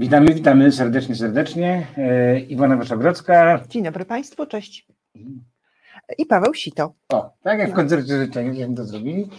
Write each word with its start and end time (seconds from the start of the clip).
Witamy, 0.00 0.34
witamy 0.34 0.72
serdecznie, 0.72 1.14
serdecznie. 1.14 1.86
E, 1.96 2.40
Iwona 2.40 2.76
Waszogrodzka. 2.76 3.60
Dzień 3.68 3.82
dobry 3.82 4.04
Państwu, 4.04 4.46
cześć. 4.46 4.86
I 6.18 6.26
Paweł 6.26 6.54
Sito. 6.54 6.94
O, 7.08 7.30
tak 7.42 7.58
jak 7.58 7.70
w 7.70 7.74
koncercie 7.74 8.18
życzenia, 8.18 8.54
żeśmy 8.54 8.74
to 8.74 8.84
zrobili. 8.84 9.30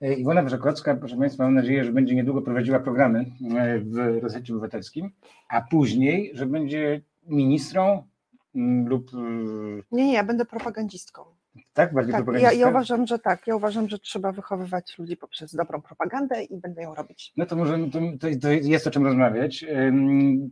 E, 0.00 0.14
Iwona 0.14 0.42
Waszogrodzka, 0.42 0.96
proszę 0.96 1.16
Państwa, 1.16 1.44
mam 1.44 1.54
nadzieję, 1.54 1.84
że 1.84 1.92
będzie 1.92 2.14
niedługo 2.14 2.42
prowadziła 2.42 2.80
programy 2.80 3.18
e, 3.18 3.78
w 3.78 3.96
Resecie 4.22 4.52
Obywatelskim, 4.52 5.10
a 5.48 5.62
później, 5.62 6.30
że 6.34 6.46
będzie 6.46 7.00
ministrą 7.26 8.02
mm, 8.54 8.88
lub... 8.88 9.10
Nie, 9.92 10.06
nie, 10.06 10.12
ja 10.12 10.24
będę 10.24 10.44
propagandzistką. 10.44 11.22
Tak, 11.72 11.94
bardziej 11.94 12.12
Tak, 12.12 12.40
ja, 12.40 12.52
ja 12.52 12.68
uważam, 12.68 13.06
że 13.06 13.18
tak. 13.18 13.46
Ja 13.46 13.56
uważam, 13.56 13.88
że 13.88 13.98
trzeba 13.98 14.32
wychowywać 14.32 14.98
ludzi 14.98 15.16
poprzez 15.16 15.54
dobrą 15.54 15.82
propagandę 15.82 16.44
i 16.44 16.56
będę 16.56 16.82
ją 16.82 16.94
robić. 16.94 17.32
No 17.36 17.46
to 17.46 17.56
może 17.56 17.78
to, 17.78 18.00
to, 18.20 18.26
to 18.42 18.50
jest 18.50 18.86
o 18.86 18.90
czym 18.90 19.04
rozmawiać. 19.04 19.64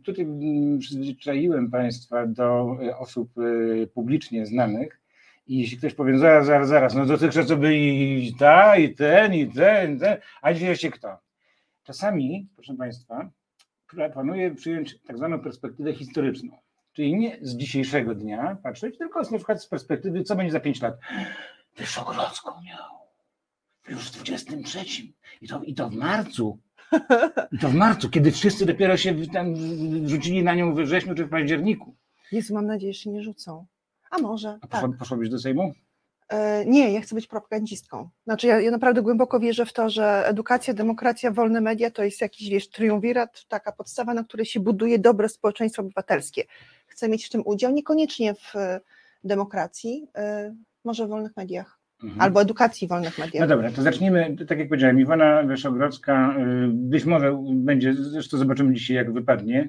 Tutaj 0.05 0.25
mm, 0.25 0.79
przyzwyczaiłem 0.79 1.71
Państwa 1.71 2.27
do 2.27 2.77
e, 2.83 2.97
osób 2.97 3.31
e, 3.37 3.87
publicznie 3.87 4.45
znanych 4.45 5.01
i 5.47 5.59
jeśli 5.59 5.77
ktoś 5.77 5.93
powie, 5.93 6.17
zaraz, 6.17 6.45
zaraz, 6.45 6.67
zaraz, 6.67 6.95
no 6.95 7.05
dotychczas 7.05 7.47
to 7.47 7.57
byli 7.57 8.27
i 8.27 8.35
ta, 8.35 8.77
i 8.77 8.95
ten, 8.95 9.33
i 9.33 9.47
ten, 9.47 9.95
i 9.95 9.99
ten, 9.99 10.17
a 10.41 10.53
dzisiaj 10.53 10.75
się 10.75 10.91
kto? 10.91 11.17
Czasami, 11.83 12.47
proszę 12.55 12.75
Państwa, 12.75 13.29
planuję 14.13 14.55
przyjąć 14.55 15.01
tak 15.01 15.17
zwaną 15.17 15.39
perspektywę 15.39 15.93
historyczną. 15.93 16.57
Czyli 16.99 17.15
nie 17.15 17.37
z 17.41 17.55
dzisiejszego 17.55 18.15
dnia 18.15 18.57
patrzeć, 18.63 18.97
tylko 18.97 19.21
na 19.21 19.37
przykład 19.37 19.63
z 19.63 19.67
perspektywy, 19.67 20.23
co 20.23 20.35
będzie 20.35 20.51
za 20.51 20.59
pięć 20.59 20.81
lat. 20.81 20.99
Wyszogrodzką 21.77 22.51
miał. 22.61 22.89
Już 23.89 24.11
w 24.11 24.11
23. 24.11 24.79
I 25.41 25.47
to, 25.47 25.61
I 25.63 25.73
to 25.73 25.89
w 25.89 25.93
marcu. 25.93 26.59
I 27.51 27.59
to 27.59 27.69
w 27.69 27.73
marcu, 27.73 28.09
kiedy 28.09 28.31
wszyscy 28.31 28.65
dopiero 28.65 28.97
się 28.97 29.27
tam 29.27 29.55
rzucili 30.05 30.43
na 30.43 30.55
nią 30.55 30.73
we 30.73 30.83
wrześniu 30.83 31.15
czy 31.15 31.25
w 31.25 31.29
październiku. 31.29 31.95
Jezu, 32.31 32.53
mam 32.53 32.65
nadzieję, 32.65 32.93
że 32.93 32.99
się 32.99 33.09
nie 33.09 33.23
rzucą. 33.23 33.65
A 34.11 34.17
może, 34.17 34.49
A 34.61 34.67
tak. 34.67 34.81
poszła, 34.81 34.97
poszłabyś 34.99 35.29
do 35.29 35.39
Sejmu? 35.39 35.73
E, 36.29 36.65
Nie, 36.65 36.93
ja 36.93 37.01
chcę 37.01 37.15
być 37.15 37.27
propagandistką. 37.27 38.09
Znaczy, 38.23 38.47
ja, 38.47 38.59
ja 38.61 38.71
naprawdę 38.71 39.01
głęboko 39.01 39.39
wierzę 39.39 39.65
w 39.65 39.73
to, 39.73 39.89
że 39.89 40.27
edukacja, 40.27 40.73
demokracja, 40.73 41.31
wolne 41.31 41.61
media 41.61 41.91
to 41.91 42.03
jest 42.03 42.21
jakiś, 42.21 42.49
wiesz, 42.49 42.69
triumvirat, 42.69 43.45
taka 43.47 43.71
podstawa, 43.71 44.13
na 44.13 44.23
której 44.23 44.45
się 44.45 44.59
buduje 44.59 44.99
dobre 44.99 45.29
społeczeństwo 45.29 45.81
obywatelskie. 45.81 46.43
Chcę 46.87 47.09
mieć 47.09 47.25
w 47.25 47.29
tym 47.29 47.41
udział, 47.45 47.71
niekoniecznie 47.71 48.35
w 48.35 48.55
e, 48.55 48.79
demokracji, 49.23 50.07
e, 50.15 50.55
może 50.85 51.05
w 51.05 51.09
wolnych 51.09 51.37
mediach, 51.37 51.78
Mhm. 52.03 52.21
albo 52.21 52.41
edukacji 52.41 52.87
wolnych 52.87 53.17
No 53.17 53.25
mediach. 53.25 53.47
dobra, 53.47 53.71
to 53.71 53.81
zacznijmy, 53.81 54.35
tak 54.47 54.59
jak 54.59 54.67
powiedziałem, 54.67 54.99
Iwona 54.99 55.43
Wyszogrodzka, 55.43 56.35
y, 56.39 56.67
być 56.73 57.05
może 57.05 57.43
będzie, 57.53 57.93
zresztą 57.93 58.37
zobaczymy 58.37 58.73
dzisiaj 58.73 58.95
jak 58.97 59.13
wypadnie 59.13 59.61
y, 59.63 59.67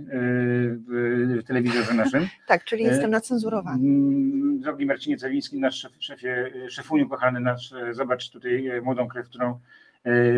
w, 0.89 1.42
telewizorze 1.47 1.95
naszym. 1.95 2.27
Tak, 2.48 2.64
czyli 2.64 2.84
E, 2.84 2.89
jestem 2.89 3.11
nacenzurowany. 3.11 3.89
Mm, 3.89 4.61
Drogi 4.61 4.86
Marcinie 4.86 5.17
Cewiński, 5.17 5.61
nasz 5.61 5.75
szef, 5.75 5.92
szefie, 5.98 6.51
szefuniu 6.69 7.08
kochany 7.08 7.41
nasz, 7.41 7.75
zobacz 7.91 8.31
tutaj 8.31 8.70
młodą 8.83 9.08
krew, 9.08 9.28
którą 9.28 9.61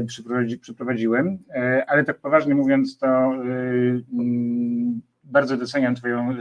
przyprowadzi, 0.07 0.59
przyprowadziłem, 0.59 1.39
ale 1.87 2.05
tak 2.05 2.19
poważnie 2.19 2.55
mówiąc, 2.55 2.99
to 2.99 3.07
mm, 3.07 5.01
bardzo 5.25 5.57
doceniam 5.57 5.95
Twoje 5.95 6.35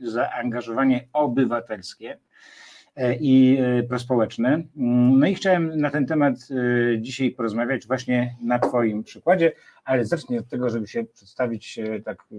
zaangażowanie, 0.00 1.08
obywatelskie 1.12 2.18
i 3.20 3.58
e, 3.60 3.82
prospołeczne. 3.82 4.48
Mm, 4.48 5.18
No 5.18 5.26
i 5.26 5.34
chciałem 5.34 5.80
na 5.80 5.90
ten 5.90 6.06
temat 6.06 6.34
e, 6.34 7.00
dzisiaj 7.00 7.30
porozmawiać 7.30 7.86
właśnie 7.86 8.36
na 8.42 8.58
Twoim 8.58 9.04
przykładzie, 9.04 9.52
ale 9.84 10.04
zacznę 10.04 10.38
od 10.38 10.48
tego, 10.48 10.70
żeby 10.70 10.88
się 10.88 11.04
przedstawić 11.04 11.78
e, 11.78 12.00
tak 12.00 12.18
e, 12.32 12.36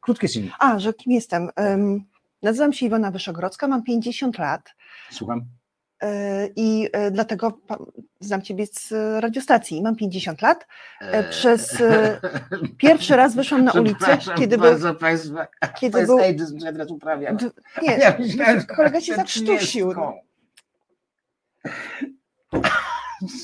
krótkie 0.00 0.28
CV. 0.28 0.50
A, 0.58 0.78
że 0.78 0.94
kim 0.94 1.12
jestem? 1.12 1.48
Nazywam 2.42 2.72
się 2.72 2.86
Iwona 2.86 3.10
Wyszogrodzka, 3.10 3.68
mam 3.68 3.82
50 3.82 4.38
lat 4.38 4.74
Słucham. 5.10 5.44
Yy, 6.02 6.08
i 6.56 6.80
yy, 6.80 7.10
dlatego 7.10 7.58
znam 8.20 8.42
Ciebie 8.42 8.66
z 8.66 8.92
y, 8.92 9.20
radiostacji. 9.20 9.82
Mam 9.82 9.96
50 9.96 10.42
lat. 10.42 10.66
E, 11.00 11.24
Przez 11.24 11.76
pierwszy 12.78 13.16
raz 13.16 13.34
wyszłam 13.34 13.64
na 13.64 13.72
ulicę, 13.72 14.18
kiedy 14.38 14.58
był. 14.58 14.66
bardzo 14.70 14.94
państwa, 14.94 15.46
Kiedy 15.80 16.06
był 16.06 16.18
teraz 16.60 16.90
uprawiam. 16.90 17.36
nie, 17.82 17.96
Ja 17.96 18.16
myślałem, 18.18 18.66
kolega 18.76 19.00
się 19.00 19.14
zakrztusił. 19.14 19.92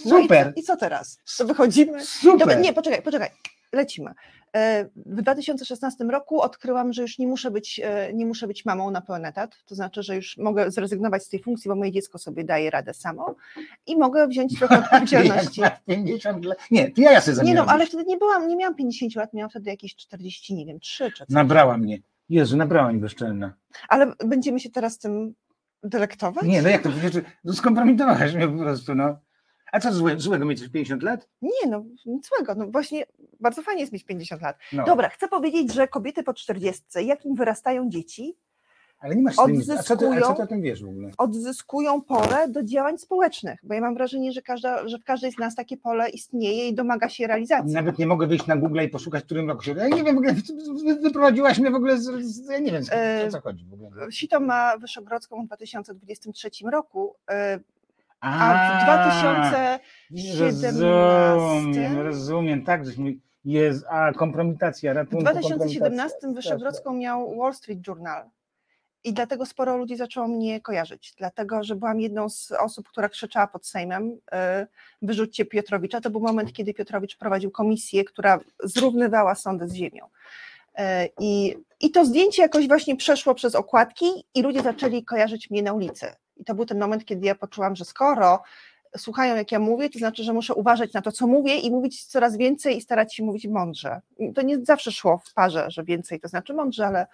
Super, 0.02 0.06
No 0.06 0.18
i, 0.20 0.28
co, 0.28 0.60
I 0.60 0.62
co 0.62 0.76
teraz? 0.76 1.18
Wychodzimy? 1.44 2.04
super. 2.04 2.38
Dobra, 2.38 2.54
nie, 2.54 2.72
poczekaj, 2.72 3.02
poczekaj. 3.02 3.30
Lecimy. 3.72 4.10
E, 4.56 4.84
W 4.84 5.22
2016 5.22 6.04
roku 6.04 6.40
odkryłam, 6.40 6.92
że 6.92 7.02
już 7.02 7.18
nie 7.18 7.26
muszę, 7.26 7.50
być, 7.50 7.80
e, 7.84 8.12
nie 8.14 8.26
muszę 8.26 8.46
być 8.46 8.64
mamą 8.64 8.90
na 8.90 9.00
pełen 9.00 9.24
etat, 9.24 9.56
to 9.66 9.74
znaczy, 9.74 10.02
że 10.02 10.16
już 10.16 10.36
mogę 10.38 10.70
zrezygnować 10.70 11.22
z 11.24 11.28
tej 11.28 11.42
funkcji, 11.42 11.68
bo 11.68 11.74
moje 11.74 11.92
dziecko 11.92 12.18
sobie 12.18 12.44
daje 12.44 12.70
radę 12.70 12.94
samo 12.94 13.34
i 13.86 13.96
mogę 13.96 14.28
wziąć 14.28 14.58
trochę 14.58 14.78
odpowiedzialności. 14.84 15.60
Jak 15.60 15.72
masz 15.72 15.96
50 15.96 16.44
lat. 16.44 16.58
Nie, 16.70 16.90
to 16.90 17.00
ja, 17.00 17.12
ja 17.12 17.20
sobie 17.20 17.42
Nie 17.42 17.54
no, 17.54 17.64
ale 17.66 17.86
wtedy 17.86 18.04
nie 18.04 18.16
byłam, 18.16 18.48
nie 18.48 18.56
miałam 18.56 18.74
50 18.74 19.14
lat, 19.14 19.32
miałam 19.34 19.50
wtedy 19.50 19.70
jakieś 19.70 19.96
40, 19.96 20.54
nie 20.54 20.66
wiem, 20.66 20.80
3 20.80 21.10
czy 21.10 21.26
coś. 21.26 21.28
Nabrała 21.28 21.78
mnie. 21.78 21.98
Jezu, 22.28 22.56
nabrała 22.56 22.92
mi 22.92 22.98
bezczelna. 22.98 23.54
Ale 23.88 24.12
będziemy 24.26 24.60
się 24.60 24.70
teraz 24.70 24.98
tym 24.98 25.34
delektować? 25.82 26.44
Nie, 26.44 26.62
no 26.62 26.68
jak 26.68 26.82
to 26.82 26.90
przecież 26.90 27.24
no 27.44 27.52
skompromitowałaś 27.52 28.34
mnie 28.34 28.48
po 28.48 28.58
prostu, 28.58 28.94
no. 28.94 29.18
A 29.76 29.80
co 29.80 29.92
złe, 29.92 30.14
złego 30.20 30.44
mieć 30.44 30.60
już 30.60 30.68
50 30.70 31.02
lat? 31.02 31.28
Nie, 31.42 31.70
no 31.70 31.84
nic 32.06 32.28
złego, 32.28 32.54
no 32.54 32.66
właśnie 32.66 33.06
bardzo 33.40 33.62
fajnie 33.62 33.80
jest 33.80 33.92
mieć 33.92 34.04
50 34.04 34.42
lat. 34.42 34.56
No. 34.72 34.84
Dobra, 34.84 35.08
chcę 35.08 35.28
powiedzieć, 35.28 35.72
że 35.74 35.88
kobiety 35.88 36.22
po 36.22 36.34
40, 36.34 36.82
jak 37.06 37.24
im 37.24 37.34
wyrastają 37.34 37.90
dzieci, 37.90 38.36
Ale 38.98 39.16
nie 39.16 39.22
masz 39.22 39.36
nic. 39.48 39.70
A 39.70 39.76
co, 39.76 39.76
ty, 39.76 39.78
a 39.78 39.82
co 39.82 39.96
ty 39.96 40.06
odzyskują- 40.06 40.44
o 40.44 40.46
tym 40.46 40.62
wiesz 40.62 40.82
w 40.84 40.88
ogóle? 40.88 41.10
odzyskują 41.18 42.02
pole 42.02 42.48
do 42.48 42.62
działań 42.62 42.98
społecznych, 42.98 43.60
bo 43.62 43.74
ja 43.74 43.80
mam 43.80 43.94
wrażenie, 43.94 44.32
że, 44.32 44.42
każda, 44.42 44.88
że 44.88 44.98
w 44.98 45.04
każdej 45.04 45.32
z 45.32 45.38
nas 45.38 45.54
takie 45.54 45.76
pole 45.76 46.08
istnieje 46.10 46.68
i 46.68 46.74
domaga 46.74 47.08
się 47.08 47.26
realizacji. 47.26 47.74
Nawet 47.74 47.98
nie 47.98 48.06
mogę 48.06 48.26
wyjść 48.26 48.46
na 48.46 48.56
Google 48.56 48.80
i 48.80 48.88
poszukać, 48.88 49.22
w 49.22 49.26
którym 49.26 49.48
roku 49.48 49.62
się. 49.62 49.72
Ja 49.72 49.88
nie 49.88 50.04
wiem, 50.04 50.14
w 50.14 50.18
ogóle 50.18 50.34
wy- 50.84 50.94
wyprowadziłaś 51.02 51.58
mnie 51.58 51.70
w 51.70 51.74
ogóle 51.74 51.98
z. 51.98 52.04
z 52.24 52.48
ja 52.48 52.58
nie 52.58 52.72
wiem, 52.72 52.82
E, 52.92 53.24
o 53.28 53.30
co 53.30 53.40
chodzi 53.40 53.64
w 53.64 53.72
ogóle. 53.74 54.12
Sito 54.12 54.40
ma 54.40 54.78
Wyszogrodzką 54.78 55.42
w 55.44 55.46
2023 55.46 56.70
roku, 56.70 57.14
y, 57.30 57.34
a 58.20 58.80
w 58.80 58.84
2017 58.84 59.80
Rozumiem, 60.80 62.00
rozumiem, 62.00 62.64
tak, 62.64 62.86
żeśmy. 62.86 63.14
Jest, 63.44 63.84
a 63.88 64.12
kompromitacja, 64.12 64.92
w 64.92 64.96
ratunku. 64.96 65.22
2017 65.24 66.16
kompromitacja. 66.20 66.32
Wyszogrodzką 66.32 66.94
miał 66.94 67.36
Wall 67.36 67.54
Street 67.54 67.86
Journal. 67.86 68.30
I 69.04 69.12
dlatego 69.12 69.46
sporo 69.46 69.76
ludzi 69.76 69.96
zaczęło 69.96 70.28
mnie 70.28 70.60
kojarzyć, 70.60 71.14
dlatego 71.18 71.64
że 71.64 71.76
byłam 71.76 72.00
jedną 72.00 72.28
z 72.28 72.52
osób, 72.52 72.88
która 72.88 73.08
krzyczała 73.08 73.46
pod 73.46 73.66
Sejmem, 73.66 74.10
y, 74.10 74.16
wyrzućcie 75.02 75.44
Piotrowicza. 75.44 76.00
To 76.00 76.10
był 76.10 76.20
moment, 76.20 76.52
kiedy 76.52 76.74
Piotrowicz 76.74 77.16
prowadził 77.16 77.50
komisję, 77.50 78.04
która 78.04 78.40
zrównywała 78.64 79.34
sądy 79.34 79.68
z 79.68 79.74
ziemią. 79.74 80.06
Y, 80.06 80.82
I, 81.20 81.56
I 81.80 81.90
to 81.90 82.04
zdjęcie 82.04 82.42
jakoś 82.42 82.68
właśnie 82.68 82.96
przeszło 82.96 83.34
przez 83.34 83.54
okładki 83.54 84.06
i 84.34 84.42
ludzie 84.42 84.62
zaczęli 84.62 85.04
kojarzyć 85.04 85.50
mnie 85.50 85.62
na 85.62 85.72
ulicy. 85.72 86.06
I 86.36 86.44
to 86.44 86.54
był 86.54 86.66
ten 86.66 86.78
moment, 86.78 87.04
kiedy 87.04 87.26
ja 87.26 87.34
poczułam, 87.34 87.76
że 87.76 87.84
skoro 87.84 88.42
słuchają 88.96 89.36
jak 89.36 89.52
ja 89.52 89.58
mówię, 89.58 89.90
to 89.90 89.98
znaczy, 89.98 90.22
że 90.24 90.32
muszę 90.32 90.54
uważać 90.54 90.92
na 90.92 91.02
to, 91.02 91.12
co 91.12 91.26
mówię 91.26 91.56
i 91.56 91.70
mówić 91.70 92.04
coraz 92.04 92.36
więcej 92.36 92.76
i 92.76 92.80
starać 92.80 93.14
się 93.14 93.24
mówić 93.24 93.46
mądrze. 93.46 94.00
I 94.18 94.32
To 94.32 94.42
nie 94.42 94.64
zawsze 94.64 94.92
szło 94.92 95.20
w 95.24 95.34
parze, 95.34 95.70
że 95.70 95.84
więcej 95.84 96.20
to 96.20 96.28
znaczy 96.28 96.54
mądrze, 96.54 96.86
ale, 96.86 97.06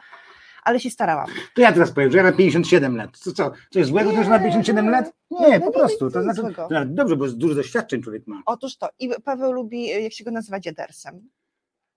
ale 0.62 0.80
się 0.80 0.90
starałam. 0.90 1.26
To 1.54 1.60
ja 1.62 1.72
teraz 1.72 1.90
powiem, 1.92 2.10
że 2.10 2.18
ja 2.18 2.24
mam 2.24 2.32
57 2.32 2.96
lat. 2.96 3.18
Co, 3.18 3.32
co, 3.32 3.50
co 3.70 3.78
jest 3.78 3.90
złego, 3.90 4.10
to 4.10 4.24
że 4.24 4.30
ma 4.30 4.38
57 4.38 4.90
lat? 4.90 5.12
Nie, 5.30 5.38
no 5.58 5.60
po 5.60 5.66
nie, 5.66 5.72
prostu. 5.72 6.10
To 6.10 6.22
znaczy, 6.22 6.40
złego. 6.40 6.68
to 6.68 6.74
nawet 6.74 6.94
dobrze, 6.94 7.16
bo 7.16 7.28
dużo 7.28 7.54
doświadczeń 7.54 8.02
człowiek 8.02 8.26
ma. 8.26 8.42
Otóż 8.46 8.76
to. 8.76 8.88
I 8.98 9.10
Paweł 9.24 9.52
lubi, 9.52 9.86
jak 9.86 10.12
się 10.12 10.24
go 10.24 10.30
nazywa, 10.30 10.60
dziadersem. 10.60 11.28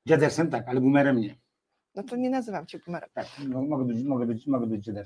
Dziadersem 0.07 0.49
tak, 0.49 0.67
ale 0.67 0.81
boomerem 0.81 1.19
nie. 1.19 1.35
No 1.95 2.03
to 2.03 2.15
nie 2.15 2.29
nazywam 2.29 2.65
cię 2.65 2.79
bumerem. 2.79 3.09
Tak, 3.13 3.27
no, 3.47 3.61
mogę 3.61 3.85
być, 3.85 4.03
mogę 4.03 4.25
być, 4.25 4.47
mogę 4.47 4.67
być 4.67 4.85
dla, 4.85 5.03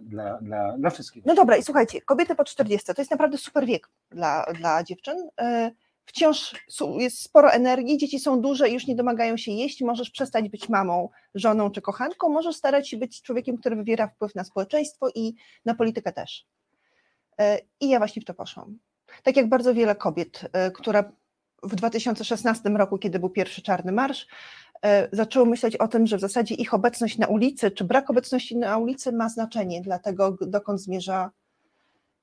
dla, 0.00 0.38
dla, 0.38 0.72
dla 0.78 0.90
wszystkich. 0.90 1.24
No 1.26 1.34
dobra, 1.34 1.56
i 1.56 1.62
słuchajcie, 1.62 2.00
kobiety 2.00 2.34
po 2.34 2.44
40 2.44 2.94
to 2.94 3.00
jest 3.02 3.10
naprawdę 3.10 3.38
super 3.38 3.66
wiek 3.66 3.90
dla, 4.10 4.46
dla 4.52 4.84
dziewczyn. 4.84 5.18
Y, 5.40 5.70
Wciąż 6.08 6.54
jest 6.98 7.22
sporo 7.22 7.52
energii, 7.52 7.98
dzieci 7.98 8.20
są 8.20 8.40
duże 8.40 8.68
i 8.68 8.74
już 8.74 8.86
nie 8.86 8.94
domagają 8.94 9.36
się 9.36 9.52
jeść. 9.52 9.82
Możesz 9.82 10.10
przestać 10.10 10.48
być 10.48 10.68
mamą, 10.68 11.08
żoną 11.34 11.70
czy 11.70 11.82
kochanką, 11.82 12.28
możesz 12.28 12.56
starać 12.56 12.88
się 12.88 12.96
być 12.96 13.22
człowiekiem, 13.22 13.58
który 13.58 13.76
wywiera 13.76 14.08
wpływ 14.08 14.34
na 14.34 14.44
społeczeństwo 14.44 15.08
i 15.14 15.34
na 15.64 15.74
politykę 15.74 16.12
też. 16.12 16.46
Y, 17.40 17.44
I 17.80 17.88
ja 17.88 17.98
właśnie 17.98 18.22
w 18.22 18.24
to 18.24 18.34
poszłam. 18.34 18.78
Tak 19.22 19.36
jak 19.36 19.48
bardzo 19.48 19.74
wiele 19.74 19.96
kobiet, 19.96 20.50
y, 20.68 20.72
które 20.72 21.04
w 21.62 21.74
2016 21.74 22.68
roku, 22.68 22.98
kiedy 22.98 23.18
był 23.18 23.30
pierwszy 23.30 23.62
czarny 23.62 23.92
marsz, 23.92 24.22
e, 24.22 24.28
zaczęły 25.12 25.46
myśleć 25.46 25.76
o 25.76 25.88
tym, 25.88 26.06
że 26.06 26.16
w 26.16 26.20
zasadzie 26.20 26.54
ich 26.54 26.74
obecność 26.74 27.18
na 27.18 27.26
ulicy, 27.26 27.70
czy 27.70 27.84
brak 27.84 28.10
obecności 28.10 28.56
na 28.56 28.78
ulicy 28.78 29.12
ma 29.12 29.28
znaczenie 29.28 29.80
dla 29.82 29.98
tego, 29.98 30.36
dokąd 30.40 30.80
zmierza 30.80 31.30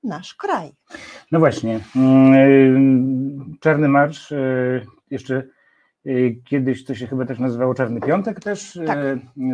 nasz 0.04 0.34
kraj. 0.36 0.72
No 1.32 1.40
właśnie. 1.40 1.80
mm, 1.96 3.56
Czarny 3.60 3.88
Marsz, 3.88 4.32
y, 4.32 4.86
jeszcze 5.12 5.44
kiedyś 6.46 6.86
to 6.86 6.96
się 6.96 7.08
chyba 7.08 7.26
też 7.26 7.40
nazywało 7.40 7.74
Czarny 7.74 8.02
Piątek 8.02 8.40
też, 8.40 8.80
Tak. 8.86 9.00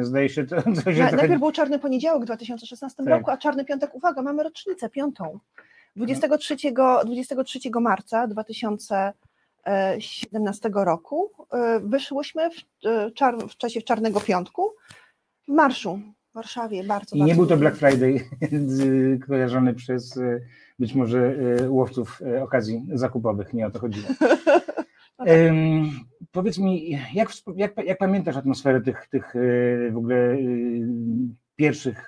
zdaje 0.02 0.30
się 0.30 0.44
to. 0.46 0.56
to 0.62 0.64
się 0.72 0.72
Na, 0.76 0.82
trochę- 0.84 1.16
najpierw 1.16 1.40
był 1.40 1.52
Czarny 1.52 1.80
Poniedziałek 1.80 2.22
w 2.22 2.26
2016 2.26 3.04
Tak. 3.04 3.14
roku, 3.14 3.32
a 3.32 3.38
Czarny 3.38 3.66
Piątek, 3.66 3.96
uwaga, 3.96 4.22
mamy 4.22 4.44
rocznicę 4.44 4.90
piątą. 4.90 5.40
23, 5.96 6.56
23 7.06 7.60
marca 7.82 8.28
2017 9.66 10.70
roku 10.74 11.32
e, 11.54 11.80
wyszłyśmy 11.80 12.50
w, 12.50 12.88
e, 12.88 13.12
czar, 13.12 13.38
w 13.50 13.58
czasie 13.58 13.82
Czarnego 13.82 14.22
Piątku 14.22 14.72
w 15.48 15.52
marszu 15.52 16.00
w 16.32 16.34
Warszawie. 16.34 16.84
Bardzo, 16.84 17.16
I 17.16 17.20
nie 17.20 17.26
bardzo 17.26 17.42
był 17.42 17.48
to. 17.48 17.58
Black 17.58 17.78
Friday 17.78 18.30
kojarzony 19.28 19.74
przez 19.74 20.20
być 20.80 20.94
może 20.94 21.36
łowców 21.68 22.22
okazji 22.42 22.86
zakupowych, 22.94 23.54
nie 23.54 23.68
o 23.68 23.72
to 23.72 23.80
chodziło. 23.80 24.08
Ym, 25.28 25.90
powiedz 26.32 26.58
mi, 26.58 26.90
jak, 27.14 27.30
jak, 27.56 27.78
jak 27.86 27.98
pamiętasz 27.98 28.38
atmosferę 28.38 28.82
tych, 28.82 29.08
tych 29.08 29.34
w 29.92 29.98
ogóle 29.98 30.38
pierwszych 31.56 32.08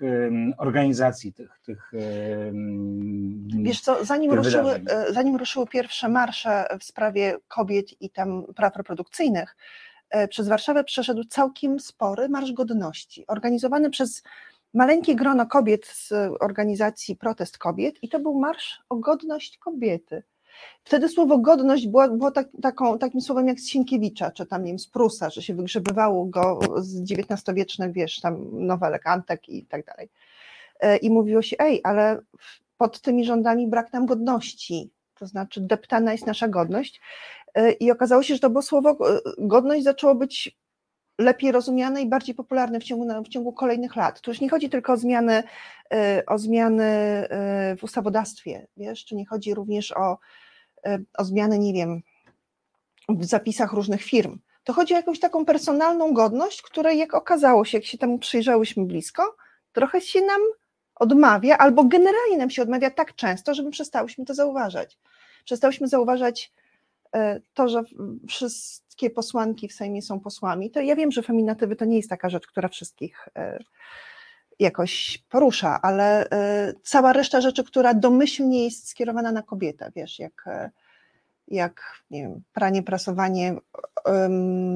organizacji, 0.57 1.33
tych, 1.33 1.59
tych 1.65 1.91
Wiesz 3.63 3.81
co, 3.81 4.05
zanim 4.05 4.31
tych 4.31 4.39
ruszyły, 4.39 4.73
wydarzeń? 4.79 5.09
e, 5.09 5.13
zanim 5.13 5.35
ruszyły 5.35 5.67
pierwsze 5.67 6.09
marsze 6.09 6.67
w 6.79 6.83
sprawie 6.83 7.37
kobiet 7.47 8.01
i 8.01 8.09
tam 8.09 8.43
praw 8.55 8.75
reprodukcyjnych, 8.75 9.55
e, 10.09 10.27
przez 10.27 10.47
Warszawę 10.47 10.83
przeszedł 10.83 11.23
całkiem 11.23 11.79
spory 11.79 12.29
Marsz 12.29 12.51
Godności, 12.51 13.27
organizowany 13.27 13.89
przez 13.89 14.23
maleńkie 14.73 15.15
grono 15.15 15.45
kobiet 15.45 15.85
z 15.85 16.13
organizacji 16.39 17.15
Protest 17.15 17.57
Kobiet 17.57 17.95
i 18.01 18.09
to 18.09 18.19
był 18.19 18.39
marsz 18.39 18.81
o 18.89 18.95
godność 18.95 19.57
kobiety. 19.57 20.23
Wtedy 20.83 21.09
słowo 21.09 21.37
godność 21.37 21.87
było, 21.87 22.09
było 22.09 22.31
tak, 22.31 22.47
taką, 22.61 22.97
takim 22.97 23.21
słowem 23.21 23.47
jak 23.47 23.59
z 23.59 23.67
Sienkiewicza, 23.67 24.31
czy 24.31 24.45
tam 24.45 24.63
nie 24.63 24.71
wiem, 24.71 24.79
z 24.79 24.87
Prusa, 24.87 25.29
że 25.29 25.41
się 25.41 25.53
wygrzebywało 25.53 26.25
go 26.25 26.59
z 26.77 27.11
XIX-wiecznych, 27.11 27.91
wiesz, 27.91 28.19
tam 28.21 28.65
nowelek, 28.65 29.07
Antek 29.07 29.49
i 29.49 29.65
tak 29.65 29.85
dalej. 29.85 30.09
E, 30.79 30.97
I 30.97 31.09
mówiło 31.09 31.41
się, 31.41 31.55
ej, 31.59 31.81
ale 31.83 32.21
pod 32.77 33.01
tymi 33.01 33.25
rządami 33.25 33.67
brak 33.67 33.93
nam 33.93 34.05
godności, 34.05 34.89
to 35.15 35.27
znaczy 35.27 35.61
deptana 35.61 36.11
jest 36.11 36.27
nasza 36.27 36.47
godność. 36.47 37.01
E, 37.55 37.71
I 37.71 37.91
okazało 37.91 38.23
się, 38.23 38.33
że 38.33 38.39
to 38.39 38.49
było 38.49 38.61
słowo 38.61 38.89
e, 38.89 39.19
godność 39.37 39.83
zaczęło 39.83 40.15
być 40.15 40.57
lepiej 41.19 41.51
rozumiane 41.51 42.01
i 42.01 42.09
bardziej 42.09 42.35
popularne 42.35 42.79
w 42.79 42.83
ciągu, 42.83 43.23
w 43.23 43.29
ciągu 43.29 43.53
kolejnych 43.53 43.95
lat. 43.95 44.21
Tu 44.21 44.31
już 44.31 44.41
nie 44.41 44.49
chodzi 44.49 44.69
tylko 44.69 44.93
o 44.93 44.97
zmiany, 44.97 45.43
o 46.27 46.37
zmiany 46.37 46.83
w 47.77 47.83
ustawodawstwie, 47.83 48.67
wiesz, 48.77 49.05
czy 49.05 49.15
nie 49.15 49.25
chodzi 49.25 49.53
również 49.53 49.91
o, 49.91 50.17
o 51.17 51.25
zmiany, 51.25 51.59
nie 51.59 51.73
wiem, 51.73 52.01
w 53.09 53.25
zapisach 53.25 53.73
różnych 53.73 54.01
firm. 54.01 54.39
To 54.63 54.73
chodzi 54.73 54.93
o 54.93 54.97
jakąś 54.97 55.19
taką 55.19 55.45
personalną 55.45 56.13
godność, 56.13 56.61
której 56.61 56.97
jak 56.97 57.13
okazało 57.13 57.65
się, 57.65 57.77
jak 57.77 57.85
się 57.85 57.97
temu 57.97 58.19
przyjrzałyśmy 58.19 58.85
blisko, 58.85 59.35
trochę 59.73 60.01
się 60.01 60.21
nam 60.21 60.41
odmawia, 60.95 61.57
albo 61.57 61.83
generalnie 61.83 62.37
nam 62.37 62.49
się 62.49 62.61
odmawia 62.61 62.91
tak 62.91 63.15
często, 63.15 63.53
że 63.53 63.63
my 63.63 63.71
przestałyśmy 63.71 64.25
to 64.25 64.33
zauważać. 64.33 64.97
Przestałyśmy 65.45 65.87
zauważać 65.87 66.51
e, 67.15 67.41
to, 67.53 67.67
że 67.67 67.83
wszystkie 68.27 69.09
posłanki 69.09 69.67
w 69.67 69.73
Sejmie 69.73 70.01
są 70.01 70.19
posłami. 70.19 70.71
To 70.71 70.81
ja 70.81 70.95
wiem, 70.95 71.11
że 71.11 71.23
feminatywy 71.23 71.75
to 71.75 71.85
nie 71.85 71.97
jest 71.97 72.09
taka 72.09 72.29
rzecz, 72.29 72.47
która 72.47 72.69
wszystkich 72.69 73.29
e, 73.35 73.63
jakoś 74.63 75.23
porusza, 75.29 75.81
ale 75.81 76.29
e, 76.29 76.73
cała 76.83 77.13
reszta 77.13 77.41
rzeczy, 77.41 77.63
która 77.63 77.93
domyślnie 77.93 78.63
jest 78.63 78.89
skierowana 78.89 79.31
na 79.31 79.41
kobietę, 79.41 79.91
wiesz, 79.95 80.19
jak, 80.19 80.43
e, 80.47 80.71
jak 81.47 81.81
nie 82.11 82.21
wiem, 82.21 82.41
pranie, 82.53 82.83
prasowanie, 82.83 83.55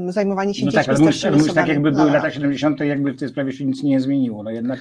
zajmowanie 0.07 0.53
się 0.53 0.65
No 0.65 0.71
dziećmi 0.71 0.85
tak, 0.85 0.95
ale 0.95 0.99
mówisz, 0.99 1.25
mówisz 1.31 1.53
tak, 1.53 1.67
jakby 1.67 1.91
były 1.91 2.07
no. 2.07 2.13
lata 2.13 2.31
70., 2.31 2.79
jakby 2.79 3.13
w 3.13 3.19
tej 3.19 3.29
sprawie 3.29 3.53
się 3.53 3.65
nic 3.65 3.83
nie 3.83 3.99
zmieniło. 3.99 4.43
No 4.43 4.51
jednak, 4.51 4.79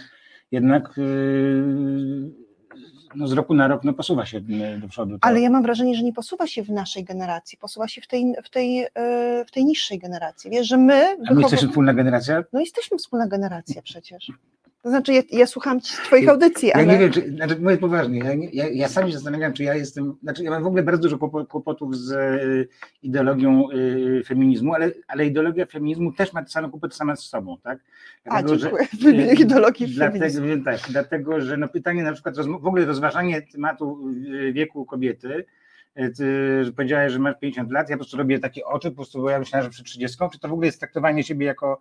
jednak 0.50 0.94
yy, 0.96 2.46
no 3.16 3.28
z 3.28 3.32
roku 3.32 3.54
na 3.54 3.68
rok 3.68 3.84
no 3.84 3.92
posuwa 3.92 4.26
się 4.26 4.40
do 4.80 4.88
przodu. 4.88 5.18
to. 5.18 5.24
Ale 5.24 5.40
ja 5.40 5.50
mam 5.50 5.62
wrażenie, 5.62 5.94
że 5.94 6.02
nie 6.02 6.12
posuwa 6.12 6.46
się 6.46 6.62
w 6.62 6.70
naszej 6.70 7.04
generacji, 7.04 7.58
posuwa 7.58 7.88
się 7.88 8.00
w 8.00 8.06
tej, 8.06 8.34
w 8.44 8.50
tej, 8.50 8.86
e, 8.94 9.44
w 9.44 9.50
tej 9.50 9.64
niższej 9.64 9.98
generacji. 9.98 10.50
Wiesz, 10.50 10.68
że 10.68 10.76
my, 10.76 11.16
A 11.28 11.34
my 11.34 11.40
jesteśmy 11.40 11.68
wspólna 11.68 11.94
generacja? 11.94 12.44
no 12.52 12.60
jesteśmy 12.60 12.98
wspólna 12.98 13.26
generacja 13.26 13.82
przecież. 13.82 14.32
To 14.86 14.90
znaczy, 14.90 15.12
ja, 15.12 15.22
ja 15.32 15.46
słucham 15.46 15.80
twoich 15.80 16.28
audycji, 16.28 16.68
Ja 16.68 16.74
ale 16.74 16.86
nie 16.86 16.98
wiem, 16.98 17.12
czy, 17.12 17.30
znaczy 17.30 17.56
mówię 17.60 17.76
poważnie, 17.76 18.18
ja, 18.18 18.34
nie, 18.34 18.48
ja, 18.50 18.68
ja 18.68 18.88
sam 18.88 19.06
się 19.06 19.12
zastanawiam, 19.12 19.52
czy 19.52 19.62
ja 19.64 19.74
jestem, 19.74 20.14
znaczy 20.22 20.44
ja 20.44 20.50
mam 20.50 20.62
w 20.62 20.66
ogóle 20.66 20.82
bardzo 20.82 21.02
dużo 21.02 21.16
kłopo- 21.16 21.46
kłopotów 21.46 21.96
z 21.96 22.12
y, 22.12 22.68
ideologią 23.02 23.70
y, 23.70 24.22
feminizmu, 24.26 24.74
ale, 24.74 24.90
ale 25.08 25.26
ideologia 25.26 25.66
feminizmu 25.66 26.12
też 26.12 26.32
ma 26.32 26.42
te 26.42 26.48
same 26.48 26.70
kłopoty 26.70 26.96
sama 26.96 27.16
z 27.16 27.20
sobą, 27.20 27.56
tak? 27.62 27.78
a, 28.24 28.30
Dlatego, 28.30 28.56
dziękuję, 28.56 28.86
w 29.00 29.02
imieniu 29.02 29.30
y, 29.30 29.34
ideologii 29.34 29.86
Dlatego, 29.86 30.24
feminizmu. 30.34 30.64
tak, 30.64 30.80
dlatego, 30.90 31.40
że 31.40 31.56
no 31.56 31.68
pytanie 31.68 32.02
na 32.02 32.12
przykład 32.12 32.36
w 32.36 32.66
ogóle 32.66 32.84
rozważanie 32.84 33.42
tematu 33.42 34.08
wieku 34.52 34.84
kobiety, 34.84 35.44
ty 36.16 36.24
że 36.64 36.72
powiedziałeś, 36.72 37.12
że 37.12 37.18
masz 37.18 37.34
50 37.40 37.70
lat, 37.72 37.90
ja 37.90 37.96
po 37.96 37.98
prostu 37.98 38.16
robię 38.16 38.38
takie 38.38 38.64
oczy, 38.64 38.90
po 38.90 38.96
prostu 38.96 39.22
bo 39.22 39.30
ja 39.30 39.38
myślałem, 39.38 39.64
że 39.64 39.70
przed 39.70 39.86
30, 39.86 40.18
czy 40.32 40.38
to 40.38 40.48
w 40.48 40.52
ogóle 40.52 40.66
jest 40.66 40.78
traktowanie 40.78 41.22
siebie 41.24 41.46
jako 41.46 41.80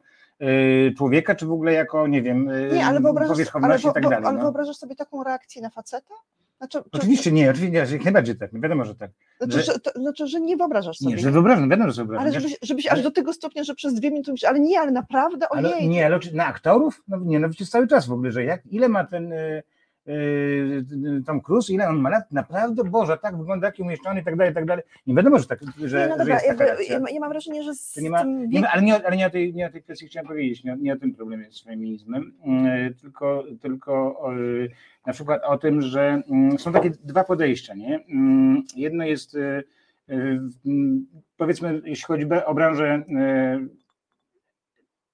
człowieka, 0.98 1.36
czy 1.36 1.46
w 1.46 1.52
ogóle 1.52 1.74
jako, 1.74 2.08
nie 2.08 2.22
wiem, 2.22 2.50
y, 2.50 2.70
Nie, 2.74 2.86
ale 2.86 3.00
ale, 3.10 3.28
powierzchowności 3.28 3.88
i 3.88 3.94
tak 3.94 4.04
dalej. 4.04 4.20
ale 4.26 4.38
no. 4.38 4.42
wyobrażasz 4.44 4.76
sobie 4.78 4.96
taką 4.96 5.24
reakcję 5.24 5.62
na 5.62 5.70
faceta? 5.70 6.14
Znaczy, 6.58 6.80
czy, 6.84 6.90
Oczywiście 7.00 7.32
nie, 7.32 7.50
oczywiście 7.52 7.72
nie, 7.86 7.94
jak 7.94 8.04
najbardziej 8.04 8.38
tak, 8.38 8.62
wiadomo, 8.62 8.86
że 8.86 8.96
tak. 8.96 9.12
znaczy, 9.42 9.62
że- 9.64 9.80
to, 9.80 9.92
znaczy, 10.00 10.28
że 10.28 10.40
nie 10.42 10.58
wyobrażasz 10.58 10.98
sobie. 10.98 11.16
Nie, 11.16 11.22
że 11.22 11.32
wyobrażam, 11.32 11.70
wiadomo, 11.70 11.90
że 11.90 11.96
sobie 11.96 12.10
ale 12.20 12.32
wyobrażam. 12.32 12.42
żebyś, 12.42 12.58
żebyś 12.70 12.88
ale- 12.88 12.98
aż 12.98 13.04
do 13.04 13.12
tego 13.12 13.34
stopnia, 13.34 13.64
że 13.64 13.76
przez 13.76 13.94
dwie 13.94 14.12
minuty 14.12 14.32
mówisz, 14.32 14.44
ale 14.44 14.60
nie, 14.60 14.80
ale 14.80 14.92
naprawdę, 14.92 15.48
Ale, 15.52 15.76
ojej. 15.76 15.90
nie, 15.90 16.06
ale 16.06 16.20
na 16.34 16.46
aktorów? 16.46 17.04
No 17.08 17.18
nie, 17.18 17.40
no 17.40 17.50
przecież 17.50 17.70
cały 17.70 17.88
czas 17.88 18.08
w 18.08 18.12
ogóle, 18.12 18.32
że 18.32 18.44
jak, 18.44 18.66
ile 18.66 18.90
ma 18.90 19.04
ten 19.04 19.32
y, 19.32 19.36
y, 19.36 19.64
Tom 21.26 21.42
Cruise, 21.42 21.74
ile 21.74 21.88
on 21.90 22.00
ma 22.00 22.10
lat, 22.10 22.32
naprawdę, 22.32 22.84
Boże, 22.84 23.18
tak 23.18 23.38
wygląda, 23.38 23.68
jaki 23.68 23.82
umieszczony 23.82 24.22
i 24.22 24.24
tak 24.24 24.36
dalej, 24.36 24.52
i 24.52 24.56
tak 24.56 24.66
dalej. 24.66 24.84
Nie 25.08 25.16
wiadomo, 25.16 25.40
że 25.40 25.46
tak, 25.48 25.60
że, 25.86 26.00
nie, 26.00 26.08
no 26.08 26.14
że 26.14 26.18
dobra, 26.18 26.34
jest 26.34 26.48
taka 26.48 26.66
ja, 26.82 27.00
ja 27.14 27.20
mam 27.20 27.30
wrażenie, 27.30 27.64
że 27.64 27.74
z 27.76 27.98
nie 27.98 28.10
ma, 28.10 28.22
tym 28.22 28.50
nie 28.50 28.62
ma, 28.62 28.68
ale, 28.72 28.82
nie, 28.82 29.08
ale 29.08 29.18
nie, 29.18 29.28
o 29.28 29.30
tej, 29.30 29.54
nie 29.54 29.68
o 29.68 29.72
tej 29.72 29.84
kwestii 29.84 30.08
chciałem 30.08 30.28
powiedzieć, 30.28 30.64
nie, 30.64 30.74
o- 30.74 30.76
nie 30.76 30.94
o 30.94 30.98
tym 30.98 31.14
problemie 31.14 31.52
z 31.52 31.64
feminizmem, 31.64 32.34
mm, 32.46 32.94
tylko, 32.94 33.44
tylko 33.62 34.22
na 35.06 35.14
przykład 35.14 35.42
o 35.44 35.58
tym, 35.58 35.82
że 35.82 36.22
mm, 36.32 36.60
są 36.60 36.72
takie 36.72 36.90
dwa 36.90 37.24
podejścia. 37.24 37.74
Nie? 37.76 38.00
Mm, 38.10 38.64
Jedno 38.76 39.04
jest, 39.06 39.36
y, 39.36 39.64
y, 40.10 40.40
mm, 40.66 41.06
powiedzmy, 41.38 41.82
jeśli 41.86 42.06
chodzi 42.06 42.26
o 42.46 42.54
branżę 42.54 43.04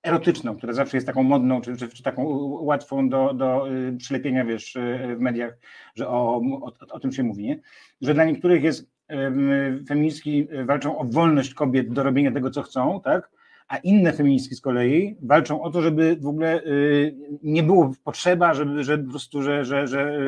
erotyczną, 0.04 0.56
która 0.58 0.74
zawsze 0.74 0.98
jest 0.98 1.08
taką 1.08 1.24
modną, 1.24 1.62
czy, 1.62 1.78
czy, 1.78 1.90
czy 1.90 2.04
taką 2.04 2.24
łatwą 2.62 3.10
do, 3.10 3.34
do 3.34 3.72
y, 3.72 3.98
przylepienia, 3.98 4.46
wiesz, 4.46 4.76
y, 4.76 5.16
w 5.18 5.20
mediach, 5.20 5.58
że 5.96 6.08
o, 6.08 6.42
o, 6.62 6.72
o 6.90 7.00
tym 7.00 7.12
się 7.12 7.24
mówi, 7.24 7.44
nie? 7.44 7.60
że 8.02 8.14
dla 8.14 8.26
niektórych 8.26 8.64
jest 8.64 8.92
em, 9.08 9.86
feministki 9.88 10.48
walczą 10.66 10.98
o 10.98 11.06
wolność 11.06 11.54
kobiet 11.54 11.94
do 11.94 12.04
robienia 12.04 12.32
tego, 12.32 12.52
co 12.52 12.64
chcą, 12.64 13.02
tak? 13.04 13.30
A 13.68 13.78
inne 13.78 14.14
feministki 14.14 14.56
z 14.56 14.62
kolei 14.62 15.18
walczą 15.22 15.62
o 15.62 15.72
to, 15.72 15.82
żeby 15.82 16.18
w 16.22 16.28
ogóle 16.28 16.64
y, 16.64 17.16
nie 17.44 17.64
było 17.64 17.92
potrzeba, 18.04 18.54
żeby, 18.54 18.84
że 18.84 18.98
po 18.98 19.10
prostu, 19.10 19.42
że, 19.42 19.66
że, 19.66 19.88
że 19.88 20.20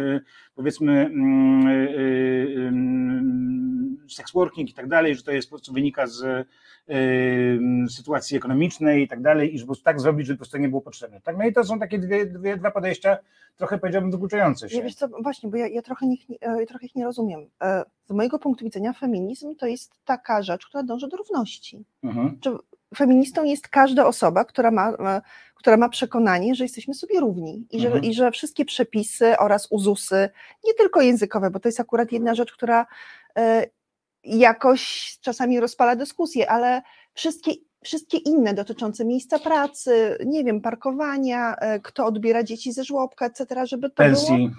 powiedzmy 0.55 1.05
mm, 1.05 1.67
y, 1.67 1.71
y, 1.71 2.67
ym, 2.67 3.62
sex 4.15 4.31
working 4.33 4.69
i 4.69 4.73
tak 4.73 4.87
dalej, 4.87 5.15
że 5.15 5.23
to 5.23 5.31
jest 5.31 5.49
po 5.49 5.55
prostu 5.55 5.73
wynika 5.73 6.07
z 6.07 6.21
y, 6.23 6.45
sytuacji 7.89 8.37
ekonomicznej 8.37 9.03
i 9.03 9.07
tak 9.07 9.21
dalej, 9.21 9.55
i 9.55 9.57
że 9.59 9.63
po 9.63 9.67
prostu 9.67 9.83
tak 9.83 10.01
zrobić, 10.01 10.27
żeby 10.27 10.37
po 10.37 10.41
prostu 10.41 10.57
nie 10.57 10.69
było 10.69 10.81
potrzebne. 10.81 11.21
Tak? 11.21 11.37
No 11.37 11.45
i 11.45 11.53
to 11.53 11.63
są 11.63 11.79
takie 11.79 11.99
dwie, 11.99 12.25
dwie, 12.25 12.57
dwa 12.57 12.71
podejścia, 12.71 13.17
trochę 13.57 13.77
powiedziałbym 13.77 14.11
wykluczające 14.11 14.69
się. 14.69 14.77
Ja 14.77 14.83
wiesz 14.83 14.95
co, 14.95 15.07
właśnie, 15.07 15.49
bo 15.49 15.57
ja, 15.57 15.67
ja 15.67 15.81
trochę, 15.81 16.05
ich, 16.05 16.29
nie- 16.29 16.39
e, 16.39 16.65
trochę 16.65 16.85
ich 16.85 16.95
nie 16.95 17.03
rozumiem. 17.05 17.49
E, 17.61 17.83
Z 18.05 18.11
mojego 18.11 18.39
punktu 18.39 18.65
widzenia 18.65 18.93
feminizm 18.93 19.55
to 19.55 19.67
jest 19.67 19.91
taka 20.05 20.41
rzecz, 20.43 20.65
która 20.67 20.83
dąży 20.83 21.07
do 21.07 21.17
równości. 21.17 21.85
Mhm. 22.03 22.39
Feministą 22.97 23.43
jest 23.43 23.67
każda 23.67 24.05
osoba, 24.07 24.45
która 24.45 24.71
ma, 24.71 24.89
e, 24.89 25.21
która 25.55 25.77
ma 25.77 25.89
przekonanie, 25.89 26.55
że 26.55 26.63
jesteśmy 26.63 26.93
sobie 26.93 27.19
równi 27.19 27.67
i 27.71 27.79
że, 27.79 27.87
Mhm. 27.87 28.03
i 28.05 28.13
że 28.13 28.31
wszystkie 28.31 28.65
przepisy 28.65 29.37
oraz 29.37 29.67
uzusy, 29.71 30.29
nie 30.67 30.73
tylko 30.73 31.01
językowe, 31.01 31.49
bo 31.51 31.59
to 31.59 31.67
jest 31.67 31.79
akurat 31.79 32.11
jedna 32.11 32.35
rzecz, 32.35 32.53
która 32.53 32.85
jakoś 34.23 35.13
czasami 35.21 35.59
rozpala 35.59 35.95
dyskusję, 35.95 36.51
ale 36.51 36.81
wszystkie, 37.13 37.51
wszystkie 37.83 38.17
inne 38.17 38.53
dotyczące 38.53 39.05
miejsca 39.05 39.39
pracy, 39.39 40.17
nie 40.25 40.43
wiem, 40.43 40.61
parkowania, 40.61 41.55
e, 41.55 41.79
kto 41.79 42.05
odbiera 42.05 42.43
dzieci 42.43 42.73
ze 42.73 42.83
żłobka, 42.83 43.25
etc., 43.25 43.65
żeby 43.65 43.89
to 43.89 44.03
było... 44.03 44.15
Pensji. 44.15 44.51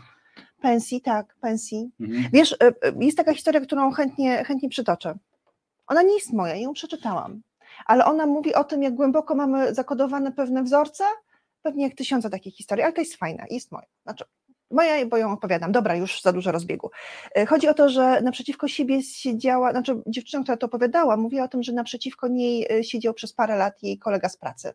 Pensji, 0.61 1.01
tak, 1.01 1.37
pensji. 1.41 1.91
Mhm. 2.01 2.25
Wiesz, 2.33 2.53
e, 2.53 2.67
e, 2.67 2.73
jest 3.01 3.17
taka 3.17 3.35
historia, 3.35 3.61
którą 3.61 3.93
chętnie, 3.93 4.45
chętnie 4.45 4.69
przytoczę. 4.69 5.15
Ona 5.87 6.03
nie 6.03 6.15
jest 6.15 6.33
moja, 6.33 6.57
ją 6.57 6.73
przeczytałam, 6.73 7.43
ale 7.87 8.05
ona 8.05 8.27
mówi 8.27 8.55
o 8.55 8.65
tym, 8.65 8.83
jak 8.83 8.95
głęboko 8.95 9.35
mamy 9.35 9.75
zakodowane 9.75 10.33
pewne 10.33 10.63
wzorce, 10.63 11.05
pewnie 11.63 11.85
jak 11.85 11.95
tysiące 11.95 12.31
takich 12.31 12.55
historii, 12.57 12.85
ale 12.85 12.93
to 12.93 13.01
jest 13.01 13.17
fajna, 13.17 13.45
jest 13.51 13.73
moja. 13.73 13.87
Znaczy, 14.03 14.25
Moja, 14.75 15.07
bo 15.07 15.17
ją 15.17 15.33
opowiadam. 15.33 15.73
Dobra, 15.73 15.97
już 15.97 16.23
za 16.23 16.33
dużo 16.33 16.53
rozbiegu. 16.53 16.91
E, 17.37 17.47
chodzi 17.47 17.69
o 17.69 17.75
to, 17.75 17.89
że 17.89 18.21
naprzeciwko 18.23 18.69
siebie 18.69 19.03
siedziała, 19.03 19.71
znaczy 19.71 20.03
dziewczyna, 20.07 20.43
która 20.43 20.57
to 20.57 20.67
opowiadała, 20.67 21.17
mówiła 21.17 21.45
o 21.45 21.49
tym, 21.49 21.63
że 21.63 21.73
naprzeciwko 21.73 22.29
niej 22.29 22.67
e, 22.73 22.85
siedział 22.85 23.15
przez 23.15 23.33
parę 23.33 23.57
lat 23.57 23.83
jej 23.83 23.99
kolega 23.99 24.29
z 24.29 24.37
pracy. 24.37 24.73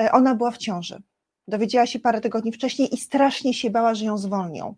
E, 0.00 0.12
ona 0.12 0.34
była 0.34 0.50
w 0.50 0.58
ciąży. 0.58 1.02
Dowiedziała 1.48 1.86
się 1.86 1.98
parę 1.98 2.20
tygodni 2.20 2.52
wcześniej 2.52 2.94
i 2.94 2.96
strasznie 2.96 3.54
się 3.54 3.70
bała, 3.70 3.94
że 3.94 4.04
ją 4.04 4.18
zwolnią 4.18 4.74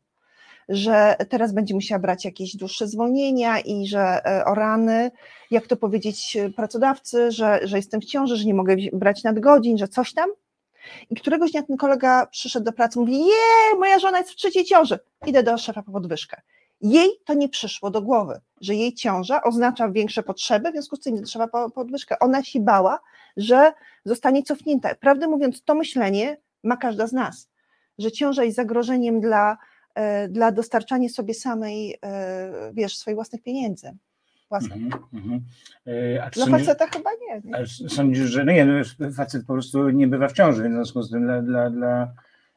że 0.69 1.17
teraz 1.29 1.53
będzie 1.53 1.75
musiała 1.75 1.99
brać 1.99 2.25
jakieś 2.25 2.57
dłuższe 2.57 2.89
zwolnienia 2.89 3.61
i 3.61 3.87
że 3.87 4.23
o 4.47 4.55
rany, 4.55 5.11
jak 5.51 5.67
to 5.67 5.77
powiedzieć 5.77 6.37
pracodawcy, 6.57 7.31
że, 7.31 7.61
że 7.63 7.77
jestem 7.77 8.01
w 8.01 8.05
ciąży, 8.05 8.37
że 8.37 8.45
nie 8.45 8.55
mogę 8.55 8.77
brać 8.93 9.25
nadgodzin, 9.25 9.79
że 9.79 9.89
coś 9.89 10.15
tam. 10.15 10.31
I 11.11 11.15
któregoś 11.15 11.51
dnia 11.51 11.63
ten 11.63 11.77
kolega 11.77 12.27
przyszedł 12.27 12.65
do 12.65 12.73
pracy, 12.73 12.99
mówi: 12.99 13.19
Je, 13.19 13.79
moja 13.79 13.99
żona 13.99 14.19
jest 14.19 14.31
w 14.31 14.37
trzeciej 14.37 14.65
ciąży, 14.65 14.99
idę 15.27 15.43
do 15.43 15.59
szefa 15.59 15.83
po 15.83 15.93
podwyżkę. 15.93 16.43
Jej 16.81 17.11
to 17.25 17.35
nie 17.35 17.49
przyszło 17.49 17.91
do 17.91 18.03
głowy, 18.03 18.41
że 18.61 18.75
jej 18.75 18.95
ciąża 18.95 19.43
oznacza 19.43 19.89
większe 19.89 20.23
potrzeby, 20.23 20.71
w 20.71 20.73
związku 20.73 20.97
z 20.97 21.01
tym 21.01 21.25
trzeba 21.25 21.49
po 21.49 21.71
podwyżkę. 21.71 22.19
Ona 22.19 22.45
się 22.45 22.61
bała, 22.61 23.01
że 23.37 23.73
zostanie 24.05 24.43
cofnięta. 24.43 24.95
Prawdę 24.95 25.29
mówiąc, 25.29 25.63
to 25.65 25.75
myślenie 25.75 26.41
ma 26.63 26.77
każda 26.77 27.07
z 27.07 27.13
nas, 27.13 27.49
że 27.99 28.13
ciąża 28.13 28.45
jest 28.45 28.57
zagrożeniem 28.57 29.21
dla, 29.21 29.59
e, 29.95 30.29
dla 30.29 30.53
dostarczania 30.53 31.09
sobie 31.09 31.35
samej, 31.35 31.99
e, 32.03 32.71
wiesz, 32.75 32.99
swoich 32.99 33.17
własnych 33.17 33.43
pieniędzy 33.43 33.97
własnych. 34.53 34.83
Mm 35.13 35.25
-hmm. 35.29 35.41
E, 35.87 36.25
a 36.25 36.31
Dla 36.31 36.47
sądzisz, 36.47 36.67
faceta 36.67 36.87
chyba 36.87 37.11
nie. 37.21 37.41
nie? 37.45 37.89
Sądzisz, 37.89 38.31
że 38.31 38.45
no 38.45 38.53
nie, 38.53 38.65
no, 38.65 39.11
facet 39.13 39.47
po 39.47 39.53
prostu 39.53 39.91
nie 39.91 40.09
bywa 40.09 40.29
w 40.29 40.33
ciąży, 40.33 40.69
w 40.69 40.73
związku 40.73 41.03
z 41.03 41.11
tym 41.11 41.23
dla, 41.23 41.43
dla, 41.43 41.71
dla, 41.71 42.13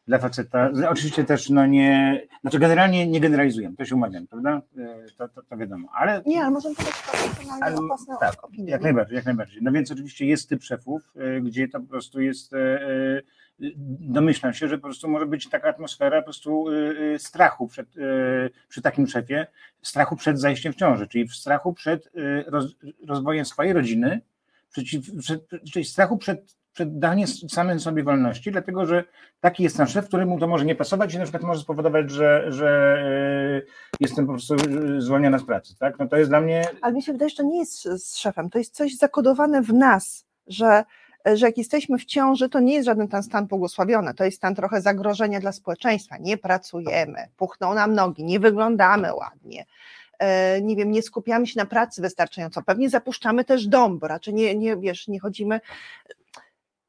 dla 0.07 0.17
faceta, 0.17 0.71
oczywiście 0.89 1.23
też 1.23 1.49
no 1.49 1.65
nie, 1.65 2.21
znaczy 2.41 2.59
generalnie 2.59 3.07
nie 3.07 3.19
generalizujemy, 3.19 3.75
to 3.75 3.85
się 3.85 3.95
umawiam, 3.95 4.27
prawda? 4.27 4.61
E, 4.77 5.05
to, 5.17 5.27
to, 5.27 5.41
to 5.41 5.57
wiadomo, 5.57 5.87
ale... 5.93 6.21
Nie, 6.25 6.41
ale 6.41 6.51
możemy 6.51 6.75
powiedzieć 6.75 6.95
personalnie 7.37 7.87
własne 7.87 8.15
tak, 8.19 8.43
opinie. 8.43 8.71
Jak 8.71 8.81
najbardziej, 8.81 9.15
jak 9.15 9.25
najbardziej. 9.25 9.59
No 9.61 9.71
więc 9.71 9.91
oczywiście 9.91 10.25
jest 10.25 10.49
typ 10.49 10.63
szefów, 10.63 11.01
e, 11.15 11.41
gdzie 11.41 11.67
to 11.67 11.79
po 11.79 11.87
prostu 11.87 12.21
jest 12.21 12.53
domyślam 13.99 14.53
się, 14.53 14.67
że 14.67 14.77
po 14.77 14.83
prostu 14.83 15.09
może 15.09 15.25
być 15.25 15.49
taka 15.49 15.69
atmosfera 15.69 16.17
po 16.17 16.23
prostu 16.23 16.69
y, 16.69 16.75
y, 17.15 17.19
strachu 17.19 17.67
przed, 17.67 17.97
y, 17.97 18.49
przy 18.67 18.81
takim 18.81 19.07
szefie, 19.07 19.47
strachu 19.81 20.15
przed 20.15 20.39
zajściem 20.39 20.73
w 20.73 20.75
ciąży, 20.75 21.07
czyli 21.07 21.27
strachu 21.29 21.73
przed 21.73 22.09
roz, 22.47 22.75
rozwojem 23.07 23.45
swojej 23.45 23.73
rodziny, 23.73 24.21
czyli 25.71 25.85
strachu 25.85 26.17
przed, 26.17 26.55
przed 26.73 26.99
daniem 26.99 27.27
samym 27.27 27.79
sobie 27.79 28.03
wolności, 28.03 28.51
dlatego 28.51 28.85
że 28.85 29.03
taki 29.39 29.63
jest 29.63 29.77
ten 29.77 29.87
szef, 29.87 30.07
któremu 30.07 30.39
to 30.39 30.47
może 30.47 30.65
nie 30.65 30.75
pasować 30.75 31.13
i 31.13 31.17
na 31.17 31.23
przykład 31.23 31.43
może 31.43 31.61
spowodować, 31.61 32.11
że, 32.11 32.45
że 32.49 33.03
jestem 33.99 34.25
po 34.25 34.31
prostu 34.31 34.55
zwolniona 34.97 35.37
z 35.37 35.45
pracy. 35.45 35.77
Tak? 35.79 35.99
No 35.99 36.07
to 36.07 36.17
jest 36.17 36.31
dla 36.31 36.41
mnie. 36.41 36.63
Ale 36.81 36.93
mi 36.93 37.03
się 37.03 37.11
wydaje, 37.11 37.29
że 37.29 37.35
to 37.35 37.43
nie 37.43 37.59
jest 37.59 37.83
z 37.83 38.17
szefem, 38.17 38.49
to 38.49 38.57
jest 38.57 38.75
coś 38.75 38.95
zakodowane 38.95 39.61
w 39.61 39.73
nas, 39.73 40.25
że 40.47 40.83
że 41.33 41.45
jak 41.45 41.57
jesteśmy 41.57 41.97
w 41.97 42.05
ciąży, 42.05 42.49
to 42.49 42.59
nie 42.59 42.73
jest 42.73 42.85
żaden 42.85 43.07
ten 43.07 43.23
stan 43.23 43.47
błogosławiony, 43.47 44.13
to 44.13 44.25
jest 44.25 44.37
stan 44.37 44.55
trochę 44.55 44.81
zagrożenia 44.81 45.39
dla 45.39 45.51
społeczeństwa. 45.51 46.17
Nie 46.17 46.37
pracujemy, 46.37 47.27
puchną 47.37 47.73
nam 47.73 47.93
nogi, 47.93 48.23
nie 48.23 48.39
wyglądamy 48.39 49.13
ładnie, 49.13 49.65
e, 50.19 50.61
nie 50.61 50.75
wiem, 50.75 50.91
nie 50.91 51.01
skupiamy 51.01 51.47
się 51.47 51.59
na 51.59 51.65
pracy 51.65 52.01
wystarczająco, 52.01 52.61
pewnie 52.61 52.89
zapuszczamy 52.89 53.43
też 53.43 53.67
dom, 53.67 53.99
bo 53.99 54.07
raczej 54.07 54.33
nie, 54.33 54.55
nie, 54.55 54.77
wiesz, 54.77 55.07
nie 55.07 55.19
chodzimy. 55.19 55.59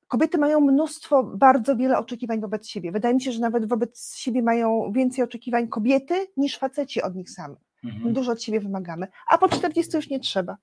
Kobiety 0.08 0.38
mają 0.38 0.60
mnóstwo, 0.60 1.22
bardzo 1.22 1.76
wiele 1.76 1.98
oczekiwań 1.98 2.40
wobec 2.40 2.68
siebie. 2.68 2.92
Wydaje 2.92 3.14
mi 3.14 3.22
się, 3.22 3.32
że 3.32 3.40
nawet 3.40 3.68
wobec 3.68 4.16
siebie 4.16 4.42
mają 4.42 4.92
więcej 4.92 5.24
oczekiwań 5.24 5.68
kobiety 5.68 6.26
niż 6.36 6.58
faceci 6.58 7.02
od 7.02 7.14
nich 7.14 7.30
samych. 7.30 7.58
Mhm. 7.84 8.12
Dużo 8.12 8.32
od 8.32 8.42
siebie 8.42 8.60
wymagamy, 8.60 9.06
a 9.28 9.38
po 9.38 9.48
40 9.48 9.96
już 9.96 10.10
nie 10.10 10.20
trzeba. 10.20 10.56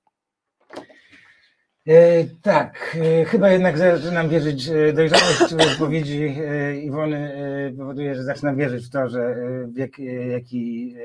E, 1.87 2.25
tak, 2.41 2.97
e, 3.01 3.25
chyba 3.25 3.49
jednak 3.49 3.77
zaczynam 3.77 4.29
wierzyć, 4.29 4.69
dojrzałość 4.93 5.55
wypowiedzi 5.71 6.35
e, 6.47 6.75
Iwony 6.75 7.33
powoduje, 7.77 8.15
że 8.15 8.23
zaczynam 8.23 8.55
wierzyć 8.55 8.85
w 8.87 8.89
to, 8.89 9.09
że 9.09 9.35
wiek, 9.67 9.99
jaki 10.31 10.95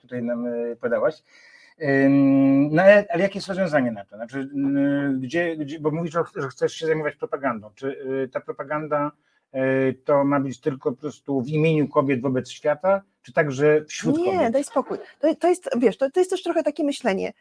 tutaj 0.00 0.22
nam 0.22 0.46
podałaś. 0.80 1.14
No 2.70 2.82
ale, 2.82 3.06
ale 3.10 3.22
jakie 3.22 3.38
jest 3.38 3.48
rozwiązanie 3.48 3.92
na 3.92 4.04
to? 4.04 4.16
Znaczy, 4.16 4.48
gdzie, 5.20 5.56
gdzie, 5.56 5.80
bo 5.80 5.90
mówisz, 5.90 6.12
że 6.36 6.48
chcesz 6.48 6.72
się 6.72 6.86
zajmować 6.86 7.16
propagandą. 7.16 7.70
Czy 7.74 7.96
ta 8.32 8.40
propaganda 8.40 9.12
to 10.04 10.24
ma 10.24 10.40
być 10.40 10.60
tylko 10.60 10.92
po 10.92 10.96
prostu 10.96 11.40
w 11.42 11.48
imieniu 11.48 11.88
kobiet 11.88 12.20
wobec 12.20 12.50
świata, 12.50 13.02
czy 13.22 13.32
także 13.32 13.84
wśród 13.84 14.18
Nie, 14.18 14.24
kobiet? 14.24 14.40
Nie, 14.40 14.50
daj 14.50 14.64
spokój. 14.64 14.98
To, 15.20 15.34
to 15.34 15.48
jest, 15.48 15.70
wiesz, 15.78 15.96
to, 15.96 16.10
to 16.10 16.20
jest 16.20 16.30
też 16.30 16.42
trochę 16.42 16.62
takie 16.62 16.84
myślenie 16.84 17.32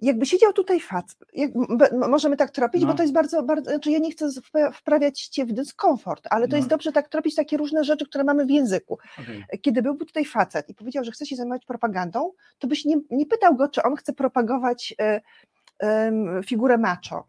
jakby 0.00 0.26
siedział 0.26 0.52
tutaj 0.52 0.80
facet, 0.80 1.18
jak, 1.32 1.50
możemy 2.08 2.36
tak 2.36 2.50
tropić, 2.50 2.82
no. 2.82 2.88
bo 2.88 2.94
to 2.94 3.02
jest 3.02 3.14
bardzo, 3.14 3.42
bardzo, 3.42 3.70
znaczy 3.70 3.90
ja 3.90 3.98
nie 3.98 4.10
chcę 4.10 4.28
wprawiać 4.72 5.20
cię 5.20 5.46
w 5.46 5.52
dyskomfort, 5.52 6.26
ale 6.30 6.48
to 6.48 6.50
no. 6.50 6.56
jest 6.56 6.68
dobrze 6.68 6.92
tak 6.92 7.08
tropić 7.08 7.34
takie 7.34 7.56
różne 7.56 7.84
rzeczy, 7.84 8.06
które 8.06 8.24
mamy 8.24 8.46
w 8.46 8.50
języku. 8.50 8.98
Okay. 9.18 9.58
Kiedy 9.62 9.82
byłby 9.82 10.06
tutaj 10.06 10.24
facet 10.24 10.68
i 10.68 10.74
powiedział, 10.74 11.04
że 11.04 11.10
chce 11.10 11.26
się 11.26 11.36
zajmować 11.36 11.64
propagandą, 11.66 12.32
to 12.58 12.66
byś 12.66 12.84
nie, 12.84 12.96
nie 13.10 13.26
pytał 13.26 13.56
go, 13.56 13.68
czy 13.68 13.82
on 13.82 13.96
chce 13.96 14.12
propagować 14.12 14.94
y, 15.00 15.86
y, 15.86 16.42
figurę 16.46 16.78
macho, 16.78 17.28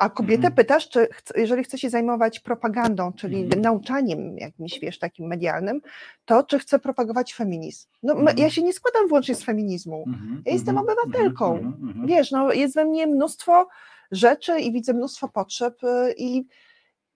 a 0.00 0.10
kobietę 0.10 0.36
mhm. 0.36 0.54
pytasz, 0.54 0.88
czy 0.88 1.08
jeżeli 1.36 1.64
chce 1.64 1.78
się 1.78 1.90
zajmować 1.90 2.40
propagandą, 2.40 3.12
czyli 3.12 3.42
mhm. 3.42 3.62
nauczaniem 3.62 4.38
jakimś, 4.38 4.78
wiesz, 4.80 4.98
takim 4.98 5.26
medialnym, 5.26 5.80
to 6.24 6.42
czy 6.42 6.58
chce 6.58 6.78
propagować 6.78 7.34
feminizm? 7.34 7.88
No, 8.02 8.12
mhm. 8.12 8.38
ja 8.38 8.50
się 8.50 8.62
nie 8.62 8.72
składam 8.72 9.08
wyłącznie 9.08 9.34
z 9.34 9.44
feminizmu. 9.44 10.04
Ja 10.46 10.52
jestem 10.52 10.78
mhm. 10.78 10.98
obywatelką. 10.98 11.58
Mhm. 11.58 12.06
Wiesz, 12.06 12.30
no, 12.30 12.52
jest 12.52 12.74
we 12.74 12.84
mnie 12.84 13.06
mnóstwo 13.06 13.68
rzeczy 14.10 14.60
i 14.60 14.72
widzę 14.72 14.94
mnóstwo 14.94 15.28
potrzeb 15.28 15.84
y, 15.84 16.14
i 16.16 16.44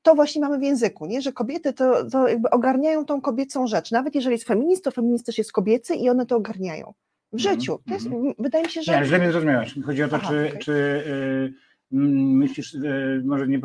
to 0.02 0.14
właśnie 0.14 0.40
mamy 0.40 0.58
w 0.58 0.62
języku, 0.62 1.06
nie? 1.06 1.22
że 1.22 1.32
kobiety 1.32 1.72
to, 1.72 2.10
to 2.10 2.28
jakby 2.28 2.50
ogarniają 2.50 3.04
tą 3.04 3.20
kobiecą 3.20 3.66
rzecz. 3.66 3.90
Nawet 3.90 4.14
jeżeli 4.14 4.34
jest 4.34 4.46
feminist, 4.46 4.84
to 4.84 4.90
feminist 4.90 5.26
też 5.26 5.38
jest 5.38 5.52
kobiecy 5.52 5.94
i 5.94 6.08
one 6.08 6.26
to 6.26 6.36
ogarniają. 6.36 6.94
W 7.32 7.38
życiu. 7.38 7.78
To 7.88 7.94
jest, 7.94 8.06
wydaje 8.38 8.64
mi 8.64 8.70
się, 8.70 8.82
że. 8.82 9.00
Nie, 9.00 9.06
źle 9.06 9.18
mnie 9.18 9.32
zrozumiałaś. 9.32 9.74
Chodzi 9.86 10.02
o 10.02 10.08
to, 10.08 10.16
Aha, 10.16 10.28
czy, 10.28 10.48
okay. 10.48 10.58
czy 10.58 10.72
y, 10.72 11.54
myślisz, 11.90 12.76
może 13.24 13.48
nie 13.48 13.58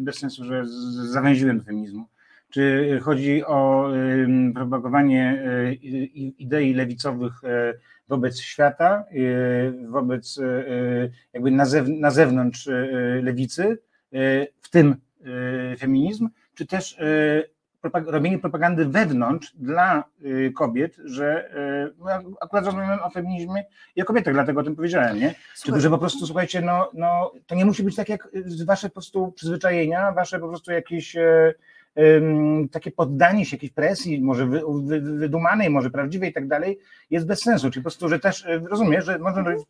bez 0.00 0.18
sensu, 0.18 0.44
że 0.44 0.62
zawęziłem 1.06 1.64
feminizmu. 1.64 2.06
Czy 2.50 2.98
chodzi 3.02 3.44
o 3.44 3.90
propagowanie 4.54 5.42
e, 5.46 5.74
idei 6.38 6.74
lewicowych 6.74 7.44
e, 7.44 7.74
wobec 8.08 8.40
świata, 8.40 9.04
e, 9.10 9.88
wobec 9.88 10.40
jakby 11.32 11.50
na, 11.86 12.10
zewnątrz 12.10 12.68
lewicy, 13.22 13.78
w 14.62 14.70
tym 14.70 14.96
feminizm, 15.78 16.28
czy 16.54 16.66
też 16.66 16.98
robienie 18.06 18.38
propagandy 18.38 18.84
wewnątrz 18.84 19.52
dla 19.54 20.04
y, 20.24 20.52
kobiet, 20.56 20.96
że 21.04 21.50
y, 21.90 21.94
no, 21.98 22.36
akurat 22.40 22.64
rozmawiamy 22.64 23.02
o 23.02 23.10
feminizmie 23.10 23.64
i 23.96 24.02
o 24.02 24.04
kobietach, 24.04 24.34
dlatego 24.34 24.60
o 24.60 24.64
tym 24.64 24.76
powiedziałem, 24.76 25.18
nie? 25.18 25.34
Czy, 25.64 25.80
że 25.80 25.90
po 25.90 25.98
prostu, 25.98 26.26
słuchajcie, 26.26 26.60
no, 26.60 26.90
no, 26.94 27.32
to 27.46 27.54
nie 27.54 27.64
musi 27.64 27.82
być 27.82 27.96
tak 27.96 28.08
jak 28.08 28.28
wasze 28.66 28.88
po 28.88 28.92
prostu 28.92 29.32
przyzwyczajenia, 29.32 30.12
wasze 30.12 30.38
po 30.38 30.48
prostu 30.48 30.72
jakieś 30.72 31.16
takie 32.70 32.90
poddanie 32.90 33.44
się 33.44 33.56
jakiejś 33.56 33.72
presji, 33.72 34.22
może 34.22 34.46
wy, 34.46 34.62
wy, 34.82 35.00
wydumanej, 35.00 35.70
może 35.70 35.90
prawdziwej 35.90 36.30
i 36.30 36.32
tak 36.32 36.48
dalej, 36.48 36.78
jest 37.10 37.26
bez 37.26 37.42
sensu. 37.42 37.70
Czyli 37.70 37.82
po 37.82 37.84
prostu, 37.84 38.08
że 38.08 38.18
też 38.18 38.46
e, 38.46 38.58
rozumiem, 38.58 39.00
że 39.00 39.18
można 39.18 39.42
robić 39.42 39.66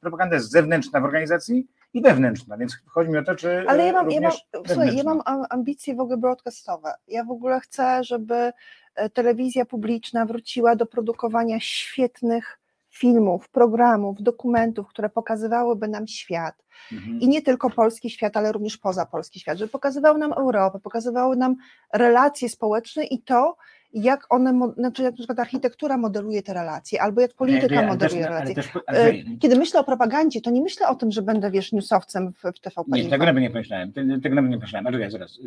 propaganda 0.00 0.38
zewnętrzna 0.38 1.00
w 1.00 1.04
organizacji 1.04 1.66
i 1.94 2.02
wewnętrzna, 2.02 2.56
więc 2.56 2.78
chodzi 2.86 3.10
mi 3.10 3.18
o 3.18 3.24
to, 3.24 3.34
czy. 3.34 3.64
Ale 3.68 3.86
ja 3.86 3.92
mam, 3.92 4.10
ja 4.10 4.20
mam, 4.20 4.32
słuchaj, 4.66 4.96
ja 4.96 5.04
mam 5.04 5.22
ambicje 5.50 5.94
w 5.94 6.00
ogóle 6.00 6.16
broadcastowe. 6.16 6.94
Ja 7.08 7.24
w 7.24 7.30
ogóle 7.30 7.60
chcę, 7.60 8.04
żeby 8.04 8.52
e, 8.94 9.10
telewizja 9.10 9.64
publiczna 9.64 10.26
wróciła 10.26 10.76
do 10.76 10.86
produkowania 10.86 11.60
świetnych 11.60 12.61
filmów, 12.92 13.48
programów, 13.48 14.22
dokumentów, 14.22 14.88
które 14.88 15.08
pokazywałyby 15.08 15.88
nam 15.88 16.06
świat. 16.06 16.54
Mhm. 16.92 17.20
I 17.20 17.28
nie 17.28 17.42
tylko 17.42 17.70
polski 17.70 18.10
świat, 18.10 18.36
ale 18.36 18.52
również 18.52 18.78
poza 18.78 19.06
polski 19.06 19.40
świat, 19.40 19.58
żeby 19.58 19.70
pokazywały 19.70 20.18
nam 20.18 20.32
Europę, 20.32 20.78
pokazywały 20.80 21.36
nam 21.36 21.56
relacje 21.94 22.48
społeczne 22.48 23.04
i 23.04 23.22
to, 23.22 23.56
jak 23.92 24.34
one, 24.34 24.72
znaczy 24.76 25.02
jak 25.02 25.12
na 25.12 25.16
przykład 25.16 25.38
architektura 25.38 25.96
modeluje 25.96 26.42
te 26.42 26.54
relacje, 26.54 27.02
albo 27.02 27.20
jak 27.20 27.34
polityka 27.34 27.80
nie, 27.80 27.86
modeluje 27.86 28.26
relacje. 28.26 28.54
Też, 28.54 28.68
ale... 28.86 29.12
Kiedy 29.40 29.56
myślę 29.56 29.80
o 29.80 29.84
propagandzie, 29.84 30.40
to 30.40 30.50
nie 30.50 30.62
myślę 30.62 30.88
o 30.88 30.94
tym, 30.94 31.12
że 31.12 31.22
będę, 31.22 31.50
wiesz, 31.50 31.72
newsowcem 31.72 32.32
w, 32.32 32.56
w 32.56 32.60
TVP. 32.60 32.90
Nie, 32.90 33.10
tego 33.10 33.26
nawet 33.26 33.42
nie 33.42 33.50
pomyślałem, 33.50 33.92
tego 33.92 34.34
nawet 34.34 34.50
nie 34.50 34.56
pomyślałem, 34.56 34.86
ale 34.86 35.10
zaraz, 35.10 35.38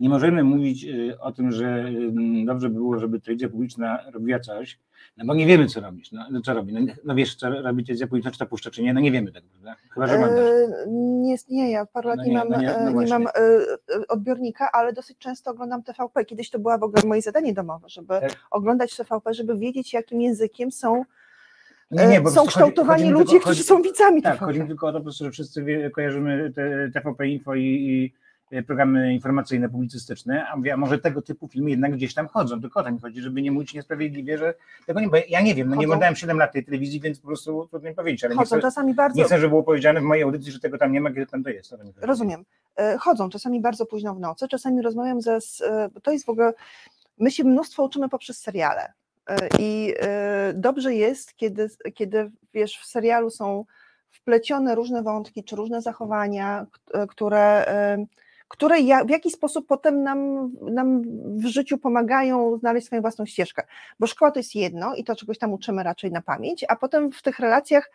nie 0.00 0.08
możemy 0.08 0.44
mówić 0.44 0.84
y, 0.84 1.20
o 1.20 1.32
tym, 1.32 1.52
że 1.52 1.66
mm, 1.68 2.44
dobrze 2.46 2.68
by 2.68 2.74
było, 2.74 2.98
żeby 2.98 3.20
telewizja 3.20 3.48
publiczna 3.48 3.98
robiła 4.12 4.40
coś, 4.40 4.78
no 5.16 5.24
bo 5.24 5.34
nie 5.34 5.46
wiemy, 5.46 5.66
co 5.66 5.80
robić. 5.80 6.12
No, 6.12 6.26
no 6.30 6.40
co 6.40 6.54
robi? 6.54 6.72
No, 6.72 6.80
no 7.04 7.14
wiesz, 7.14 7.34
co 7.34 7.50
robi 7.62 7.84
telewizja 7.84 8.06
publiczna, 8.06 8.30
czy 8.30 8.38
to 8.38 8.46
puszcza, 8.46 8.70
czy 8.70 8.82
nie? 8.82 8.94
No 8.94 9.00
nie 9.00 9.12
wiemy 9.12 9.32
tego, 9.32 9.46
prawda? 9.52 9.76
Chyba, 9.94 10.06
że 10.06 10.18
mandasz. 10.18 10.38
E, 10.40 10.68
Nie, 10.88 11.36
nie, 11.50 11.70
ja 11.70 11.86
paru 11.86 12.08
lat 12.08 12.18
No 12.18 12.24
nie, 12.24 12.30
nie, 12.30 12.36
mam, 12.38 12.48
no 12.48 12.60
nie, 12.60 12.66
no 12.66 12.74
e, 12.78 12.84
nie 12.84 12.90
właśnie. 12.92 13.18
mam 13.18 13.26
e, 13.26 13.30
odbiornika, 14.08 14.72
ale 14.72 14.92
dosyć 14.92 15.18
często 15.18 15.50
oglądam 15.50 15.82
TVP. 15.82 16.24
Kiedyś 16.24 16.50
to 16.50 16.58
była 16.58 16.78
w 16.78 16.82
ogóle 16.82 17.02
moje 17.06 17.22
zadanie 17.22 17.54
domowe, 17.54 17.88
żeby 17.88 18.08
Tak. 18.20 18.36
oglądać 18.50 18.96
TVP, 18.96 19.34
żeby 19.34 19.58
wiedzieć, 19.58 19.92
jakim 19.92 20.20
językiem 20.20 20.72
są, 20.72 21.04
Nie, 21.90 22.06
nie, 22.06 22.16
są 22.16 22.22
chodzi- 22.22 22.36
chodzi 22.36 22.48
kształtowani 22.48 23.04
mi 23.04 23.10
ludzie, 23.10 23.24
tylko- 23.30 23.40
którzy 23.40 23.56
chodzi- 23.56 23.68
są 23.68 23.82
widzami 23.82 24.22
Tak, 24.22 24.32
TVP. 24.32 24.46
chodzi 24.46 24.60
mi 24.60 24.68
tylko 24.68 24.86
o 24.86 24.92
to, 24.92 24.98
po 24.98 25.04
prostu, 25.04 25.24
że 25.24 25.30
wszyscy 25.30 25.64
wie, 25.64 25.90
kojarzymy 25.90 26.52
te, 26.54 26.90
TVP 26.94 27.28
Info 27.28 27.54
i, 27.54 27.62
i 27.64 28.12
programy 28.66 29.14
informacyjne, 29.14 29.68
publicystyczne, 29.68 30.46
a 30.48 30.56
mówię, 30.56 30.74
a 30.74 30.76
może 30.76 30.98
tego 30.98 31.22
typu 31.22 31.48
filmy 31.48 31.70
jednak 31.70 31.92
gdzieś 31.92 32.14
tam 32.14 32.28
chodzą, 32.28 32.60
tylko 32.60 32.80
o 32.80 32.82
to 32.82 32.90
mi 32.92 33.00
chodzi, 33.00 33.20
żeby 33.20 33.42
nie 33.42 33.52
mówić 33.52 33.74
niesprawiedliwie, 33.74 34.38
że 34.38 34.54
tego 34.86 35.00
nie, 35.00 35.08
bo 35.08 35.16
ja 35.28 35.40
nie 35.40 35.54
wiem, 35.54 35.68
no 35.68 35.76
nie 35.76 35.86
oglądałem 35.86 36.16
7 36.16 36.38
lat 36.38 36.52
tej 36.52 36.64
telewizji, 36.64 37.00
więc 37.00 37.20
po 37.20 37.26
prostu 37.26 37.66
trudno 37.70 37.88
mi 37.90 37.94
powiedzieć, 37.94 38.24
ale 38.24 38.34
nie 38.34 38.38
Chodzą 38.38 38.56
chcę, 38.56 38.62
czasami 38.62 38.94
bardzo 38.94 39.18
nie 39.18 39.24
chcę, 39.24 39.38
żeby 39.38 39.48
było 39.48 39.62
powiedziane 39.62 40.00
w 40.00 40.04
mojej 40.04 40.24
audycji, 40.24 40.52
że 40.52 40.60
tego 40.60 40.78
tam 40.78 40.92
nie 40.92 41.00
ma, 41.00 41.10
kiedy 41.10 41.26
tam 41.26 41.44
to 41.44 41.50
jest. 41.50 41.74
Rozumiem. 42.00 42.44
E, 42.76 42.98
Chodzą 42.98 43.30
czasami 43.30 43.60
bardzo 43.60 43.86
późno 43.86 44.14
w 44.14 44.20
nocy, 44.20 44.48
czasami 44.48 44.82
rozmawiam 44.82 45.20
ze. 45.22 45.38
e, 45.66 45.88
To 46.02 46.10
jest 46.12 46.26
w 46.26 46.28
ogóle. 46.28 46.52
My 47.18 47.30
się 47.30 47.44
mnóstwo 47.44 47.84
uczymy 47.84 48.08
poprzez 48.08 48.38
seriale. 48.40 48.92
E, 49.28 49.48
I 49.58 49.94
e, 50.00 50.52
dobrze 50.54 50.94
jest, 50.94 51.36
kiedy, 51.36 51.68
kiedy 51.94 52.30
wiesz, 52.54 52.78
w 52.78 52.86
serialu 52.86 53.30
są 53.30 53.64
wplecione 54.10 54.74
różne 54.74 55.02
wątki, 55.02 55.44
czy 55.44 55.56
różne 55.56 55.82
zachowania, 55.82 56.66
e, 56.94 57.06
które, 57.06 57.66
e, 57.66 58.04
które 58.48 58.76
w 59.06 59.10
jakiś 59.10 59.32
sposób 59.32 59.66
potem 59.66 60.02
nam, 60.02 60.50
nam 60.60 61.02
w 61.38 61.46
życiu 61.46 61.78
pomagają 61.78 62.58
znaleźć 62.58 62.86
swoją 62.86 63.02
własną 63.02 63.26
ścieżkę. 63.26 63.66
Bo 64.00 64.06
szkoła 64.06 64.30
to 64.30 64.38
jest 64.38 64.54
jedno 64.54 64.94
i 64.94 65.04
to 65.04 65.16
czegoś 65.16 65.38
tam 65.38 65.52
uczymy 65.52 65.82
raczej 65.82 66.12
na 66.12 66.22
pamięć, 66.22 66.64
a 66.68 66.76
potem 66.76 67.12
w 67.12 67.22
tych 67.22 67.38
relacjach 67.38 67.90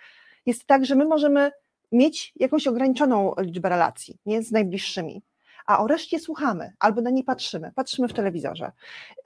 jest 0.45 0.65
tak, 0.65 0.85
że 0.85 0.95
my 0.95 1.05
możemy 1.05 1.51
mieć 1.91 2.33
jakąś 2.35 2.67
ograniczoną 2.67 3.33
liczbę 3.39 3.69
relacji 3.69 4.17
nie, 4.25 4.43
z 4.43 4.51
najbliższymi, 4.51 5.21
a 5.65 5.83
o 5.83 5.87
reszcie 5.87 6.19
słuchamy 6.19 6.73
albo 6.79 7.01
na 7.01 7.09
nie 7.09 7.23
patrzymy, 7.23 7.71
patrzymy 7.75 8.07
w 8.07 8.13
telewizorze. 8.13 8.71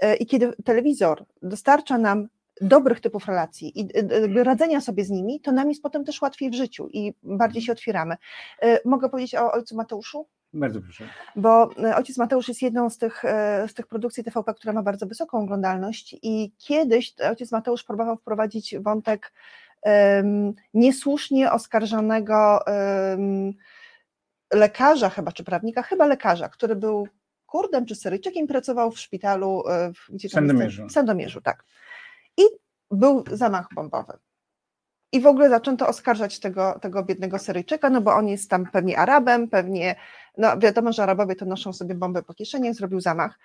E, 0.01 0.15
I 0.15 0.25
kiedy 0.25 0.53
telewizor 0.65 1.25
dostarcza 1.41 1.97
nam 1.97 2.27
dobrych 2.61 2.99
typów 2.99 3.25
relacji 3.25 3.79
i 3.79 3.81
e, 3.81 4.21
jakby 4.21 4.43
radzenia 4.43 4.81
sobie 4.81 5.05
z 5.05 5.09
nimi, 5.09 5.39
to 5.39 5.51
nam 5.51 5.69
jest 5.69 5.81
potem 5.81 6.05
też 6.05 6.21
łatwiej 6.21 6.49
w 6.49 6.53
życiu 6.55 6.89
i 6.93 7.13
bardziej 7.23 7.61
się 7.61 7.71
otwieramy. 7.71 8.17
E, 8.61 8.79
Mogę 8.85 9.09
powiedzieć 9.09 9.35
o 9.35 9.51
ojcu 9.51 9.75
Mateuszu? 9.75 10.27
Bardzo 10.53 10.81
proszę. 10.81 11.09
bo 11.35 11.69
e, 11.83 11.95
Ojciec 11.95 12.17
Mateusz 12.17 12.47
jest 12.47 12.61
jedną 12.61 12.89
z 12.89 12.97
tych, 12.97 13.25
e, 13.25 13.67
z 13.67 13.73
tych 13.73 13.87
produkcji 13.87 14.23
TVP, 14.23 14.53
która 14.53 14.73
ma 14.73 14.83
bardzo 14.83 15.05
wysoką 15.05 15.39
oglądalność 15.39 16.15
i 16.21 16.51
kiedyś 16.57 17.15
Ojciec 17.29 17.51
Mateusz 17.51 17.83
próbował 17.83 18.17
wprowadzić 18.17 18.75
wątek 18.79 19.33
em, 19.81 20.53
niesłusznie 20.73 21.51
oskarżonego 21.51 22.67
em, 22.67 23.53
lekarza 24.53 25.09
chyba, 25.09 25.31
czy 25.31 25.43
prawnika, 25.43 25.81
chyba 25.81 26.05
lekarza, 26.05 26.49
który 26.49 26.75
był 26.75 27.07
Kurdem 27.45 27.85
czy 27.85 27.95
Syryjczykiem, 27.95 28.47
pracował 28.47 28.91
w 28.91 28.99
szpitalu 28.99 29.63
e, 29.67 29.93
w, 29.93 30.13
gdzie 30.13 30.25
jest 30.25 30.35
Sandomierzu. 30.35 30.87
w 30.87 30.91
Sandomierzu, 30.91 31.41
tak. 31.41 31.63
I 32.37 32.43
był 32.91 33.23
zamach 33.31 33.67
bombowy. 33.75 34.13
I 35.11 35.21
w 35.21 35.27
ogóle 35.27 35.49
zaczęto 35.49 35.87
oskarżać 35.87 36.39
tego, 36.39 36.79
tego 36.81 37.03
biednego 37.03 37.39
Syryjczyka, 37.39 37.89
no 37.89 38.01
bo 38.01 38.13
on 38.13 38.27
jest 38.27 38.49
tam 38.49 38.65
pewnie 38.71 38.99
Arabem, 38.99 39.47
pewnie, 39.47 39.95
no 40.37 40.57
wiadomo, 40.57 40.91
że 40.91 41.03
Arabowie 41.03 41.35
to 41.35 41.45
noszą 41.45 41.73
sobie 41.73 41.95
bombę 41.95 42.23
po 42.23 42.33
kieszeniach, 42.33 42.73
zrobił 42.73 42.99
zamach. 42.99 43.39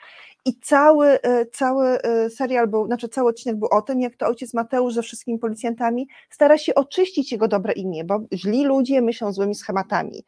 I 0.45 0.61
cały, 0.61 1.23
e, 1.23 1.47
cały 1.47 2.03
e, 2.03 2.31
serial 2.31 2.69
był, 2.69 2.87
znaczy 2.87 3.09
cały 3.09 3.29
odcinek 3.29 3.59
był 3.59 3.69
o 3.69 3.83
tym, 3.83 4.01
jak 4.01 4.17
to 4.17 4.27
ojciec 4.27 4.55
Mateusz 4.55 4.95
ze 4.95 5.03
wszystkimi 5.03 5.39
policjantami 5.39 6.09
stara 6.31 6.59
się 6.59 6.75
oczyścić 6.75 7.33
jego 7.33 7.49
dobre 7.49 7.73
imię, 7.73 8.05
bo 8.05 8.21
źli 8.33 8.65
ludzie 8.65 9.03
myślą 9.03 9.33
złymi 9.33 9.55
schematami. 9.55 10.25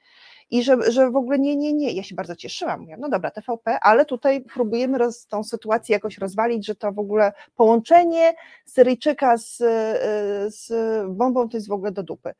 I 0.54 0.62
że, 0.62 0.92
że 0.92 1.10
w 1.10 1.16
ogóle 1.16 1.38
nie, 1.38 1.56
nie, 1.56 1.72
nie, 1.72 1.92
ja 1.92 2.02
się 2.02 2.14
bardzo 2.14 2.36
cieszyłam. 2.36 2.80
Mówiłam, 2.80 3.00
no 3.00 3.08
dobra, 3.08 3.30
TVP, 3.30 3.78
ale 3.80 4.04
tutaj 4.04 4.40
próbujemy 4.40 4.98
roz, 4.98 5.26
tą 5.26 5.44
sytuację 5.44 5.92
jakoś 5.92 6.18
rozwalić, 6.18 6.66
że 6.66 6.74
to 6.74 6.92
w 6.92 6.98
ogóle 6.98 7.32
połączenie 7.56 8.34
Syryjczyka 8.64 9.36
z, 9.36 9.60
e, 9.60 10.50
z 10.50 10.72
bombą 11.08 11.48
to 11.48 11.56
jest 11.56 11.68
w 11.68 11.72
ogóle 11.72 11.92
do 11.92 12.02
dupy. 12.02 12.34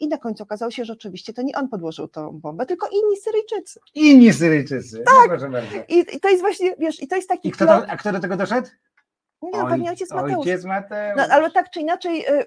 I 0.00 0.08
na 0.08 0.18
końcu 0.18 0.42
okazało 0.42 0.70
się, 0.70 0.84
że 0.84 0.92
oczywiście 0.92 1.32
to 1.32 1.42
nie 1.42 1.56
on 1.56 1.68
podłożył 1.68 2.08
tą 2.08 2.30
bombę, 2.30 2.66
tylko 2.66 2.88
inni 2.88 3.16
Syryjczycy. 3.16 3.80
Inni 3.94 4.32
Syryjczycy. 4.32 5.02
Tak. 5.06 5.28
Bardzo. 5.28 5.48
I, 5.88 5.98
I 5.98 6.20
to 6.20 6.28
jest 6.28 6.40
właśnie, 6.40 6.74
wiesz, 6.78 7.02
i 7.02 7.08
to 7.08 7.16
jest 7.16 7.28
taki 7.28 7.48
I 7.48 7.52
kto 7.52 7.66
to, 7.66 7.86
a 7.88 7.96
kto 7.96 8.12
do 8.12 8.20
tego 8.20 8.36
doszedł? 8.36 8.68
Nie, 9.42 9.50
no, 9.58 9.66
pewnie 9.66 9.90
ojciec 9.90 10.10
Mateusz. 10.10 10.46
Ojciec 10.46 10.64
Mateusz. 10.64 11.16
No, 11.16 11.34
ale 11.34 11.50
tak 11.50 11.70
czy 11.70 11.80
inaczej, 11.80 12.26
y, 12.28 12.44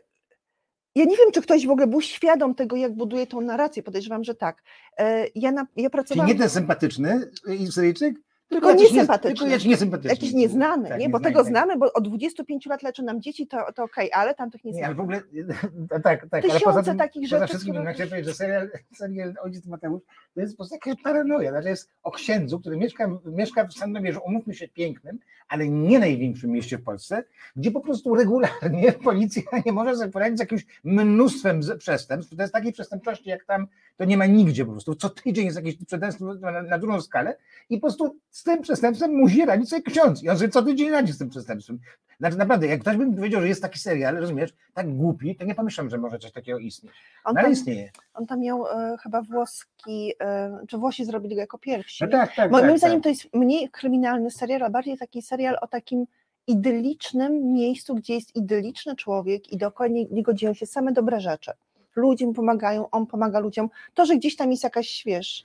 ja 0.96 1.06
nie 1.06 1.18
wiem, 1.18 1.32
czy 1.34 1.42
ktoś 1.42 1.68
w 1.68 1.70
ogóle 1.70 1.88
był 1.88 2.02
świadom 2.02 2.56
tego, 2.56 2.76
jak 2.76 2.94
buduje 2.96 3.28
tą 3.28 3.42
narrację. 3.42 3.84
Podejrzewam, 3.84 4.24
że 4.24 4.36
tak. 4.36 4.64
Y, 5.02 5.04
Ja, 5.36 5.52
na, 5.52 5.62
ja 5.62 5.68
Czyli 5.76 5.90
pracowałam. 5.90 6.28
nie 6.28 6.36
ten 6.36 6.50
sympatyczny 6.50 7.32
i 7.60 7.68
Syryjczyk? 7.68 8.16
Tylko 8.52 8.74
nie- 8.74 8.84
niesympatyczny. 8.84 9.36
Tylko 9.36 9.52
jakiś 9.52 9.66
niesympatyczny. 9.66 10.10
Jakiś 10.10 10.34
nieznany, 10.34 10.90
Tak, 10.90 11.00
nie? 11.00 11.10
Bo 11.10 11.18
nieznany, 11.18 11.24
tego 11.34 11.40
tak. 11.44 11.50
znamy, 11.52 11.78
bo 11.78 11.94
od 11.94 12.08
25 12.08 12.66
lat 12.66 12.84
leczą 12.84 13.04
nam 13.04 13.22
dzieci, 13.22 13.48
to, 13.48 13.58
to 13.76 13.84
okej, 13.84 14.14
ale 14.14 14.36
tamtych 14.36 14.64
nie 14.64 14.72
Nie, 14.72 14.86
ale 14.86 14.96
znamy. 14.96 14.98
w 14.98 15.00
ogóle, 15.02 15.22
tak, 16.04 16.04
tak, 16.04 16.30
ale 16.34 16.42
Tysiące 16.42 16.66
poza 16.66 16.84
tym, 16.84 16.98
takich 16.98 17.24
poza 17.30 17.40
rzeczy, 17.40 17.50
wszystkim, 17.50 17.74
które- 17.74 17.94
chciałem 17.94 18.10
powiedzieć, 18.10 18.30
że 18.30 18.36
serial, 18.36 18.70
serial 19.00 19.34
Ojciec 19.44 19.66
Mateusz 19.66 20.02
to 20.36 20.42
jest 20.42 20.54
po 20.54 20.58
prostu 20.58 20.76
jakaś 20.76 21.04
paranoja, 21.04 21.52
znaczy 21.52 21.70
jest 21.70 21.90
o 22.04 22.12
księdzu, 22.12 22.60
który 22.60 22.78
mieszka, 22.78 23.10
mieszka 23.26 23.68
w 23.68 23.74
Sandomierzu, 23.74 24.20
umówmy 24.26 24.54
się, 24.54 24.68
pięknym, 24.68 25.20
ale 25.48 25.68
nie 25.68 26.00
największym 26.00 26.52
mieście 26.52 26.78
w 26.78 26.84
Polsce, 26.84 27.24
gdzie 27.56 27.72
po 27.72 27.80
prostu 27.82 28.16
regularnie 28.16 28.92
policja 29.04 29.42
nie 29.66 29.72
może 29.72 29.96
sobie 29.96 30.12
poradzić 30.12 30.38
z 30.38 30.40
jakimś 30.42 30.66
mnóstwem 30.84 31.60
przestępstw, 31.78 32.36
to 32.36 32.42
jest 32.42 32.54
takiej 32.54 32.74
przestępczości 32.74 33.30
jak 33.30 33.46
tam, 33.46 33.68
to 33.98 34.06
nie 34.06 34.18
ma 34.18 34.26
nigdzie 34.26 34.66
po 34.66 34.72
prostu, 34.72 34.96
co 34.96 35.10
tydzień 35.10 35.46
jest 35.46 35.58
jakieś 35.58 35.86
przestępstwo 35.86 36.34
na, 36.34 36.62
na 36.64 36.78
dużą 36.78 37.02
skalę 37.02 37.38
i 37.70 37.78
po 37.78 37.82
prostu 37.82 38.16
z 38.42 38.44
tym 38.44 38.62
przestępstwem 38.62 39.16
musi 39.16 39.46
radzić 39.46 39.70
sobie 39.70 39.82
ksiądz 39.82 40.24
i 40.24 40.30
on 40.30 40.38
sobie 40.38 40.50
co 40.50 40.64
tydzień 40.64 40.90
radzi 40.90 41.14
z 41.14 41.18
tym 41.18 41.30
przestępstwem. 41.30 41.80
Znaczy 42.20 42.38
naprawdę, 42.38 42.68
jak 42.68 42.82
ktoś 42.82 42.98
by 42.98 43.06
mi 43.06 43.16
powiedział, 43.16 43.42
że 43.42 43.48
jest 43.48 43.62
taki 43.62 43.80
serial, 43.80 44.16
rozumiesz, 44.16 44.54
tak 44.74 44.96
głupi, 44.96 45.36
to 45.36 45.46
nie 45.46 45.56
pomyślałem, 45.56 45.90
że 45.90 45.98
może 45.98 46.20
coś 46.20 46.32
takiego 46.32 46.60
istnieć. 46.60 46.94
On 47.24 47.34
No 47.34 47.40
ale 47.40 47.44
tam, 47.46 47.54
istnieje. 47.54 47.92
on 48.14 48.26
tam 48.26 48.40
miał 48.40 48.68
e, 48.68 48.98
chyba 49.04 49.22
włoski, 49.22 50.14
e, 50.22 50.60
czy 50.68 50.78
Włosi 50.78 51.06
zrobili 51.06 51.36
go 51.36 51.42
jako 51.42 51.58
pierwsi. 51.58 52.04
No 52.04 52.10
tak, 52.10 52.36
tak, 52.36 52.52
Moim 52.52 52.68
tak, 52.68 52.78
zdaniem 52.78 52.98
tak. 52.98 53.04
to 53.04 53.10
jest 53.10 53.34
mniej 53.34 53.70
kryminalny 53.70 54.32
serial, 54.32 54.64
a 54.64 54.70
bardziej 54.70 54.98
taki 54.98 55.22
serial 55.22 55.58
o 55.62 55.68
takim 55.68 56.06
idylicznym 56.48 57.54
miejscu, 57.54 57.96
gdzie 57.96 58.14
jest 58.14 58.36
idyliczny 58.36 58.96
człowiek 58.96 59.52
i 59.54 59.58
dookoła 59.58 59.88
nie- 59.88 60.06
niego 60.06 60.34
dzieją 60.34 60.54
się 60.54 60.66
same 60.66 60.92
dobre 60.92 61.20
rzeczy. 61.20 61.52
Ludzie 61.96 62.26
mu 62.26 62.34
pomagają, 62.34 62.90
on 62.90 63.08
pomaga 63.08 63.40
ludziom. 63.40 63.70
To, 63.94 64.06
że 64.06 64.16
gdzieś 64.18 64.36
tam 64.36 64.52
jest 64.52 64.64
jakaś, 64.64 65.04
wiesz... 65.06 65.44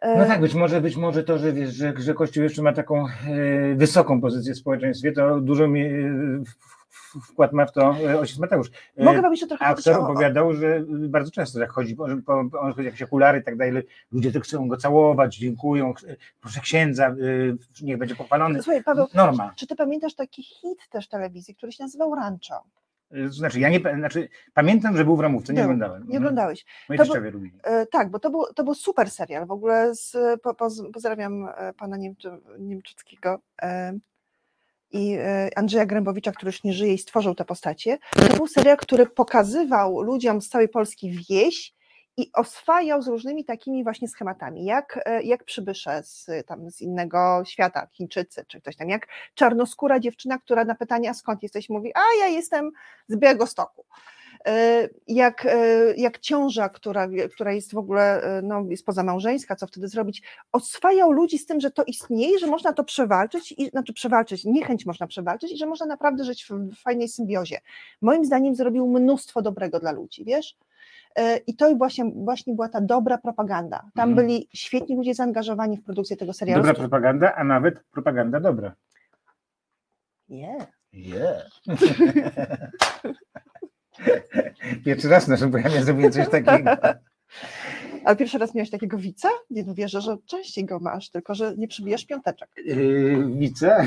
e, 0.00 0.18
No 0.18 0.26
tak, 0.26 0.40
być 0.40 0.54
może, 0.54 0.80
być 0.80 0.96
może 0.96 1.24
to, 1.24 1.38
że, 1.38 1.52
wiesz, 1.52 1.74
że, 1.74 1.94
że 1.96 2.14
Kościół 2.14 2.42
jeszcze 2.42 2.62
ma 2.62 2.72
taką 2.72 3.06
e, 3.06 3.74
wysoką 3.74 4.20
pozycję 4.20 4.54
w 4.54 4.58
społeczeństwie, 4.58 5.12
to 5.12 5.40
dużo 5.40 5.68
mi, 5.68 5.84
e, 5.84 6.42
wkład 7.22 7.52
ma 7.52 7.66
w 7.66 7.72
to 7.72 7.96
ojciec 8.20 8.38
Mateusz. 8.38 8.70
Mogę 8.98 9.22
wam 9.22 9.32
jeszcze 9.32 9.46
trochę 9.46 9.64
aktor 9.64 10.00
opowiadał, 10.00 10.54
że 10.54 10.84
bardzo 10.88 11.30
często 11.30 11.60
jak 11.60 11.70
chodzi, 11.70 11.96
on 12.60 12.72
chodzi 12.72 12.84
jakieś 12.84 13.02
okulary 13.02 13.38
i 13.38 13.44
tak 13.44 13.56
dalej, 13.56 13.82
ludzie 14.12 14.32
to 14.32 14.40
chcą 14.40 14.68
go 14.68 14.76
całować, 14.76 15.36
dziękują, 15.36 15.94
proszę 16.40 16.60
księdza, 16.60 17.14
niech 17.82 17.98
będzie 17.98 18.14
pochwalony. 18.14 18.62
Słuchaj, 18.62 18.84
Paweł, 18.84 19.06
Norma. 19.14 19.52
czy 19.56 19.66
ty 19.66 19.76
pamiętasz 19.76 20.14
taki 20.14 20.42
hit 20.42 20.88
też 20.90 21.08
telewizji, 21.08 21.54
który 21.54 21.72
się 21.72 21.84
nazywał 21.84 22.14
Rancho? 22.14 22.64
Y, 23.14 23.28
Znaczy, 23.32 23.60
ja 23.60 23.68
nie, 23.68 23.80
znaczy, 23.98 24.28
pamiętam, 24.54 24.96
że 24.96 25.04
był 25.04 25.16
w 25.16 25.20
ramówce, 25.20 25.52
nie 25.52 25.56
Był. 25.56 25.64
oglądałem. 25.64 26.06
Nie 26.08 26.18
oglądałeś? 26.18 26.64
Moi 26.88 26.98
To 26.98 27.04
teściowie 27.04 27.30
lubili. 27.30 27.58
E, 27.62 27.86
Tak, 27.86 28.10
bo 28.10 28.18
to 28.18 28.30
był, 28.30 28.44
to 28.54 28.64
był 28.64 28.74
super 28.74 29.10
serial. 29.10 29.46
W 29.46 29.50
ogóle 29.50 29.94
z, 29.94 30.16
po, 30.42 30.54
poz, 30.54 30.82
pozdrawiam 30.92 31.48
e, 31.56 31.72
pana 31.72 31.96
Niemczy, 31.96 32.30
Niemczyckiego 32.58 33.38
e, 33.62 33.98
i 34.90 35.18
Andrzeja 35.56 35.86
Grębowicza, 35.86 36.32
który 36.32 36.48
już 36.48 36.64
nie 36.64 36.72
żyje 36.72 36.94
i 36.94 36.98
stworzył 36.98 37.34
te 37.34 37.44
postacie. 37.44 37.98
To 38.30 38.36
był 38.36 38.46
serial, 38.46 38.76
który 38.76 39.06
pokazywał 39.06 40.02
ludziom 40.02 40.40
z 40.40 40.48
całej 40.48 40.68
Polski 40.68 41.10
wieś 41.30 41.74
i 42.16 42.30
oswajał 42.34 43.02
z 43.02 43.08
różnymi 43.08 43.44
takimi 43.44 43.84
właśnie 43.84 44.08
schematami, 44.08 44.64
jak, 44.64 45.00
e, 45.04 45.22
jak 45.22 45.44
przybysze 45.44 46.02
z, 46.02 46.26
tam, 46.46 46.70
z 46.70 46.80
innego 46.80 47.42
świata, 47.46 47.86
Chińczycy 47.92 48.44
czy 48.48 48.60
ktoś 48.60 48.76
tam, 48.76 48.88
jak 48.88 49.08
czarnoskóra 49.34 50.00
dziewczyna, 50.00 50.38
która 50.38 50.64
na 50.64 50.74
pytanie, 50.74 51.10
a 51.10 51.14
skąd 51.14 51.42
jesteś, 51.42 51.68
mówi, 51.68 51.92
a 51.94 52.00
ja 52.20 52.26
jestem 52.26 52.70
z 53.08 53.16
Białegostoku. 53.16 53.84
E, 54.46 54.88
Jak, 55.08 55.46
e, 55.46 55.94
jak 55.96 56.18
ciąża, 56.18 56.68
która, 56.68 57.08
która 57.34 57.52
jest 57.52 57.72
w 57.74 57.78
ogóle 57.78 58.22
no, 58.42 58.64
jest 58.68 58.86
pozamałżeńska, 58.86 59.56
co 59.56 59.66
wtedy 59.66 59.88
zrobić, 59.88 60.22
oswajał 60.52 61.12
ludzi 61.12 61.38
z 61.38 61.46
tym, 61.46 61.60
że 61.60 61.70
to 61.70 61.84
istnieje, 61.84 62.38
że 62.38 62.46
można 62.46 62.72
to 62.72 62.84
przewalczyć, 62.84 63.52
i, 63.52 63.70
znaczy 63.70 63.92
przewalczyć, 63.92 64.44
niechęć 64.44 64.86
można 64.86 65.06
przewalczyć 65.06 65.52
i 65.52 65.56
że 65.56 65.66
można 65.66 65.86
naprawdę 65.86 66.24
żyć 66.24 66.44
w 66.44 66.74
fajnej 66.82 67.08
symbiozie. 67.08 67.58
Moim 68.02 68.24
zdaniem 68.24 68.54
zrobił 68.54 68.86
mnóstwo 68.86 69.42
dobrego 69.42 69.80
dla 69.80 69.92
ludzi, 69.92 70.24
wiesz? 70.24 70.56
E, 71.16 71.36
I 71.36 71.56
to 71.56 71.76
właśnie, 71.76 72.04
właśnie 72.14 72.54
była 72.54 72.68
ta 72.68 72.80
dobra 72.80 73.18
propaganda. 73.18 73.90
Tam 73.94 74.10
Mhm. 74.10 74.26
byli 74.26 74.48
świetni 74.54 74.96
ludzie 74.96 75.14
zaangażowani 75.14 75.76
w 75.76 75.82
produkcję 75.84 76.16
tego 76.16 76.32
serialu. 76.32 76.62
Dobra 76.62 76.74
propaganda, 76.78 77.34
a 77.34 77.44
nawet 77.44 77.84
propaganda 77.92 78.40
dobra. 78.40 78.74
Nie. 80.28 80.56
Yeah. 80.92 81.46
Pierwszy 84.84 85.08
raz 85.08 85.24
w 85.24 85.28
naszym 85.28 85.50
programie 85.50 85.82
zrobiłem 85.84 86.12
coś 86.12 86.28
takiego. 86.28 86.70
Ale 88.04 88.16
pierwszy 88.16 88.38
raz 88.38 88.54
miałeś 88.54 88.70
takiego 88.70 88.98
wica? 88.98 89.28
Nie 89.50 89.64
no 89.64 89.74
wierzę, 89.74 90.00
że 90.00 90.16
częściej 90.26 90.64
go 90.64 90.78
masz, 90.78 91.10
tylko 91.10 91.34
że 91.34 91.54
nie 91.56 91.68
przybijasz 91.68 92.04
piąteczek. 92.06 92.48
Yy, 92.64 93.26
wice. 93.38 93.84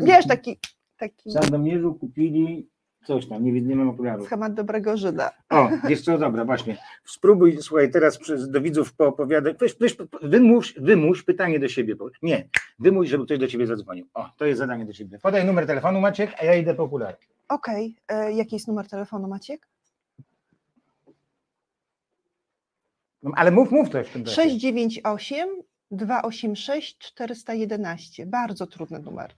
Wiesz, 0.00 0.26
taki, 0.26 0.58
taki 0.96 1.30
W 1.30 1.32
Sandomierzu 1.32 1.94
kupili 1.94 2.68
coś 3.04 3.26
tam, 3.26 3.44
nie, 3.44 3.52
nie 3.52 3.76
mam 3.76 3.88
okularów. 3.88 4.26
schemat 4.26 4.54
dobrego 4.54 4.96
Żyda. 4.96 5.30
O, 5.50 5.68
wiesz 5.88 6.02
co, 6.02 6.18
dobra, 6.18 6.44
właśnie. 6.44 6.76
Spróbuj, 7.04 7.58
słuchaj, 7.60 7.90
teraz 7.90 8.18
przez, 8.18 8.50
do 8.50 8.60
widzów 8.60 8.92
poopowiadać. 8.92 9.56
Weź, 9.60 9.74
weź, 9.80 9.96
wymuś, 10.22 10.74
wymuś 10.74 11.22
pytanie 11.22 11.60
do 11.60 11.68
siebie. 11.68 11.94
Nie, 12.22 12.48
wymuś, 12.78 13.08
żeby 13.08 13.24
ktoś 13.24 13.38
do 13.38 13.48
ciebie 13.48 13.66
zadzwonił. 13.66 14.06
O, 14.14 14.30
to 14.36 14.46
jest 14.46 14.58
zadanie 14.58 14.86
do 14.86 14.92
ciebie. 14.92 15.18
Podaj 15.18 15.44
numer 15.44 15.66
telefonu, 15.66 16.00
Maciek, 16.00 16.34
a 16.38 16.44
ja 16.44 16.54
idę 16.54 16.74
po 16.74 16.82
okulary. 16.82 17.16
Okej, 17.48 17.96
e, 18.08 18.32
jaki 18.32 18.56
jest 18.56 18.68
numer 18.68 18.88
telefonu 18.88 19.28
Maciek? 19.28 19.66
No, 23.22 23.30
ale 23.36 23.50
mów, 23.50 23.70
mów 23.70 23.88
coś 23.88 24.08
w 24.08 24.12
tym 24.12 24.24
czasie. 24.24 24.34
698 24.34 25.48
286 25.90 26.98
411. 26.98 28.26
Bardzo 28.26 28.66
trudny 28.66 28.98
numer. 28.98 29.34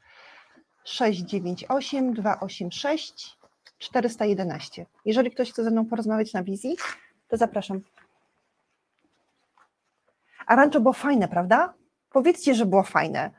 698 0.84 2.14
286 2.14 3.41
411. 3.82 4.86
Jeżeli 5.04 5.30
ktoś 5.30 5.52
chce 5.52 5.64
ze 5.64 5.70
mną 5.70 5.86
porozmawiać 5.86 6.32
na 6.32 6.42
wizji, 6.42 6.76
to 7.28 7.36
zapraszam. 7.36 7.80
A 10.46 10.56
rancho 10.56 10.80
było 10.80 10.92
fajne, 10.92 11.28
prawda? 11.28 11.74
Powiedzcie, 12.10 12.54
że 12.54 12.66
było 12.66 12.82
fajne. 12.82 13.30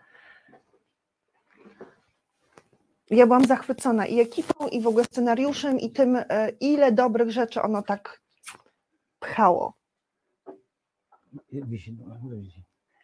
Ja 3.10 3.26
byłam 3.26 3.46
zachwycona 3.46 4.06
i 4.06 4.20
ekipą, 4.20 4.68
i 4.68 4.82
w 4.82 4.88
ogóle 4.88 5.04
scenariuszem, 5.04 5.80
i 5.80 5.92
tym, 5.92 6.16
e, 6.16 6.50
ile 6.60 6.92
dobrych 6.92 7.32
rzeczy 7.32 7.62
ono 7.62 7.82
tak 7.82 8.22
pchało. 9.20 9.74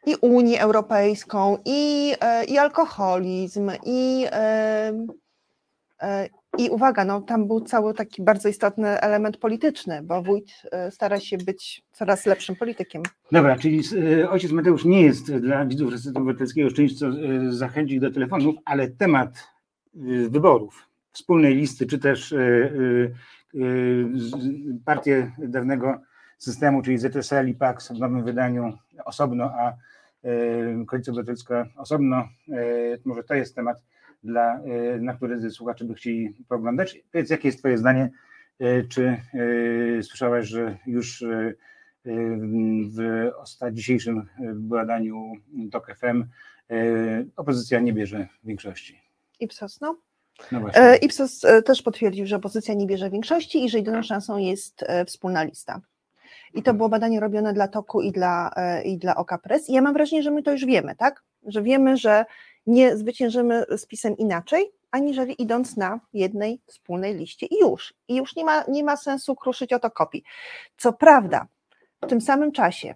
I 0.05 0.15
Unię 0.21 0.61
Europejską, 0.61 1.57
i, 1.65 2.13
e, 2.21 2.45
i 2.45 2.57
alkoholizm, 2.57 3.71
i, 3.85 4.25
e, 4.31 4.93
i 6.57 6.69
uwaga, 6.69 7.05
no, 7.05 7.21
tam 7.21 7.47
był 7.47 7.61
cały 7.61 7.93
taki 7.93 8.23
bardzo 8.23 8.49
istotny 8.49 8.87
element 9.01 9.37
polityczny, 9.37 10.01
bo 10.03 10.21
wójt 10.21 10.51
e, 10.71 10.91
stara 10.91 11.19
się 11.19 11.37
być 11.37 11.83
coraz 11.91 12.25
lepszym 12.25 12.55
politykiem. 12.55 13.03
Dobra, 13.31 13.57
czyli 13.57 13.81
e, 14.21 14.29
ojciec 14.29 14.51
Mateusz 14.51 14.85
nie 14.85 15.01
jest 15.01 15.35
dla 15.35 15.65
widzów 15.65 15.91
Resetu 15.91 16.17
Obywatelskiego 16.17 16.69
co 16.99 17.07
e, 17.07 17.11
zachęci 17.49 17.93
ich 17.93 18.01
do 18.01 18.11
telefonów, 18.11 18.55
ale 18.65 18.87
temat 18.87 19.47
wyborów, 20.29 20.89
wspólnej 21.11 21.55
listy, 21.55 21.85
czy 21.85 21.99
też 21.99 22.35
partię 24.85 25.31
dawnego 25.37 25.99
systemu, 26.37 26.81
czyli 26.81 26.97
ZSL 26.97 27.47
i 27.49 27.53
PAX 27.53 27.91
w 27.91 27.99
nowym 27.99 28.23
wydaniu 28.23 28.77
osobno, 29.05 29.43
a 29.43 29.73
Koalicja 30.87 31.13
Obywatelska 31.13 31.65
osobno, 31.77 32.27
może 33.05 33.23
to 33.23 33.35
jest 33.35 33.55
temat, 33.55 33.83
dla, 34.23 34.59
e, 34.59 34.99
na 34.99 35.13
który 35.13 35.51
słuchacze 35.51 35.85
by 35.85 35.93
chcieli 35.93 36.35
pooglądać. 36.47 36.99
Powiedz, 37.11 37.29
jakie 37.29 37.47
jest 37.47 37.59
twoje 37.59 37.77
zdanie, 37.77 38.09
e, 38.59 38.83
czy 38.83 39.17
e, 39.97 40.03
słyszałaś, 40.03 40.47
że 40.47 40.77
już 40.85 41.23
w 42.05 43.71
dzisiejszym 43.71 44.25
badaniu 44.53 45.33
TOK 45.71 45.95
FM 45.95 46.23
opozycja 47.35 47.79
nie 47.79 47.93
bierze 47.93 48.27
większości. 48.43 49.01
Ipsos, 49.39 49.81
no. 49.81 49.97
No 50.51 50.59
właśnie. 50.59 50.95
Ipsos 51.01 51.41
też 51.65 51.81
potwierdził, 51.81 52.25
że 52.25 52.35
opozycja 52.35 52.73
nie 52.73 52.87
bierze 52.87 53.09
większości 53.09 53.65
i 53.65 53.69
że 53.69 53.77
jedyną 53.77 54.03
szansą 54.03 54.37
jest 54.37 54.85
wspólna 55.05 55.43
lista. 55.43 55.81
I 56.53 56.63
to 56.63 56.73
było 56.73 56.89
badanie 56.89 57.19
robione 57.19 57.53
dla 57.53 57.67
TOK-u 57.67 58.01
i 58.01 58.11
dla, 58.11 58.53
i 58.85 58.97
dla 58.97 59.15
OK 59.15 59.31
Press. 59.43 59.69
I 59.69 59.73
ja 59.73 59.81
mam 59.81 59.93
wrażenie, 59.93 60.23
że 60.23 60.31
my 60.31 60.43
to 60.43 60.51
już 60.51 60.65
wiemy, 60.65 60.95
tak? 60.95 61.23
Że 61.45 61.63
wiemy, 61.63 61.97
że 61.97 62.25
nie 62.69 62.97
zwyciężymy 62.97 63.65
z 63.77 63.85
PiSem 63.85 64.17
inaczej, 64.17 64.71
aniżeli 64.91 65.41
idąc 65.41 65.77
na 65.77 65.99
jednej 66.13 66.61
wspólnej 66.65 67.15
liście 67.15 67.45
i 67.45 67.59
już. 67.59 67.93
I 68.07 68.15
już 68.15 68.35
nie 68.35 68.45
ma, 68.45 68.63
nie 68.67 68.83
ma 68.83 68.97
sensu 68.97 69.35
kruszyć 69.35 69.73
o 69.73 69.79
to 69.79 69.91
kopii. 69.91 70.23
Co 70.77 70.93
prawda, 70.93 71.47
w 72.01 72.07
tym 72.07 72.21
samym 72.21 72.51
czasie 72.51 72.95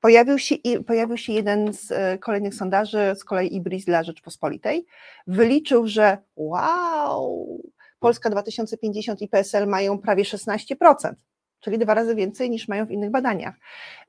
pojawił 0.00 0.38
się, 0.38 0.54
pojawił 0.86 1.16
się 1.16 1.32
jeden 1.32 1.72
z 1.72 1.92
e, 1.92 2.18
kolejnych 2.18 2.54
sondaży, 2.54 3.14
z 3.16 3.24
kolei 3.24 3.56
Ibris 3.56 3.84
dla 3.84 4.02
Rzeczpospolitej, 4.02 4.86
wyliczył, 5.26 5.86
że 5.86 6.18
wow, 6.36 7.62
Polska 7.98 8.30
2050 8.30 9.22
i 9.22 9.28
PSL 9.28 9.66
mają 9.66 9.98
prawie 9.98 10.24
16%, 10.24 11.14
czyli 11.60 11.78
dwa 11.78 11.94
razy 11.94 12.14
więcej 12.14 12.50
niż 12.50 12.68
mają 12.68 12.86
w 12.86 12.90
innych 12.90 13.10
badaniach. 13.10 13.54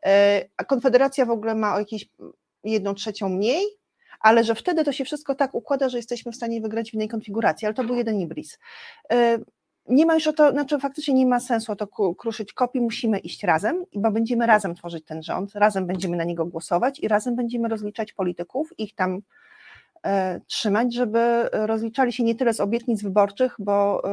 E, 0.05 0.45
A 0.57 0.63
Konfederacja 0.63 1.25
w 1.25 1.31
ogóle 1.31 1.55
ma 1.55 1.75
o 1.75 1.79
jakieś 1.79 2.09
jedną 2.63 2.93
trzecią 2.93 3.29
mniej, 3.29 3.78
ale 4.19 4.43
że 4.43 4.55
wtedy 4.55 4.83
to 4.83 4.91
się 4.91 5.05
wszystko 5.05 5.35
tak 5.35 5.55
układa, 5.55 5.89
że 5.89 5.97
jesteśmy 5.97 6.31
w 6.31 6.35
stanie 6.35 6.61
wygrać 6.61 6.91
w 6.91 6.93
innej 6.93 7.07
konfiguracji, 7.07 7.65
ale 7.65 7.73
to 7.73 7.83
był 7.83 7.95
jeden 7.95 8.19
Ibris. 8.19 8.59
E, 9.11 9.37
Nie 9.89 10.05
ma 10.05 10.13
już 10.13 10.27
o 10.27 10.33
to, 10.33 10.51
znaczy 10.51 10.79
faktycznie 10.79 11.13
nie 11.13 11.25
ma 11.25 11.39
sensu 11.39 11.71
o 11.71 11.75
to 11.75 11.87
kruszyć 12.17 12.53
kopii, 12.53 12.81
musimy 12.81 13.19
iść 13.19 13.43
razem, 13.43 13.85
bo 13.95 14.11
będziemy 14.11 14.47
razem 14.47 14.75
tworzyć 14.75 15.05
ten 15.05 15.23
rząd, 15.23 15.55
razem 15.55 15.87
będziemy 15.87 16.17
na 16.17 16.23
niego 16.23 16.45
głosować 16.45 16.99
i 16.99 17.07
razem 17.07 17.35
będziemy 17.35 17.67
rozliczać 17.67 18.13
polityków, 18.13 18.73
ich 18.77 18.95
tam 18.95 19.21
e, 20.05 20.39
trzymać, 20.47 20.93
żeby 20.93 21.19
rozliczali 21.51 22.13
się 22.13 22.23
nie 22.23 22.35
tyle 22.35 22.53
z 22.53 22.59
obietnic 22.59 23.03
wyborczych, 23.03 23.55
bo 23.59 24.03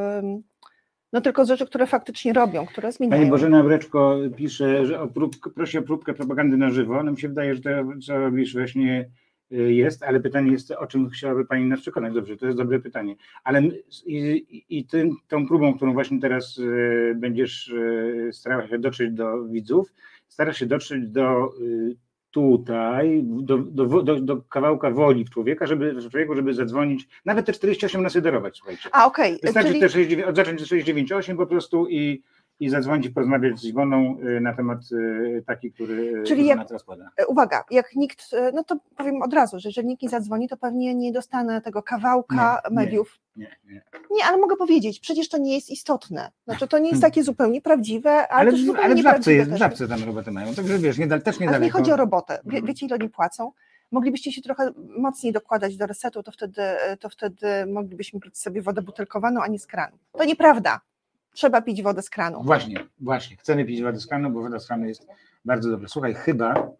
no 1.13 1.21
tylko 1.21 1.45
z 1.45 1.47
rzeczy, 1.47 1.65
które 1.65 1.87
faktycznie 1.87 2.33
robią, 2.33 2.65
które 2.65 2.91
zmieniają. 2.91 3.21
Pani 3.21 3.31
Bożena 3.31 3.63
Breczko 3.63 4.17
pisze, 4.35 4.85
że 4.85 5.01
o 5.01 5.07
próbkę, 5.07 5.49
prosi 5.49 5.77
o 5.77 5.81
próbkę 5.81 6.13
propagandy 6.13 6.57
na 6.57 6.69
żywo. 6.69 7.03
No 7.03 7.11
mi 7.11 7.19
się 7.19 7.27
wydaje, 7.29 7.55
że 7.55 7.61
to, 7.61 7.69
co 8.05 8.17
robisz 8.19 8.53
właśnie 8.53 8.99
y, 9.01 9.09
jest, 9.51 10.03
ale 10.03 10.19
pytanie 10.19 10.51
jest, 10.51 10.71
o 10.71 10.87
czym 10.87 11.09
chciałaby 11.09 11.45
Pani 11.45 11.65
nas 11.65 11.81
przekonać. 11.81 12.13
Dobrze, 12.13 12.37
to 12.37 12.45
jest 12.45 12.57
dobre 12.57 12.79
pytanie. 12.79 13.15
Ale 13.43 13.61
i, 14.05 14.45
i- 14.69 14.85
tym, 14.85 15.15
tą 15.27 15.47
próbą, 15.47 15.73
którą 15.73 15.93
właśnie 15.93 16.19
teraz 16.19 16.57
y, 16.57 17.15
będziesz 17.17 17.67
y, 17.67 18.29
starała 18.31 18.67
się 18.67 18.79
dotrzeć 18.79 19.11
do 19.11 19.43
widzów, 19.45 19.93
starasz 20.27 20.57
się 20.59 20.65
dotrzeć 20.65 21.07
do 21.09 21.53
y, 21.61 21.95
tutaj, 22.31 23.21
do, 23.23 23.57
do, 23.57 24.03
do, 24.03 24.19
do 24.19 24.37
kawałka 24.41 24.91
woli 24.91 25.25
w 25.25 25.29
człowieka, 25.29 25.67
żeby, 25.67 25.93
w 25.93 26.09
człowieku, 26.11 26.35
żeby 26.35 26.53
zadzwonić, 26.53 27.07
nawet 27.25 27.45
te 27.45 27.53
48 27.53 28.03
nasyderować, 28.03 28.57
słuchajcie. 28.57 28.89
A 28.91 29.05
okej, 29.05 29.39
Wystarczy 29.43 29.69
czyli 29.69 29.79
te 29.81 29.89
69, 29.89 30.35
zacząć 30.37 30.61
od 30.61 30.67
698 30.67 31.37
po 31.37 31.47
prostu 31.47 31.87
i, 31.89 32.23
i 32.59 32.69
zadzwonić, 32.69 33.09
porozmawiać 33.09 33.59
z 33.59 33.63
Iwoną 33.65 34.17
y, 34.37 34.41
na 34.41 34.53
temat 34.53 34.79
y, 34.91 35.43
taki, 35.47 35.71
który 35.71 36.23
Czyli 36.23 36.45
Iwona 36.45 36.59
jak- 36.61 36.67
teraz 36.67 36.83
poda. 36.83 37.09
e, 37.17 37.25
uwaga, 37.27 37.63
jak 37.71 37.95
nikt, 37.95 38.33
e, 38.33 38.51
no 38.51 38.63
to 38.63 38.77
powiem 38.95 39.21
od 39.21 39.33
razu, 39.33 39.59
że 39.59 39.69
jeżeli 39.69 39.87
nikt 39.87 40.03
nie 40.03 40.09
zadzwoni, 40.09 40.47
to 40.49 40.57
pewnie 40.57 40.95
nie 40.95 41.11
dostanę 41.11 41.61
tego 41.61 41.83
kawałka 41.83 42.61
Nie, 42.63 42.69
nie. 42.69 42.75
mediów. 42.75 43.19
Nie, 43.35 43.55
nie. 43.69 43.81
Nie, 44.11 44.25
ale 44.27 44.37
mogę 44.37 44.55
powiedzieć, 44.55 44.99
przecież 44.99 45.29
to 45.29 45.37
nie 45.37 45.55
jest 45.55 45.69
istotne. 45.69 46.31
Znaczy 46.45 46.67
to 46.67 46.77
nie 46.77 46.89
jest 46.89 47.01
Hmm. 47.01 47.11
takie 47.11 47.23
zupełnie 47.23 47.61
prawdziwe, 47.61 48.11
ale, 48.11 48.27
Ale, 48.41 48.51
też 48.51 48.61
zupełnie 48.65 48.85
ale 48.85 48.95
w 48.95 48.99
żabce, 49.03 49.33
jest, 49.33 49.51
w 49.51 49.57
żabce 49.57 49.87
tam 49.87 50.03
robotę 50.03 50.31
mają, 50.31 50.53
także 50.55 50.77
wiesz, 50.79 50.97
nie, 50.97 51.07
też 51.07 51.35
Ale 51.47 51.59
nie 51.59 51.69
chodzi 51.71 51.91
o 51.91 51.95
robotę. 51.95 52.33
Wie, 52.33 52.41
Mhm. 52.57 52.65
wiecie, 52.65 52.85
ile 52.85 52.95
oni 52.95 53.09
płacą? 53.09 53.51
Moglibyście 53.91 54.31
się 54.31 54.41
trochę 54.41 54.71
mocniej 54.97 55.33
dokładać 55.33 55.77
do 55.77 55.85
resetu, 55.87 56.23
to 56.23 56.31
wtedy, 56.31 56.61
to 56.99 57.09
wtedy 57.09 57.47
moglibyśmy 57.67 58.19
pić 58.19 58.37
sobie 58.37 58.61
wodę 58.61 58.81
butelkowaną, 58.81 59.41
a 59.41 59.47
nie 59.47 59.59
z 59.59 59.67
kranu. 59.67 59.97
To 60.11 60.25
nieprawda. 60.25 60.81
Trzeba 61.37 61.61
pić 61.61 61.81
wodę 61.83 62.01
z 62.01 62.09
kranu. 62.09 62.43
Właśnie, 62.43 62.85
właśnie. 62.99 63.37
Chcemy 63.37 63.65
pić 63.65 63.81
wodę 63.81 63.99
z 63.99 64.07
kranu, 64.07 64.29
bo 64.29 64.41
woda 64.41 64.59
z 64.59 64.67
kranu 64.67 64.85
jest 64.85 65.07
bardzo 65.45 65.69
dobra. 65.69 65.87
Słuchaj, 65.87 66.13
chyba 66.13 66.71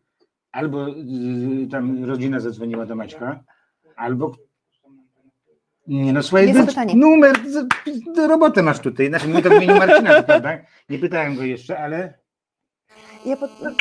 albo 0.52 0.88
y, 0.90 1.68
tam 1.72 2.04
rodzina 2.06 2.40
zadzwoniła 2.40 2.86
do 2.86 2.96
Maćka, 2.96 3.44
albo 3.96 4.36
nie 5.88 6.14
no 6.14 6.24
słuchaj, 6.24 6.48
Jest 6.48 6.60
wy- 6.60 6.68
pytanie. 6.68 6.96
numer, 6.96 7.36
robotę 8.18 8.64
masz 8.64 8.80
tutaj. 8.80 9.08
Znaczy 9.08 9.28
mówię 9.28 9.42
to 9.42 9.50
w 9.50 9.54
imieniu 9.54 9.78
Marcina, 9.78 10.24
prawda? 10.24 10.58
Nie 10.90 11.00
pytałem 11.00 11.36
go 11.36 11.44
jeszcze, 11.44 11.80
ale 11.80 12.14
Ja 13.26 13.36
no, 13.64 13.72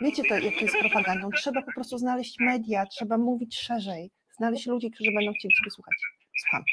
wiecie, 0.00 0.22
to, 0.28 0.34
jak 0.38 0.62
jest 0.62 0.74
propagandą. 0.80 1.30
Trzeba 1.30 1.62
po 1.62 1.72
prostu 1.72 1.98
znaleźć 1.98 2.40
media, 2.40 2.86
trzeba 2.86 3.18
mówić 3.18 3.58
szerzej, 3.58 4.10
znaleźć 4.38 4.66
ludzi, 4.66 4.90
którzy 4.90 5.12
będą 5.12 5.32
chcieli 5.32 5.54
Ciebie 5.54 5.70
słuchać. 5.70 5.94
Słucham. 6.42 6.64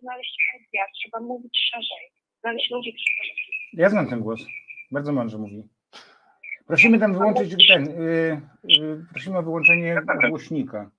Znaleźć 0.00 0.36
media, 0.54 0.82
trzeba 0.94 1.20
mówić 1.20 1.58
szerzej. 1.70 2.10
Znaleźć 2.40 2.70
ludzi, 2.70 2.92
którzy 2.92 3.32
Ja 3.72 3.88
znam 3.88 4.08
ten 4.10 4.20
głos. 4.20 4.46
Bardzo 4.90 5.12
mądrze 5.12 5.38
mówi. 5.38 5.62
Prosimy 6.66 6.98
tam 6.98 7.12
wyłączyć 7.12 7.68
ten. 7.68 7.88
y, 7.88 8.40
y, 8.82 9.04
prosimy 9.10 9.38
o 9.38 9.42
wyłączenie 9.42 9.96
głośnika. 10.28 10.90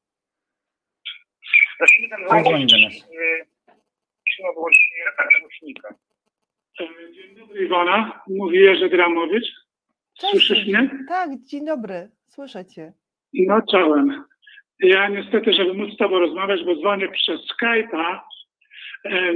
Prosimy 1.78 2.10
tam 2.10 2.26
Kto 2.26 2.42
dzwoni 2.42 2.68
do 2.68 2.78
nas? 2.78 2.94
Trzeba 4.28 4.54
wyłączyć 4.54 4.82
głośnika. 5.42 5.96
Dzień 7.14 7.36
dobry 7.36 7.66
Iwona, 7.66 8.22
mówi 8.28 8.58
Jerzy 8.60 8.90
Dramowicz. 8.90 9.46
Słyszysz 10.14 10.68
mnie? 10.68 10.90
Tak, 11.08 11.30
dzień 11.44 11.66
dobry, 11.66 12.10
słyszę 12.28 12.66
cię. 12.66 12.94
No 13.34 13.62
czołem. 13.72 14.24
Ja 14.80 15.08
niestety, 15.08 15.54
żeby 15.54 15.74
móc 15.74 15.94
z 15.94 15.98
Tobą 15.98 16.20
rozmawiać, 16.20 16.64
bo 16.66 16.76
dzwonię 16.76 17.10
przez 17.10 17.40
Skype'a, 17.42 18.20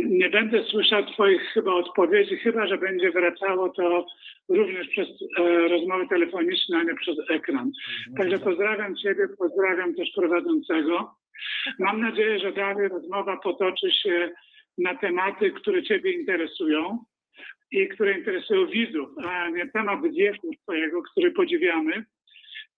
nie 0.06 0.30
będę 0.30 0.64
słyszał 0.64 1.06
Twoich 1.06 1.42
chyba 1.42 1.74
odpowiedzi, 1.74 2.38
chyba 2.38 2.68
że 2.68 2.78
będzie 2.78 3.12
wracało 3.12 3.70
to 3.70 4.06
również 4.50 4.88
przez 4.88 5.08
e, 5.40 5.68
rozmowy 5.68 6.08
telefoniczne, 6.08 6.78
a 6.78 6.84
nie 6.84 6.96
przez 6.96 7.18
ekran. 7.30 7.72
Także 8.18 8.40
pozdrawiam 8.40 8.96
Ciebie, 8.96 9.28
pozdrawiam 9.38 9.96
też 9.96 10.10
prowadzącego. 10.16 11.16
Mam 11.80 12.02
nadzieję, 12.02 12.40
że 12.40 12.52
dalej 12.52 12.88
rozmowa 12.88 13.38
potoczy 13.38 13.92
się 13.92 14.32
na 14.78 14.96
tematy, 14.96 15.52
które 15.52 15.84
Ciebie 15.84 16.12
interesują 16.12 17.00
i 17.72 17.88
które 17.88 18.18
interesują 18.18 18.68
widzów, 18.68 19.10
a 19.26 19.50
nie 19.50 19.68
temat 19.68 20.00
wieku 20.14 20.52
Twojego, 20.64 21.02
który 21.02 21.32
podziwiamy. 21.32 22.06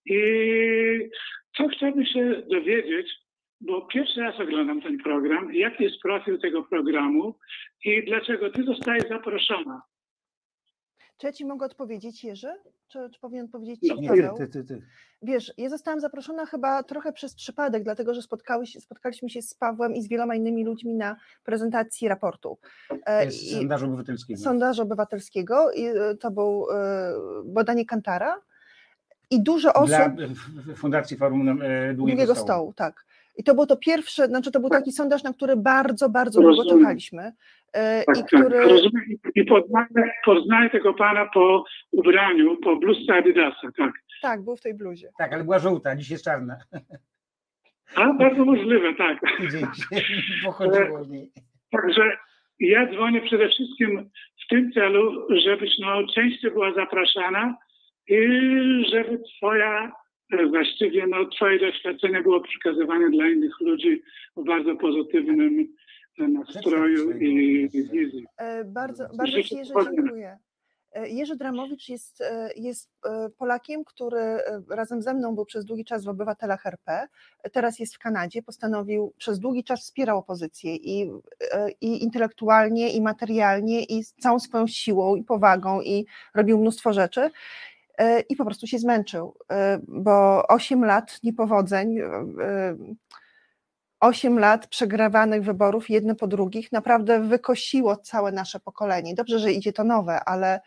I 0.06 0.19
co 1.58 1.67
chciałbym 1.67 2.06
się 2.06 2.43
dowiedzieć, 2.50 3.25
bo 3.62 3.82
pierwszy 3.88 4.22
raz 4.22 4.39
oglądam 4.39 4.82
ten 4.82 4.98
program, 4.98 5.54
jaki 5.54 5.84
jest 5.84 6.02
profil 6.02 6.39
tego 6.41 6.63
programu 6.63 7.36
i 7.86 8.06
dlaczego 8.08 8.52
Ty 8.52 8.63
zostajesz 8.63 9.10
zaproszona. 9.10 9.82
Czy 11.18 11.28
ja 11.28 11.34
ci 11.34 11.46
mogę 11.46 11.65
odpowiedzieć, 11.65 12.24
Jerzy? 12.24 12.48
Czy, 12.88 13.00
czy 13.13 13.20
powinien 13.20 13.48
powiedzieć 13.50 13.80
No, 13.84 13.96
ci 13.96 14.02
Nie, 14.02 14.10
Paweł? 14.10 14.38
ty, 14.38 14.48
ty, 14.48 14.63
ty. 14.63 14.82
Wiesz, 15.22 15.54
ja 15.58 15.70
zostałam 15.70 16.00
zaproszona 16.00 16.46
chyba 16.46 16.84
trochę 16.84 17.13
przez 17.13 17.36
przypadek, 17.36 17.84
dlatego 17.84 18.13
że 18.13 18.22
spotkały 18.22 18.68
się, 18.68 18.82
spotkaliśmy 18.82 19.30
się 19.30 19.41
z 19.41 19.54
Pawłem 19.54 19.94
i 19.96 20.02
z 20.02 20.08
wieloma 20.10 20.36
innymi 20.36 20.65
ludźmi 20.65 20.94
na 20.96 21.15
prezentacji 21.44 22.08
raportu. 22.08 22.58
To 22.89 22.96
E, 23.08 23.26
jest 23.26 23.44
i- 23.44 23.52
sondażu 23.54 23.86
obywatelskiego. 23.86 24.39
sondażu 24.39 24.82
obywatelskiego 24.82 25.72
i 25.72 25.86
e, 25.86 26.15
to 26.20 26.32
był 26.32 26.65
e, 26.74 27.13
badanie 27.46 27.86
Kantara 27.86 28.41
i 29.32 29.44
dużo 29.44 29.74
osób 29.74 29.88
Dla 29.88 30.15
Fundacji 30.76 31.18
Forum 31.18 31.46
Długiego, 31.46 31.94
długiego 31.96 32.36
Stołu. 32.36 32.46
stołu, 32.48 32.74
tak. 32.74 33.06
I 33.38 33.43
to 33.43 33.56
był 33.56 33.65
to 33.65 33.78
pierwsze, 33.78 34.28
znaczy 34.28 34.52
to 34.52 34.60
był 34.60 34.69
taki 34.69 34.91
sondaż, 34.91 35.24
na 35.24 35.34
który 35.34 35.56
bardzo, 35.56 36.10
bardzo 36.10 36.41
długo 36.41 36.56
Rozumiem. 36.58 36.80
czekaliśmy 36.80 37.32
e, 37.74 38.02
i 38.02 38.06
Tak, 38.06 38.15
tak. 38.15 38.26
który 38.26 38.60
Rozumiem. 38.60 39.06
I 39.36 39.45
poznaję, 39.45 40.12
poznaję 40.26 40.69
tego 40.69 40.93
pana 40.93 41.26
po 41.34 41.63
ubraniu, 41.91 42.58
po 42.58 42.76
bluzce 42.76 43.13
Adidasa, 43.13 43.67
tak. 43.78 43.91
tak, 44.21 44.43
był 44.43 44.56
w 44.56 44.62
tej 44.62 44.74
bluzie. 44.74 45.10
Tak, 45.17 45.34
ale 45.34 45.43
była 45.43 45.60
żółta, 45.60 45.95
dziś 45.95 46.10
jest 46.10 46.24
czarna. 46.24 46.58
A 47.95 48.13
bardzo 48.13 48.45
możliwe, 48.45 48.93
tak. 48.95 49.19
Pochodziło 50.45 51.04
w 51.04 51.10
niej. 51.10 51.32
Także 51.71 52.17
ja 52.60 52.88
dzwonię 52.93 53.21
przede 53.21 53.50
wszystkim 53.50 54.10
w 54.45 54.48
tym 54.50 54.71
celu, 54.71 55.28
żebyś 55.43 55.69
no, 55.80 56.08
częściej 56.15 56.52
była 56.52 56.74
zapraszana 56.74 57.58
i 58.08 58.17
żeby 58.91 59.19
twoja, 59.38 59.91
właściwie 60.50 61.08
no, 61.08 61.26
twoje 61.26 61.60
doświadczenie 61.60 62.22
było 62.22 62.42
przekazywane 62.42 63.10
dla 63.10 63.28
innych 63.30 63.60
ludzi 63.60 64.04
w 64.38 64.46
bardzo 64.46 64.76
pozytywnym 64.76 65.68
e, 66.20 66.28
nastroju 66.28 67.12
i 67.12 67.70
wizji. 67.70 68.26
E, 68.38 68.64
Bardzo, 68.66 69.08
bardzo 69.18 69.44
Ci 69.44 69.56
Jerzy 69.56 69.74
dziękuję. 69.96 70.38
E, 70.94 71.10
Jerzy 71.10 71.36
Dramowicz 71.36 71.90
jest, 71.90 72.24
jest 72.56 72.92
Polakiem, 73.38 73.84
który 73.84 74.38
razem 74.70 75.02
ze 75.02 75.14
mną 75.14 75.36
był 75.36 75.46
przez 75.46 75.66
długi 75.66 75.86
czas 75.86 76.06
w 76.06 76.10
obywatelach 76.10 76.66
RP, 76.66 77.08
teraz 77.52 77.80
jest 77.80 77.96
w 77.96 78.00
Kanadzie, 78.00 78.44
postanowił, 78.44 79.14
przez 79.18 79.40
długi 79.40 79.64
czas 79.64 79.82
wspierał 79.82 80.18
opozycję 80.18 80.76
i, 80.76 81.12
i 81.82 82.04
intelektualnie, 82.04 82.94
i 82.94 83.02
materialnie, 83.02 83.84
i 83.84 84.04
z 84.04 84.14
całą 84.14 84.40
swoją 84.40 84.68
siłą, 84.68 85.16
i 85.16 85.24
powagą, 85.24 85.82
i 85.82 86.06
robił 86.36 86.58
mnóstwo 86.58 86.94
rzeczy. 86.94 87.32
E, 87.98 88.20
I 88.20 88.36
po 88.36 88.46
prostu 88.46 88.68
się 88.68 88.80
zmęczył, 88.80 89.38
e, 89.52 89.80
bo 89.88 90.48
8 90.48 90.86
lat 90.86 91.20
niepowodzeń, 91.24 92.00
e, 92.00 92.04
e, 92.44 92.76
8 94.00 94.40
lat 94.40 94.68
przegrawanych 94.68 95.44
wyborów, 95.44 95.90
jedne 95.90 96.16
po 96.16 96.28
drugich, 96.28 96.72
naprawdę 96.72 97.20
wykosiło 97.20 97.98
całe 97.98 98.32
nasze 98.32 98.60
pokolenie. 98.60 99.16
Dobrze, 99.16 99.40
że 99.40 99.52
idzie 99.52 99.74
to 99.74 99.84
nowe, 99.84 100.24
ale 100.24 100.60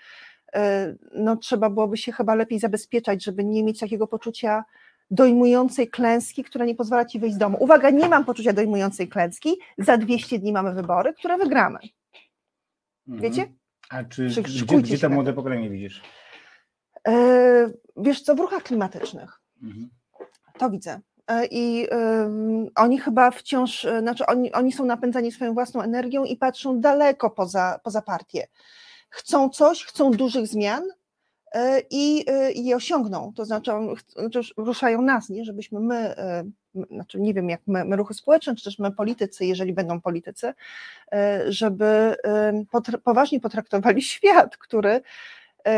y, 0.57 0.61
no, 1.15 1.37
trzeba 1.37 1.71
byłoby 1.71 1.97
się 1.97 2.13
chyba 2.13 2.35
lepiej 2.35 2.59
zabezpieczać, 2.59 3.25
żeby 3.25 3.45
nie 3.45 3.65
mieć 3.65 3.81
takiego 3.81 4.07
poczucia 4.07 4.65
dojmującej 5.11 5.89
klęski, 5.89 6.45
która 6.45 6.65
nie 6.65 6.75
pozwala 6.75 7.05
ci 7.05 7.19
wyjść 7.19 7.35
z 7.35 7.39
domu. 7.39 7.57
Uwaga, 7.61 7.91
nie 7.91 8.09
mam 8.09 8.25
poczucia 8.25 8.53
dojmującej 8.53 9.09
klęski, 9.09 9.57
za 9.79 9.97
200 9.97 10.39
dni 10.39 10.53
mamy 10.53 10.75
wybory, 10.75 11.15
które 11.15 11.39
wygramy. 11.39 11.79
Mhm. 13.09 13.23
Wiecie? 13.23 13.53
A 13.91 14.05
czy 14.05 14.27
gdzie, 14.43 14.79
gdzie 14.79 14.99
to 14.99 15.09
młode 15.09 15.33
pokolenie 15.33 15.71
widzisz? 15.71 16.03
Y, 17.09 17.79
wiesz 17.97 18.23
co, 18.23 18.35
w 18.35 18.39
ruchach 18.39 18.63
klimatycznych. 18.63 19.41
Mhm. 19.63 19.91
To 20.59 20.71
widzę. 20.71 21.01
E, 21.29 21.47
I 21.51 21.89
oni 22.75 22.99
chyba 22.99 23.31
wciąż, 23.31 23.85
e, 23.85 24.01
znaczy 24.01 24.27
oni, 24.27 24.53
oni 24.53 24.73
są 24.73 24.85
napędzani 24.85 25.33
swoją 25.33 25.55
własną 25.55 25.83
energią 25.83 26.25
i 26.25 26.37
patrzą 26.37 26.81
daleko 26.81 27.31
poza, 27.31 27.81
poza 27.85 28.03
partię. 28.03 28.47
Chcą 29.11 29.49
coś, 29.49 29.85
chcą 29.85 30.11
dużych 30.11 30.47
zmian 30.47 30.83
e, 31.53 31.83
i, 31.91 32.25
e, 32.27 32.53
i 32.53 32.65
je 32.65 32.77
osiągną. 32.77 33.33
To 33.37 33.45
znaczy, 33.45 33.71
znaczy 34.17 34.41
ruszają 34.57 35.03
nas, 35.03 35.29
nie? 35.29 35.45
żebyśmy 35.45 35.81
my, 35.81 35.97
e, 35.97 36.45
znaczy 36.91 37.21
nie 37.21 37.35
wiem 37.35 37.49
jak 37.49 37.61
my, 37.67 37.85
my 37.85 37.97
ruchy 37.97 38.15
społeczne, 38.15 38.57
czy 38.57 38.65
też 38.65 38.79
my 38.79 38.93
politycy, 38.93 39.47
jeżeli 39.47 39.73
będą 39.73 40.01
politycy, 40.01 40.55
e, 41.13 41.53
żeby 41.53 42.17
poważnie 43.05 43.41
potraktowali 43.41 44.03
świat, 44.13 44.57
który, 44.57 44.91
e, 44.91 45.01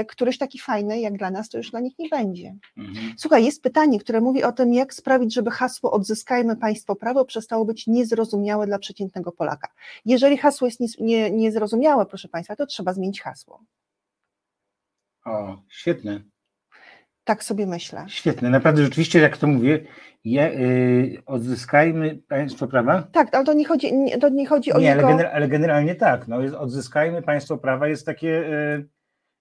któryś 0.08 0.38
taki 0.38 0.58
fajny 0.58 1.00
jak 1.00 1.18
dla 1.18 1.30
nas, 1.30 1.48
to 1.48 1.58
już 1.58 1.70
dla 1.70 1.80
nich 1.80 1.98
nie 1.98 2.08
będzie. 2.08 2.54
Mhm. 2.76 3.14
Słuchaj, 3.18 3.44
jest 3.44 3.62
pytanie, 3.62 4.00
które 4.00 4.20
mówi 4.20 4.44
o 4.44 4.52
tym, 4.52 4.74
jak 4.74 4.94
sprawić, 4.94 5.34
żeby 5.34 5.50
hasło 5.50 5.92
odzyskajmy 5.92 6.56
państwo 6.56 6.96
prawo 6.96 7.24
przestało 7.24 7.64
być 7.64 7.86
niezrozumiałe 7.86 8.66
dla 8.66 8.78
przeciętnego 8.78 9.32
Polaka. 9.32 9.68
Jeżeli 10.04 10.36
hasło 10.36 10.66
jest 10.66 11.00
nie, 11.00 11.30
niezrozumiałe, 11.30 12.06
proszę 12.06 12.28
Państwa, 12.28 12.56
to 12.56 12.66
trzeba 12.66 12.92
zmienić 12.92 13.20
hasło. 13.22 13.60
O, 15.24 15.56
świetne, 15.68 16.20
Tak 17.24 17.44
sobie 17.44 17.66
myślę. 17.66 18.04
świetne. 18.08 18.50
Naprawdę 18.50 18.82
rzeczywiście, 18.82 19.18
jak 19.18 19.36
to 19.36 19.46
mówię, 19.46 19.86
je, 20.24 20.52
y, 20.52 21.22
odzyskajmy 21.26 22.18
państwo 22.28 22.66
prawa. 22.66 23.02
Tak, 23.12 23.34
ale 23.34 23.44
to 23.44 23.52
nie 23.52 23.64
chodzi, 23.64 23.94
nie, 23.94 24.18
to 24.18 24.28
nie 24.28 24.46
chodzi 24.46 24.72
o 24.72 24.78
Nie, 24.78 24.92
ale, 24.92 25.02
jego... 25.02 25.08
gener, 25.08 25.26
ale 25.26 25.48
generalnie 25.48 25.94
tak. 25.94 26.28
No, 26.28 26.40
jest, 26.42 26.54
odzyskajmy 26.54 27.22
państwo 27.22 27.58
prawa 27.58 27.88
jest 27.88 28.06
takie. 28.06 28.28
y, 28.78 28.88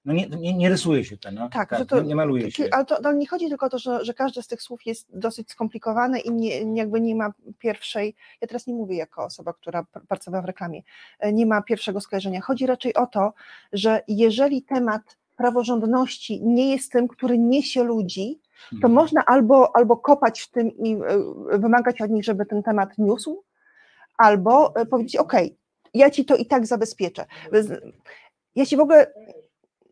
no 0.05 0.13
nie, 0.13 0.27
nie, 0.27 0.53
nie 0.53 0.69
rysuje 0.69 1.03
się 1.05 1.17
to. 1.17 1.31
No. 1.31 1.49
Tak, 1.49 1.75
że 1.77 1.85
to, 1.85 2.01
nie, 2.01 2.15
maluje 2.15 2.51
się. 2.51 2.67
Ale 2.71 2.85
to, 2.85 3.01
to 3.01 3.11
nie 3.11 3.27
chodzi 3.27 3.49
tylko 3.49 3.65
o 3.65 3.69
to, 3.69 3.79
że, 3.79 4.05
że 4.05 4.13
każde 4.13 4.43
z 4.43 4.47
tych 4.47 4.61
słów 4.61 4.85
jest 4.85 5.07
dosyć 5.19 5.51
skomplikowane 5.51 6.19
i 6.19 6.31
nie, 6.31 6.75
jakby 6.77 7.01
nie 7.01 7.15
ma 7.15 7.33
pierwszej, 7.59 8.15
ja 8.41 8.47
teraz 8.47 8.67
nie 8.67 8.73
mówię 8.73 8.97
jako 8.97 9.23
osoba, 9.23 9.53
która 9.53 9.81
pr- 9.81 10.01
pracowała 10.07 10.41
w 10.41 10.45
reklamie, 10.45 10.81
e, 11.19 11.33
nie 11.33 11.45
ma 11.45 11.61
pierwszego 11.61 12.01
skojarzenia. 12.01 12.41
Chodzi 12.41 12.65
raczej 12.65 12.93
o 12.93 13.07
to, 13.07 13.33
że 13.73 14.01
jeżeli 14.07 14.61
temat 14.63 15.01
praworządności 15.37 16.41
nie 16.43 16.71
jest 16.71 16.91
tym, 16.91 17.07
który 17.07 17.37
niesie 17.37 17.83
ludzi, 17.83 18.39
to 18.69 18.75
Mhm. 18.75 18.93
można 18.93 19.23
albo, 19.25 19.75
albo 19.75 19.97
kopać 19.97 20.41
w 20.41 20.51
tym 20.51 20.71
i 20.77 20.93
e, 21.53 21.59
wymagać 21.59 22.01
od 22.01 22.09
nich, 22.11 22.23
żeby 22.23 22.45
ten 22.45 22.63
temat 22.63 22.97
niósł, 22.97 23.43
albo 24.17 24.75
e, 24.75 24.85
powiedzieć, 24.85 25.15
ok, 25.15 25.33
ja 25.93 26.09
ci 26.09 26.25
to 26.25 26.35
i 26.35 26.45
tak 26.45 26.67
zabezpieczę. 26.67 27.25
Bez- 27.51 27.71
Ja 28.55 28.65
ci 28.65 28.77
w 28.77 28.79
ogóle, 28.79 29.13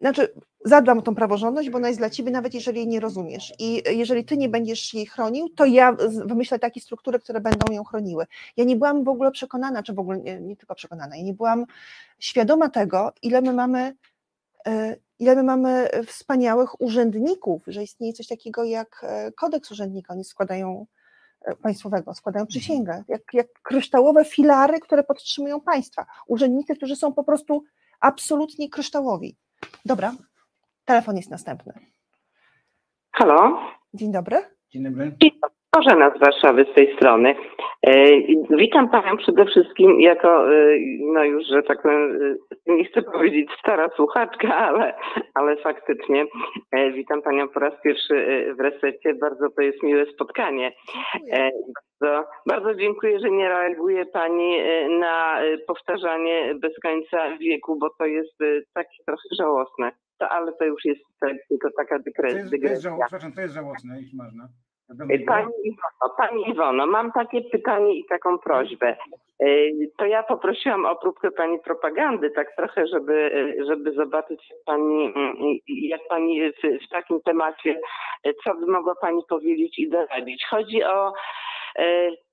znaczy 0.01 0.33
zadbam 0.65 0.99
o 0.99 1.01
tą 1.01 1.15
praworządność, 1.15 1.69
bo 1.69 1.77
ona 1.77 1.87
jest 1.87 1.99
dla 1.99 2.09
ciebie, 2.09 2.31
nawet 2.31 2.53
jeżeli 2.53 2.77
jej 2.77 2.87
nie 2.87 2.99
rozumiesz. 2.99 3.53
I 3.59 3.83
jeżeli 3.97 4.25
ty 4.25 4.37
nie 4.37 4.49
będziesz 4.49 4.93
jej 4.93 5.05
chronił, 5.05 5.49
to 5.49 5.65
ja 5.65 5.95
wymyślę 6.25 6.59
takie 6.59 6.81
struktury, 6.81 7.19
które 7.19 7.41
będą 7.41 7.73
ją 7.73 7.83
chroniły. 7.83 8.25
Ja 8.57 8.63
nie 8.63 8.75
byłam 8.75 9.03
w 9.03 9.09
ogóle 9.09 9.31
przekonana, 9.31 9.83
czy 9.83 9.93
w 9.93 9.99
ogóle 9.99 10.17
nie, 10.17 10.41
nie 10.41 10.55
tylko 10.55 10.75
przekonana, 10.75 11.17
ja 11.17 11.23
nie 11.23 11.33
byłam 11.33 11.65
świadoma 12.19 12.69
tego, 12.69 13.11
ile 13.21 13.41
my 13.41 13.53
mamy 13.53 13.95
e, 14.67 14.95
ile 15.19 15.35
my 15.35 15.43
mamy 15.43 15.89
wspaniałych 16.05 16.81
urzędników, 16.81 17.63
że 17.67 17.83
istnieje 17.83 18.13
coś 18.13 18.27
takiego 18.27 18.63
jak 18.63 19.01
e, 19.03 19.31
kodeks 19.31 19.71
urzędnika, 19.71 20.13
oni 20.13 20.23
składają 20.23 20.85
e, 21.41 21.55
państwowego, 21.55 22.13
składają 22.13 22.45
przysięgę, 22.45 23.03
jak, 23.07 23.21
jak 23.33 23.47
kryształowe 23.63 24.25
filary, 24.25 24.79
które 24.79 25.03
podtrzymują 25.03 25.61
państwa. 25.61 26.05
Urzędnicy, 26.27 26.75
którzy 26.75 26.95
są 26.95 27.13
po 27.13 27.23
prostu 27.23 27.63
absolutnie 27.99 28.69
kryształowi. 28.69 29.35
Dobra, 29.85 30.13
telefon 30.85 31.17
jest 31.17 31.29
następny. 31.29 31.73
Halo? 33.11 33.59
Dzień 33.93 34.11
dobry. 34.11 34.37
Dzień 34.69 34.83
dobry. 34.83 35.17
Bożena 35.75 36.11
z 36.15 36.19
Warszawy 36.19 36.65
z 36.71 36.75
tej 36.75 36.95
strony. 36.95 37.35
E, 37.87 37.93
Witam 38.57 38.89
Panią 38.89 39.17
przede 39.17 39.45
wszystkim 39.45 40.01
jako, 40.01 40.53
e, 40.53 40.77
no 41.13 41.23
już, 41.23 41.47
że 41.47 41.63
tak 41.63 41.81
powiem, 41.81 42.19
e, 42.67 42.73
nie 42.73 42.85
chcę 42.85 43.01
powiedzieć 43.01 43.49
stara 43.59 43.89
słuchaczka, 43.95 44.55
ale, 44.55 44.93
ale 45.33 45.57
faktycznie 45.57 46.25
witam 46.93 47.21
Panią 47.21 47.47
po 47.47 47.59
raz 47.59 47.73
pierwszy 47.83 48.15
w 48.57 48.59
resecie. 48.59 49.13
Bardzo 49.13 49.49
to 49.49 49.61
jest 49.61 49.83
miłe 49.83 50.05
spotkanie. 50.05 50.71
Bardzo, 52.01 52.29
bardzo 52.47 52.75
dziękuję, 52.75 53.19
że 53.19 53.29
nie 53.31 53.49
reaguje 53.49 54.05
Pani 54.05 54.57
na 54.99 55.39
powtarzanie 55.67 56.55
bez 56.61 56.79
końca 56.83 57.37
wieku, 57.37 57.77
bo 57.79 57.89
to 57.99 58.05
jest 58.05 58.37
takie 58.73 58.97
trochę 59.05 59.29
żałosne. 59.39 59.91
To, 60.19 60.29
ale 60.29 60.51
to 60.53 60.65
już 60.65 60.85
jest 60.85 61.01
tylko 61.49 61.69
taka 61.77 61.97
To 61.99 62.03
jest, 62.05 62.21
to 62.21 62.27
jest, 62.37 62.51
dygresja. 62.51 62.89
żał, 62.89 62.99
przepraszam, 62.99 63.31
to 63.31 63.41
jest 63.41 63.53
żałosne, 63.53 63.97
jeśli 64.01 64.17
można. 64.17 64.47
Wiadomo, 64.89 65.13
Pani 65.27 65.53
Iwono, 65.63 66.15
Pani 66.17 66.49
Iwono, 66.49 66.87
mam 66.87 67.11
takie 67.11 67.41
pytanie 67.41 67.93
i 67.93 68.05
taką 68.05 68.37
prośbę. 68.39 68.95
Y, 69.43 69.91
To 69.97 70.05
ja 70.05 70.23
poprosiłam 70.23 70.85
o 70.85 70.95
próbkę 70.95 71.31
Pani 71.31 71.59
propagandy, 71.59 72.29
tak 72.29 72.55
trochę, 72.55 72.87
żeby, 72.87 73.13
y, 73.13 73.65
żeby 73.65 73.91
zobaczyć 73.91 74.53
Pani, 74.65 75.13
jak 75.67 76.01
Pani 76.09 76.51
w, 76.51 76.85
w 76.85 76.89
takim 76.89 77.21
temacie, 77.21 77.79
y, 78.27 78.33
co 78.43 78.55
by 78.55 78.67
mogła 78.67 78.95
Pani 78.95 79.21
powiedzieć 79.29 79.79
i 79.79 79.89
doradzić. 79.89 80.45
Chodzi 80.49 80.83
o 80.83 81.09
y, 81.09 81.13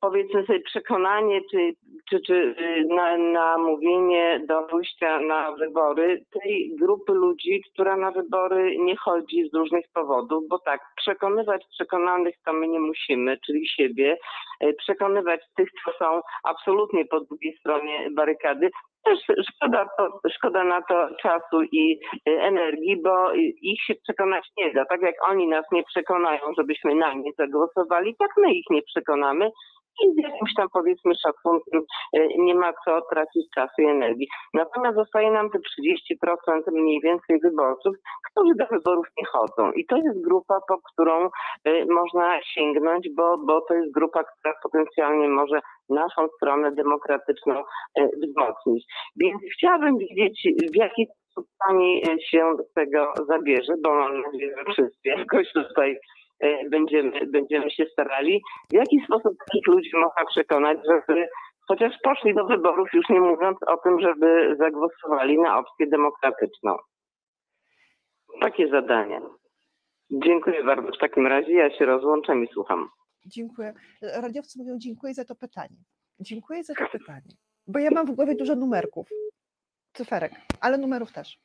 powiedzmy 0.01 0.47
sobie 0.47 0.61
przekonanie, 0.61 1.41
czy, 1.51 1.73
czy, 2.11 2.21
czy 2.21 2.35
y, 2.35 2.85
na, 2.89 3.19
namówienie 3.19 4.41
do 4.49 4.63
pójścia 4.63 5.21
na 5.21 5.53
wybory 5.53 6.25
tej 6.41 6.77
grupy 6.81 7.13
ludzi, 7.13 7.63
która 7.73 7.97
na 7.97 8.11
wybory 8.11 8.77
nie 8.79 8.97
chodzi 8.97 9.49
z 9.49 9.55
różnych 9.55 9.85
powodów, 9.95 10.45
bo 10.49 10.59
tak, 10.59 10.81
przekonywać 10.97 11.65
przekonanych 11.71 12.35
to 12.45 12.53
my 12.53 12.69
nie 12.69 12.81
musimy, 12.81 13.39
czyli 13.47 13.69
siebie, 13.69 14.17
y, 14.65 14.75
przekonywać 14.79 15.41
tych, 15.57 15.69
co 15.85 15.93
są 15.99 16.21
absolutnie 16.45 17.05
po 17.05 17.21
drugiej 17.21 17.57
stronie 17.61 18.11
barykady, 18.11 18.71
też 19.05 19.19
szkoda, 19.55 19.87
to, 19.99 20.21
szkoda 20.37 20.65
na 20.65 20.83
to 20.83 21.09
czasu 21.23 21.63
i 21.73 22.01
y, 22.29 22.41
energii, 22.41 23.03
bo 23.03 23.35
y, 23.35 23.39
ich 23.63 23.83
się 23.83 23.95
przekonać 23.95 24.49
nie 24.57 24.73
da. 24.73 24.85
Tak 24.85 25.03
jak 25.03 25.15
oni 25.29 25.49
nas 25.49 25.65
nie 25.73 25.83
przekonają, 25.85 26.41
żebyśmy 26.59 26.95
na 26.95 27.15
nie 27.15 27.33
zagłosowali, 27.39 28.17
tak 28.19 28.31
my 28.37 28.55
ich 28.55 28.67
nie 28.71 28.83
przekonamy 28.83 29.51
i 30.03 30.15
z 30.15 30.17
jakimś 30.23 30.55
tam 30.57 30.69
powiedzmy 30.73 31.13
szacunkiem 31.15 31.83
y, 32.17 32.29
nie 32.39 32.55
ma 32.55 32.73
co 32.85 33.01
tracić 33.01 33.47
czasu 33.55 33.83
i 33.83 33.85
energii. 33.85 34.29
Natomiast 34.55 34.97
zostaje 34.97 35.31
nam 35.31 35.51
te 35.51 35.59
30% 35.59 36.73
mniej 36.73 37.01
więcej 37.01 37.41
wyborców, 37.41 37.97
którzy 38.31 38.55
do 38.55 38.67
wyborów 38.67 39.07
nie 39.19 39.27
chodzą. 39.27 39.73
I 39.73 39.87
to 39.87 39.97
jest 39.97 40.25
grupa, 40.25 40.61
po 40.69 40.79
którą 40.93 41.27
y, 41.69 41.87
można 41.91 42.43
sięgnąć, 42.43 43.09
bo, 43.17 43.39
bo 43.39 43.61
to 43.61 43.75
jest 43.75 43.93
grupa, 43.93 44.25
która 44.25 44.55
potencjalnie 44.63 45.29
może 45.29 45.61
naszą 45.89 46.29
stronę 46.37 46.73
demokratyczną 46.73 47.63
y, 47.99 48.11
wzmocnić. 48.23 48.85
Więc 49.17 49.43
chciałabym 49.55 49.99
wiedzieć, 49.99 50.49
w 50.73 50.77
jaki 50.77 51.07
sposób 51.07 51.51
Pani 51.67 52.03
się 52.31 52.55
do 52.57 52.65
tego 52.75 53.13
zabierze, 53.29 53.75
bo 53.83 53.95
mam 53.95 54.23
nadzieję, 54.23 54.55
że 54.59 54.73
wszyscy 54.73 55.09
jakoś 55.09 55.53
tutaj 55.53 55.99
będziemy, 56.71 57.27
będziemy 57.27 57.71
się 57.71 57.85
starali. 57.93 58.43
W 58.71 58.75
jaki 58.75 59.01
sposób 59.05 59.35
takich 59.39 59.67
ludzi 59.67 59.91
można 59.95 60.25
przekonać, 60.31 60.79
żeby 60.91 61.29
chociaż 61.69 61.93
poszli 62.03 62.35
do 62.35 62.47
wyborów, 62.47 62.89
już 62.93 63.09
nie 63.09 63.21
mówiąc 63.21 63.59
o 63.67 63.77
tym, 63.77 64.01
żeby 64.01 64.57
zagłosowali 64.59 65.39
na 65.39 65.59
opcję 65.59 65.87
demokratyczną. 65.87 66.77
Takie 68.41 68.69
zadanie. 68.69 69.21
Dziękuję 70.11 70.65
bardzo. 70.65 70.93
W 70.93 70.99
takim 71.01 71.27
razie 71.27 71.53
ja 71.53 71.79
się 71.79 71.85
rozłączam 71.85 72.45
i 72.45 72.49
słucham. 72.49 72.89
Dziękuję. 73.27 73.73
Radiowcy 74.03 74.59
mówią 74.59 74.79
dziękuję 74.79 75.15
za 75.15 75.25
to 75.25 75.35
pytanie. 75.35 75.77
Dziękuję 76.21 76.65
za 76.65 76.75
to 76.75 76.89
pytanie, 76.93 77.35
bo 77.67 77.79
ja 77.79 77.91
mam 77.91 78.07
w 78.07 78.11
głowie 78.11 78.35
dużo 78.35 78.55
numerków, 78.55 79.09
cyferek, 79.93 80.33
ale 80.61 80.79
numerów 80.79 81.13
też. 81.13 81.39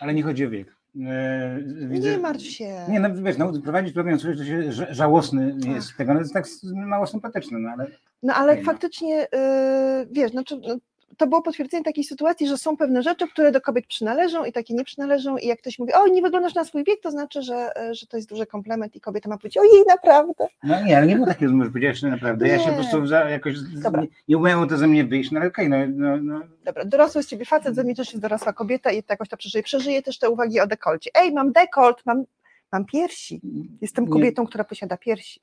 Ale 0.00 0.14
nie 0.14 0.22
chodzi 0.22 0.46
o 0.46 0.50
wiek. 0.50 0.76
E, 1.00 1.58
widzę- 1.88 2.10
Nie 2.10 2.18
martw 2.18 2.44
się. 2.44 2.74
Nie, 2.88 3.00
no 3.00 3.08
wiesz, 3.14 3.38
no, 3.38 3.52
prowadzić 3.64 3.94
program 3.94 4.18
coś, 4.18 4.38
to 4.38 4.44
się 4.44 4.72
żałosny 4.90 5.54
jest 5.74 5.96
tego, 5.96 6.14
no, 6.14 6.20
jest 6.20 6.32
tak 6.32 6.44
mało 6.74 7.06
sympatyczne, 7.06 7.58
no 7.58 7.70
ale 7.70 7.86
No 8.22 8.34
ale 8.34 8.62
faktycznie, 8.62 9.16
yy, 9.32 10.06
wiesz, 10.10 10.30
znaczy, 10.30 10.60
no, 10.68 10.76
to 11.16 11.26
było 11.26 11.42
potwierdzenie 11.42 11.84
takiej 11.84 12.04
sytuacji, 12.04 12.48
że 12.48 12.58
są 12.58 12.76
pewne 12.76 13.02
rzeczy, 13.02 13.28
które 13.28 13.52
do 13.52 13.60
kobiet 13.60 13.86
przynależą 13.86 14.44
i 14.44 14.52
takie 14.52 14.74
nie 14.74 14.84
przynależą 14.84 15.36
i 15.36 15.46
jak 15.46 15.58
ktoś 15.58 15.78
mówi, 15.78 15.92
o 15.92 16.06
nie 16.06 16.22
wyglądasz 16.22 16.54
na 16.54 16.64
swój 16.64 16.84
wiek, 16.84 17.00
to 17.00 17.10
znaczy, 17.10 17.42
że, 17.42 17.76
e, 17.76 17.94
że 17.94 18.06
to 18.06 18.16
jest 18.16 18.28
duży 18.28 18.46
komplement 18.46 18.96
i 18.96 19.00
kobieta 19.00 19.28
ma 19.28 19.38
powiedzieć, 19.38 19.58
ojej, 19.58 19.84
naprawdę. 19.88 20.46
no 20.62 20.84
nie, 20.84 20.96
ale 20.96 21.06
nie 21.06 21.14
było 21.14 21.26
takiego 21.26 21.64
że 21.64 21.68
powiedziałeś, 21.70 21.98
że 21.98 22.08
naprawdę, 22.08 22.48
ja 22.48 22.58
się 22.58 22.64
po 22.64 22.70
Nie. 22.70 22.76
prostu 22.76 23.14
jakoś, 23.30 23.60
Dobra. 23.60 24.02
nie, 24.02 24.08
nie 24.28 24.38
umiało 24.38 24.66
to 24.66 24.76
ze 24.76 24.86
mnie 24.86 25.04
wyjść, 25.04 25.30
no 25.30 25.40
ale 25.40 25.48
okej, 25.48 25.68
no, 25.68 25.76
no, 25.88 26.16
no, 26.16 26.40
Dobra, 26.64 26.84
dorosły 26.84 27.22
z 27.22 27.26
ciebie 27.26 27.44
facet, 27.44 27.74
ze 27.74 27.84
mnie 27.84 27.94
też 27.94 28.08
jest 28.08 28.22
dorosła 28.22 28.52
kobieta 28.52 28.92
i 28.92 29.02
jakoś 29.08 29.28
to 29.28 29.36
przeżyje. 29.36 29.62
Przeżyje 29.62 30.02
też 30.02 30.18
te 30.18 30.30
uwagi 30.30 30.60
o 30.60 30.66
dekolcie. 30.66 31.10
Ej, 31.14 31.32
mam 31.32 31.52
dekolt, 31.52 32.06
mam, 32.06 32.24
mam 32.72 32.84
piersi. 32.84 33.40
Jestem 33.80 34.04
Nie. 34.04 34.10
kobietą, 34.10 34.46
która 34.46 34.64
posiada 34.64 34.96
piersi. 34.96 35.40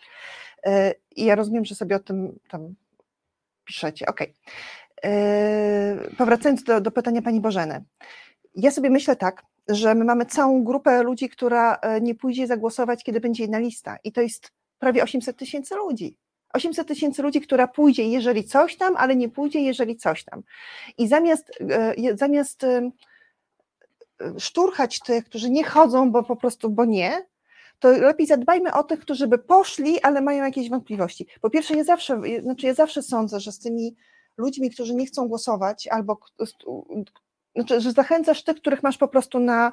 E, 0.65 0.93
I 1.15 1.25
ja 1.25 1.36
rozumiem, 1.36 1.65
że 1.65 1.75
sobie 1.75 1.95
o 1.95 1.99
tym 1.99 2.39
tam 2.49 2.75
piszecie. 3.65 4.05
Okej. 4.05 4.27
E, 4.27 4.34
Powracając 6.17 6.63
do, 6.63 6.81
do 6.81 6.91
pytania 6.91 7.21
pani 7.21 7.41
Bożeny. 7.41 7.83
Ja 8.55 8.71
sobie 8.71 8.89
myślę 8.89 9.15
tak, 9.15 9.43
że 9.69 9.95
my 9.95 10.05
mamy 10.05 10.25
całą 10.25 10.63
grupę 10.63 11.03
ludzi, 11.03 11.29
która 11.29 11.75
e, 11.75 12.01
nie 12.01 12.15
pójdzie 12.15 12.47
zagłosować, 12.47 13.03
kiedy 13.03 13.19
będzie 13.19 13.43
jedna 13.43 13.59
lista. 13.59 13.97
I 14.03 14.12
to 14.12 14.21
jest 14.21 14.51
prawie 14.79 15.03
800 15.03 15.38
tysięcy 15.38 15.75
ludzi. 15.75 16.17
800 16.53 16.88
tysięcy 16.88 17.21
ludzi, 17.21 17.41
która 17.41 17.67
pójdzie, 17.67 18.03
jeżeli 18.03 18.43
coś 18.43 18.77
tam, 18.77 18.97
ale 18.97 19.15
nie 19.15 19.29
pójdzie, 19.29 19.59
jeżeli 19.59 19.97
coś 19.97 20.23
tam. 20.23 20.43
I 20.97 21.07
zamiast, 21.07 21.51
e, 21.69 22.17
zamiast 22.17 22.63
e, 22.63 22.91
szturchać 24.39 24.99
tych, 24.99 25.25
którzy 25.25 25.49
nie 25.49 25.63
chodzą, 25.63 26.12
bo 26.12 26.23
po 26.23 26.35
prostu, 26.35 26.69
bo 26.69 26.85
nie, 26.85 27.25
to 27.79 27.89
lepiej 27.89 28.27
zadbajmy 28.27 28.73
o 28.73 28.83
tych, 28.83 28.99
którzy 28.99 29.27
by 29.27 29.38
poszli, 29.38 30.01
ale 30.01 30.21
mają 30.21 30.43
jakieś 30.43 30.69
wątpliwości. 30.69 31.27
Po 31.41 31.49
pierwsze, 31.49 31.75
ja 31.75 31.83
zawsze, 31.83 32.21
znaczy 32.41 32.67
ja 32.67 32.73
zawsze 32.73 33.01
sądzę, 33.01 33.39
że 33.39 33.51
z 33.51 33.59
tymi 33.59 33.95
ludźmi, 34.39 34.71
którzy 34.71 34.95
nie 34.95 35.06
chcą 35.06 35.28
głosować, 35.28 35.88
albo 35.88 36.19
znaczy, 37.56 37.82
że 37.82 37.91
zachęcasz 37.91 38.43
tych, 38.43 38.56
których 38.56 38.84
masz 38.84 38.97
po 38.97 39.08
prostu 39.08 39.39
na, 39.39 39.71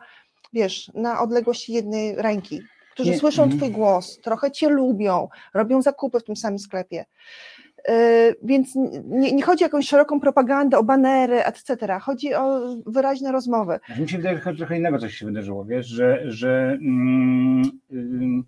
wiesz, 0.53 0.91
na 0.95 1.21
odległość 1.21 1.69
jednej 1.69 2.17
ręki, 2.17 2.63
którzy 2.93 3.11
Nie, 3.11 3.19
słyszą 3.19 3.43
mhm. 3.43 3.61
twój 3.61 3.71
głos, 3.71 4.19
trochę 4.23 4.51
cię 4.51 4.69
lubią, 4.69 5.29
robią 5.55 5.83
zakupy 5.83 6.21
w 6.21 6.25
tym 6.25 6.37
samym 6.37 6.59
sklepie. 6.59 7.05
Yy, 7.89 7.95
Więc 8.43 8.75
nie, 9.05 9.33
nie 9.33 9.43
chodzi 9.43 9.65
o 9.65 9.67
jakąś 9.67 9.89
szeroką 9.89 10.21
propagandę, 10.21 10.79
o 10.79 10.83
banery, 10.83 11.45
etc. 11.45 11.99
Chodzi 12.01 12.35
o 12.35 12.61
wyraźne 12.87 13.33
rozmowy. 13.33 13.81
Znaczy, 13.87 14.03
Mi 14.03 14.09
się 14.09 14.17
wydaje, 14.17 14.41
że 14.45 14.55
trochę 14.55 14.79
innego 14.79 14.99
coś 14.99 15.15
się 15.15 15.27
wydarzyło, 15.27 15.65
wiesz, 15.65 15.87
że, 15.87 16.23
że 16.33 16.79
mm, 16.81 18.45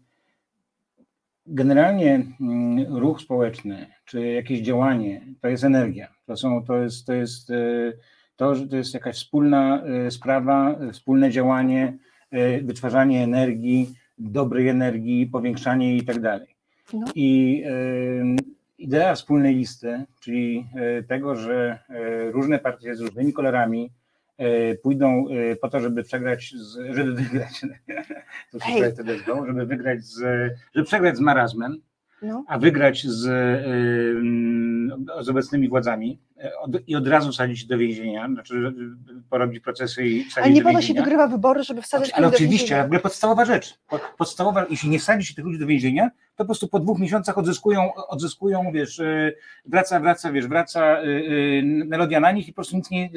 generalnie 1.48 2.26
mm, 2.40 2.96
ruch 2.96 3.20
społeczny, 3.20 3.86
czy 4.04 4.26
jakieś 4.26 4.60
działanie, 4.60 5.20
to 5.40 5.48
jest 5.48 5.64
energia. 5.64 6.08
To, 6.26 6.36
są, 6.36 6.64
to, 6.64 6.76
jest, 6.76 7.06
to, 7.06 7.12
jest, 7.12 7.50
y, 7.50 7.98
to, 8.36 8.54
że 8.54 8.68
to 8.68 8.76
jest 8.76 8.94
jakaś 8.94 9.16
wspólna 9.16 9.82
y, 10.06 10.10
sprawa, 10.10 10.78
wspólne 10.92 11.30
działanie, 11.30 11.98
y, 12.34 12.62
wytwarzanie 12.64 13.24
energii, 13.24 13.94
dobrej 14.18 14.68
energii, 14.68 15.26
powiększanie 15.26 15.88
jej 15.88 15.98
i 15.98 16.04
tak 16.04 16.20
dalej. 16.20 16.48
No. 16.92 17.06
I 17.14 17.64
idea 18.78 19.14
wspólnej 19.14 19.54
listy, 19.54 20.04
czyli 20.20 20.66
tego, 21.08 21.36
że 21.36 21.78
różne 22.32 22.58
partie 22.58 22.96
z 22.96 23.00
różnymi 23.00 23.32
kolorami 23.32 23.90
pójdą 24.82 25.28
y, 25.28 25.56
po 25.56 25.68
to, 25.68 25.80
żeby 25.80 26.02
przegrać, 26.02 26.54
z, 26.56 26.94
żeby 26.94 27.12
wygrać, 27.12 27.60
to 28.52 28.58
się 28.60 28.92
żeby 29.46 29.66
wygrać 29.66 30.04
z, 30.04 30.18
żeby 30.74 30.86
przegrać 30.86 31.16
z 31.16 31.20
marazmem, 31.20 31.80
No. 32.22 32.44
a 32.48 32.58
wygrać 32.58 33.06
z, 33.06 33.26
y, 33.26 35.24
z 35.24 35.28
obecnymi 35.28 35.68
władzami 35.68 36.18
od, 36.60 36.70
i 36.88 36.96
od 36.96 37.08
razu 37.08 37.32
sadzić 37.32 37.66
do 37.66 37.78
więzienia, 37.78 38.28
znaczy 38.32 38.54
y, 38.56 39.22
porobić 39.30 39.60
procesy 39.60 40.06
i 40.06 40.22
sadzić 40.22 40.36
Ale 40.38 40.50
nie 40.50 40.62
po 40.62 40.72
to 40.72 40.82
się 40.82 40.94
wygrywa 40.94 41.26
wybory, 41.26 41.62
żeby 41.64 41.82
wsadzać 41.82 42.10
Ale 42.10 42.26
ludzi 42.26 42.32
do 42.32 42.36
oczywiście, 42.36 42.64
więzienia. 42.64 42.82
w 42.82 42.86
ogóle 42.86 43.00
podstawowa 43.00 43.44
rzecz. 43.44 43.78
Pod- 43.88 44.02
Podstawowa, 44.18 44.66
jeśli 44.70 44.88
nie 44.90 44.98
wsadzi 44.98 45.26
się 45.26 45.34
tych 45.34 45.44
ludzi 45.44 45.58
do 45.58 45.66
więzienia, 45.66 46.10
to 46.36 46.44
po 46.44 46.44
prostu 46.44 46.68
po 46.68 46.78
dwóch 46.80 46.98
miesiącach 46.98 47.38
odzyskują, 47.38 47.94
odzyskują 47.94 48.72
wiesz, 48.72 49.00
wraca, 49.66 50.00
wraca, 50.00 50.32
wiesz, 50.32 50.46
wraca 50.46 50.96
melodia 51.86 52.20
na 52.20 52.32
nich 52.32 52.48
i 52.48 52.52
po 52.52 52.56
prostu 52.56 52.76
nic 52.76 52.90
nie, 52.90 53.10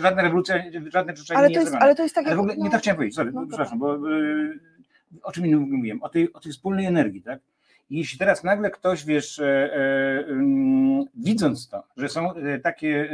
żadna 0.00 0.22
rewolucja, 0.22 0.64
żadne 0.92 1.16
rzeczy 1.16 1.34
Ale 1.36 1.48
nie 1.48 1.54
to 1.54 1.60
jest, 1.60 1.74
ale 1.74 1.94
to 1.94 2.02
jest 2.02 2.14
tak 2.14 2.26
Ale 2.26 2.36
w 2.36 2.38
ogóle 2.38 2.56
nie 2.56 2.64
no, 2.64 2.70
tak 2.70 2.80
chciałem 2.80 2.96
powiedzieć, 2.96 3.16
sorry, 3.16 3.32
no, 3.32 3.46
przepraszam, 3.48 3.78
bo 3.78 4.10
y, 4.10 4.58
o 5.22 5.32
czym 5.32 5.46
innym 5.46 5.60
mówiłem? 5.70 6.02
O 6.02 6.08
tej, 6.08 6.32
o 6.32 6.40
tej 6.40 6.52
wspólnej 6.52 6.86
energii, 6.86 7.22
tak? 7.22 7.40
I 7.90 7.98
jeśli 7.98 8.18
teraz 8.18 8.44
nagle 8.44 8.70
ktoś, 8.70 9.04
wiesz, 9.04 9.38
e, 9.38 9.74
e, 9.74 10.24
widząc 11.16 11.68
to, 11.68 11.82
że 11.96 12.08
są 12.08 12.34
e, 12.34 12.58
takie, 12.58 13.08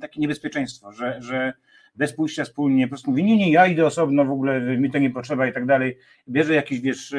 takie 0.00 0.20
niebezpieczeństwo, 0.20 0.92
że, 0.92 1.16
że 1.22 1.52
bez 1.96 2.12
pójścia 2.12 2.44
wspólnie, 2.44 2.86
po 2.86 2.88
prostu 2.88 3.10
mówi, 3.10 3.24
nie, 3.24 3.36
nie, 3.36 3.50
ja 3.50 3.66
idę 3.66 3.86
osobno, 3.86 4.24
w 4.24 4.30
ogóle 4.30 4.60
mi 4.60 4.90
to 4.90 4.98
nie 4.98 5.10
potrzeba 5.10 5.46
i 5.46 5.52
tak 5.52 5.66
dalej, 5.66 5.98
bierze 6.28 6.54
jakiś, 6.54 6.80
wiesz, 6.80 7.14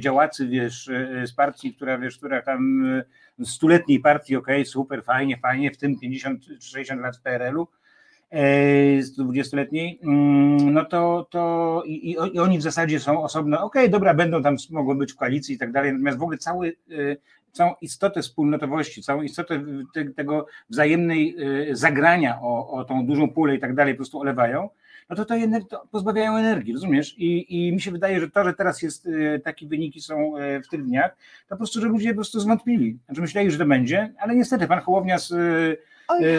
działacy, 0.00 0.48
wiesz, 0.48 0.90
z 1.24 1.32
partii, 1.32 1.74
która, 1.74 1.98
wiesz, 1.98 2.18
która 2.18 2.42
tam 2.42 2.84
stuletniej 3.44 4.00
partii, 4.00 4.36
okej, 4.36 4.56
okay, 4.56 4.64
super, 4.64 5.04
fajnie, 5.04 5.36
fajnie, 5.36 5.70
w 5.70 5.76
tym 5.76 5.98
50 5.98 6.44
czy 6.44 6.60
60 6.60 7.00
lat 7.00 7.16
w 7.16 7.22
PRL-u, 7.22 7.68
20-letniej, 8.32 10.00
mm, 10.02 10.72
no 10.72 10.84
to, 10.84 11.26
to 11.30 11.82
i, 11.86 12.10
i, 12.10 12.38
oni 12.38 12.58
w 12.58 12.62
zasadzie 12.62 13.00
są 13.00 13.22
osobno, 13.22 13.56
okej, 13.56 13.82
okay, 13.82 13.88
dobra, 13.88 14.14
będą 14.14 14.42
tam, 14.42 14.56
mogą 14.70 14.98
być 14.98 15.12
w 15.12 15.16
koalicji 15.16 15.54
i 15.54 15.58
tak 15.58 15.72
dalej, 15.72 15.92
natomiast 15.92 16.18
w 16.18 16.22
ogóle 16.22 16.38
cały 16.38 16.76
całą 17.52 17.74
istotę 17.80 18.22
wspólnotowości, 18.22 19.02
całą 19.02 19.22
istotę 19.22 19.62
te, 19.94 20.04
tego 20.04 20.46
wzajemnej 20.70 21.36
y, 21.70 21.76
zagrania 21.76 22.38
o, 22.42 22.70
o 22.70 22.84
tą 22.84 23.06
dużą 23.06 23.30
pulę 23.30 23.54
i 23.54 23.58
tak 23.58 23.74
dalej 23.74 23.94
po 23.94 23.98
prostu 23.98 24.20
olewają, 24.20 24.68
no 25.10 25.16
to, 25.16 25.24
to, 25.24 25.34
to 25.70 25.86
pozbawiają 25.90 26.36
energii, 26.36 26.72
rozumiesz? 26.72 27.18
I, 27.18 27.46
I 27.68 27.72
mi 27.72 27.80
się 27.80 27.90
wydaje, 27.90 28.20
że 28.20 28.30
to, 28.30 28.44
że 28.44 28.54
teraz 28.54 28.82
jest 28.82 29.08
takie 29.44 29.66
wyniki 29.66 30.00
są 30.00 30.32
w 30.64 30.68
tych 30.68 30.84
dniach, 30.84 31.16
to 31.42 31.48
po 31.48 31.56
prostu, 31.56 31.80
że 31.80 31.88
ludzie 31.88 32.08
po 32.08 32.14
prostu 32.14 32.40
zwątpili. 32.40 32.98
Znaczy 33.06 33.20
myśleli, 33.20 33.50
że 33.50 33.58
to 33.58 33.66
będzie, 33.66 34.12
ale 34.18 34.34
niestety 34.34 34.66
pan 34.66 34.80
Hołownia 34.80 35.18
z, 35.18 35.30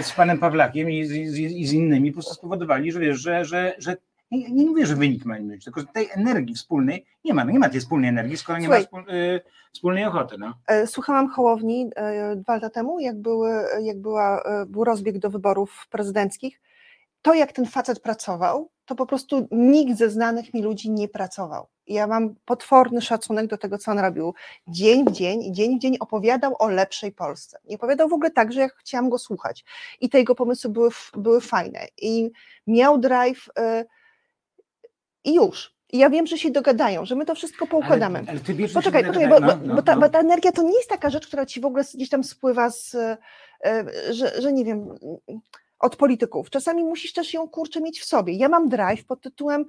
z 0.02 0.12
panem 0.12 0.40
Pawlakiem 0.40 0.90
i 0.90 1.06
z, 1.06 1.12
i 1.38 1.68
z 1.68 1.74
innymi 1.74 2.12
po 2.12 2.16
prostu 2.16 2.34
spowodowali, 2.34 2.92
że 2.92 3.00
wiesz, 3.00 3.20
że, 3.20 3.46
że, 3.46 3.76
że 3.78 3.98
nie, 4.32 4.52
nie 4.52 4.66
mówię, 4.66 4.86
że 4.86 4.96
wynik 4.96 5.26
ma 5.26 5.40
być, 5.40 5.64
tylko 5.64 5.82
że 5.82 5.88
tej 5.88 6.10
energii 6.12 6.56
wspólnej 6.56 7.06
nie 7.26 7.34
ma. 7.34 7.46
No 7.46 7.52
nie 7.52 7.60
ma 7.60 7.70
tej 7.70 7.80
wspólnej 7.80 8.10
energii, 8.10 8.38
skoro 8.38 8.60
nie 8.60 8.66
Słuchaj, 8.66 8.82
ma 8.82 8.86
wspól, 8.86 9.16
y, 9.16 9.42
wspólnej 9.74 10.06
ochoty. 10.06 10.38
No. 10.38 10.54
E, 10.68 10.88
słuchałam 10.88 11.30
Hołowni 11.30 11.90
e, 11.96 12.36
dwa 12.36 12.54
lata 12.54 12.70
temu, 12.70 13.00
jak, 13.00 13.22
były, 13.22 13.52
jak 13.82 14.02
była, 14.02 14.42
e, 14.42 14.66
był 14.66 14.84
rozbieg 14.84 15.20
do 15.20 15.30
wyborów 15.30 15.88
prezydenckich. 15.90 16.62
To, 17.22 17.34
jak 17.34 17.52
ten 17.52 17.66
facet 17.66 18.00
pracował, 18.00 18.70
to 18.90 18.96
po 18.96 19.06
prostu 19.06 19.48
nikt 19.52 19.98
ze 19.98 20.10
znanych 20.10 20.54
mi 20.54 20.62
ludzi 20.62 20.92
nie 20.92 21.08
pracował. 21.08 21.68
Ja 21.88 22.08
mam 22.08 22.36
potworny 22.46 23.02
szacunek 23.02 23.48
do 23.48 23.58
tego, 23.58 23.78
co 23.78 23.92
on 23.92 24.00
robił. 24.00 24.34
Dzień 24.68 25.06
w 25.06 25.12
dzień 25.12 25.44
i 25.44 25.52
dzień 25.52 25.78
w 25.78 25.82
dzień 25.82 25.98
opowiadał 26.00 26.56
o 26.60 26.70
lepszej 26.70 27.12
Polsce. 27.12 27.60
Nie 27.66 27.76
opowiadał 27.76 28.10
w 28.10 28.14
ogóle 28.14 28.32
tak, 28.32 28.54
że 28.54 28.60
ja 28.60 28.70
chciałam 28.70 29.10
go 29.10 29.18
słuchać. 29.18 29.66
I 30.00 30.10
te 30.10 30.18
jego 30.18 30.36
pomysły 30.36 30.70
były, 30.70 30.90
były 31.14 31.42
fajne. 31.42 31.80
I 32.02 32.32
miał 32.68 32.98
drive. 32.98 33.50
Y 33.60 33.86
i 35.24 35.34
już. 35.34 35.76
I 35.92 35.98
ja 35.98 36.10
wiem, 36.10 36.28
że 36.28 36.38
się 36.38 36.52
dogadają, 36.52 37.06
że 37.06 37.16
my 37.16 37.26
to 37.26 37.36
wszystko 37.36 37.68
poukładamy. 37.68 38.20
Ale, 38.20 38.30
ale 38.30 38.40
ty 38.40 38.68
poczekaj, 38.74 39.06
poczekaj, 39.06 39.30
bo, 39.30 39.40
no, 39.40 39.60
no, 39.64 39.76
bo, 39.76 39.82
ta, 39.82 39.96
no. 39.96 40.02
bo, 40.02 40.10
ta, 40.10 40.20
energia 40.20 40.52
to 40.52 40.64
nie 40.64 40.78
jest 40.78 40.90
taka 40.90 41.10
rzecz, 41.10 41.28
która 41.28 41.46
ci 41.46 41.62
w 41.62 41.66
ogóle 41.66 41.84
gdzieś 41.94 42.10
tam 42.10 42.24
spływa 42.24 42.70
z, 42.70 42.96
e, 42.96 43.18
że, 44.10 44.42
że 44.42 44.54
nie 44.54 44.66
wiem, 44.66 44.96
od 45.80 45.96
polityków. 45.96 46.50
Czasami 46.50 46.84
musisz 46.84 47.14
też 47.14 47.34
ją 47.34 47.48
kurczę 47.48 47.82
mieć 47.82 48.00
w 48.00 48.06
sobie. 48.06 48.34
Ja 48.34 48.50
mam 48.50 48.70
drive 48.70 49.06
pod 49.06 49.22
tytułem 49.22 49.66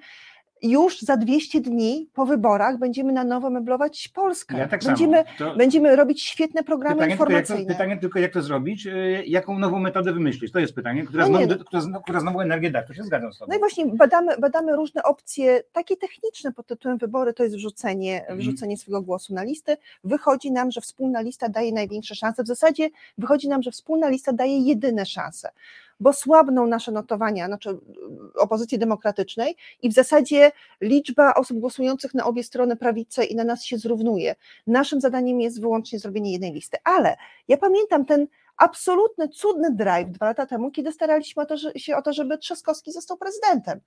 już 0.63 1.01
za 1.01 1.17
200 1.17 1.61
dni 1.61 2.09
po 2.15 2.27
wyborach 2.27 2.79
będziemy 2.79 3.13
na 3.13 3.25
nowo 3.25 3.51
meblować 3.51 4.09
Polskę. 4.09 4.59
Ja 4.59 4.69
tak 4.69 4.85
będziemy, 4.85 5.25
to... 5.39 5.57
będziemy 5.57 5.97
robić 5.97 6.23
świetne 6.23 6.63
programy 6.63 6.95
pytanie 6.95 7.13
informacyjne. 7.13 7.45
Tylko 7.47 7.73
to, 7.73 7.75
pytanie 7.75 7.97
tylko, 8.01 8.19
jak 8.19 8.33
to 8.33 8.43
zrobić, 8.43 8.87
e, 8.87 8.93
jaką 9.25 9.59
nową 9.59 9.79
metodę 9.79 10.13
wymyślić? 10.13 10.53
To 10.53 10.59
jest 10.59 10.75
pytanie, 10.75 11.05
która, 11.05 11.29
no 11.29 11.39
znowu, 11.39 11.65
która, 11.65 12.01
która 12.03 12.21
znowu 12.21 12.41
energię 12.41 12.71
da. 12.71 12.83
To 12.83 12.95
się 12.95 13.03
zgadzam 13.03 13.33
z 13.33 13.39
tobą. 13.39 13.51
No 13.51 13.57
i 13.57 13.59
właśnie 13.59 13.87
badamy, 13.87 14.39
badamy 14.39 14.77
różne 14.77 15.03
opcje, 15.03 15.63
takie 15.73 15.97
techniczne 15.97 16.53
pod 16.53 16.67
tytułem 16.67 16.99
wybory, 16.99 17.35
to 17.35 17.43
jest 17.43 17.57
wrzucenie, 17.57 18.21
mhm. 18.21 18.39
wrzucenie 18.39 18.77
swojego 18.77 19.03
głosu 19.03 19.35
na 19.35 19.43
listy. 19.43 19.77
Wychodzi 20.05 20.53
nam, 20.53 20.71
że 20.71 20.81
wspólna 20.81 21.21
lista 21.21 21.49
daje 21.49 21.73
największe 21.73 22.15
szanse. 22.15 22.43
W 22.43 22.47
zasadzie 22.47 22.89
wychodzi 23.19 23.49
nam, 23.49 23.63
że 23.63 23.71
wspólna 23.71 24.09
lista 24.09 24.33
daje 24.33 24.59
jedyne 24.59 25.07
szanse 25.07 25.51
bo 26.01 26.12
słabną 26.12 26.66
nasze 26.66 26.92
notowania, 26.92 27.46
znaczy 27.46 27.78
opozycji 28.36 28.78
demokratycznej 28.78 29.57
i 29.82 29.88
w 29.88 29.92
zasadzie 29.92 30.53
liczba 30.80 31.34
osób 31.34 31.59
głosujących 31.59 32.14
na 32.14 32.24
obie 32.24 32.44
strony 32.44 32.76
prawicy 32.76 33.24
i 33.24 33.36
na 33.36 33.44
nas 33.44 33.64
się 33.64 33.78
zrównuje. 33.78 34.34
Naszym 34.66 35.01
zadaniem 35.01 35.40
jest 35.40 35.61
wyłącznie 35.61 35.98
zrobienie 35.98 36.32
jednej 36.32 36.53
listy, 36.53 36.78
ale 36.84 37.16
ja 37.48 37.57
pamiętam 37.57 38.05
ten 38.05 38.26
absolutny, 38.61 39.29
cudny 39.29 39.75
drive 39.75 40.11
dwa 40.11 40.27
lata 40.27 40.47
temu, 40.47 40.71
kiedy 40.71 40.93
staraliśmy 40.93 41.43
o 41.43 41.47
to, 41.47 41.57
że, 41.57 41.73
się 41.77 41.97
o 41.97 42.03
to, 42.03 42.13
żeby 42.13 42.39
Trzaskowski 42.39 42.93
został 42.93 43.17
prezydentem. 43.17 43.81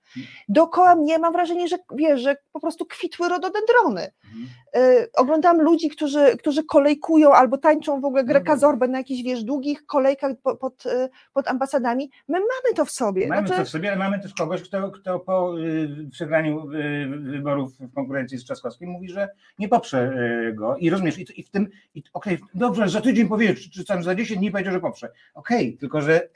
Dookoła 0.48 0.94
mnie 0.94 1.18
mam 1.18 1.32
wrażenie, 1.32 1.68
że 1.68 1.76
wiesz, 1.94 2.20
że 2.20 2.36
po 2.52 2.60
prostu 2.60 2.86
kwitły 2.86 3.28
rododendrony. 3.28 4.10
Mhm. 4.24 4.46
Y, 4.76 5.08
oglądam 5.16 5.60
ludzi, 5.60 5.88
którzy, 5.88 6.36
którzy 6.36 6.64
kolejkują 6.64 7.32
albo 7.32 7.58
tańczą 7.58 8.00
w 8.00 8.04
ogóle 8.04 8.24
greka 8.24 8.56
zorbę 8.56 8.88
na 8.88 8.98
jakichś, 8.98 9.22
wiesz, 9.22 9.44
długich 9.44 9.86
kolejkach 9.86 10.32
po, 10.42 10.56
pod, 10.56 10.86
y, 10.86 11.08
pod 11.32 11.48
ambasadami. 11.48 12.10
My 12.28 12.38
mamy 12.38 12.74
to 12.76 12.84
w 12.84 12.90
sobie. 12.90 13.28
Mamy 13.28 13.46
znaczy... 13.46 13.62
to 13.62 13.66
w 13.66 13.70
sobie, 13.70 13.88
ale 13.88 13.98
mamy 13.98 14.20
też 14.20 14.34
kogoś, 14.34 14.62
kto, 14.62 14.90
kto 14.90 15.20
po 15.20 15.58
y, 15.58 16.08
przegraniu 16.10 16.72
y, 16.72 17.06
wyborów 17.20 17.72
w 17.80 17.94
konkurencji 17.94 18.38
z 18.38 18.44
Trzaskowskim 18.44 18.90
mówi, 18.90 19.08
że 19.08 19.28
nie 19.58 19.68
poprze 19.68 20.12
y, 20.48 20.52
go 20.54 20.76
i 20.76 20.90
rozumiesz, 20.90 21.18
i, 21.18 21.40
i 21.40 21.42
w 21.42 21.50
tym, 21.50 21.68
okej, 22.12 22.34
okay, 22.34 22.48
dobrze, 22.54 22.88
za 22.88 23.00
tydzień 23.00 23.28
powie, 23.28 23.54
czy, 23.54 23.70
czy 23.70 23.84
tam 23.84 24.02
za 24.02 24.14
10 24.14 24.38
dni 24.38 24.50
powiedział, 24.64 24.72
że 24.72 24.80
poprze. 24.80 25.12
Okej, 25.34 25.66
okay, 25.68 25.78
tylko 25.78 26.00
że 26.00 26.28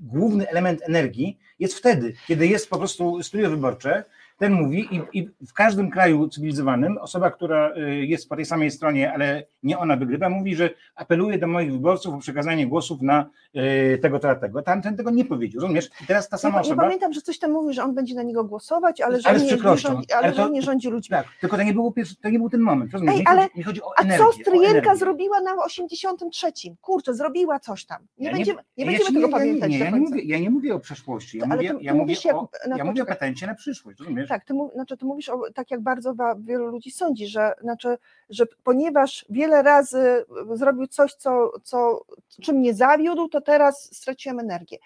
główny 0.00 0.48
element 0.48 0.82
energii 0.82 1.38
jest 1.58 1.74
wtedy, 1.74 2.14
kiedy 2.26 2.46
jest 2.46 2.70
po 2.70 2.78
prostu 2.78 3.22
studio 3.22 3.50
wyborcze, 3.50 4.04
ten 4.38 4.52
mówi 4.52 4.88
i, 4.90 5.18
i, 5.18 5.28
w 5.46 5.52
każdym 5.52 5.90
kraju 5.90 6.28
cywilizowanym 6.28 6.98
osoba, 6.98 7.30
która 7.30 7.74
y, 7.76 8.06
jest 8.06 8.28
po 8.28 8.36
tej 8.36 8.44
samej 8.44 8.70
stronie, 8.70 9.12
ale 9.12 9.46
nie 9.62 9.78
ona 9.78 9.96
wygrywa, 9.96 10.28
mówi, 10.28 10.56
że 10.56 10.70
apeluje 10.94 11.38
do 11.38 11.46
moich 11.46 11.72
wyborców 11.72 12.14
o 12.14 12.18
przekazanie 12.18 12.66
głosów 12.66 13.02
na 13.02 13.30
y, 13.56 13.98
tego, 14.02 14.18
to, 14.18 14.34
tego. 14.34 14.62
Tamten 14.62 14.96
tego 14.96 15.10
nie 15.10 15.24
powiedział, 15.24 15.62
rozumiesz? 15.62 15.90
I 16.02 16.06
teraz 16.06 16.28
ta 16.28 16.38
sama 16.38 16.54
ja, 16.54 16.60
osoba... 16.60 16.82
Ja 16.82 16.88
pamiętam, 16.88 17.12
że 17.12 17.20
coś 17.20 17.38
tam 17.38 17.52
mówił, 17.52 17.72
że 17.72 17.82
on 17.82 17.94
będzie 17.94 18.14
na 18.14 18.22
niego 18.22 18.44
głosować, 18.44 19.00
ale 19.00 19.20
że, 19.20 19.28
ale 19.28 19.38
nie, 19.38 19.52
nie, 19.52 19.76
rządzi, 19.76 20.12
ale, 20.12 20.26
ale 20.26 20.32
to, 20.32 20.48
nie 20.48 20.62
rządzi 20.62 20.88
ludźmi. 20.88 21.16
Tak, 21.16 21.26
tylko 21.40 21.56
to 21.56 21.62
nie, 21.62 21.74
było 21.74 21.92
pierwszy, 21.92 22.16
to 22.16 22.30
nie 22.30 22.38
był 22.38 22.50
ten 22.50 22.60
moment, 22.60 22.92
rozumiesz? 22.92 23.14
Ej, 23.16 23.22
ale, 23.26 23.48
nie 23.56 23.64
chodzi 23.64 23.82
o 23.82 23.96
energię. 23.96 24.24
A 24.24 24.32
co 24.32 24.32
Stryjenka 24.32 24.96
zrobiła 24.96 25.40
na 25.40 25.64
83? 25.64 26.52
Kurczę, 26.80 27.14
zrobiła 27.14 27.60
coś 27.60 27.86
tam. 27.86 28.06
Nie, 28.18 28.26
ja 28.26 28.32
będziemy, 28.32 28.62
nie, 28.76 28.84
nie 28.84 28.90
będziemy 28.90 29.20
tego 29.20 29.28
pamiętać 29.28 29.70
nie, 29.70 29.78
ja, 29.78 29.90
nie 29.90 30.00
mówię, 30.00 30.22
ja 30.22 30.38
nie 30.38 30.50
mówię 30.50 30.74
o 30.74 30.80
przeszłości, 30.80 31.38
ja 31.38 31.46
mówię, 31.46 31.74
ja 31.80 31.94
mówię, 31.94 32.14
o, 32.34 32.48
ja 32.76 32.84
mówię 32.84 33.02
o 33.02 33.06
patencie 33.06 33.46
na 33.46 33.54
przyszłość, 33.54 33.98
rozumiesz? 34.00 34.27
Tak, 34.28 34.44
ty, 34.44 34.54
znaczy, 34.74 34.96
ty 34.96 35.06
mówisz 35.06 35.28
o, 35.28 35.40
tak 35.54 35.70
jak 35.70 35.80
bardzo 35.80 36.14
wielu 36.38 36.66
ludzi 36.66 36.90
sądzi, 36.90 37.26
że, 37.26 37.52
znaczy, 37.60 37.98
że 38.30 38.46
ponieważ 38.64 39.26
wiele 39.30 39.62
razy 39.62 40.24
zrobił 40.52 40.86
coś, 40.86 41.14
co, 41.14 41.52
co, 41.62 42.04
czym 42.42 42.56
mnie 42.56 42.74
zawiódł, 42.74 43.28
to 43.28 43.40
teraz 43.40 43.96
straciłem 43.96 44.38
energię. 44.38 44.78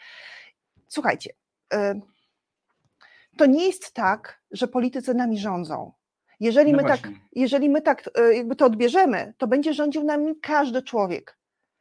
Słuchajcie, 0.89 1.33
y, 1.75 2.01
to 3.37 3.47
nie 3.47 3.67
jest 3.67 3.93
tak, 3.93 4.43
że 4.51 4.69
politycy 4.69 5.15
nami 5.15 5.39
rządzą. 5.39 5.93
Jeżeli, 6.41 6.73
no 6.73 6.83
my 6.83 6.89
tak, 6.89 7.01
jeżeli 7.33 7.71
my 7.71 7.83
tak 7.83 8.11
y, 8.19 8.35
jakby 8.35 8.57
to 8.57 8.67
odbierzemy, 8.67 9.35
to 9.39 9.47
będzie 9.47 9.75
rządził 9.75 10.05
nami 10.05 10.41
każdy 10.41 10.83
człowiek, 10.83 11.39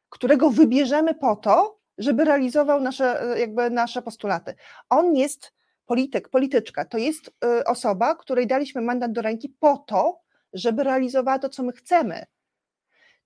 którego 0.09 0.49
wybierzemy 0.49 1.13
po 1.13 1.35
to, 1.35 1.79
żeby 1.97 2.25
realizował 2.25 2.81
nasze, 2.81 3.35
jakby 3.37 3.69
nasze 3.69 4.01
postulaty. 4.01 4.55
On 4.89 5.15
jest 5.15 5.53
polityk, 5.91 6.29
polityczka 6.29 6.85
to 6.85 6.97
jest 6.97 7.27
y, 7.27 7.65
osoba, 7.65 8.15
której 8.15 8.47
daliśmy 8.47 8.81
mandat 8.81 9.11
do 9.11 9.21
ręki 9.21 9.49
po 9.59 9.77
to, 9.77 10.19
żeby 10.53 10.83
realizowała 10.83 11.39
to, 11.39 11.49
co 11.49 11.63
my 11.63 11.71
chcemy. 11.71 12.25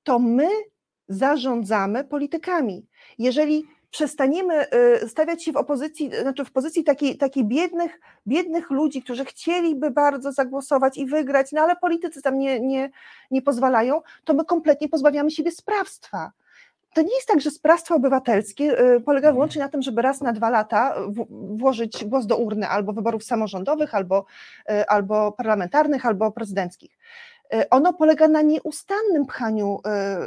To 0.04 0.20
my 0.20 0.48
zarządzamy 1.08 2.04
politykami. 2.04 2.88
Jeżeli 3.18 3.64
przestaniemy 3.92 4.66
y, 5.04 5.10
stawiać 5.10 5.44
się 5.44 5.52
w 5.52 5.58
opozycji, 5.58 6.12
znaczy 6.22 6.46
w 6.46 6.52
pozycji 6.52 6.84
takiej, 6.84 7.18
takiej 7.18 7.44
biednych, 7.44 8.00
biednych 8.28 8.70
ludzi, 8.70 9.04
którzy 9.04 9.26
chcieliby 9.26 9.92
bardzo 9.92 10.32
zagłosować 10.32 10.98
i 10.98 11.06
wygrać, 11.06 11.52
no 11.52 11.62
ale 11.62 11.76
politycy 11.76 12.22
tam 12.22 12.40
nie, 12.40 12.60
nie, 12.60 12.90
nie 13.32 13.42
pozwalają, 13.42 14.02
to 14.24 14.34
my 14.34 14.46
kompletnie 14.46 14.90
pozbawiamy 14.90 15.32
siebie 15.32 15.52
sprawstwa 15.52 16.32
to 16.96 17.02
nie 17.02 17.16
jest 17.16 17.28
tak, 17.28 17.42
że 17.42 17.52
sprawstwo 17.52 17.96
obywatelskie 17.96 18.80
y, 18.96 19.02
polega 19.02 19.32
wyłącznie 19.32 19.62
na 19.62 19.70
tym, 19.70 19.82
żeby 19.82 20.02
raz 20.02 20.22
na 20.22 20.34
dwa 20.34 20.50
lata 20.50 20.96
włożyć 21.30 22.06
głos 22.06 22.26
do 22.26 22.38
urny 22.38 22.68
albo 22.68 22.94
wyborów 22.94 23.24
samorządowych, 23.24 23.96
albo, 23.96 24.26
y, 24.72 24.88
albo 24.88 25.32
parlamentarnych, 25.32 26.06
albo 26.06 26.32
prezydenckich. 26.32 26.98
Y, 27.54 27.70
ono 27.70 27.94
polega 27.94 28.28
na 28.28 28.42
nieustannym 28.42 29.26
pchaniu 29.26 29.80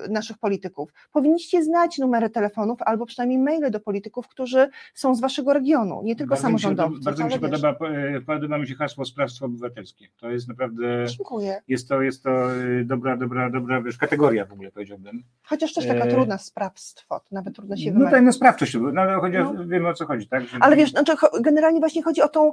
y, 0.06 0.10
naszych 0.10 0.38
polityków. 0.38 0.92
Powinniście 1.12 1.62
znać 1.64 1.98
numery 1.98 2.30
telefonów 2.30 2.82
albo 2.82 3.06
przynajmniej 3.06 3.38
maile 3.38 3.70
do 3.70 3.80
polityków, 3.80 4.28
którzy 4.28 4.68
są 4.94 5.14
z 5.14 5.20
waszego 5.20 5.52
regionu, 5.52 6.02
nie 6.04 6.16
tylko 6.16 6.34
bardzo. 6.34 6.50
Mi 6.50 6.60
się, 6.60 6.74
bardzo 6.74 7.24
mi 7.24 7.32
się 7.32 7.38
podoba, 7.38 7.70
e, 7.70 8.20
podoba 8.20 8.58
mi 8.58 8.68
się 8.68 8.74
hasło 8.74 9.04
sprawstwo 9.04 9.46
obywatelskie. 9.46 10.08
To 10.20 10.30
jest 10.30 10.48
naprawdę. 10.48 11.06
Dziękuję. 11.06 11.62
Jest 11.68 11.88
to, 11.88 12.02
jest 12.02 12.22
to 12.22 12.52
e, 12.52 12.84
dobra, 12.84 13.16
dobra, 13.16 13.50
dobra 13.50 13.82
wiesz, 13.82 13.98
kategoria 13.98 14.44
w 14.44 14.52
ogóle 14.52 14.70
powiedziałbym. 14.70 15.22
Chociaż 15.42 15.74
też 15.74 15.86
taka 15.86 16.04
e... 16.04 16.10
trudna 16.10 16.38
sprawstwo, 16.38 17.20
to 17.20 17.26
nawet 17.34 17.54
trudno 17.54 17.76
się 17.76 17.92
No 17.92 18.10
tak, 18.10 18.22
no 18.22 18.32
sprawczość, 18.32 18.76
no, 18.92 19.00
ale 19.00 19.20
chodzi, 19.20 19.38
no. 19.38 19.64
wiemy 19.66 19.88
o 19.88 19.94
co 19.94 20.06
chodzi, 20.06 20.28
tak? 20.28 20.42
Ale 20.60 20.76
wiesz, 20.76 20.90
znaczy, 20.90 21.12
generalnie 21.40 21.80
właśnie 21.80 22.02
chodzi 22.02 22.22
o 22.22 22.28
tą 22.28 22.52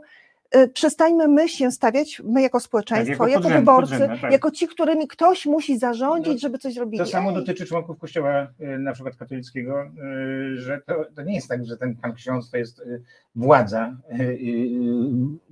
przestańmy 0.73 1.27
my 1.27 1.49
się 1.49 1.71
stawiać, 1.71 2.21
my 2.25 2.41
jako 2.41 2.59
społeczeństwo, 2.59 3.27
jako 3.27 3.27
jako, 3.27 3.41
podrzędne, 3.41 3.59
wyborcy, 3.59 4.21
tak. 4.21 4.31
jako 4.31 4.51
ci, 4.51 4.67
którymi 4.67 5.07
ktoś 5.07 5.45
musi 5.45 5.77
zarządzić, 5.77 6.33
No, 6.33 6.39
żeby 6.39 6.57
coś 6.57 6.73
zrobili. 6.73 6.97
To 6.97 7.05
samo 7.05 7.29
Ej, 7.29 7.35
dotyczy 7.35 7.65
członków 7.65 7.99
kościoła 7.99 8.47
y, 8.61 8.79
na 8.79 8.93
przykład 8.93 9.15
katolickiego, 9.15 9.83
y, 9.83 10.57
że 10.57 10.81
to, 10.85 11.05
to 11.15 11.21
nie 11.21 11.35
jest 11.35 11.47
tak, 11.47 11.65
że 11.65 11.77
ten 11.77 11.95
pan 11.95 12.13
ksiądz 12.13 12.51
to 12.51 12.57
jest 12.57 12.79
y, 12.79 13.03
władza, 13.35 13.97
y, 14.11 14.23
y, 14.23 14.37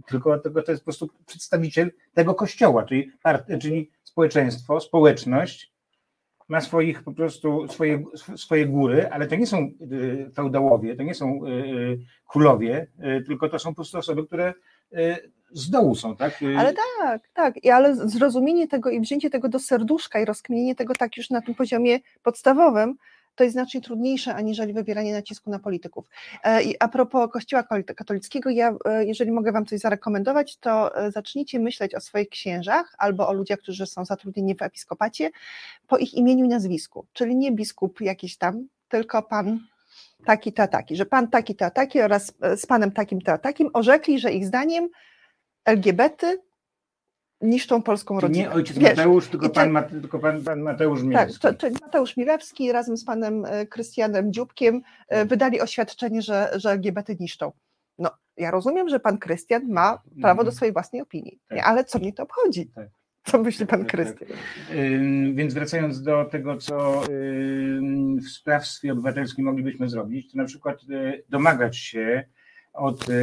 tylko, 0.07 0.39
to 0.39 0.71
jest 0.71 0.81
po 0.81 0.85
prostu 0.85 1.09
przedstawiciel 1.25 1.91
tego 2.13 2.35
kościoła, 2.35 2.83
czyli, 2.83 3.11
czyli 3.61 3.91
społeczeństwo, 4.03 4.79
społeczność 4.79 5.73
ma 6.47 6.61
swoich 6.61 7.03
po 7.03 7.11
prostu 7.13 7.67
swoje, 7.67 8.03
swoje 8.35 8.65
góry, 8.65 9.09
ale 9.09 9.27
to 9.27 9.35
nie 9.35 9.47
są 9.47 9.71
y, 9.91 10.31
feudałowie, 10.35 10.95
to 10.95 11.03
nie 11.03 11.13
są 11.13 11.45
y, 11.45 11.49
y, 11.49 11.99
królowie, 12.27 12.87
y, 13.19 13.23
tylko 13.27 13.49
to 13.49 13.59
są 13.59 13.69
po 13.69 13.75
prostu 13.75 13.97
osoby, 13.97 14.27
które 14.27 14.49
y, 14.49 14.53
z 15.53 15.69
dołu 15.69 15.95
są, 15.95 16.15
tak? 16.15 16.41
Y, 16.41 16.57
Ale 16.57 16.73
tak, 16.99 17.29
tak, 17.33 17.63
I 17.63 17.69
ale 17.69 17.95
zrozumienie 17.95 18.67
tego 18.67 18.89
i 18.89 18.99
wzięcie 18.99 19.29
tego 19.29 19.49
do 19.49 19.59
serduszka 19.59 20.19
i 20.19 20.25
rozkminienie 20.25 20.75
tego 20.75 20.93
tak 20.93 21.17
już 21.17 21.29
na 21.29 21.41
tym 21.41 21.55
poziomie 21.55 21.99
podstawowym, 22.23 22.95
to 23.35 23.43
jest 23.43 23.53
znacznie 23.53 23.81
trudniejsze 23.81 24.35
aniżeli 24.35 24.73
wywieranie 24.73 25.13
nacisku 25.13 25.49
na 25.49 25.59
polityków. 25.59 26.09
E, 26.43 26.63
I 26.63 26.75
a 26.79 26.87
propos 26.87 27.31
Kościoła 27.31 27.63
katolickiego, 27.95 28.49
ja, 28.49 28.75
e, 28.85 29.05
jeżeli 29.05 29.31
mogę 29.31 29.51
Wam 29.51 29.65
coś 29.65 29.79
zarekomendować, 29.79 30.57
to 30.57 30.97
e, 30.97 31.11
zacznijcie 31.11 31.59
myśleć 31.59 31.95
o 31.95 31.99
swoich 31.99 32.29
księżach 32.29 32.95
albo 32.97 33.27
o 33.27 33.33
ludziach, 33.33 33.59
którzy 33.59 33.85
są 33.85 34.05
zatrudnieni 34.05 34.55
w 34.55 34.61
episkopacie 34.61 35.31
po 35.87 35.97
ich 35.97 36.13
imieniu 36.13 36.45
i 36.45 36.47
nazwisku, 36.47 37.05
czyli 37.13 37.35
nie 37.35 37.51
biskup 37.51 38.01
jakiś 38.01 38.37
tam, 38.37 38.67
tylko 38.89 39.21
pan 39.21 39.59
taki 40.23 40.53
to 40.53 40.67
taki, 40.67 40.95
że 40.95 41.05
pan 41.05 41.27
taki 41.27 41.55
to 41.55 41.69
taki 41.71 42.01
oraz 42.01 42.33
e, 42.41 42.57
z 42.57 42.65
panem 42.65 42.91
takim 42.91 43.21
to 43.21 43.37
takim 43.37 43.69
orzekli, 43.73 44.19
że 44.19 44.31
ich 44.31 44.45
zdaniem 44.45 44.89
LGBT 45.65 46.37
niszczą 47.41 47.81
polską 47.83 48.19
rodzinę. 48.19 48.39
nie 48.47 48.51
ojciec 48.51 48.77
Wiesz, 48.77 48.97
Mateusz, 48.97 49.27
tylko, 49.27 49.49
to- 49.49 49.55
pan, 49.55 49.69
Mate, 49.71 49.89
tylko 50.01 50.19
pan, 50.19 50.43
pan 50.43 50.61
Mateusz 50.61 50.99
tak, 50.99 51.07
Milewski. 51.07 51.39
to, 51.39 51.53
czyli 51.53 51.75
Mateusz 51.81 52.17
Milewski 52.17 52.71
razem 52.71 52.97
z 52.97 53.05
panem 53.05 53.45
e, 53.45 53.65
Krystianem 53.65 54.33
Dziubkiem 54.33 54.81
e, 55.07 55.25
wydali 55.25 55.61
oświadczenie, 55.61 56.21
że, 56.21 56.51
że 56.55 56.71
LGBT 56.71 57.15
niszczą. 57.19 57.51
No, 57.97 58.09
ja 58.37 58.51
rozumiem, 58.51 58.89
że 58.89 58.99
pan 58.99 59.17
Krystian 59.17 59.67
ma 59.69 60.01
prawo 60.21 60.37
do 60.43 60.47
Mhm. 60.49 60.55
swojej 60.55 60.73
własnej 60.73 61.01
opinii, 61.01 61.39
Tak. 61.49 61.55
nie, 61.57 61.63
ale 61.63 61.83
co 61.85 61.99
mnie 61.99 62.13
to 62.13 62.23
obchodzi? 62.23 62.71
Tak. 63.23 63.31
Co 63.31 63.43
myśli 63.43 63.65
pan 63.65 63.79
Tak, 63.79 63.91
Krystian? 63.91 64.29
Ym, 64.75 65.35
Więc 65.35 65.53
wracając 65.53 66.01
do 66.01 66.25
tego, 66.25 66.57
co 66.57 67.03
w 68.23 68.29
sprawstwie 68.29 68.91
obywatelskim 68.91 69.45
moglibyśmy 69.45 69.89
zrobić, 69.89 70.31
to 70.31 70.37
na 70.37 70.45
przykład 70.45 70.79
y, 70.89 71.23
domagać 71.29 71.77
się 71.77 72.23
od 72.73 73.09
y, 73.09 73.13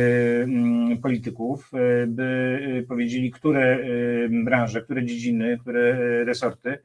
ym, 0.43 0.99
polityków, 1.03 1.71
y, 2.03 2.07
by 2.07 2.85
powiedzieli, 2.89 3.31
które 3.31 3.79
branże, 4.45 4.83
które 4.83 5.07
dziedziny, 5.07 5.59
które 5.59 6.25
resorty 6.25 6.79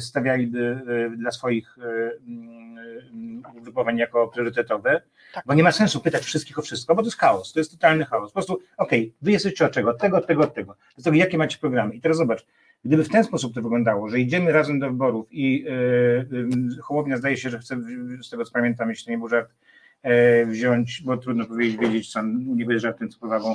stawialiby 0.00 0.80
y, 1.14 1.16
dla 1.16 1.30
swoich 1.30 1.78
y, 1.78 1.82
ym, 2.28 3.42
ugrupowań 3.58 3.98
jako 3.98 4.28
priorytetowe, 4.28 5.02
Tak. 5.34 5.44
bo 5.46 5.54
nie 5.54 5.62
ma 5.62 5.72
sensu 5.72 6.00
pytać 6.00 6.24
wszystkich 6.24 6.58
o 6.58 6.62
wszystko, 6.62 6.94
bo 6.94 7.02
to 7.02 7.06
jest 7.06 7.18
chaos, 7.18 7.52
to 7.52 7.60
jest 7.60 7.72
totalny 7.72 8.04
chaos. 8.04 8.30
Po 8.30 8.34
prostu, 8.34 8.58
okej, 8.76 9.14
wy 9.22 9.30
jesteście 9.30 9.66
od 9.66 9.72
czego? 9.72 9.90
Od 9.90 9.98
tego, 9.98 10.16
od 10.16 10.26
tego, 10.26 10.42
od 10.42 10.54
tego. 10.54 10.76
Do 10.96 11.02
tego, 11.02 11.16
jakie 11.16 11.38
macie 11.38 11.58
programy? 11.58 11.94
I 11.94 12.00
teraz 12.00 12.16
zobacz, 12.16 12.46
Gdyby 12.84 13.04
w 13.04 13.08
ten 13.08 13.24
sposób 13.24 13.54
to 13.54 13.62
wyglądało, 13.62 14.08
że 14.08 14.20
idziemy 14.20 14.52
razem 14.52 14.78
do 14.78 14.86
wyborów 14.86 15.26
i 15.30 15.62
yy, 15.62 16.82
Hołownia 16.82 17.16
zdaje 17.16 17.36
się, 17.36 17.50
że 17.50 17.58
chce, 17.58 17.76
z 18.22 18.30
tego 18.30 18.44
co 18.44 18.52
pamiętam, 18.52 18.88
jeśli 18.88 19.04
to 19.04 19.10
nie 19.10 19.18
był 19.18 19.28
żart, 19.28 19.50
e, 19.50 19.54
wziąć, 20.46 21.02
bo 21.02 21.16
trudno 21.16 21.46
powiedzieć, 21.46 21.80
wiedzieć, 21.80 22.12
co 22.12 22.22
nie 22.22 22.64
będzie 22.64 22.80
żartem, 22.80 23.08
co 23.08 23.18
powagą, 23.18 23.54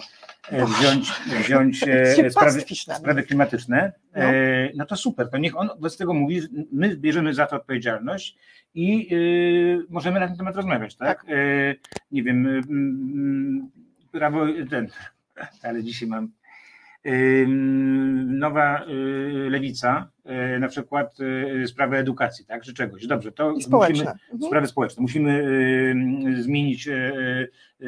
e, 0.50 0.66
wziąć, 0.66 1.12
wziąć 1.46 1.84
e, 1.88 2.32
sprawy, 2.32 2.62
sprawy 2.98 3.24
klimatyczne, 3.24 3.92
e, 4.14 4.70
no 4.76 4.86
to 4.86 4.96
super, 4.96 5.30
to 5.30 5.38
niech 5.38 5.58
on 5.58 5.68
wobec 5.68 5.98
tego 5.98 6.14
mówi, 6.14 6.42
my 6.72 6.98
bierzemy 6.98 7.34
za 7.34 7.46
to 7.46 7.56
odpowiedzialność 7.56 8.38
i 8.74 9.16
e, 9.16 9.86
możemy 9.90 10.20
na 10.20 10.28
ten 10.28 10.38
temat 10.38 10.56
rozmawiać, 10.56 10.96
tak? 10.96 11.26
E, 11.30 11.76
nie 12.12 12.24
wiem, 12.24 12.48
mm, 12.48 13.72
prawo, 14.12 14.46
ten, 14.70 14.88
ale 15.64 15.84
dzisiaj 15.84 16.10
mam 16.10 16.32
nowa 18.28 18.84
y, 18.86 19.50
lewica, 19.50 20.10
y, 20.56 20.60
na 20.60 20.68
przykład 20.68 21.18
y, 21.64 21.68
sprawy 21.68 21.98
edukacji, 21.98 22.46
tak, 22.46 22.64
czy 22.64 22.74
czegoś. 22.74 23.08
Dobrze, 23.08 23.32
to 23.32 23.52
musimy, 23.52 23.68
Mhm. 24.32 24.42
sprawy 24.48 24.68
społeczne. 24.68 25.02
Musimy 25.02 25.46
zmienić 26.42 26.90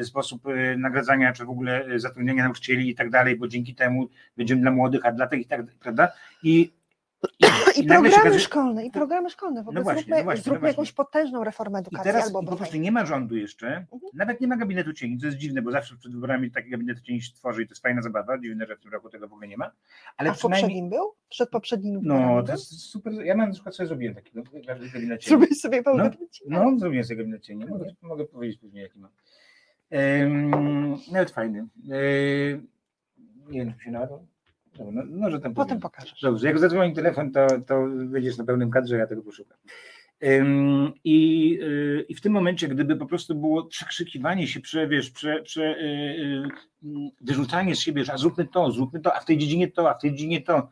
sposób 0.02 0.42
nagradzania, 0.76 1.32
czy 1.32 1.44
w 1.44 1.50
ogóle 1.50 1.84
zatrudniania 1.96 2.44
nauczycieli 2.44 2.88
i 2.88 2.94
tak 2.94 3.10
dalej, 3.10 3.36
bo 3.36 3.48
dzięki 3.48 3.74
temu 3.74 4.08
będziemy 4.36 4.60
dla 4.60 4.70
młodych, 4.70 5.06
a 5.06 5.12
dla 5.12 5.26
tych 5.26 5.40
i 5.40 5.46
tak, 5.46 5.60
prawda? 5.80 6.08
I, 6.42 6.72
I 7.40 7.44
się 7.82 7.88
programy 7.88 8.08
okazuje- 8.10 8.38
szkolne, 8.38 8.86
i 8.86 8.90
programy 8.90 9.30
szkolne. 9.30 9.62
W 9.62 9.68
ogóle 9.68 9.80
No 9.80 9.84
właśnie, 9.84 10.00
zróbmy, 10.02 10.16
no 10.16 10.24
właśnie, 10.24 10.38
no 10.40 10.44
zróbmy 10.44 10.60
właśnie. 10.60 10.68
jakąś 10.72 10.92
potężną 10.92 11.44
reformę 11.44 11.78
I 11.78 11.80
edukacji 11.80 12.04
teraz 12.12 12.26
albo 12.26 12.42
po 12.42 12.56
prostu 12.56 12.76
nie 12.76 12.92
ma 12.92 13.06
rządu 13.06 13.36
jeszcze, 13.36 13.66
Mhm. 13.66 14.00
nawet 14.14 14.40
nie 14.40 14.46
ma 14.48 14.56
gabinetu 14.56 14.92
cieni, 14.92 15.18
co 15.18 15.26
jest 15.26 15.38
dziwne, 15.38 15.62
bo 15.62 15.70
zawsze 15.70 15.96
przed 15.96 16.12
wyborami 16.12 16.50
taki 16.50 16.70
gabinet 16.70 17.00
cieni 17.00 17.22
się 17.22 17.32
tworzy 17.34 17.62
i 17.62 17.66
to 17.66 17.72
jest 17.72 17.82
fajna 17.82 18.02
zabawa, 18.02 18.38
dziwne, 18.38 18.66
że 18.66 18.76
w 18.76 18.80
tym 18.80 18.92
roku 18.92 19.10
tego 19.10 19.28
w 19.28 19.32
ogóle 19.32 19.48
nie 19.48 19.56
ma, 19.56 19.70
ale 20.16 20.30
A 20.30 20.32
przynajmniej... 20.34 20.62
poprzednim 20.62 20.90
był? 20.90 21.14
Przed 21.28 21.50
poprzednim 21.50 22.00
No, 22.02 22.42
to 22.42 22.52
jest 22.52 22.80
super. 22.80 23.12
Ja 23.12 23.36
mam 23.36 23.48
na 23.48 23.54
przykład 23.54 23.74
sobie 23.76 23.86
zrobiłem 23.86 24.14
taki 24.14 24.30
gabinet 24.66 24.92
cieni. 24.94 25.18
Zrobiłeś 25.28 25.60
sobie 25.60 25.82
pełny 25.82 25.98
No, 26.04 26.10
gabinet? 26.10 26.30
No, 26.48 26.78
zrobiłem 26.78 27.04
sobie 27.04 27.16
gabinet 27.16 27.42
cieni. 27.42 27.66
Mogę, 27.66 27.84
mogę 28.02 28.24
powiedzieć 28.24 28.60
później, 28.60 28.82
jaki 28.82 28.98
mam. 28.98 29.10
Ym, 29.94 30.50
nawet 31.12 31.30
fajny. 31.30 31.58
Ym, 31.58 32.68
nie 33.48 33.58
wiem, 33.64 33.74
czy 33.78 33.84
się 33.84 33.90
nadał. 33.90 34.26
No, 34.78 35.02
może 35.06 35.40
tam 35.40 35.54
Potem 35.54 35.68
powiem. 35.68 35.80
pokażesz. 35.80 36.20
Dobrze, 36.22 36.46
jak 36.46 36.58
zadzwoni 36.58 36.94
telefon, 36.94 37.32
to, 37.32 37.46
to 37.66 37.86
będziesz 38.04 38.36
na 38.36 38.44
pełnym 38.44 38.70
kadrze, 38.70 38.96
ja 38.96 39.06
tego 39.06 39.22
poszukam. 39.22 39.58
I, 41.04 41.58
y, 41.62 42.04
I 42.08 42.14
w 42.14 42.20
tym 42.20 42.32
momencie, 42.32 42.68
gdyby 42.68 42.96
po 42.96 43.06
prostu 43.06 43.34
było 43.34 43.64
przekrzykiwanie 43.64 44.46
się, 44.46 44.60
prze, 44.60 44.88
wiesz, 44.88 45.10
prze, 45.10 45.42
prze, 45.42 45.62
y, 45.62 45.84
y, 46.84 47.10
wyrzucanie 47.20 47.76
z 47.76 47.80
siebie, 47.80 48.04
że 48.04 48.12
a 48.12 48.16
zróbmy 48.16 48.44
to, 48.44 48.70
zróbmy 48.70 49.00
to, 49.00 49.14
a 49.16 49.20
w 49.20 49.24
tej 49.24 49.38
dziedzinie 49.38 49.70
to, 49.70 49.90
a 49.90 49.94
w 49.94 50.00
tej 50.00 50.10
dziedzinie 50.10 50.40
to. 50.40 50.68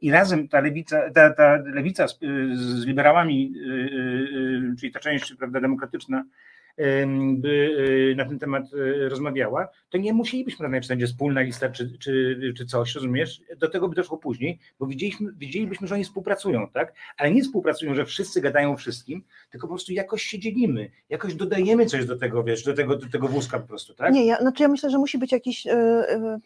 I 0.00 0.10
razem 0.10 0.48
ta 0.48 0.60
lewica, 0.60 1.10
ta, 1.10 1.34
ta 1.34 1.56
lewica 1.56 2.08
z, 2.08 2.18
z 2.54 2.86
liberałami, 2.86 3.54
czyli 4.80 4.92
ta 4.92 5.00
część 5.00 5.34
prawda, 5.34 5.60
demokratyczna, 5.60 6.24
by 7.36 7.48
y, 8.12 8.14
na 8.16 8.24
ten 8.24 8.38
temat 8.38 8.64
y, 8.74 9.08
rozmawiała, 9.08 9.68
to 9.90 9.98
nie 9.98 10.12
musielibyśmy 10.12 10.62
rozmawiać, 10.62 10.84
czy 10.84 10.88
będzie 10.88 11.06
wspólna 11.06 11.40
lista, 11.40 11.68
czy, 11.68 11.98
czy, 11.98 12.40
czy 12.56 12.66
coś, 12.66 12.94
rozumiesz? 12.94 13.40
Do 13.58 13.68
tego 13.68 13.88
by 13.88 13.94
doszło 13.94 14.18
później, 14.18 14.58
bo 14.78 14.86
widzieliśmy, 14.86 15.32
widzielibyśmy, 15.38 15.86
że 15.88 15.94
oni 15.94 16.04
współpracują, 16.04 16.68
tak? 16.68 16.92
Ale 17.16 17.30
nie 17.30 17.42
współpracują, 17.42 17.94
że 17.94 18.04
wszyscy 18.04 18.40
gadają 18.40 18.76
wszystkim, 18.76 19.22
tylko 19.50 19.66
po 19.66 19.74
prostu 19.74 19.92
jakoś 19.92 20.22
się 20.22 20.38
dzielimy, 20.38 20.90
jakoś 21.08 21.34
dodajemy 21.34 21.86
coś 21.86 22.06
do 22.06 22.16
tego, 22.16 22.44
wiesz, 22.44 22.62
do 22.64 22.74
tego, 22.74 22.96
do 22.96 23.06
tego 23.08 23.28
wózka 23.28 23.58
po 23.60 23.68
prostu, 23.68 23.94
tak? 23.94 24.12
Nie, 24.12 24.26
ja, 24.26 24.36
znaczy 24.36 24.62
ja 24.62 24.68
myślę, 24.68 24.90
że 24.90 24.98
musi 24.98 25.18
być 25.18 25.32
jakiś. 25.32 25.64
Yy, 25.64 25.72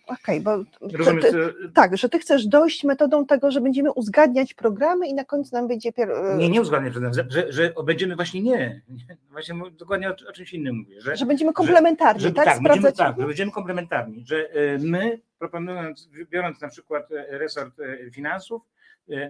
Okej, 0.06 0.40
bo. 0.40 0.64
ty- 0.64 0.96
Rozumiesz? 0.96 1.24
ty, 1.24 1.30
co- 1.32 1.68
tak, 1.74 1.96
że 1.96 2.08
ty 2.08 2.18
chcesz 2.18 2.46
dojść 2.46 2.84
metodą 2.84 3.26
tego, 3.26 3.50
że 3.50 3.60
będziemy 3.60 3.92
uzgadniać 3.92 4.54
programy 4.54 5.08
i 5.08 5.14
na 5.14 5.24
końcu 5.24 5.56
nam 5.56 5.68
będzie. 5.68 5.92
Pier... 5.92 6.08
Nie, 6.38 6.48
nie 6.48 6.60
uzgadniam, 6.60 6.92
że, 6.92 7.26
że, 7.28 7.52
że 7.52 7.72
będziemy 7.86 8.16
właśnie 8.16 8.42
nie, 8.42 8.82
nie 8.88 9.16
właśnie 9.30 9.54
dokładnie 9.78 10.08
o, 10.28 10.32
czymś 10.32 10.52
innym 10.52 10.76
mówię, 10.76 11.00
że, 11.00 11.16
Że 11.16 11.26
będziemy 11.26 11.52
komplementarni, 11.52 12.22
że, 12.22 12.32
tak? 12.32 12.44
tak, 12.44 12.62
będziemy, 12.62 12.92
tak, 12.92 13.20
że 13.20 13.26
będziemy 13.26 13.52
komplementarni, 13.52 14.24
że 14.26 14.50
e, 14.50 14.78
my 14.78 15.20
proponując, 15.38 16.08
biorąc 16.30 16.60
na 16.60 16.68
przykład 16.68 17.12
e, 17.12 17.38
resort 17.38 17.80
e, 17.80 18.10
finansów, 18.10 18.62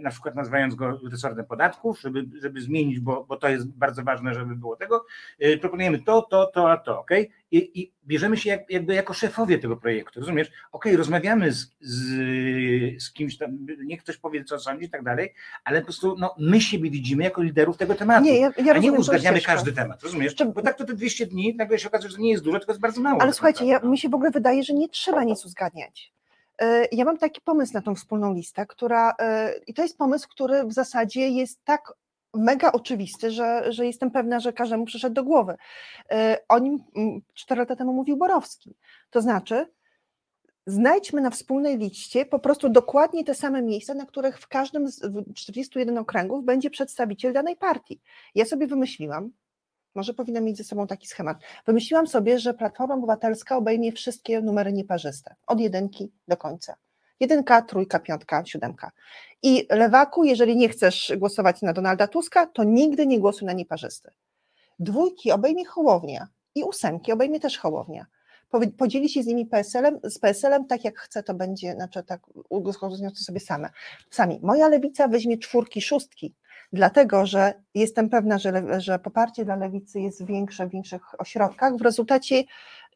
na 0.00 0.10
przykład 0.10 0.34
nazywając 0.34 0.74
go 0.74 1.00
resortem 1.10 1.44
podatków, 1.46 2.00
żeby, 2.00 2.24
żeby 2.42 2.60
zmienić, 2.60 3.00
bo, 3.00 3.24
bo 3.24 3.36
to 3.36 3.48
jest 3.48 3.68
bardzo 3.68 4.02
ważne, 4.02 4.34
żeby 4.34 4.56
było 4.56 4.76
tego, 4.76 5.04
e, 5.38 5.56
proponujemy 5.58 5.98
to, 6.02 6.22
to, 6.22 6.46
to, 6.46 6.72
a 6.72 6.76
to, 6.76 7.00
ok? 7.00 7.10
I, 7.50 7.80
i 7.80 7.92
bierzemy 8.06 8.36
się 8.36 8.50
jak, 8.50 8.70
jakby 8.70 8.94
jako 8.94 9.14
szefowie 9.14 9.58
tego 9.58 9.76
projektu, 9.76 10.20
rozumiesz? 10.20 10.50
Ok, 10.72 10.84
rozmawiamy 10.96 11.52
z, 11.52 11.70
z, 11.80 13.02
z 13.02 13.12
kimś 13.12 13.38
tam, 13.38 13.58
niech 13.84 14.02
ktoś 14.02 14.16
powie, 14.16 14.44
co 14.44 14.58
sądzi 14.58 14.84
i 14.84 14.90
tak 14.90 15.02
dalej, 15.02 15.34
ale 15.64 15.80
po 15.80 15.84
prostu 15.84 16.16
no, 16.18 16.34
my 16.38 16.60
siebie 16.60 16.90
widzimy 16.90 17.24
jako 17.24 17.42
liderów 17.42 17.76
tego 17.76 17.94
tematu. 17.94 18.24
Nie, 18.24 18.40
ja, 18.40 18.52
ja 18.64 18.74
a 18.74 18.78
nie 18.78 18.92
uzgadniamy 18.92 19.40
każdy 19.40 19.72
temat, 19.72 20.02
rozumiesz? 20.02 20.34
Czy- 20.34 20.46
Bo 20.46 20.62
tak 20.62 20.78
to 20.78 20.84
te 20.84 20.94
200 20.94 21.26
dni 21.26 21.54
nagle 21.56 21.78
się 21.78 21.88
okazuje, 21.88 22.10
że 22.10 22.18
nie 22.18 22.30
jest 22.30 22.44
dużo, 22.44 22.58
tylko 22.58 22.72
jest 22.72 22.80
bardzo 22.82 23.00
mało. 23.00 23.22
Ale 23.22 23.32
słuchajcie, 23.32 23.64
ja, 23.64 23.72
naprawdę. 23.72 23.90
mi 23.90 23.98
się 23.98 24.08
w 24.08 24.14
ogóle 24.14 24.30
wydaje, 24.30 24.62
że 24.62 24.72
nie 24.74 24.88
trzeba 24.88 25.24
nic 25.24 25.44
uzgadniać. 25.44 26.12
E, 26.58 26.88
Ja 26.92 27.04
mam 27.04 27.18
taki 27.18 27.40
pomysł 27.40 27.74
na 27.74 27.82
tą 27.82 27.94
wspólną 27.94 28.34
listę, 28.34 28.66
która, 28.66 29.14
e, 29.18 29.54
i 29.66 29.74
to 29.74 29.82
jest 29.82 29.98
pomysł, 29.98 30.28
który 30.28 30.64
w 30.64 30.72
zasadzie 30.72 31.28
jest 31.28 31.64
tak 31.64 31.92
mega 32.34 32.72
oczywisty, 32.72 33.30
że, 33.30 33.72
że 33.72 33.86
jestem 33.86 34.10
pewna, 34.10 34.40
że 34.40 34.52
każdemu 34.52 34.84
przyszedł 34.84 35.14
do 35.14 35.24
głowy. 35.24 35.56
E, 36.10 36.38
O 36.48 36.58
nim 36.58 36.84
mm, 36.96 37.20
cztery 37.34 37.58
lata 37.58 37.76
temu 37.76 37.92
mówił 37.92 38.16
Borowski. 38.16 38.76
To 39.10 39.20
znaczy, 39.20 39.66
znajdźmy 40.66 41.20
na 41.20 41.30
wspólnej 41.30 41.78
liście 41.78 42.26
po 42.26 42.38
prostu 42.38 42.68
dokładnie 42.68 43.24
te 43.24 43.34
same 43.34 43.62
miejsca, 43.62 43.94
na 43.94 44.06
których 44.06 44.38
w 44.38 44.48
każdym 44.48 44.88
z 44.88 45.00
w 45.00 45.34
41 45.34 45.98
okręgów 45.98 46.44
będzie 46.44 46.70
przedstawiciel 46.70 47.32
danej 47.32 47.56
partii. 47.56 48.00
Ja 48.34 48.44
sobie 48.44 48.66
wymyśliłam, 48.66 49.30
Może 49.94 50.14
powinna 50.14 50.40
mieć 50.40 50.56
ze 50.56 50.64
sobą 50.64 50.86
taki 50.86 51.06
schemat. 51.06 51.38
Wymyśliłam 51.66 52.06
sobie, 52.06 52.38
że 52.38 52.54
Platforma 52.54 52.94
Obywatelska 52.94 53.56
obejmie 53.56 53.92
wszystkie 53.92 54.40
numery 54.40 54.72
nieparzyste, 54.72 55.34
od 55.46 55.60
jedynki 55.60 56.12
do 56.28 56.36
końca. 56.36 56.76
Jedynka, 57.20 57.62
trójka, 57.62 57.98
piątka, 57.98 58.44
siódemka. 58.46 58.90
I 59.42 59.66
lewaku, 59.70 60.24
jeżeli 60.24 60.56
nie 60.56 60.68
chcesz 60.68 61.12
głosować 61.16 61.62
na 61.62 61.72
Donalda 61.72 62.06
Tuska, 62.06 62.46
to 62.46 62.64
nigdy 62.64 63.06
nie 63.06 63.20
głosuj 63.20 63.46
na 63.46 63.52
nieparzysty. 63.52 64.10
Dwójki 64.78 65.32
obejmie 65.32 65.64
Hołownia 65.64 66.28
i 66.54 66.64
ósemki 66.64 67.12
obejmie 67.12 67.40
też 67.40 67.58
Hołownia. 67.58 68.06
Podzieli 68.78 69.08
się 69.08 69.22
z 69.22 69.26
nimi 69.26 69.46
PSL-em, 69.46 70.00
z 70.02 70.18
PSL-em 70.18 70.66
tak 70.66 70.84
jak 70.84 70.98
chce, 70.98 71.22
to 71.22 71.34
będzie, 71.34 71.72
znaczy 71.72 72.02
tak 72.02 72.20
uzgodnią 72.48 73.10
to 73.10 73.16
sobie 73.16 73.40
same. 73.40 73.70
Sami. 74.10 74.40
Moja 74.42 74.68
lewica 74.68 75.08
weźmie 75.08 75.38
czwórki, 75.38 75.82
szóstki, 75.82 76.34
dlatego 76.74 77.26
że 77.26 77.54
jestem 77.74 78.08
pewna, 78.08 78.38
że, 78.38 78.80
że 78.80 78.98
poparcie 78.98 79.44
dla 79.44 79.56
lewicy 79.56 80.00
jest 80.00 80.26
większe 80.26 80.66
w 80.66 80.70
większych 80.70 81.20
ośrodkach. 81.20 81.76
W 81.76 81.82
rezultacie 81.82 82.44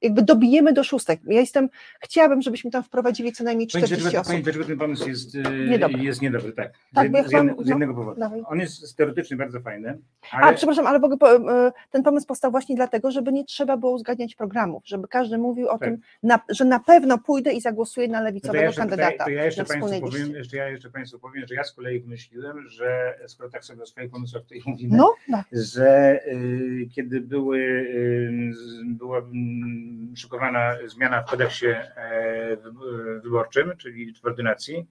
jakby 0.02 0.22
dobijemy 0.22 0.72
do 0.72 0.84
szóstek. 0.84 1.20
Ja 1.26 1.40
jestem, 1.40 1.68
chciałabym, 2.00 2.42
żebyśmy 2.42 2.70
tam 2.70 2.82
wprowadzili 2.82 3.32
co 3.32 3.44
najmniej 3.44 3.68
Pani, 3.72 3.84
40 3.84 4.02
dlaczego, 4.02 4.20
osób. 4.20 4.52
pani, 4.54 4.66
ten 4.66 4.78
pomysł 4.78 5.08
jest, 5.08 5.34
e, 5.36 5.50
Niedobry. 5.68 6.02
jest 6.04 6.22
niedobry? 6.22 6.52
Tak, 6.52 6.72
Tak, 6.94 7.08
z, 7.10 7.32
ja 7.32 7.42
z, 7.54 7.64
z 7.64 7.68
jednego 7.68 7.94
powodu. 7.94 8.20
dawaj. 8.20 8.42
On 8.46 8.58
jest 8.60 8.96
teoretycznie 8.96 9.36
bardzo 9.36 9.60
fajny, 9.60 9.98
A, 10.32 10.36
ale 10.36 10.56
przepraszam, 10.56 10.86
ale 10.86 11.00
w 11.00 11.04
ogóle 11.04 11.18
po- 11.18 11.52
e, 11.66 11.72
ten 11.90 12.02
pomysł 12.02 12.26
powstał 12.26 12.50
właśnie 12.50 12.76
dlatego, 12.76 13.10
żeby 13.10 13.32
nie 13.32 13.44
trzeba 13.44 13.76
było 13.76 13.92
uzgadniać 13.92 14.34
programów, 14.34 14.82
żeby 14.86 15.08
każdy 15.08 15.38
mówił 15.38 15.68
o 15.68 15.78
Tak. 15.78 15.88
tym, 15.88 15.98
na, 16.22 16.40
że 16.50 16.64
na 16.64 16.80
pewno 16.80 17.18
pójdę 17.18 17.52
i 17.52 17.60
zagłosuję 17.60 18.08
na 18.08 18.18
No 18.18 18.24
lewicowego 18.24 18.64
ja 18.64 18.72
kandydata. 18.72 19.10
tutaj, 19.12 19.26
to 19.26 19.30
ja 19.30 19.44
jeszcze 19.44 19.64
Państwu 19.64 20.00
powiem, 20.00 20.34
jeszcze 20.34 20.56
ja 20.56 20.68
jeszcze 20.68 20.90
Państwu 20.90 21.18
powiem, 21.18 21.46
że 21.46 21.54
ja 21.54 21.64
z 21.64 21.72
kolei 21.72 22.00
wymyśliłem, 22.00 22.68
że 22.68 23.14
skoro 23.26 23.50
tak 23.50 23.64
sobie 23.64 23.82
o 23.82 23.86
swoich 23.86 24.10
pomysłach 24.10 24.42
tutaj 24.42 24.60
mówimy, 24.66 24.96
No, 24.96 25.14
no. 25.28 25.42
że 25.52 26.20
y, 26.26 26.88
kiedy 26.94 27.20
były, 27.20 27.58
y, 27.58 28.52
była 28.86 29.18
mm, 29.18 29.87
szykowana 30.16 30.76
zmiana 30.86 31.22
w 31.22 31.30
kodeksie 31.30 31.66
e, 31.66 32.56
wy- 32.56 33.20
wyborczym, 33.20 33.72
czyli 33.78 34.14
w 34.14 34.24
ordynacji, 34.26 34.86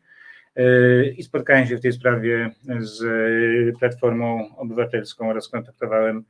y, 0.59 1.15
i 1.17 1.23
spotkałem 1.23 1.65
się 1.65 1.77
w 1.77 1.81
tej 1.81 1.93
sprawie 1.93 2.51
z 2.79 3.03
Platformą 3.79 4.55
Obywatelską. 4.57 5.29
Oraz 5.29 5.49
kontaktowałem 5.49 6.23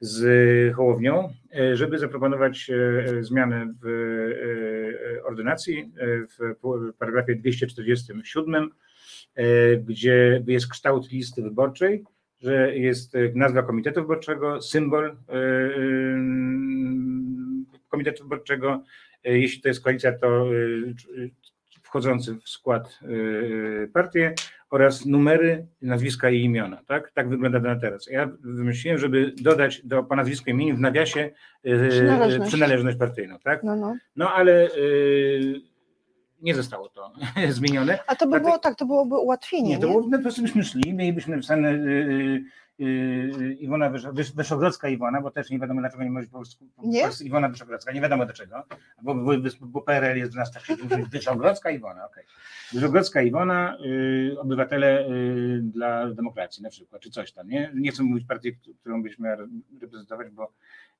z 0.00 0.74
Hołownią, 0.74 1.32
e, 1.54 1.76
żeby 1.76 1.98
zaproponować 1.98 2.70
e, 2.70 3.22
zmianę 3.24 3.72
w 3.82 3.86
e, 5.18 5.24
ordynacji 5.24 5.78
e, 5.78 6.06
w 6.26 6.56
paragrafie 6.98 7.36
247, 7.36 8.70
e, 9.34 9.76
gdzie 9.76 10.42
jest 10.46 10.70
kształt 10.70 11.10
listy 11.10 11.42
wyborczej, 11.42 12.04
że 12.40 12.76
jest 12.76 13.14
e, 13.14 13.18
nazwa 13.34 13.62
komitetu 13.62 14.00
wyborczego, 14.00 14.62
symbol 14.62 15.04
e, 15.04 15.32
e, 15.32 15.36
komitetu 17.96 18.22
wyborczego. 18.22 18.82
E, 19.24 19.38
Jeśli 19.38 19.62
to 19.62 19.68
jest 19.68 19.80
koalicja, 19.84 20.12
to 20.18 20.46
e, 20.46 20.94
c- 20.94 21.08
wchodzący 21.82 22.34
w 22.34 22.48
skład 22.48 22.98
e, 23.02 23.86
partie 23.88 24.34
oraz 24.70 25.06
numery, 25.06 25.66
nazwiska 25.82 26.30
i 26.30 26.40
imiona. 26.42 26.82
Tak, 26.86 27.10
tak 27.10 27.28
wygląda 27.28 27.58
na 27.60 27.76
teraz. 27.76 28.06
Ja 28.06 28.30
wymyśliłem, 28.40 28.98
żeby 28.98 29.32
dodać 29.42 29.82
do 29.86 30.02
po 30.02 30.16
nazwisku 30.16 30.50
i 30.50 30.52
imieniu 30.52 30.76
w 30.76 30.80
nawiasie 30.80 31.30
e, 31.64 31.88
Przynależność. 31.88 32.48
przynależność 32.50 32.96
partyjną. 32.98 33.38
Tak? 33.38 33.62
no, 33.62 33.76
no. 33.76 33.96
No 34.16 34.32
ale 34.34 34.64
e, 34.66 34.68
nie 36.42 36.54
zostało 36.54 36.88
to 36.88 37.12
zmienione. 37.48 37.98
A 38.06 38.16
to 38.16 38.26
by 38.26 38.40
było 38.40 38.58
tak, 38.58 38.74
to 38.78 38.86
byłoby 38.86 39.14
ułatwienie. 39.18 39.68
Nie, 39.68 39.78
to 39.78 39.86
nie? 39.86 39.92
było, 39.92 40.06
no, 40.10 40.16
po 40.18 40.22
prostu 40.22 40.42
byśmy 40.42 40.64
szli, 40.64 40.94
mielibyśmy 40.94 41.36
y, 41.36 42.44
Iwona 43.58 43.90
Wyszo, 43.90 44.12
Wysz, 44.12 44.32
Wyszogrodzka 44.32 44.88
Iwona, 44.88 45.20
bo 45.20 45.30
też 45.30 45.50
nie 45.50 45.58
wiadomo 45.58 45.80
dlaczego 45.80 46.04
nie 46.04 46.10
może 46.10 46.26
po 46.26 46.32
polsku 46.32 46.68
po 46.76 46.82
Nie? 46.84 47.08
Iwona 47.24 47.48
Wyszogrodzka, 47.48 47.92
nie 47.92 48.00
wiadomo 48.00 48.24
dlaczego, 48.24 48.62
bo, 49.02 49.14
bo, 49.14 49.32
bo 49.60 49.82
PRL 49.82 50.18
jest 50.18 50.32
w 50.32 50.36
nas 50.36 50.52
taki, 50.52 50.72
Wyszogrodzka 51.12 51.70
Iwona, 51.70 52.06
okej. 52.06 52.24
Wyszogrodzka 52.72 53.22
Iwona, 53.22 53.76
y, 53.86 54.36
obywatele 54.40 55.08
y, 55.08 55.60
dla 55.62 56.10
demokracji 56.10 56.62
na 56.62 56.70
przykład, 56.70 57.02
czy 57.02 57.10
coś 57.10 57.32
tam, 57.32 57.48
nie? 57.48 57.72
Nie 57.74 57.90
chcę 57.90 58.02
mówić 58.02 58.26
partii, 58.26 58.56
którą 58.80 59.02
byśmy 59.02 59.36
reprezentować, 59.80 60.30
bo 60.30 60.52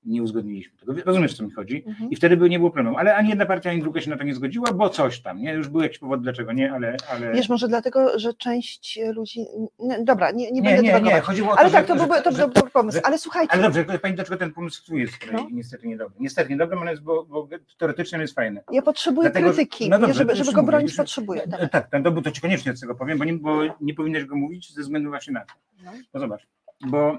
nie 0.06 0.22
uzgodniliśmy 0.22 0.78
tego. 0.78 0.94
Rozumiesz, 1.04 1.32
o 1.32 1.36
co 1.36 1.44
mi 1.44 1.50
chodzi? 1.50 1.84
Mhm. 1.86 2.10
I 2.10 2.16
wtedy 2.16 2.36
by 2.36 2.50
nie 2.50 2.58
było 2.58 2.70
problemu, 2.70 2.96
ale 2.98 3.16
ani 3.16 3.28
jedna 3.28 3.46
partia, 3.46 3.70
ani 3.70 3.80
druga 3.80 4.00
się 4.00 4.10
na 4.10 4.16
to 4.16 4.24
nie 4.24 4.34
zgodziła, 4.34 4.72
bo 4.72 4.88
coś 4.90 5.20
tam, 5.20 5.42
nie? 5.42 5.52
Już 5.52 5.68
był 5.68 5.80
jakiś 5.80 5.98
powód, 5.98 6.22
dlaczego 6.22 6.52
nie, 6.52 6.72
ale... 6.72 6.96
ale... 7.10 7.32
Wiesz, 7.32 7.48
może 7.48 7.68
dlatego, 7.68 8.18
że 8.18 8.34
część 8.34 8.98
ludzi. 9.14 9.40
Nie, 9.78 10.04
dobra, 10.04 10.30
nie, 10.30 10.36
nie, 10.36 10.50
nie, 10.52 10.62
będę 10.62 10.82
nie, 10.82 10.88
nie, 10.88 10.94
dywagować. 10.94 11.24
chodziło 11.24 11.48
o 11.50 11.54
to, 11.54 11.58
Ale 11.60 11.68
że, 11.68 11.72
tak, 11.72 11.86
to 11.86 11.98
że- 11.98 12.06
byłby 12.06 12.22
to 12.22 12.32
że- 12.32 12.38
był 12.38 12.48
dobry 12.54 12.70
pomysł. 12.70 12.98
że- 12.98 13.06
Ale 13.06 13.18
słuchajcie, 13.18 13.52
Ale 13.52 13.62
dobrze, 13.62 13.84
pani 13.84 14.14
dlaczego 14.14 14.36
ten 14.36 14.52
pomysł 14.52 14.86
tu 14.86 14.96
jest 14.96 15.14
No. 15.32 15.46
niestety 15.52 15.88
niedobry. 15.88 16.14
Niestety 16.20 16.50
niedobry, 16.50 16.90
jest, 16.90 17.02
bo, 17.02 17.24
bo 17.24 17.48
teoretycznie 17.78 18.16
on 18.16 18.22
jest 18.22 18.34
fajny. 18.34 18.60
ja 18.72 18.82
potrzebuję 18.82 19.30
Dlatego- 19.30 19.52
krytyki. 19.52 19.88
no 19.90 19.98
dobrze, 19.98 20.14
żeby, 20.14 20.36
żeby 20.36 20.52
go 20.52 20.60
mówię, 20.60 20.70
bronić, 20.70 20.88
już- 20.90 20.96
potrzebuję. 20.96 21.42
E, 21.42 21.46
Dawaj. 21.48 21.68
Tak, 21.68 21.88
to, 22.04 22.22
to 22.22 22.30
ci 22.30 22.40
koniecznie 22.40 22.76
z 22.76 22.80
tego 22.80 22.94
powiem, 22.94 23.18
bo 23.18 23.24
nie, 23.24 23.32
bo 23.34 23.60
nie 23.80 23.94
powinieneś 23.94 24.24
go 24.24 24.36
mówić 24.36 24.74
ze 24.74 24.82
względu 24.82 25.10
właśnie 25.10 25.32
na 25.32 25.40
to. 25.40 25.54
No. 25.84 25.92
No 26.14 26.20
zobacz, 26.20 26.46
bo 26.86 27.10
e, 27.10 27.14
e, 27.14 27.18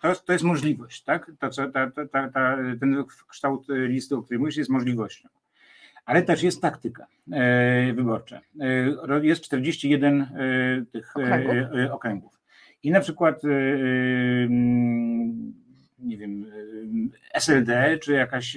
to, 0.00 0.14
to 0.14 0.32
jest 0.32 0.44
możliwość, 0.44 1.02
tak? 1.02 1.32
To, 1.38 1.50
co, 1.50 1.70
ta, 1.70 1.90
ta, 1.90 2.28
ta, 2.28 2.56
ten 2.80 3.04
kształt 3.28 3.66
listy, 3.68 4.16
o 4.16 4.22
którym 4.22 4.40
mówisz, 4.40 4.56
jest 4.56 4.70
możliwością. 4.70 5.28
Ale 6.06 6.22
też 6.22 6.42
jest 6.42 6.62
taktyka 6.62 7.06
e, 7.32 7.92
wyborcza. 7.92 8.40
Jest 9.22 9.42
41 9.42 10.20
e, 10.20 10.26
tych 10.92 11.16
Okręgów. 11.16 11.56
okręgów. 11.90 12.40
I 12.82 12.90
na 12.90 13.00
przykład 13.00 13.42
nie 15.98 16.16
wiem, 16.16 16.46
SLD, 17.34 17.98
czy 17.98 18.12
jakaś, 18.12 18.56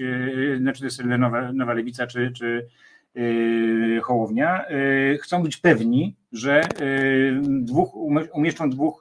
znaczy 0.57 0.85
SLD 0.85 1.17
Nowa, 1.17 1.53
Nowa 1.53 1.73
Lewica, 1.73 2.07
czy, 2.07 2.31
czy 2.31 2.67
Hołownia, 4.03 4.65
e, 4.67 5.17
chcą 5.17 5.43
być 5.43 5.57
pewni, 5.57 6.15
że 6.31 6.61
e, 6.61 6.67
dwóch, 7.41 7.95
umieszczą 8.33 8.69
dwóch 8.69 8.99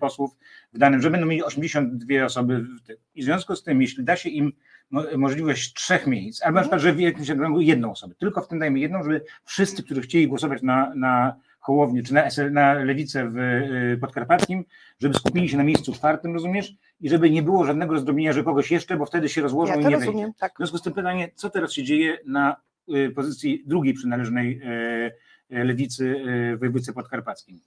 posłów 0.00 0.36
w 0.72 0.78
danym, 0.78 1.02
że 1.02 1.10
będą 1.10 1.26
mieli 1.26 1.44
82 1.44 2.24
osoby. 2.24 2.60
W 2.60 2.82
tym. 2.82 2.96
I 3.14 3.22
w 3.22 3.24
związku 3.24 3.56
z 3.56 3.62
tym, 3.62 3.82
jeśli 3.82 4.04
da 4.04 4.16
się 4.16 4.28
im 4.28 4.52
mo- 4.90 5.04
możliwość 5.16 5.74
trzech 5.74 6.06
miejsc, 6.06 6.42
albo 6.42 6.54
na 6.54 6.60
przykład, 6.60 6.80
że 6.80 6.92
w 6.92 7.00
jakimś 7.00 7.30
okręgu 7.30 7.60
jedną 7.60 7.90
osobę, 7.90 8.14
tylko 8.14 8.42
w 8.42 8.48
tym 8.48 8.58
dajmy 8.58 8.78
jedną, 8.78 9.02
żeby 9.02 9.24
wszyscy, 9.44 9.82
którzy 9.82 10.00
chcieli 10.00 10.28
głosować 10.28 10.62
na, 10.62 10.92
na 10.94 11.36
Hołownię, 11.62 12.02
czy 12.02 12.14
na, 12.14 12.28
na 12.50 12.74
Lewicę 12.74 13.30
w 13.30 13.38
y, 13.38 13.98
Podkarpackim, 14.00 14.64
żeby 14.98 15.14
skupili 15.14 15.48
się 15.48 15.56
na 15.56 15.64
miejscu 15.64 15.92
czwartym, 15.92 16.34
rozumiesz? 16.34 16.74
I 17.00 17.08
żeby 17.08 17.30
nie 17.30 17.42
było 17.42 17.64
żadnego 17.64 17.92
rozdrobnienia, 17.92 18.32
że 18.32 18.44
kogoś 18.44 18.70
jeszcze, 18.70 18.96
bo 18.96 19.06
wtedy 19.06 19.28
się 19.28 19.42
rozłożą 19.42 19.72
Ja 19.72 19.80
i 19.80 19.84
nie 19.84 19.96
rozumiem, 19.96 20.32
tak. 20.38 20.52
W 20.52 20.56
związku 20.56 20.78
z 20.78 20.82
tym 20.82 20.92
pytanie, 20.92 21.30
co 21.34 21.50
teraz 21.50 21.72
się 21.72 21.82
dzieje 21.82 22.18
na 22.26 22.52
y, 22.52 22.71
pozycji 23.14 23.62
drugiej 23.66 23.94
przynależnej 23.94 24.60
y, 24.62 25.56
y, 25.56 25.64
Lewicy 25.64 26.04
y, 26.04 26.56
w 26.56 26.58
województwie 26.58 26.92
podkarpackim? 26.92 27.60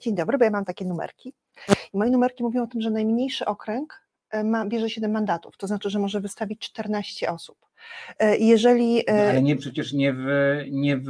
Dzień 0.00 0.14
dobry, 0.14 0.38
bo 0.38 0.44
ja 0.44 0.50
mam 0.50 0.64
takie 0.64 0.84
numerki. 0.84 1.34
I 1.92 1.98
moje 1.98 2.10
numerki 2.10 2.42
mówią 2.42 2.62
o 2.62 2.66
tym, 2.66 2.80
że 2.80 2.90
najmniejszy 2.90 3.46
okręg 3.46 4.08
ma, 4.44 4.66
bierze 4.66 4.90
7 4.90 5.10
mandatów, 5.10 5.56
to 5.56 5.66
znaczy, 5.66 5.90
że 5.90 5.98
może 5.98 6.20
wystawić 6.20 6.60
14 6.60 7.30
osób. 7.32 7.58
Jeżeli. 8.38 9.02
No, 9.08 9.14
ale 9.14 9.42
nie 9.42 9.56
przecież 9.56 9.92
nie 9.92 10.12
w, 10.12 10.26
nie 10.70 10.96
w 10.96 11.08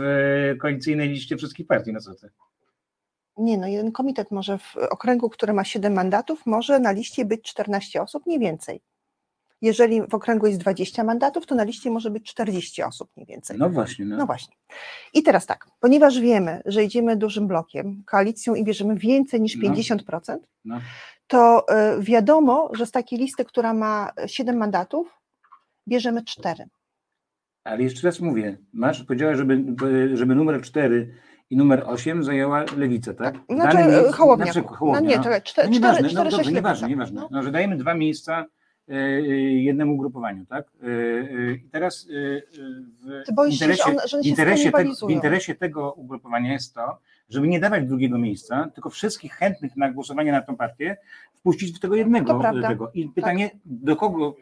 koalicyjnej 0.61 1.09
liście 1.09 1.37
wszystkich 1.37 1.67
partii, 1.67 1.93
no 1.93 2.01
co 2.01 2.15
ty? 2.15 2.31
Nie, 3.37 3.59
no 3.59 3.67
jeden 3.67 3.93
komitet 3.93 4.31
może 4.31 4.59
w 4.59 4.77
okręgu, 4.77 5.31
który 5.31 5.53
ma 5.53 5.65
7 5.65 5.93
mandatów, 5.93 6.47
może 6.47 6.79
na 6.79 6.93
liście 6.93 7.25
być 7.25 7.43
14 7.43 8.03
osób, 8.03 8.27
nie 8.27 8.39
więcej. 8.39 8.81
Jeżeli 9.63 10.03
w 10.03 10.15
okręgu 10.15 10.47
jest 10.47 10.59
20 10.61 11.05
mandatów, 11.05 11.47
to 11.47 11.55
na 11.55 11.65
liście 11.65 11.91
może 11.91 12.11
być 12.11 12.25
40 12.25 12.83
osób, 12.83 13.11
nie 13.17 13.27
więcej. 13.27 13.57
No 13.59 13.71
właśnie. 13.71 14.05
No. 14.05 14.17
No 14.17 14.27
właśnie. 14.27 14.57
I 15.15 15.23
teraz 15.23 15.47
tak, 15.47 15.67
ponieważ 15.81 16.21
wiemy, 16.21 16.63
że 16.67 16.85
idziemy 16.85 17.17
dużym 17.17 17.47
blokiem, 17.47 18.03
koalicją 18.07 18.55
i 18.55 18.65
bierzemy 18.65 18.97
więcej 18.97 19.41
niż 19.41 19.57
No. 19.57 19.63
50%, 19.63 20.37
No. 20.65 20.81
to 21.27 21.67
y, 21.99 22.03
wiadomo, 22.03 22.71
że 22.73 22.87
z 22.87 22.91
takiej 22.91 23.19
listy, 23.19 23.45
która 23.45 23.75
ma 23.75 24.11
7 24.27 24.57
mandatów, 24.57 25.21
bierzemy 25.89 26.25
4. 26.25 26.65
Ale 27.65 27.83
jeszcze 27.83 28.07
raz 28.07 28.21
mówię, 28.21 28.59
masz, 28.73 29.05
powiedziała, 29.05 29.35
żeby, 29.35 29.65
żeby 30.15 30.35
numer 30.35 30.63
4 30.63 31.15
i 31.51 31.57
numer 31.57 31.83
8 31.87 32.25
zajęła 32.25 32.65
lewica, 32.77 33.15
tak? 33.15 33.35
Znaczy 33.51 33.79
y, 34.09 34.13
Hołownia. 34.13 34.45
Na 34.47 34.51
przykład 34.51 34.73
No 34.73 34.79
Hołownia. 34.79 35.01
nie, 35.11 35.17
no. 35.17 35.23
czekaj, 35.23 35.39
No 35.41 35.45
4, 35.45 35.69
nieważne, 35.69 36.09
4, 36.09 36.15
no 36.15 36.31
4 36.31 36.31
dobrze, 36.31 36.45
6 36.45 36.55
nieważne, 36.55 36.89
nieważne. 36.89 37.29
No, 37.31 37.43
że 37.43 37.51
dajemy 37.53 37.77
dwa 37.77 37.95
miejsca 37.95 38.39
e, 38.41 38.45
e, 38.45 38.49
jednemu 39.49 39.95
ugrupowaniu, 39.95 40.47
tak? 40.47 40.67
E, 40.83 40.87
e, 40.87 41.53
I 41.53 41.69
teraz 41.71 42.09
e, 42.11 42.37
e, 43.21 43.33
w 43.33 43.35
boisz 43.35 43.59
się, 43.59 43.65
że 43.65 43.73
interesie, 43.73 44.09
że 44.09 44.23
się 44.23 44.29
interesie, 44.29 44.73
tego, 44.73 45.07
w 45.07 45.11
interesie 45.11 45.55
tego 45.55 45.93
ugrupowania 45.93 46.53
jest 46.53 46.75
to, 46.75 46.99
żeby 47.29 47.49
nie 47.49 47.61
dawać 47.61 47.87
drugiego 47.87 48.19
miejsca, 48.19 48.71
tylko 48.75 48.91
wszystkich 48.91 49.33
chętnych 49.33 49.77
na 49.77 49.93
głosowanie 49.93 50.33
na 50.33 50.43
tą 50.43 50.57
partię 50.57 50.97
wpuścić 51.35 51.77
w 51.77 51.81
tego 51.81 51.97
jednego. 51.97 52.41
Tak. 52.41 52.55
Tego. 52.69 52.91
I 52.95 53.09
pytanie, 53.09 53.51
do 53.65 53.97
kogo, 53.97 54.37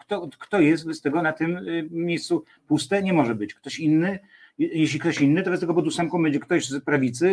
kto, 0.00 0.28
kto 0.38 0.60
jest 0.60 0.84
z 0.84 1.00
tego 1.00 1.22
na 1.22 1.32
tym 1.32 1.56
y, 1.56 1.88
miejscu 1.90 2.44
puste? 2.66 3.02
Nie 3.02 3.12
może 3.12 3.34
być. 3.34 3.54
Ktoś 3.54 3.78
inny 3.78 4.18
Jeśli 4.58 5.00
ktoś 5.00 5.20
inny, 5.20 5.42
to 5.42 5.50
bez 5.50 5.60
tego 5.60 5.74
pod 5.74 5.86
ósemką 5.86 6.22
będzie 6.22 6.40
ktoś 6.40 6.68
z 6.68 6.84
prawicy 6.84 7.26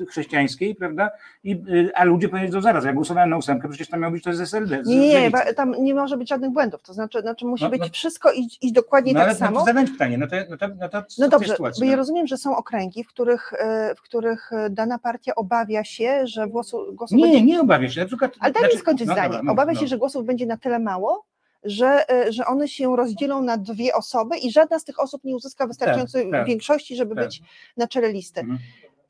y, 0.00 0.06
chrześcijańskiej, 0.06 0.74
prawda? 0.74 1.10
I, 1.44 1.52
y, 1.52 1.90
a 1.94 2.04
ludzie 2.04 2.28
powiedzą 2.28 2.60
zaraz, 2.60 2.84
ja 2.84 2.92
głosowałem 2.92 3.30
na 3.30 3.36
ósemkę, 3.36 3.68
przecież 3.68 3.88
tam 3.88 4.00
miał 4.00 4.10
być 4.10 4.24
to 4.24 4.32
z 4.34 4.40
SLD. 4.40 4.84
z- 4.84 4.86
Nie, 4.88 4.96
nie, 4.98 5.30
z 5.30 5.32
nie, 5.46 5.54
tam 5.54 5.74
nie 5.80 5.94
może 5.94 6.16
być 6.16 6.28
żadnych 6.28 6.50
błędów. 6.50 6.82
To 6.82 6.92
znaczy, 6.92 7.20
znaczy 7.20 7.46
musi 7.46 7.64
No, 7.64 7.70
być 7.70 7.80
no. 7.80 7.88
wszystko 7.92 8.32
iść, 8.32 8.58
iść 8.62 8.72
dokładnie 8.74 9.12
No, 9.12 9.20
tak 9.20 9.28
ale 9.28 9.32
no, 9.34 9.46
samo. 9.46 9.58
to 9.60 9.64
zadać 9.66 9.90
pytanie, 9.90 10.18
no 10.18 10.26
to, 10.26 10.36
no 10.50 10.56
to, 10.56 10.68
no 10.80 10.88
to 10.88 11.02
No 11.18 11.28
dobrze, 11.28 11.48
sytuacji? 11.52 11.80
bo 11.80 11.84
ja 11.84 11.90
no? 11.92 11.96
rozumiem, 11.96 12.26
że 12.26 12.36
są 12.36 12.56
okręgi, 12.56 13.04
w 13.04 13.08
których, 13.08 13.52
e, 13.58 13.94
w 13.94 14.00
których 14.02 14.50
dana 14.70 14.98
partia 14.98 15.34
obawia 15.34 15.84
się, 15.84 16.26
że 16.26 16.48
głosu, 16.48 16.86
głosów 16.92 17.18
Nie, 17.18 17.24
będzie... 17.24 17.42
nie 17.42 17.60
obawia 17.60 17.88
się. 17.90 18.00
Na 18.00 18.06
przykład, 18.06 18.32
Ale 18.40 18.52
daj 18.52 18.62
mi 18.62 18.68
znaczy- 18.68 18.78
skończyć 18.82 19.06
no 19.06 19.12
zdanie. 19.12 19.40
obawia 19.50 19.72
no. 19.72 19.80
się, 19.80 19.86
że 19.86 19.98
głosów 19.98 20.24
będzie 20.26 20.46
na 20.46 20.56
tyle 20.56 20.78
mało, 20.78 21.24
że, 21.64 22.10
e, 22.10 22.32
że 22.32 22.46
one 22.46 22.68
się 22.68 22.96
rozdzielą 22.96 23.42
na 23.42 23.56
dwie 23.56 23.94
osoby 23.94 24.38
i 24.38 24.52
żadna 24.52 24.78
z 24.78 24.84
tych 24.84 25.00
osób 25.00 25.24
nie 25.24 25.36
uzyska 25.36 25.66
wystarczającej 25.66 26.30
tak, 26.30 26.46
większości, 26.46 26.96
żeby 26.96 27.14
tak. 27.14 27.24
być 27.24 27.42
na 27.76 27.88
czele 27.88 28.12
listy. 28.12 28.40
Mhm. 28.40 28.58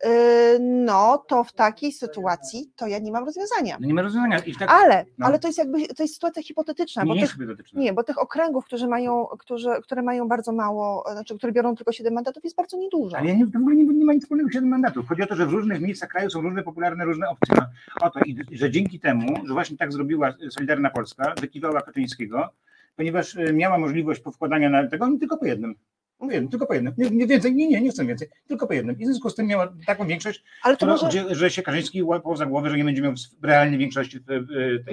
E, 0.04 0.58
No, 0.60 1.24
to 1.28 1.44
w 1.44 1.52
takiej 1.52 1.92
sytuacji 1.92 2.72
to 2.76 2.86
ja 2.86 2.98
nie 2.98 3.12
mam 3.12 3.24
rozwiązania. 3.24 3.76
No 3.80 3.86
nie 3.86 3.94
ma 3.94 4.02
rozwiązania. 4.02 4.38
I 4.38 4.54
tak, 4.54 4.70
Ale, 4.70 5.04
no. 5.18 5.26
ale 5.26 5.38
to 5.38 5.48
jest 5.48 5.58
jakby, 5.58 5.86
to 5.86 6.02
jest 6.02 6.14
sytuacja 6.14 6.42
hipotetyczna, 6.42 7.04
nie 7.04 7.14
bo 7.14 7.20
tych, 7.20 7.36
nie, 7.72 7.92
bo 7.92 8.04
tych 8.04 8.18
okręgów, 8.18 8.64
którzy 8.64 8.88
mają, 8.88 9.26
którzy, 9.26 9.70
które 9.82 10.02
mają 10.02 10.28
bardzo 10.28 10.52
mało, 10.52 11.04
znaczy, 11.12 11.38
które 11.38 11.52
biorą 11.52 11.76
tylko 11.76 11.92
7 11.92 12.14
mandatów, 12.14 12.44
jest 12.44 12.56
bardzo 12.56 12.76
niedużo. 12.76 13.16
Ale 13.16 13.36
nie, 13.36 13.46
to 13.46 13.58
w 13.58 13.62
ogóle 13.62 13.76
nie, 13.76 13.84
nie 13.84 14.04
ma 14.04 14.12
nic 14.12 14.22
wspólnego 14.22 14.48
z 14.50 14.52
7 14.52 14.68
mandatów. 14.68 15.08
Chodzi 15.08 15.22
o 15.22 15.26
to, 15.26 15.36
że 15.36 15.46
w 15.46 15.52
różnych 15.52 15.80
miejscach 15.80 16.10
kraju 16.10 16.30
są 16.30 16.40
różne 16.40 16.62
popularne, 16.62 17.04
różne 17.04 17.28
opcje. 17.28 17.56
No, 17.56 17.66
o 18.06 18.10
to, 18.10 18.20
i, 18.20 18.36
że 18.52 18.70
dzięki 18.70 19.00
temu, 19.00 19.46
że 19.46 19.52
właśnie 19.52 19.76
tak 19.76 19.92
zrobiła 19.92 20.34
Solidarna 20.50 20.90
Polska, 20.90 21.34
wykiwała 21.40 21.82
Kaczyńskiego, 21.82 22.48
ponieważ 22.96 23.34
y, 23.34 23.52
miała 23.52 23.78
możliwość 23.78 24.20
powkładania 24.20 24.70
na 24.70 24.88
tego, 24.88 25.08
tylko 25.20 25.36
po 25.36 25.46
jednym. 25.46 25.74
Po 26.20 26.30
jednym, 26.30 26.48
tylko 26.50 26.66
po 26.66 26.74
jednym. 26.74 26.94
Nie, 26.98 27.10
nie 27.10 27.26
więcej, 27.26 27.54
nie, 27.54 27.68
nie, 27.68 27.80
nie 27.80 27.90
chcę 27.90 28.06
więcej, 28.06 28.28
tylko 28.48 28.66
po 28.66 28.72
jednym. 28.72 28.98
I 28.98 29.04
w 29.04 29.06
związku 29.06 29.30
z 29.30 29.34
tym 29.34 29.46
miała 29.46 29.72
taką 29.86 30.06
większość, 30.06 30.44
Ale 30.62 30.74
to 30.74 30.76
która, 30.76 30.92
może... 30.92 31.06
gdzie, 31.08 31.34
że 31.34 31.50
się 31.50 31.62
Kaczyński 31.62 32.02
łapał 32.02 32.36
za 32.36 32.46
głowę, 32.46 32.70
że 32.70 32.76
nie 32.76 32.84
będzie 32.84 33.02
miał 33.02 33.12
realnej 33.42 33.78
większości 33.78 34.20
tej. 34.20 34.40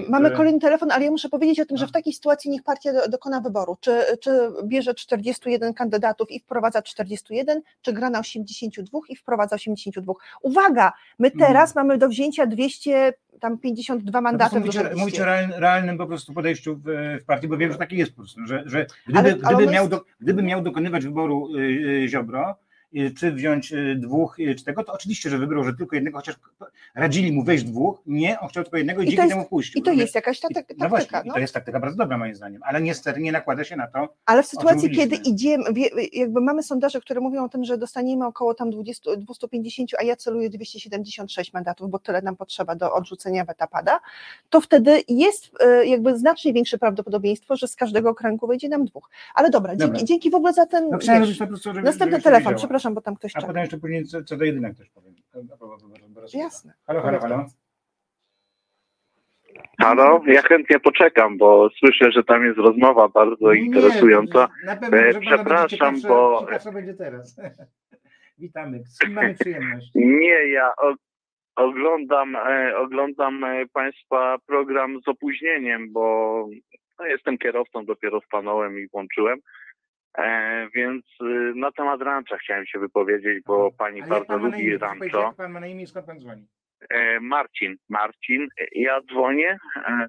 Mamy 0.10 0.32
kolejny 0.32 0.60
telefon, 0.60 0.92
ale 0.92 1.06
ja 1.06 1.12
muszę 1.12 1.30
powiedzieć 1.30 1.60
o 1.60 1.66
tym, 1.66 1.78
że 1.78 1.86
No. 1.86 1.90
w 1.90 1.92
takiej 1.92 2.14
sytuacji 2.14 2.52
niech 2.52 2.64
partia 2.64 2.94
do, 2.94 3.08
dokona 3.08 3.42
wyboru. 3.42 3.78
Czy, 3.80 3.92
czy 4.22 4.32
bierze 4.64 4.94
41 4.94 5.74
kandydatów 5.74 6.32
i 6.32 6.40
wprowadza 6.40 6.82
41, 6.82 7.62
czy 7.82 7.94
gra 7.94 8.10
na 8.10 8.20
82 8.20 9.00
i 9.10 9.16
wprowadza 9.16 9.56
82. 9.56 10.14
Uwaga, 10.42 10.94
my 11.20 11.28
Mhm. 11.28 11.48
teraz 11.52 11.76
mamy 11.76 11.98
do 11.98 12.10
wzięcia 12.10 12.46
252 12.46 13.27
No 14.14 14.22
po 14.22 14.22
mandaty. 14.22 14.62
prostu 14.62 14.80
mówicie, 14.80 14.96
mówicie 15.00 15.22
o 15.24 15.26
realnym, 15.60 15.98
po 15.98 16.08
prostu 16.08 16.34
podejściu 16.34 16.76
w, 16.76 17.18
w 17.22 17.26
partii, 17.26 17.48
bo 17.48 17.58
wiem, 17.58 17.72
że 17.72 17.78
taki 17.78 17.98
jest 17.98 18.12
po 18.12 18.18
prostu, 18.22 18.46
że, 18.46 18.64
że 18.66 18.86
gdyby, 19.08 19.20
Ale- 19.20 19.38
ale 19.44 19.56
gdyby, 19.56 19.72
miał 19.72 19.84
jest- 19.84 19.92
do, 19.92 20.06
gdyby 20.22 20.44
miał 20.44 20.62
dokonywać 20.62 21.04
wyboru 21.06 21.56
y, 21.56 21.60
y, 22.04 22.08
Ziobro, 22.08 22.56
czy 23.20 23.32
wziąć 23.32 23.74
y, 23.74 23.96
dwóch, 23.96 24.40
y, 24.40 24.56
czy 24.56 24.64
tego, 24.66 24.84
to 24.84 24.94
oczywiście, 24.94 25.30
że 25.30 25.38
wybrał, 25.38 25.64
że 25.64 25.74
tylko 25.74 25.96
jednego, 25.96 26.18
chociaż 26.18 26.36
radzili 26.96 27.32
mu 27.32 27.44
wejść 27.44 27.64
dwóch, 27.64 28.02
nie, 28.06 28.40
on 28.40 28.50
chciał 28.50 28.64
tylko 28.64 28.78
jednego 28.78 29.02
i, 29.02 29.04
I 29.06 29.08
dzięki 29.08 29.22
jest- 29.22 29.34
temu 29.34 29.46
wpuścił. 29.46 29.82
I 29.82 29.84
to 29.84 29.92
jest 29.92 30.16
jakaś 30.16 30.40
ta, 30.40 30.48
ta, 30.54 30.62
No 30.78 30.90
właśnie, 30.90 31.08
taktyka. 31.08 31.22
i 31.22 31.28
No. 31.28 31.34
to 31.34 31.40
jest 31.40 31.54
taktyka 31.54 31.80
bardzo 31.80 31.98
dobra 31.98 32.18
moim 32.18 32.36
zdaniem, 32.36 32.62
ale 32.66 32.82
niestety 32.82 33.20
nie 33.22 33.32
nakłada 33.32 33.64
się 33.64 33.76
na 33.76 33.88
to, 33.88 34.14
Ale 34.26 34.44
w 34.44 34.46
sytuacji, 34.48 34.90
kiedy 34.92 35.16
idziemy, 35.16 35.64
jakby 36.14 36.42
mamy 36.42 36.64
sondaże, 36.64 37.02
które 37.02 37.22
mówią 37.22 37.44
o 37.46 37.50
tym, 37.50 37.64
że 37.64 37.78
dostaniemy 37.78 38.26
około 38.26 38.54
tam 38.54 38.70
20, 38.70 39.16
250, 39.18 39.92
a 40.00 40.04
ja 40.04 40.16
celuję 40.16 40.50
276 40.50 41.54
mandatów, 41.54 41.90
bo 41.92 42.00
tyle 42.00 42.22
nam 42.22 42.36
potrzeba 42.36 42.76
do 42.76 42.94
odrzucenia 42.94 43.46
wetapada, 43.46 44.00
to 44.50 44.62
wtedy 44.62 45.02
jest 45.08 45.50
jakby 45.84 46.18
znacznie 46.18 46.54
większe 46.54 46.78
prawdopodobieństwo, 46.78 47.56
że 47.56 47.68
z 47.68 47.76
każdego 47.76 48.10
okręgu 48.10 48.48
wyjdzie 48.48 48.70
nam 48.70 48.86
dwóch. 48.86 49.10
Ale 49.36 49.50
dobra, 49.50 49.76
Dobra. 49.76 49.88
dzięki, 49.88 50.06
dzięki 50.06 50.30
w 50.32 50.36
ogóle 50.36 50.54
za 50.54 50.66
ten. 50.66 50.90
no 50.90 50.98
wiesz, 50.98 51.06
żebyś 51.06 51.38
po 51.38 51.48
prostu, 51.48 51.70
żeby, 51.74 51.82
następny 51.86 52.22
telefon, 52.22 52.54
wiedziała. 52.54 52.62
Przepraszam, 52.78 52.94
bo 52.94 53.02
tam 53.02 53.16
ktoś 53.16 53.32
A 53.36 53.40
czeka. 53.40 53.48
potem 53.48 53.62
jeszcze 53.62 53.78
później 53.78 54.06
co, 54.06 54.24
co 54.24 54.38
do 54.38 54.46
jedynek 54.46 54.78
też 54.78 54.90
powiem. 54.90 55.16
Jasne. 56.34 56.74
Halo, 56.88 57.02
halo, 57.02 57.20
halo. 57.20 57.46
Halo, 59.80 60.22
ja 60.28 60.42
chętnie 60.42 60.80
poczekam, 60.80 61.38
bo 61.38 61.70
słyszę, 61.80 62.12
że 62.12 62.24
tam 62.24 62.46
jest 62.46 62.58
rozmowa 62.58 63.10
bardzo 63.10 63.54
Nie, 63.54 63.60
interesująca. 63.60 64.48
Na 64.66 64.76
pewno, 64.76 64.98
że 65.12 65.20
przepraszam, 65.20 65.94
będzie 65.94 66.08
bo- 66.08 66.40
ciekawsze 66.46 66.72
będzie 66.72 66.94
teraz. 66.94 67.36
Witamy. 68.40 68.84
Z 68.86 69.00
kim 69.00 69.14
mamy 69.14 69.36
przyjemność? 69.36 69.92
Nie, 69.96 70.48
ja 70.48 70.72
oglądam, 71.56 72.36
e, 72.36 72.78
oglądam 72.78 73.44
e, 73.44 73.66
Państwa 73.74 74.38
program 74.48 75.00
z 75.06 75.08
opóźnieniem, 75.08 75.92
bo 75.94 76.48
no, 77.00 77.06
jestem 77.06 77.38
kierowcą, 77.38 77.86
dopiero 77.86 78.22
stanąłem 78.22 78.80
i 78.80 78.88
włączyłem. 78.88 79.40
E, 80.18 80.68
więc 80.76 81.06
e, 81.22 81.26
na 81.56 81.72
temat 81.72 82.02
rancza 82.02 82.38
chciałem 82.38 82.66
się 82.66 82.80
wypowiedzieć, 82.80 83.44
bo 83.46 83.72
Pani 83.72 84.02
Ale 84.02 84.10
bardzo 84.10 84.38
lubi 84.38 84.64
imię? 84.64 84.78
Ranczo. 84.78 85.22
Jak 85.22 85.36
pan 85.36 85.52
ma 85.52 85.60
na 85.60 85.68
imię 85.68 85.88
skąd 85.88 86.06
pan 86.06 86.20
dzwoni? 86.20 86.48
E, 86.90 87.20
Marcin, 87.20 87.76
Marcin, 87.90 88.48
ja 88.72 89.02
dzwonię 89.02 89.58
e, 89.76 90.08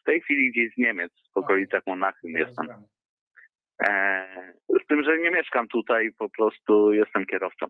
w 0.00 0.02
tej 0.04 0.20
chwili 0.20 0.50
gdzieś 0.50 0.74
z 0.74 0.78
Niemiec, 0.78 1.12
w 1.34 1.36
okolicach 1.36 1.82
Monachium 1.86 2.32
jestem. 2.32 2.66
E, 3.82 4.24
z 4.82 4.86
tym, 4.86 5.02
że 5.02 5.18
nie 5.18 5.30
mieszkam 5.30 5.68
tutaj, 5.68 6.10
po 6.18 6.28
prostu 6.28 6.92
jestem 6.92 7.26
kierowcą. 7.26 7.66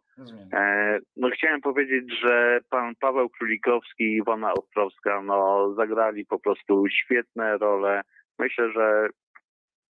E, 0.52 0.98
no 1.16 1.30
chciałem 1.30 1.60
powiedzieć, 1.60 2.20
że 2.22 2.60
pan 2.70 2.94
Paweł 3.00 3.28
Królikowski 3.28 4.04
i 4.04 4.16
Iwona 4.16 4.52
Ostrowska 4.52 5.22
no, 5.22 5.72
zagrali 5.74 6.26
po 6.26 6.38
prostu 6.38 6.84
świetne 6.90 7.58
role. 7.58 8.02
Myślę, 8.38 8.72
że 8.72 9.08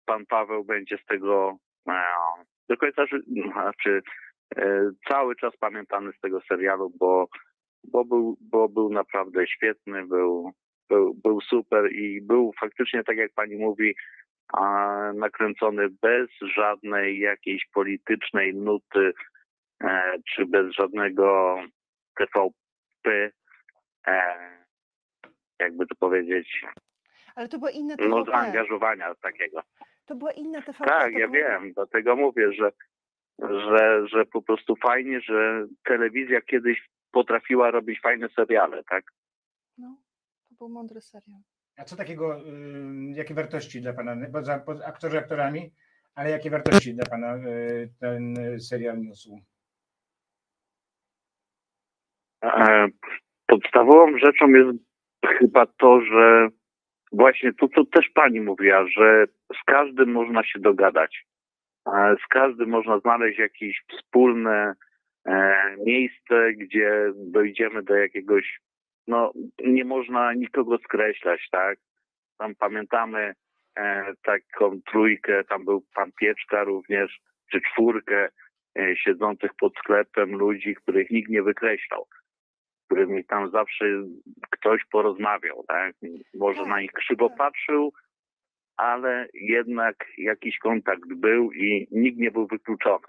pan 0.05 0.25
Paweł 0.25 0.63
będzie 0.63 0.97
z 0.97 1.05
tego 1.05 1.57
do 2.69 2.77
końca 2.77 3.05
znaczy 3.53 4.01
e, 4.55 4.89
cały 5.09 5.35
czas 5.35 5.57
pamiętany 5.57 6.11
z 6.17 6.19
tego 6.19 6.41
serialu, 6.41 6.91
bo, 6.99 7.27
bo, 7.83 8.05
był, 8.05 8.37
bo 8.41 8.69
był 8.69 8.89
naprawdę 8.89 9.47
świetny, 9.47 10.05
był, 10.05 10.51
był, 10.89 11.13
był 11.13 11.41
super 11.41 11.91
i 11.91 12.21
był 12.21 12.53
faktycznie, 12.59 13.03
tak 13.03 13.17
jak 13.17 13.33
pani 13.33 13.55
mówi, 13.55 13.95
nakręcony 15.13 15.89
bez 16.01 16.29
żadnej 16.55 17.19
jakiejś 17.19 17.65
politycznej 17.73 18.55
nuty, 18.55 19.13
e, 19.83 20.13
czy 20.35 20.45
bez 20.45 20.73
żadnego 20.73 21.57
TVP, 22.17 23.31
e, 24.07 24.21
jakby 25.59 25.87
to 25.87 25.95
powiedzieć, 25.95 26.65
Ale 27.37 27.47
to 27.47 27.57
była 27.59 27.71
inna 27.71 27.95
no 27.99 28.23
TVP. 28.23 28.31
zaangażowania 28.31 29.15
takiego. 29.15 29.61
To 30.05 30.15
była 30.15 30.31
inna 30.31 30.61
TVP. 30.61 30.85
Tak, 30.85 31.13
ja 31.13 31.27
było- 31.27 31.33
wiem, 31.33 31.73
dlatego 31.73 32.15
mówię, 32.15 32.53
że, 32.53 32.71
że, 33.39 34.07
że 34.07 34.25
po 34.25 34.41
prostu 34.41 34.75
fajnie, 34.75 35.21
że 35.21 35.67
telewizja 35.85 36.41
kiedyś 36.41 36.89
potrafiła 37.11 37.71
robić 37.71 38.01
fajne 38.01 38.29
seriale, 38.29 38.83
tak? 38.83 39.03
No, 39.77 39.95
to 40.49 40.55
był 40.55 40.69
mądry 40.69 41.01
serial. 41.01 41.39
A 41.77 41.83
co 41.83 41.95
takiego, 41.95 42.39
y, 42.39 42.43
jakie 43.13 43.33
wartości 43.33 43.81
dla 43.81 43.93
pana, 43.93 44.15
poza, 44.33 44.59
poza 44.59 44.85
aktorzy 44.85 45.17
aktorami, 45.17 45.73
ale 46.15 46.29
jakie 46.29 46.49
wartości 46.49 46.93
dla 46.95 47.05
pana 47.05 47.35
y, 47.35 47.89
ten 47.99 48.35
serial 48.59 48.99
niósł? 49.01 49.39
E, 52.43 52.87
Podstawową 53.47 54.17
rzeczą 54.17 54.47
jest 54.47 54.77
chyba 55.39 55.65
to, 55.65 56.01
że 56.01 56.47
właśnie 57.11 57.53
to, 57.53 57.67
co 57.67 57.85
też 57.85 58.09
pani 58.09 58.41
mówiła, 58.41 58.87
że 58.87 59.25
z 59.61 59.63
każdym 59.65 60.11
można 60.11 60.43
się 60.43 60.59
dogadać. 60.59 61.25
Z 62.25 62.27
każdym 62.29 62.69
można 62.69 62.99
znaleźć 62.99 63.39
jakieś 63.39 63.81
wspólne 63.87 64.73
e, 65.25 65.55
miejsce, 65.85 66.53
gdzie 66.53 67.11
dojdziemy 67.15 67.83
do 67.83 67.95
jakiegoś, 67.95 68.59
no 69.07 69.31
nie 69.65 69.85
można 69.85 70.33
nikogo 70.33 70.77
skreślać, 70.77 71.47
tak? 71.51 71.79
Tam 72.37 72.55
pamiętamy 72.55 73.33
e, 73.77 74.13
taką 74.23 74.79
trójkę, 74.91 75.43
tam 75.43 75.65
był 75.65 75.83
pan 75.95 76.11
Pieczka 76.19 76.63
również, 76.63 77.19
czy 77.51 77.61
czwórkę 77.61 78.29
e, 78.79 78.95
siedzących 78.95 79.51
pod 79.59 79.73
sklepem 79.77 80.31
ludzi, 80.31 80.75
których 80.75 81.09
nikt 81.09 81.29
nie 81.29 81.43
wykreślał 81.43 82.07
którymi 82.87 83.25
tam 83.25 83.51
zawsze 83.51 83.85
ktoś 84.49 84.81
porozmawiał, 84.91 85.63
tak? 85.67 85.95
Może 86.33 86.65
na 86.65 86.81
nich 86.81 86.91
krzywo 86.91 87.29
patrzył, 87.29 87.93
ale 88.77 89.27
jednak 89.33 89.95
jakiś 90.17 90.57
kontakt 90.57 91.13
był 91.13 91.51
i 91.51 91.87
nikt 91.91 92.17
nie 92.17 92.31
był 92.31 92.47
wykluczony. 92.47 93.05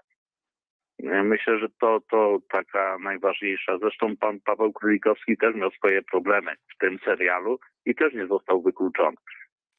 Myślę, 1.02 1.58
że 1.58 1.68
to, 1.80 2.00
to 2.10 2.38
taka 2.50 2.98
najważniejsza. 2.98 3.78
Zresztą 3.78 4.16
pan 4.16 4.40
Paweł 4.40 4.72
Królikowski 4.72 5.36
też 5.36 5.54
miał 5.54 5.70
swoje 5.70 6.02
problemy 6.02 6.52
w 6.74 6.78
tym 6.78 6.98
serialu 7.04 7.58
i 7.84 7.94
też 7.94 8.14
nie 8.14 8.26
został 8.26 8.62
wykluczony. 8.62 9.16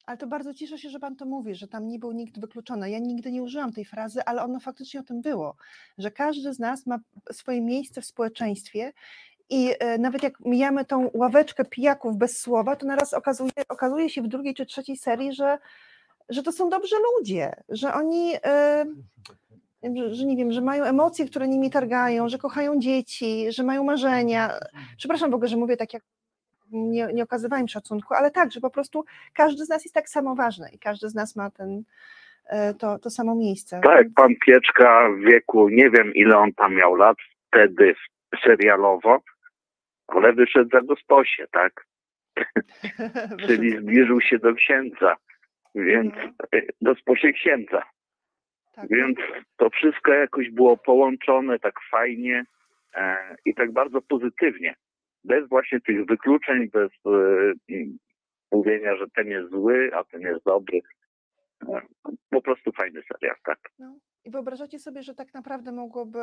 Ale 0.06 0.16
to 0.16 0.26
bardzo 0.26 0.54
cieszę 0.54 0.78
się, 0.78 0.88
że 0.90 0.98
Pan 0.98 1.16
to 1.16 1.26
mówi, 1.26 1.54
że 1.54 1.68
tam 1.68 1.88
nie 1.88 1.98
był 1.98 2.12
nikt 2.12 2.40
wykluczony. 2.40 2.90
Ja 2.90 2.98
nigdy 2.98 3.32
nie 3.32 3.42
użyłam 3.42 3.72
tej 3.72 3.84
frazy, 3.84 4.20
ale 4.26 4.42
ono 4.42 4.60
faktycznie 4.60 5.00
o 5.00 5.02
tym 5.02 5.20
było, 5.22 5.56
że 5.98 6.10
każdy 6.10 6.52
z 6.52 6.58
nas 6.58 6.86
ma 6.86 6.98
swoje 7.32 7.60
miejsce 7.60 8.00
w 8.00 8.04
społeczeństwie 8.04 8.92
i 9.50 9.74
e, 9.78 9.98
nawet 9.98 10.22
jak 10.22 10.40
mijamy 10.40 10.84
tą 10.84 11.10
ławeczkę 11.14 11.64
pijaków 11.64 12.16
bez 12.16 12.40
słowa, 12.40 12.76
to 12.76 12.86
naraz 12.86 13.14
okazuje, 13.14 13.50
okazuje 13.68 14.10
się 14.10 14.22
w 14.22 14.28
drugiej 14.28 14.54
czy 14.54 14.66
trzeciej 14.66 14.96
serii, 14.96 15.32
że, 15.32 15.58
że 16.28 16.42
to 16.42 16.52
są 16.52 16.68
dobrzy 16.68 16.96
ludzie, 17.16 17.52
że 17.68 17.94
oni, 17.94 18.34
e, 18.44 18.86
że, 20.10 20.24
nie 20.24 20.36
wiem, 20.36 20.52
że 20.52 20.60
mają 20.60 20.84
emocje, 20.84 21.26
które 21.26 21.48
nimi 21.48 21.70
targają, 21.70 22.28
że 22.28 22.38
kochają 22.38 22.78
dzieci, 22.78 23.46
że 23.52 23.62
mają 23.62 23.84
marzenia. 23.84 24.50
Przepraszam 24.96 25.30
w 25.30 25.34
ogóle, 25.34 25.48
że 25.48 25.56
mówię 25.56 25.76
tak 25.76 25.94
jak 25.94 26.02
nie, 26.72 27.08
nie 27.12 27.22
okazywałem 27.22 27.68
szacunku, 27.68 28.14
ale 28.14 28.30
tak, 28.30 28.52
że 28.52 28.60
po 28.60 28.70
prostu 28.70 29.04
każdy 29.34 29.64
z 29.64 29.68
nas 29.68 29.84
jest 29.84 29.94
tak 29.94 30.08
samo 30.08 30.34
ważny 30.34 30.68
i 30.72 30.78
każdy 30.78 31.08
z 31.08 31.14
nas 31.14 31.36
ma 31.36 31.50
ten, 31.50 31.82
e, 32.46 32.74
to, 32.74 32.98
to 32.98 33.10
samo 33.10 33.34
miejsce. 33.34 33.80
Tak, 33.80 34.06
pan 34.16 34.34
Pieczka 34.46 35.08
w 35.18 35.30
wieku, 35.30 35.68
nie 35.68 35.90
wiem 35.90 36.14
ile 36.14 36.38
on 36.38 36.52
tam 36.52 36.74
miał 36.74 36.94
lat 36.94 37.16
wtedy 37.48 37.94
serialowo, 38.44 39.18
ale 40.16 40.32
wyszedł 40.32 40.70
za 40.72 40.80
gosposie, 40.80 41.46
tak? 41.52 41.86
Czyli 43.46 43.78
zbliżył 43.78 44.20
się 44.20 44.38
do 44.38 44.54
księdza, 44.54 45.16
więc 45.74 46.14
do 46.80 46.94
sposzy 46.94 47.32
księdza. 47.32 47.82
tak. 48.74 48.88
Więc 48.90 49.18
to 49.56 49.70
wszystko 49.70 50.12
jakoś 50.12 50.50
było 50.50 50.76
połączone 50.76 51.58
tak 51.58 51.74
fajnie 51.90 52.44
e, 52.94 53.16
i 53.44 53.54
tak 53.54 53.72
bardzo 53.72 54.02
pozytywnie. 54.02 54.74
Bez 55.24 55.48
właśnie 55.48 55.80
tych 55.80 56.06
wykluczeń, 56.06 56.70
bez 56.70 56.90
e, 57.06 57.76
mówienia, 58.52 58.96
że 58.96 59.06
ten 59.14 59.28
jest 59.28 59.50
zły, 59.50 59.90
a 59.94 60.04
ten 60.04 60.20
jest 60.20 60.44
dobry. 60.44 60.80
E, 61.68 61.80
po 62.30 62.42
prostu 62.42 62.72
fajny 62.72 63.02
serial, 63.02 63.36
tak. 63.44 63.58
No. 63.78 63.98
I 64.24 64.30
wyobrażacie 64.30 64.78
sobie, 64.78 65.02
że 65.02 65.14
tak 65.14 65.34
naprawdę 65.34 65.72
mogłoby, 65.72 66.20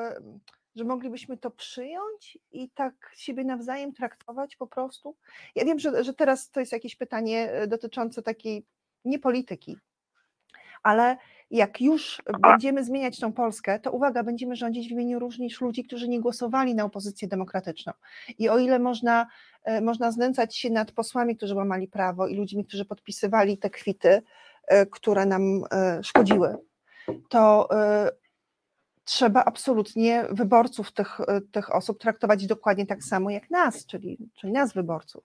że 0.75 0.83
moglibyśmy 0.83 1.37
to 1.37 1.51
przyjąć 1.51 2.37
i 2.51 2.69
tak 2.69 3.11
siebie 3.15 3.43
nawzajem 3.43 3.93
traktować 3.93 4.55
po 4.55 4.67
prostu? 4.67 5.15
Ja 5.55 5.65
wiem, 5.65 5.79
że, 5.79 6.03
że 6.03 6.13
teraz 6.13 6.51
to 6.51 6.59
jest 6.59 6.71
jakieś 6.71 6.95
pytanie 6.95 7.51
e, 7.51 7.67
dotyczące 7.67 8.23
takiej 8.23 8.65
nie 9.05 9.19
polityki, 9.19 9.77
ale 10.83 11.17
jak 11.51 11.81
już 11.81 12.21
będziemy 12.41 12.83
zmieniać 12.83 13.19
tą 13.19 13.33
Polskę, 13.33 13.79
to 13.79 13.91
uwaga, 13.91 14.23
będziemy 14.23 14.55
rządzić 14.55 14.87
w 14.87 14.91
imieniu 14.91 15.19
również 15.19 15.61
ludzi, 15.61 15.83
którzy 15.83 16.07
nie 16.07 16.21
głosowali 16.21 16.75
na 16.75 16.83
opozycję 16.83 17.27
demokratyczną. 17.27 17.93
I 18.37 18.49
o 18.49 18.57
ile 18.57 18.79
można, 18.79 19.27
e, 19.63 19.81
można 19.81 20.11
znęcać 20.11 20.57
się 20.57 20.69
nad 20.69 20.91
posłami, 20.91 21.37
którzy 21.37 21.55
łamali 21.55 21.87
prawo 21.87 22.27
i 22.27 22.35
ludźmi, 22.35 22.65
którzy 22.65 22.85
podpisywali 22.85 23.57
te 23.57 23.69
kwity, 23.69 24.21
e, 24.67 24.85
które 24.85 25.25
nam 25.25 25.61
szkodziły, 26.01 26.57
to 27.29 27.69
y, 27.71 28.09
trzeba 29.03 29.43
absolutnie 29.45 30.25
wyborców 30.31 30.91
tych, 30.91 31.19
y, 31.19 31.23
tych 31.51 31.75
osób 31.75 31.99
traktować 31.99 32.47
dokładnie 32.47 32.85
tak 32.85 33.03
samo 33.03 33.29
jak 33.29 33.49
nas, 33.49 33.85
czyli, 33.85 34.17
czyli 34.39 34.53
nas 34.53 34.73
wyborców. 34.73 35.23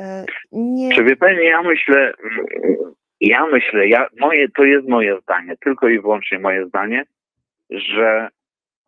Y, 0.00 0.02
Nie, 0.52 0.94
Czy 0.94 1.16
pani, 1.16 1.44
ja 1.44 1.62
myślę, 1.62 2.12
ja 3.20 3.46
myślę, 3.46 3.88
ja, 3.88 4.08
moje, 4.18 4.48
to 4.48 4.64
jest 4.64 4.88
moje 4.88 5.20
zdanie, 5.20 5.56
tylko 5.56 5.88
i 5.88 6.00
wyłącznie 6.00 6.38
moje 6.38 6.66
zdanie, 6.66 7.04
że 7.70 8.28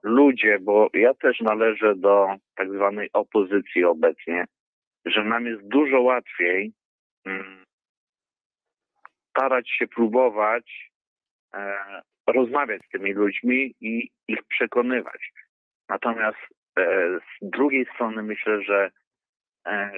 ludzie, 0.03 0.59
bo 0.61 0.89
ja 0.95 1.15
też 1.15 1.41
należę 1.41 1.97
do 1.97 2.29
tak 2.57 2.73
zwanej 2.73 3.11
opozycji 3.13 3.85
obecnie, 3.85 4.45
że 5.05 5.25
nam 5.25 5.47
jest 5.47 5.63
dużo 5.69 6.01
łatwiej 6.01 6.73
mm, 7.25 7.65
starać 9.31 9.71
się 9.71 9.87
próbować 9.87 10.94
rozmawiać 12.27 12.83
z 12.87 12.89
tymi 12.89 13.13
ludźmi 13.13 13.75
i 13.81 14.11
ich 14.29 14.45
przekonywać. 14.49 15.33
Natomiast 15.89 16.39
e, 16.79 17.19
z 17.21 17.51
drugiej 17.51 17.87
strony 17.95 18.23
myślę, 18.23 18.63
że 18.63 18.91
e, 19.67 19.93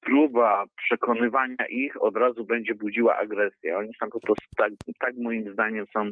próba 0.00 0.64
przekonywania 0.76 1.66
ich 1.68 2.02
od 2.02 2.16
razu 2.16 2.44
będzie 2.44 2.74
budziła 2.74 3.16
agresję. 3.16 3.78
Oni 3.78 3.94
są 4.00 4.10
po 4.10 4.20
prostu 4.20 4.46
tak, 4.56 4.72
tak 4.98 5.14
moim 5.16 5.52
zdaniem 5.52 5.86
są 5.92 6.10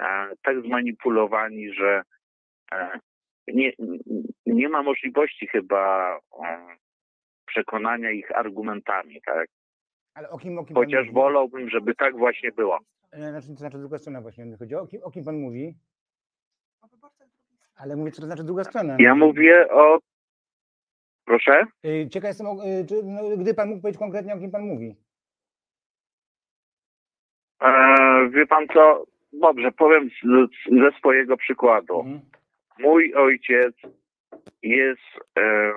e, 0.00 0.30
tak 0.42 0.62
zmanipulowani, 0.62 1.74
że 1.74 2.02
e, 2.72 2.98
nie, 3.48 3.72
nie 4.46 4.68
ma 4.68 4.82
możliwości 4.82 5.46
chyba 5.46 6.14
e, 6.44 6.76
przekonania 7.46 8.10
ich 8.10 8.38
argumentami, 8.38 9.20
tak? 9.26 9.48
Ale 10.14 10.30
o 10.30 10.38
kim, 10.38 10.58
o 10.58 10.64
kim 10.64 10.76
Chociaż 10.76 11.10
wolałbym, 11.10 11.70
żeby 11.70 11.94
tak 11.94 12.16
właśnie 12.16 12.52
było. 12.52 12.78
E, 13.12 13.30
Znaczy, 13.30 13.48
to 13.48 13.54
znaczy 13.54 13.78
druga 13.78 13.98
strona 13.98 14.20
właśnie 14.20 14.56
chodzi. 14.58 14.74
O 14.74 14.86
kim, 14.86 15.02
o 15.02 15.10
kim 15.10 15.24
pan 15.24 15.36
mówi? 15.36 15.74
Ale 17.76 17.96
mówię, 17.96 18.12
co 18.12 18.20
to 18.20 18.26
znaczy 18.26 18.44
druga 18.44 18.64
strona. 18.64 18.96
Ja 18.98 19.14
mówię 19.14 19.68
o. 19.70 19.98
Proszę? 21.24 21.64
Y, 21.86 22.08
Ciekaw 22.10 22.28
jestem, 22.28 22.46
y, 22.46 22.86
czy, 22.88 23.02
no, 23.04 23.36
gdy 23.36 23.54
pan 23.54 23.68
mógł 23.68 23.80
powiedzieć 23.82 23.98
konkretnie, 23.98 24.34
o 24.34 24.38
kim 24.38 24.50
pan 24.50 24.62
mówi. 24.62 24.96
E, 27.62 28.28
wie 28.30 28.46
pan 28.46 28.66
co? 28.74 29.04
Dobrze, 29.32 29.72
powiem 29.72 30.10
z, 30.10 30.50
ze 30.80 30.98
swojego 30.98 31.36
przykładu. 31.36 32.00
Mhm. 32.00 32.20
Mój 32.78 33.14
ojciec 33.14 33.74
jest 34.62 35.02
e, 35.38 35.72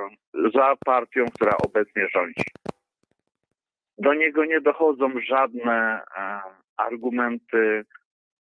za 0.54 0.76
partią, 0.86 1.26
która 1.36 1.58
obecnie 1.66 2.08
rządzi. 2.10 2.44
Do 3.98 4.14
niego 4.14 4.46
nie 4.46 4.62
dochodzą 4.62 5.10
żadne 5.28 6.02
e, 6.18 6.42
argumenty, 6.82 7.86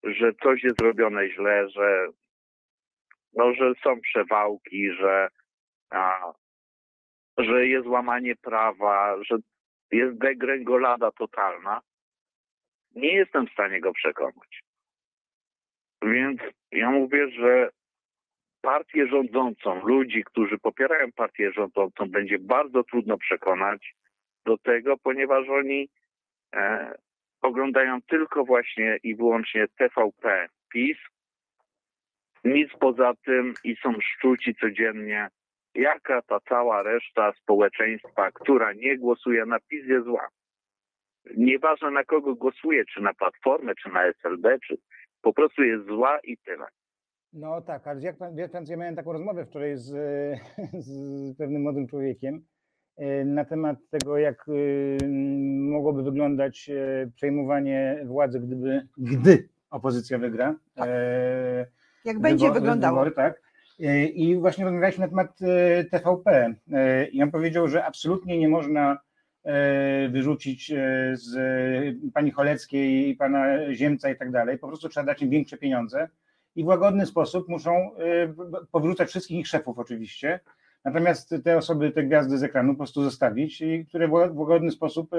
że 0.03 0.33
coś 0.43 0.63
jest 0.63 0.79
zrobione 0.79 1.29
źle, 1.29 1.69
że, 1.69 2.07
no, 3.33 3.53
że 3.53 3.73
są 3.83 4.01
przewałki, 4.01 4.91
że, 4.91 5.27
a, 5.89 6.33
że 7.38 7.67
jest 7.67 7.88
łamanie 7.88 8.36
prawa, 8.36 9.15
że 9.23 9.38
jest 9.91 10.17
degrengolada 10.17 11.11
totalna. 11.11 11.81
Nie 12.95 13.13
jestem 13.13 13.47
w 13.47 13.51
stanie 13.51 13.81
go 13.81 13.93
przekonać. 13.93 14.61
Więc 16.01 16.41
ja 16.71 16.91
mówię, 16.91 17.29
że 17.29 17.69
partię 18.61 19.07
rządzącą, 19.07 19.86
ludzi, 19.88 20.23
którzy 20.23 20.57
popierają 20.57 21.11
partię 21.11 21.51
rządzącą, 21.51 22.05
będzie 22.09 22.39
bardzo 22.39 22.83
trudno 22.83 23.17
przekonać 23.17 23.95
do 24.45 24.57
tego, 24.57 24.97
ponieważ 24.97 25.49
oni 25.49 25.89
e, 26.55 26.93
oglądają 27.41 28.01
tylko 28.01 28.45
właśnie 28.45 28.97
i 29.03 29.15
wyłącznie 29.15 29.67
TVP 29.77 30.47
PiS, 30.73 30.97
nic 32.43 32.71
poza 32.79 33.13
tym 33.25 33.53
i 33.63 33.75
są 33.75 33.93
szczuci 34.01 34.55
codziennie, 34.55 35.27
jaka 35.75 36.21
ta 36.21 36.39
cała 36.39 36.83
reszta 36.83 37.33
społeczeństwa, 37.41 38.31
która 38.31 38.73
nie 38.73 38.97
głosuje 38.97 39.45
na 39.45 39.59
PiS 39.59 39.86
jest 39.88 40.05
zła. 40.05 40.27
Nieważne 41.38 41.91
na 41.91 42.03
kogo 42.03 42.36
głosuje, 42.36 42.86
czy 42.86 43.01
na 43.01 43.13
Platformę, 43.13 43.73
czy 43.75 43.89
na 43.89 44.03
SLD, 44.03 44.59
czy 44.67 44.77
po 45.21 45.33
prostu 45.33 45.63
jest 45.63 45.86
zła 45.86 46.19
i 46.23 46.38
tyle. 46.38 46.65
No 47.33 47.61
tak, 47.61 47.88
ale 47.88 48.01
jak 48.01 48.17
pan, 48.17 48.36
wie 48.36 48.49
ja 48.69 48.77
miałem 48.77 48.95
taką 48.95 49.13
rozmowę 49.13 49.45
wczoraj 49.45 49.77
z, 49.77 49.89
z 50.88 51.38
pewnym 51.38 51.61
młodym 51.61 51.88
człowiekiem 51.88 52.45
e, 52.97 53.25
na 53.25 53.45
temat 53.45 53.77
tego, 53.89 54.17
jak 54.17 54.45
mogłoby 55.76 56.03
wyglądać 56.03 56.69
e, 56.69 57.07
przejmowanie 57.15 57.99
władzy, 58.05 58.39
gdyby, 58.39 58.88
gdy 58.97 59.49
opozycja 59.69 60.17
wygra. 60.17 60.55
e, 60.78 61.65
jak 62.05 62.19
będzie 62.19 62.45
wybor- 62.47 62.53
wyglądało. 62.53 62.95
Wybory, 62.95 63.11
tak. 63.15 63.41
E, 63.80 64.05
I 64.05 64.36
właśnie 64.38 64.63
rozmawialiśmy 64.65 65.01
na 65.01 65.07
temat 65.09 65.39
TVP. 65.91 66.53
I 67.11 67.23
on 67.23 67.32
powiedział, 67.32 67.67
że 67.67 67.86
absolutnie 67.86 68.38
nie 68.39 68.49
można 68.49 68.97
wyrzucić 70.09 70.73
z 71.13 71.34
pani 72.13 72.32
Choleckiej 72.32 73.09
i 73.09 73.15
pana 73.15 73.73
Ziemca 73.73 74.09
i 74.09 74.15
tak 74.15 74.32
dalej. 74.32 74.57
Po 74.57 74.67
prostu 74.67 74.89
trzeba 74.89 75.05
dać 75.05 75.21
im 75.21 75.30
większe 75.30 75.57
pieniądze 75.57 76.07
i 76.55 76.63
w 76.63 76.67
łagodny 76.67 77.05
sposób 77.05 77.49
muszą 77.49 77.89
powrzucać 78.71 79.09
wszystkich 79.09 79.39
ich 79.39 79.47
szefów 79.47 79.80
oczywiście. 79.80 80.39
Natomiast 80.86 81.36
te 81.43 81.57
osoby, 81.57 81.91
te 81.91 82.03
gwiazdy 82.03 82.38
z 82.38 82.43
ekranu 82.43 82.73
po 82.73 82.78
prostu 82.78 83.03
zostawić, 83.03 83.61
i 83.61 83.86
które 83.86 84.07
w 84.07 84.11
ła- 84.11 84.34
w 84.34 84.38
łagodny 84.39 84.71
sposób 84.71 85.09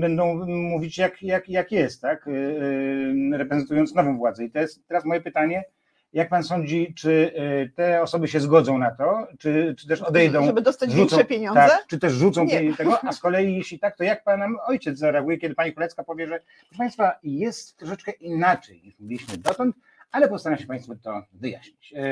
będą 0.00 0.46
mówić 0.46 0.98
jak, 0.98 1.22
jak, 1.22 1.48
jak 1.48 1.72
jest, 1.72 2.00
tak? 2.02 2.28
E, 2.28 3.36
reprezentując 3.38 3.94
nową 3.94 4.16
władzę. 4.18 4.44
I 4.44 4.50
to 4.50 4.58
jest 4.58 4.88
teraz 4.88 5.04
moje 5.04 5.20
pytanie, 5.20 5.64
jak 6.12 6.28
pan 6.28 6.42
sądzi, 6.42 6.94
czy 6.94 7.32
e, 7.36 7.68
te 7.68 8.02
osoby 8.02 8.28
się 8.28 8.40
zgodzą 8.40 8.78
na 8.78 8.90
to, 8.90 9.26
czy, 9.38 9.74
czy 9.78 9.88
też 9.88 10.02
odejdą, 10.02 10.44
Żeby 10.46 10.62
dostać 10.62 10.90
rzucą- 10.90 10.98
większe 11.16 11.24
pieniądze? 11.24 11.60
tak, 11.60 11.84
czy 11.88 11.98
też 11.98 12.12
rzucą 12.12 12.44
Nie. 12.44 12.74
tego, 12.76 13.04
a 13.04 13.12
z 13.12 13.20
kolei 13.20 13.56
jeśli 13.56 13.78
tak, 13.78 13.96
to 13.96 14.04
jak 14.04 14.24
pan 14.24 14.56
ojciec 14.66 14.98
zareaguje, 14.98 15.38
kiedy 15.38 15.54
pani 15.54 15.72
Kulecka 15.72 16.04
powie, 16.04 16.26
że 16.26 16.40
proszę 16.68 16.78
państwa, 16.78 17.12
jest 17.22 17.76
troszeczkę 17.76 18.12
inaczej 18.12 18.82
niż 18.84 18.98
mówiliśmy 19.00 19.36
dotąd, 19.38 19.76
ale 20.12 20.28
postaram 20.28 20.58
się 20.58 20.66
państwu 20.66 20.94
to 20.96 21.22
wyjaśnić. 21.32 21.94
E, 21.96 22.02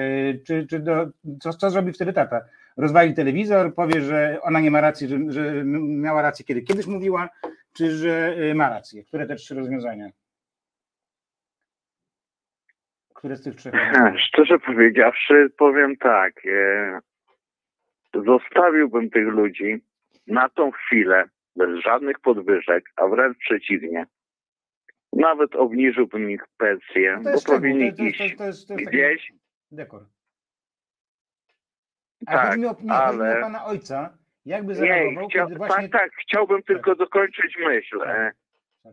Czy, 0.46 0.66
czy 0.66 0.78
do, 0.80 1.06
co, 1.40 1.52
co 1.52 1.70
zrobi 1.70 1.92
wtedy 1.92 2.12
tata? 2.12 2.40
Rozwali 2.76 3.14
telewizor, 3.14 3.74
powie, 3.74 4.00
że 4.00 4.38
ona 4.42 4.60
nie 4.60 4.70
ma 4.70 4.80
racji, 4.80 5.08
że, 5.08 5.18
że 5.28 5.64
miała 5.64 6.22
rację, 6.22 6.44
kiedy 6.44 6.62
kiedyś 6.62 6.86
mówiła, 6.86 7.28
czy 7.76 7.90
że 7.90 8.34
e, 8.36 8.54
ma 8.54 8.68
rację? 8.68 9.04
Które 9.04 9.26
te 9.26 9.36
trzy 9.36 9.54
rozwiązania? 9.54 10.10
Które 13.14 13.36
z 13.36 13.42
tych 13.42 13.54
trzech? 13.54 13.74
Szczerze 14.28 14.58
powiedziawszy, 14.58 15.50
powiem 15.58 15.96
tak. 15.96 16.32
E, 16.46 16.98
zostawiłbym 18.14 19.10
tych 19.10 19.26
ludzi 19.28 19.82
na 20.26 20.48
tą 20.48 20.70
chwilę 20.70 21.24
bez 21.56 21.80
żadnych 21.84 22.20
podwyżek, 22.20 22.84
a 22.96 23.06
wręcz 23.06 23.38
przeciwnie. 23.38 24.06
nawet 25.12 25.56
obniżyłbym 25.56 26.30
ich 26.30 26.44
pensję, 26.58 27.18
No 27.22 27.32
bo 27.32 27.40
powinni 27.46 27.92
iść 28.08 28.34
gdzieś. 28.68 29.32
dekor. 29.70 30.06
Ale 32.26 32.42
Tak, 32.50 32.58
mi 32.58 32.66
o, 32.66 32.68
nie, 32.68 32.74
chodzi 32.74 32.84
mi 32.86 32.90
o 32.90 32.94
ale 32.94 33.40
pana 33.40 33.64
ojca, 33.64 34.16
jakby 34.44 34.72
nie, 34.72 34.78
zareagował, 34.78 35.28
chcia... 35.28 35.46
właśnie... 35.46 35.88
tak, 35.88 36.00
tak, 36.02 36.10
chciałbym 36.22 36.62
tylko 36.62 36.94
dokończyć 36.94 37.56
myśl. 37.66 37.98
Tak. 38.04 38.34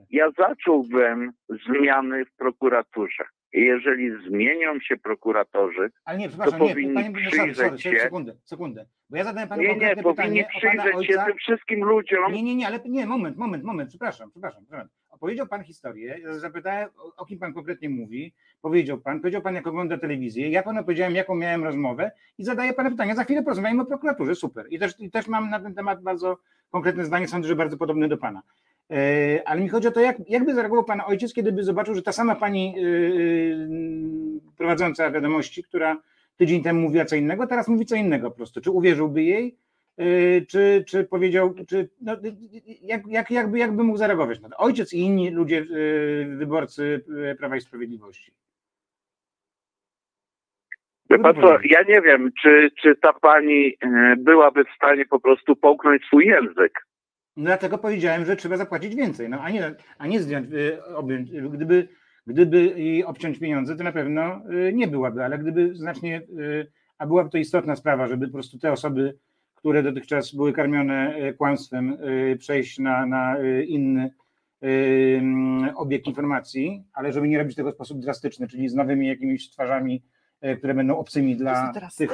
Ja 0.10 0.32
zacząłbym 0.38 1.32
zmiany 1.50 2.26
w 2.26 2.36
prokuraturze. 2.36 3.24
Jeżeli 3.54 4.12
zmienią 4.28 4.80
się 4.80 4.98
prokuratorzy, 4.98 5.92
Ale 6.06 6.18
nie, 6.18 6.30
przepraszam, 6.30 6.62
nie, 6.62 6.70
powinni 6.70 6.94
panie, 6.94 7.06
sorry, 7.14 7.28
przyjrzeć 7.30 7.58
sorry, 7.58 7.78
się- 7.78 8.00
sekundę, 8.00 8.34
sekundę. 8.44 8.86
Bo 9.10 9.18
ja 9.18 9.24
zadałem 9.24 9.50
panu 9.50 9.62
nie, 9.62 9.68
nie, 9.76 9.96
powinni 9.96 10.04
pytanie 10.04 10.48
przyjrzeć 10.58 10.92
się 10.92 10.98
ojca. 10.98 11.26
tym 11.26 11.38
wszystkim 11.38 11.84
ludziom, 11.84 12.32
Nie, 12.34 12.44
nie, 12.44 12.56
nie, 12.56 12.68
ale 12.68 12.80
nie, 12.86 13.06
moment, 13.06 13.38
moment, 13.38 13.64
moment, 13.64 13.90
przepraszam, 13.90 14.32
przepraszam. 14.32 14.64
przepraszam. 14.66 14.90
Opowiedział 15.18 15.48
pan 15.48 15.64
historię, 15.64 16.20
zapytałem, 16.40 16.90
o, 17.18 17.26
kim 17.26 17.40
pan 17.40 17.54
konkretnie 17.54 17.90
mówi, 17.90 18.34
powiedział 18.62 18.98
pan, 18.98 19.20
powiedział 19.20 19.42
pan, 19.42 19.56
jak 19.56 19.68
ogląda 19.68 19.98
telewizję, 19.98 20.50
ja 20.50 20.64
panu 20.64 20.84
powiedziałem, 20.84 21.16
jaką 21.16 21.36
miałem 21.36 21.64
rozmowę 21.64 22.12
i 22.38 22.44
zadaję 22.44 22.74
panu 22.74 22.92
pytania. 22.92 23.16
Za 23.16 23.24
chwilę 23.24 23.44
porozmawiamy 23.44 23.82
o 23.82 23.86
prokuraturze, 23.86 24.36
super. 24.36 24.66
I 24.70 24.80
też, 24.80 25.00
I 25.00 25.12
też 25.12 25.28
mam 25.28 25.50
na 25.50 25.60
ten 25.60 25.74
temat 25.76 26.02
bardzo 26.02 26.38
konkretne 26.70 27.06
zdanie, 27.06 27.28
sądzę, 27.28 27.48
że 27.48 27.56
bardzo 27.56 27.78
podobne 27.78 28.08
do 28.08 28.18
pana. 28.18 28.42
E, 28.92 29.42
Ale 29.46 29.62
mi 29.62 29.70
chodzi 29.70 29.88
o 29.88 29.92
to, 29.92 30.00
jak, 30.00 30.30
jakby 30.30 30.54
zareagował 30.54 30.84
pan 30.86 31.02
ojciec, 31.06 31.34
kiedy 31.34 31.52
by 31.52 31.64
zobaczył, 31.64 31.96
że 31.96 32.02
ta 32.02 32.12
sama 32.12 32.36
pani 32.36 32.74
yy, 32.74 34.40
prowadząca 34.58 35.12
wiadomości, 35.12 35.64
która 35.64 36.02
tydzień 36.38 36.64
temu 36.64 36.82
mówiła 36.82 37.06
co 37.06 37.16
innego, 37.16 37.48
teraz 37.48 37.68
mówi 37.68 37.86
co 37.86 37.96
innego 37.96 38.32
po 38.32 38.38
prostu. 38.38 38.62
Czy 38.62 38.72
uwierzyłby 38.72 39.24
jej? 39.24 39.58
Yy, 39.98 40.46
czy, 40.50 40.84
czy 40.88 41.04
powiedział, 41.04 41.54
czy, 41.68 41.90
no, 42.02 42.18
jak, 42.82 43.08
jak, 43.08 43.32
jakby, 43.32 43.60
jakby 43.60 43.84
mógł 43.84 43.98
zareagować 43.98 44.40
na 44.40 44.50
to? 44.50 44.58
Ojciec 44.58 44.94
i 44.94 45.00
inni 45.00 45.30
ludzie, 45.30 45.66
wyborcy 46.38 47.06
Prawa 47.40 47.56
i 47.56 47.62
Sprawiedliwości. 47.62 48.32
Wie 51.10 51.20
pan 51.20 51.36
co, 51.36 51.58
ja 51.64 51.82
nie 51.88 52.02
wiem, 52.02 52.32
czy, 52.42 52.70
czy 52.82 52.96
ta 52.96 53.14
pani 53.14 53.78
byłaby 54.18 54.64
w 54.64 54.76
stanie 54.76 55.06
po 55.06 55.20
prostu 55.20 55.56
połknąć 55.56 56.04
swój 56.06 56.26
język. 56.26 56.88
No 57.38 57.44
dlatego 57.44 57.78
powiedziałem, 57.78 58.26
że 58.26 58.36
trzeba 58.36 58.58
zapłacić 58.58 58.96
więcej, 58.96 59.30
no, 59.30 59.42
a, 59.42 59.50
nie, 59.50 59.76
a 59.98 60.08
nie 60.08 60.20
zdjąć, 60.20 60.52
y, 60.54 60.86
objąć, 60.96 61.32
gdyby, 61.32 61.88
gdyby 62.28 62.58
jej 62.58 63.04
obciąć 63.04 63.40
pieniądze, 63.40 63.76
to 63.76 63.84
na 63.84 63.92
pewno 63.92 64.42
y, 64.70 64.74
nie 64.74 64.88
byłaby, 64.88 65.24
ale 65.26 65.38
gdyby 65.38 65.76
znacznie, 65.76 66.22
y, 66.40 66.72
a 66.98 67.06
byłaby 67.06 67.30
to 67.30 67.38
istotna 67.38 67.76
sprawa, 67.76 68.08
żeby 68.08 68.28
po 68.28 68.34
prostu 68.34 68.60
te 68.60 68.72
osoby, 68.72 69.18
które 69.58 69.84
dotychczas 69.84 70.36
były 70.36 70.54
karmione 70.54 71.18
y, 71.30 71.34
kłamstwem, 71.34 71.98
y, 72.32 72.38
przejść 72.40 72.80
na, 72.80 73.06
na 73.06 73.40
y, 73.40 73.66
inny 73.66 74.14
mm, 74.62 75.76
obieg 75.76 76.08
informacji, 76.08 76.84
ale 76.94 77.14
żeby 77.14 77.28
nie 77.28 77.38
robić 77.38 77.56
tego 77.56 77.72
w 77.72 77.76
sposób 77.76 78.00
drastyczny, 78.00 78.48
czyli 78.48 78.70
z 78.70 78.76
nowymi 78.76 79.08
jakimiś 79.08 79.50
twarzami, 79.50 80.04
które 80.58 80.74
będą 80.74 80.98
obcymi 80.98 81.34
To 81.34 81.40
dla 81.40 81.74
jest 81.82 81.98
tych, 81.98 82.12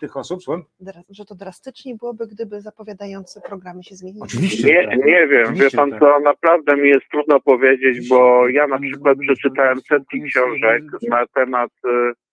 tych 0.00 0.16
osób. 0.16 0.42
Słucham? 0.42 0.64
Że 1.08 1.24
to 1.24 1.34
drastycznie 1.34 1.94
byłoby, 1.94 2.26
gdyby 2.26 2.60
zapowiadający 2.60 3.40
programy 3.40 3.82
się 3.82 3.96
zmienili. 3.96 4.22
Oczywiście. 4.22 4.68
Nie, 4.68 4.88
tak. 4.88 4.98
nie 4.98 5.26
wiem, 5.26 5.28
wie 5.30 5.42
Oczywiście, 5.42 5.76
pan 5.76 5.90
tak. 5.90 6.00
co, 6.00 6.20
naprawdę 6.20 6.76
mi 6.76 6.88
jest 6.88 7.08
trudno 7.10 7.40
powiedzieć, 7.40 8.08
bo 8.08 8.48
ja 8.48 8.66
na 8.66 8.78
przykład 8.78 9.18
przeczytałem 9.18 9.80
setki 9.80 10.22
książek 10.22 10.82
na 11.08 11.26
temat 11.26 11.70
e, 11.84 11.88
e, 11.88 12.25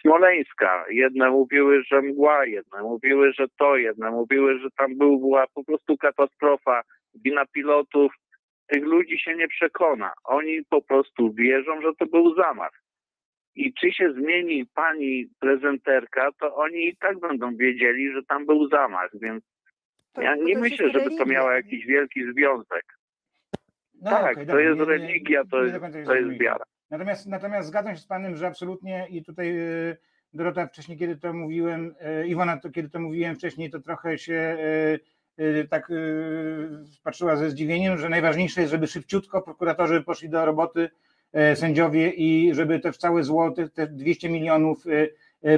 Smoleńska. 0.00 0.84
Jedne 0.90 1.30
mówiły, 1.30 1.82
że 1.84 2.02
mgła, 2.02 2.46
jedne 2.46 2.82
mówiły, 2.82 3.32
że 3.32 3.46
to, 3.58 3.76
jedne 3.76 4.10
mówiły, 4.10 4.58
że 4.58 4.68
tam 4.76 4.98
był, 4.98 5.18
była 5.18 5.46
po 5.54 5.64
prostu 5.64 5.96
katastrofa, 5.96 6.82
wina 7.14 7.46
pilotów. 7.46 8.12
Tych 8.66 8.84
ludzi 8.84 9.18
się 9.18 9.36
nie 9.36 9.48
przekona. 9.48 10.12
Oni 10.24 10.64
po 10.70 10.82
prostu 10.82 11.32
wierzą, 11.32 11.82
że 11.82 11.94
to 11.98 12.06
był 12.06 12.34
zamach. 12.34 12.82
I 13.54 13.74
czy 13.74 13.92
się 13.92 14.12
zmieni 14.12 14.66
pani 14.74 15.26
prezenterka, 15.40 16.30
to 16.40 16.54
oni 16.54 16.88
i 16.88 16.96
tak 16.96 17.20
będą 17.20 17.56
wiedzieli, 17.56 18.12
że 18.12 18.22
tam 18.22 18.46
był 18.46 18.68
zamach, 18.68 19.10
więc 19.22 19.44
To- 20.14 20.22
ja 20.22 20.34
nie 20.36 20.58
myślę, 20.58 20.90
żeby 20.90 21.16
to 21.16 21.24
miało 21.26 21.50
jakiś 21.50 21.86
wielki 21.86 22.32
związek. 22.32 22.84
No, 24.02 24.10
tak, 24.10 24.32
okej, 24.32 24.46
to 24.46 24.52
dobra, 24.52 24.60
jest 24.62 24.80
religia, 24.80 25.44
to 25.44 25.64
nie 25.64 25.72
jest, 25.72 26.06
to 26.06 26.14
jest 26.14 26.38
wiara. 26.40 26.64
Natomiast, 26.90 27.26
natomiast 27.26 27.68
zgadzam 27.68 27.94
się 27.94 28.00
z 28.00 28.06
Panem, 28.06 28.36
że 28.36 28.46
absolutnie 28.46 29.06
i 29.10 29.24
tutaj 29.24 29.58
y, 29.58 29.96
Dorota 30.34 30.66
wcześniej, 30.66 30.98
kiedy 30.98 31.16
to 31.16 31.32
mówiłem, 31.32 31.94
y, 32.22 32.26
Iwona, 32.26 32.56
to 32.56 32.70
kiedy 32.70 32.90
to 32.90 33.00
mówiłem 33.00 33.36
wcześniej, 33.36 33.70
to 33.70 33.80
trochę 33.80 34.18
się 34.18 34.56
y, 35.40 35.68
tak 35.70 35.92
patrzyła 37.02 37.36
ze 37.36 37.50
zdziwieniem, 37.50 37.98
że 37.98 38.08
najważniejsze 38.08 38.60
jest, 38.60 38.70
żeby 38.70 38.86
szybciutko 38.86 39.42
prokuratorzy 39.42 40.02
poszli 40.02 40.28
do 40.28 40.44
roboty, 40.44 40.90
sędziowie 41.54 42.10
i 42.10 42.54
żeby 42.54 42.80
to 42.80 42.92
całe 42.92 43.24
zło, 43.24 43.50
te, 43.50 43.68
te 43.68 43.86
200 43.86 44.30
milionów, 44.30 44.84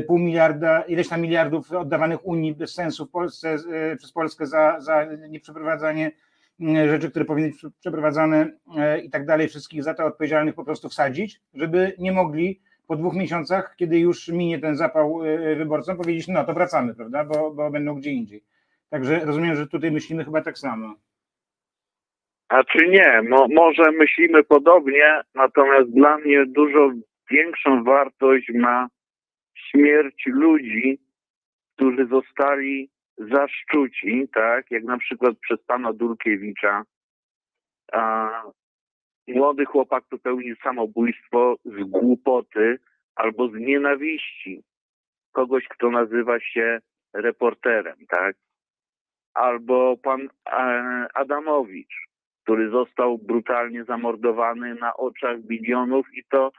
pół 0.06 0.18
miliarda, 0.18 0.82
ileś 0.82 1.08
tam 1.08 1.20
miliardów 1.20 1.72
oddawanych 1.72 2.26
Unii 2.26 2.54
bez 2.54 2.74
sensu 2.74 3.06
Polsce, 3.06 3.56
przez 3.98 4.12
Polskę 4.12 4.46
za, 4.46 4.80
za 4.80 5.04
nieprzeprowadzanie 5.28 6.12
rzeczy, 6.60 7.10
które 7.10 7.24
powinny 7.24 7.48
być 7.48 7.60
przeprowadzane 7.80 8.46
y, 8.46 9.00
i 9.00 9.10
tak 9.10 9.26
dalej, 9.26 9.48
wszystkich 9.48 9.82
za 9.82 9.94
to 9.94 10.04
odpowiedzialnych 10.04 10.54
po 10.54 10.64
prostu 10.64 10.88
wsadzić, 10.88 11.40
żeby 11.54 11.92
nie 11.98 12.12
mogli 12.12 12.60
po 12.86 12.96
dwóch 12.96 13.14
miesiącach, 13.14 13.74
kiedy 13.76 13.98
już 13.98 14.28
minie 14.28 14.58
ten 14.58 14.76
zapał 14.76 15.24
y, 15.24 15.56
wyborcom, 15.56 15.96
powiedzieć, 15.96 16.28
no 16.28 16.44
to 16.44 16.54
wracamy, 16.54 16.94
prawda, 16.94 17.24
bo, 17.24 17.50
bo 17.50 17.70
będą 17.70 17.94
gdzie 17.94 18.10
indziej. 18.10 18.44
Także 18.90 19.24
rozumiem, 19.24 19.56
że 19.56 19.66
tutaj 19.66 19.90
myślimy 19.90 20.24
chyba 20.24 20.42
tak 20.42 20.58
samo. 20.58 20.94
A 22.48 22.64
czy 22.64 22.88
nie? 22.88 23.22
Mo, 23.22 23.46
może 23.54 23.92
myślimy 23.92 24.44
podobnie, 24.44 25.20
natomiast 25.34 25.90
dla 25.90 26.18
mnie 26.18 26.46
dużo 26.46 26.90
większą 27.30 27.84
wartość 27.84 28.50
ma 28.54 28.88
śmierć 29.54 30.26
ludzi, 30.26 30.98
którzy 31.74 32.06
zostali 32.06 32.90
zaszczuci, 33.18 34.28
tak, 34.34 34.70
jak 34.70 34.84
na 34.84 34.98
przykład 34.98 35.38
przez 35.38 35.62
pana 35.62 35.92
Dulkiewicza. 35.92 36.82
A, 37.92 38.30
młody 39.28 39.64
chłopak 39.64 40.04
popełnił 40.10 40.56
samobójstwo 40.56 41.56
z 41.64 41.84
głupoty 41.84 42.78
albo 43.14 43.48
z 43.48 43.54
nienawiści 43.54 44.62
kogoś, 45.32 45.64
kto 45.68 45.90
nazywa 45.90 46.40
się 46.40 46.78
reporterem, 47.12 47.96
tak? 48.08 48.36
Albo 49.34 49.96
pan 49.96 50.28
e, 50.46 50.58
Adamowicz, 51.14 52.06
który 52.42 52.70
został 52.70 53.18
brutalnie 53.18 53.84
zamordowany 53.84 54.74
na 54.74 54.94
oczach 54.94 55.36
milionów 55.48 56.06
i 56.14 56.22
to 56.30 56.52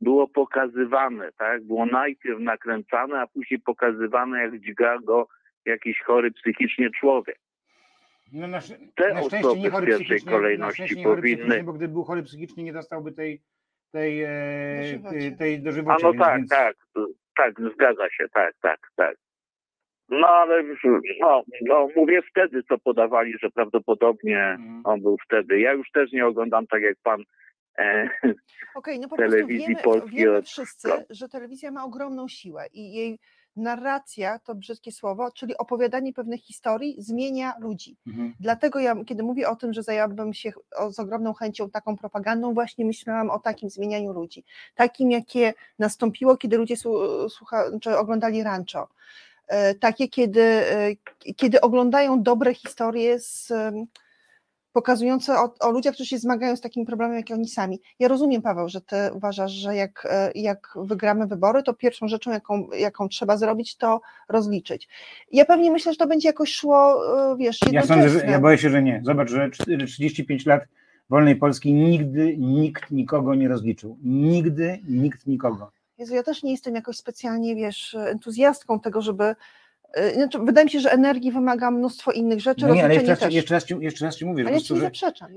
było 0.00 0.28
pokazywane, 0.28 1.32
tak? 1.32 1.64
Było 1.64 1.86
najpierw 1.86 2.40
nakręcane, 2.40 3.20
a 3.20 3.26
później 3.26 3.60
pokazywane, 3.60 4.42
jak 4.42 4.60
dźga 4.60 4.98
go 4.98 5.28
jakiś 5.66 6.00
chory 6.00 6.30
psychicznie 6.30 6.90
człowiek. 7.00 7.38
No 8.32 8.46
na, 8.46 8.60
Te 8.94 9.14
na 9.14 9.22
szczęście 9.22 9.38
osoby 9.48 9.60
nie 9.60 9.70
w 9.70 9.72
chory 9.72 9.86
pierwszej 9.86 10.06
psychicznie, 10.06 10.30
na 10.32 10.38
kolejności 10.38 11.02
powinny- 11.04 11.62
bo 11.64 11.72
gdyby 11.72 11.92
był 11.94 12.04
chory 12.04 12.22
psychicznie, 12.22 12.64
nie 12.64 12.72
dostałby 12.72 13.12
tej, 13.12 13.40
tej, 13.92 14.22
e, 14.22 15.00
tej, 15.10 15.36
tej 15.36 15.54
A 15.56 15.96
no 16.02 16.12
więc- 16.12 16.18
tak, 16.18 16.36
więc- 16.38 16.50
tak, 16.50 16.76
tak, 17.36 17.54
zgadza 17.74 18.10
się, 18.10 18.28
tak, 18.34 18.54
tak, 18.62 18.80
tak. 18.96 19.16
No 20.08 20.28
ale 20.28 20.62
no, 21.20 21.42
no, 21.62 21.88
mówię 21.96 22.20
wtedy, 22.30 22.62
co 22.68 22.78
podawali, 22.78 23.34
że 23.42 23.50
prawdopodobnie 23.50 24.38
Mhm. 24.42 24.80
on 24.84 25.00
był 25.02 25.16
wtedy. 25.24 25.60
Ja 25.60 25.72
już 25.72 25.90
też 25.90 26.12
nie 26.12 26.26
oglądam 26.26 26.66
tak 26.66 26.82
jak 26.82 26.96
pan. 27.02 27.22
E, 27.78 28.08
Okej, 28.74 29.00
no 29.00 29.08
po 29.08 29.16
telewizji 29.16 29.56
prostu 29.56 29.68
wiemy, 29.68 29.82
polskiej 30.00 30.24
wiemy 30.24 30.42
wszyscy, 30.42 30.88
że 31.10 31.28
telewizja 31.28 31.70
ma 31.70 31.84
ogromną 31.84 32.28
siłę 32.28 32.66
i 32.72 32.92
jej 32.94 33.18
narracja, 33.56 34.38
to 34.38 34.54
brzydkie 34.54 34.92
słowo, 34.92 35.32
czyli 35.32 35.56
opowiadanie 35.58 36.12
pewnych 36.12 36.40
historii 36.40 36.96
zmienia 36.98 37.54
ludzi. 37.58 37.96
Mhm. 38.06 38.34
Dlatego 38.40 38.78
ja, 38.78 39.04
kiedy 39.04 39.22
mówię 39.22 39.48
o 39.48 39.56
tym, 39.56 39.72
że 39.72 39.82
zajęłabym 39.82 40.34
się 40.34 40.52
z 40.90 40.98
ogromną 40.98 41.32
chęcią 41.34 41.70
taką 41.70 41.96
propagandą, 41.96 42.54
właśnie 42.54 42.84
myślałam 42.84 43.30
o 43.30 43.38
takim 43.38 43.70
zmienianiu 43.70 44.12
ludzi. 44.12 44.44
Takim, 44.74 45.10
jakie 45.10 45.54
nastąpiło, 45.78 46.36
kiedy 46.36 46.56
ludzie 46.56 46.76
słu- 46.76 47.28
słucha, 47.28 47.64
czy 47.80 47.98
oglądali 47.98 48.42
rancho. 48.42 48.88
E, 49.46 49.74
Takie, 49.74 50.08
kiedy, 50.08 50.42
e, 50.42 50.90
kiedy 51.36 51.60
oglądają 51.60 52.22
dobre 52.22 52.54
historie 52.54 53.20
z, 53.20 53.52
pokazujące 54.74 55.32
o, 55.38 55.54
o 55.60 55.70
ludziach, 55.70 55.94
którzy 55.94 56.08
się 56.08 56.18
zmagają 56.18 56.56
z 56.56 56.60
takim 56.60 56.86
problemem, 56.86 57.16
jak 57.16 57.30
oni 57.30 57.48
sami. 57.48 57.80
Ja 57.98 58.08
rozumiem, 58.08 58.42
Paweł, 58.42 58.68
że 58.68 58.80
ty 58.80 58.96
uważasz, 59.12 59.52
że 59.52 59.76
jak, 59.76 60.06
e, 60.10 60.30
jak 60.34 60.68
wygramy 60.76 61.26
wybory, 61.26 61.62
to 61.62 61.74
pierwszą 61.74 62.08
rzeczą, 62.08 62.30
jaką, 62.30 62.68
jaką 62.78 63.08
trzeba 63.08 63.36
zrobić, 63.36 63.76
to 63.76 64.00
rozliczyć. 64.28 64.88
Ja 65.32 65.44
pewnie 65.44 65.70
myślę, 65.70 65.92
że 65.92 65.98
to 65.98 66.06
będzie 66.06 66.28
jakoś 66.28 66.54
szło, 66.54 67.00
e, 67.32 67.36
wiesz, 67.36 67.58
Ja 67.72 67.82
sądzę, 67.82 68.08
że 68.08 68.26
ja 68.26 68.40
boję 68.40 68.58
się, 68.58 68.70
że 68.70 68.82
nie. 68.82 69.00
Zobacz, 69.04 69.30
że 69.30 69.50
czty- 69.50 69.86
35 69.86 70.46
lat 70.46 70.62
wolnej 71.10 71.36
Polski 71.36 71.72
nigdy 71.72 72.36
nikt 72.38 72.90
nikogo 72.90 73.34
nie 73.34 73.48
rozliczył. 73.48 73.98
Nigdy 74.02 74.78
nikt 74.88 75.26
nikogo. 75.26 75.70
Jezu, 75.98 76.14
ja 76.14 76.22
też 76.22 76.42
nie 76.42 76.50
jestem 76.50 76.74
jakoś 76.74 76.96
specjalnie, 76.96 77.56
wiesz, 77.56 77.94
entuzjastką 77.94 78.80
tego, 78.80 79.02
żeby 79.02 79.34
znaczy, 80.14 80.38
wydaje 80.38 80.64
mi 80.64 80.70
się, 80.70 80.80
że 80.80 80.92
energii 80.92 81.32
wymaga 81.32 81.70
mnóstwo 81.70 82.12
innych 82.12 82.40
rzeczy, 82.40 82.66
No 82.66 82.74
nie, 82.74 82.84
ale 82.84 82.94
jeszcze 82.94 83.14
raz, 83.14 83.32
jeszcze, 83.34 83.54
raz 83.54 83.64
ci, 83.64 83.74
jeszcze 83.80 84.04
raz 84.04 84.16
ci 84.16 84.24
mówię, 84.26 84.42
że, 84.42 84.44
po 84.44 84.48
ale 84.48 84.56
prostu, 84.56 84.76
że, 84.76 84.90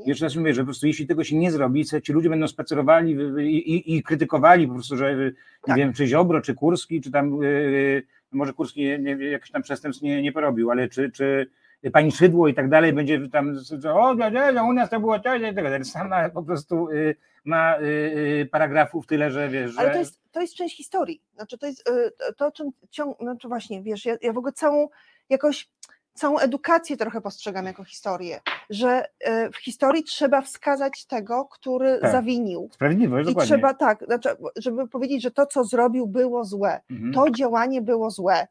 jeszcze 0.05 0.26
raz 0.26 0.34
ci 0.34 0.39
mówię, 0.39 0.53
że 0.53 0.62
po 0.62 0.66
prostu 0.66 0.88
jeśli 0.88 1.08
tego 1.08 1.24
się 1.24 1.36
nie 1.36 1.51
zrobi, 1.51 1.86
to 1.86 2.01
ci 2.01 2.14
ludzie 2.14 2.30
będą 2.30 2.47
spacerowali 2.47 3.18
i, 3.39 3.76
i, 3.76 3.95
i 3.95 4.03
krytykowali 4.03 4.68
po 4.68 4.74
prostu, 4.74 4.97
że 4.97 5.12
y, 5.12 5.16
nie 5.16 5.34
Tak. 5.68 5.78
wiem, 5.78 5.93
czy 5.93 6.08
Ziobro, 6.08 6.41
czy 6.41 6.53
Kurski, 6.53 7.01
czy 7.01 7.12
tam, 7.12 7.43
y, 7.43 8.03
może 8.32 8.53
Kurski 8.53 8.82
nie, 8.82 8.99
nie, 8.99 9.26
jakiś 9.26 9.51
tam 9.51 9.62
przestępstw 9.62 10.03
nie, 10.03 10.22
nie 10.22 10.32
porobił, 10.32 10.72
ale 10.72 10.89
czy, 10.89 11.12
czy 11.12 11.49
pani 11.92 12.12
Szydło 12.12 12.48
i 12.48 12.54
tak 12.54 12.70
dalej 12.70 12.94
będzie 12.94 13.30
tam, 13.30 13.56
o, 13.94 14.16
u 14.64 14.74
nas 14.74 14.90
to 14.90 15.00
było 15.00 15.20
dalej. 15.20 15.86
Sama 15.86 16.30
po 16.30 16.44
prostu 16.44 16.90
y, 16.90 17.16
ma 17.46 17.80
y, 17.80 17.84
y, 17.84 18.50
paragrafów 18.52 19.08
tyle, 19.08 19.32
że 19.32 19.50
wiesz, 19.50 19.72
że... 19.72 19.80
Ale 19.80 19.92
to 19.92 20.00
jest, 20.00 20.22
to 20.32 20.42
jest 20.42 20.56
część 20.56 20.78
historii. 20.78 21.22
Znaczy, 21.36 21.58
to 21.58 21.66
jest 21.68 21.90
y, 21.90 22.34
to, 22.38 22.48
o 22.48 22.52
czym 22.52 22.72
ciąg, 22.90 23.18
znaczy 23.20 23.48
właśnie, 23.48 23.84
wiesz, 23.84 24.06
ja, 24.06 24.18
ja 24.22 24.34
w 24.34 24.38
ogóle 24.38 24.54
całą 24.54 24.88
jakoś 25.30 25.70
całą 26.14 26.40
edukację 26.40 26.98
trochę 26.98 27.22
postrzegam 27.22 27.66
jako 27.66 27.84
historię, 27.84 28.40
że 28.70 29.06
y, 29.28 29.52
w 29.52 29.58
historii 29.58 30.04
trzeba 30.04 30.42
wskazać 30.42 31.06
tego, 31.06 31.46
który 31.46 32.00
Tak. 32.02 32.12
zawinił. 32.12 32.70
Sprawiedliwość, 32.74 33.30
I 33.30 33.32
dokładnie. 33.32 33.56
trzeba 33.56 33.74
tak, 33.74 34.06
znaczy, 34.06 34.30
żeby 34.56 34.88
powiedzieć, 34.88 35.22
że 35.24 35.32
to, 35.32 35.46
co 35.46 35.64
zrobił, 35.64 36.08
było 36.08 36.46
złe. 36.46 36.82
Mhm. 36.90 37.14
To 37.14 37.32
działanie 37.32 37.82
było 37.82 38.12
złe. 38.12 38.48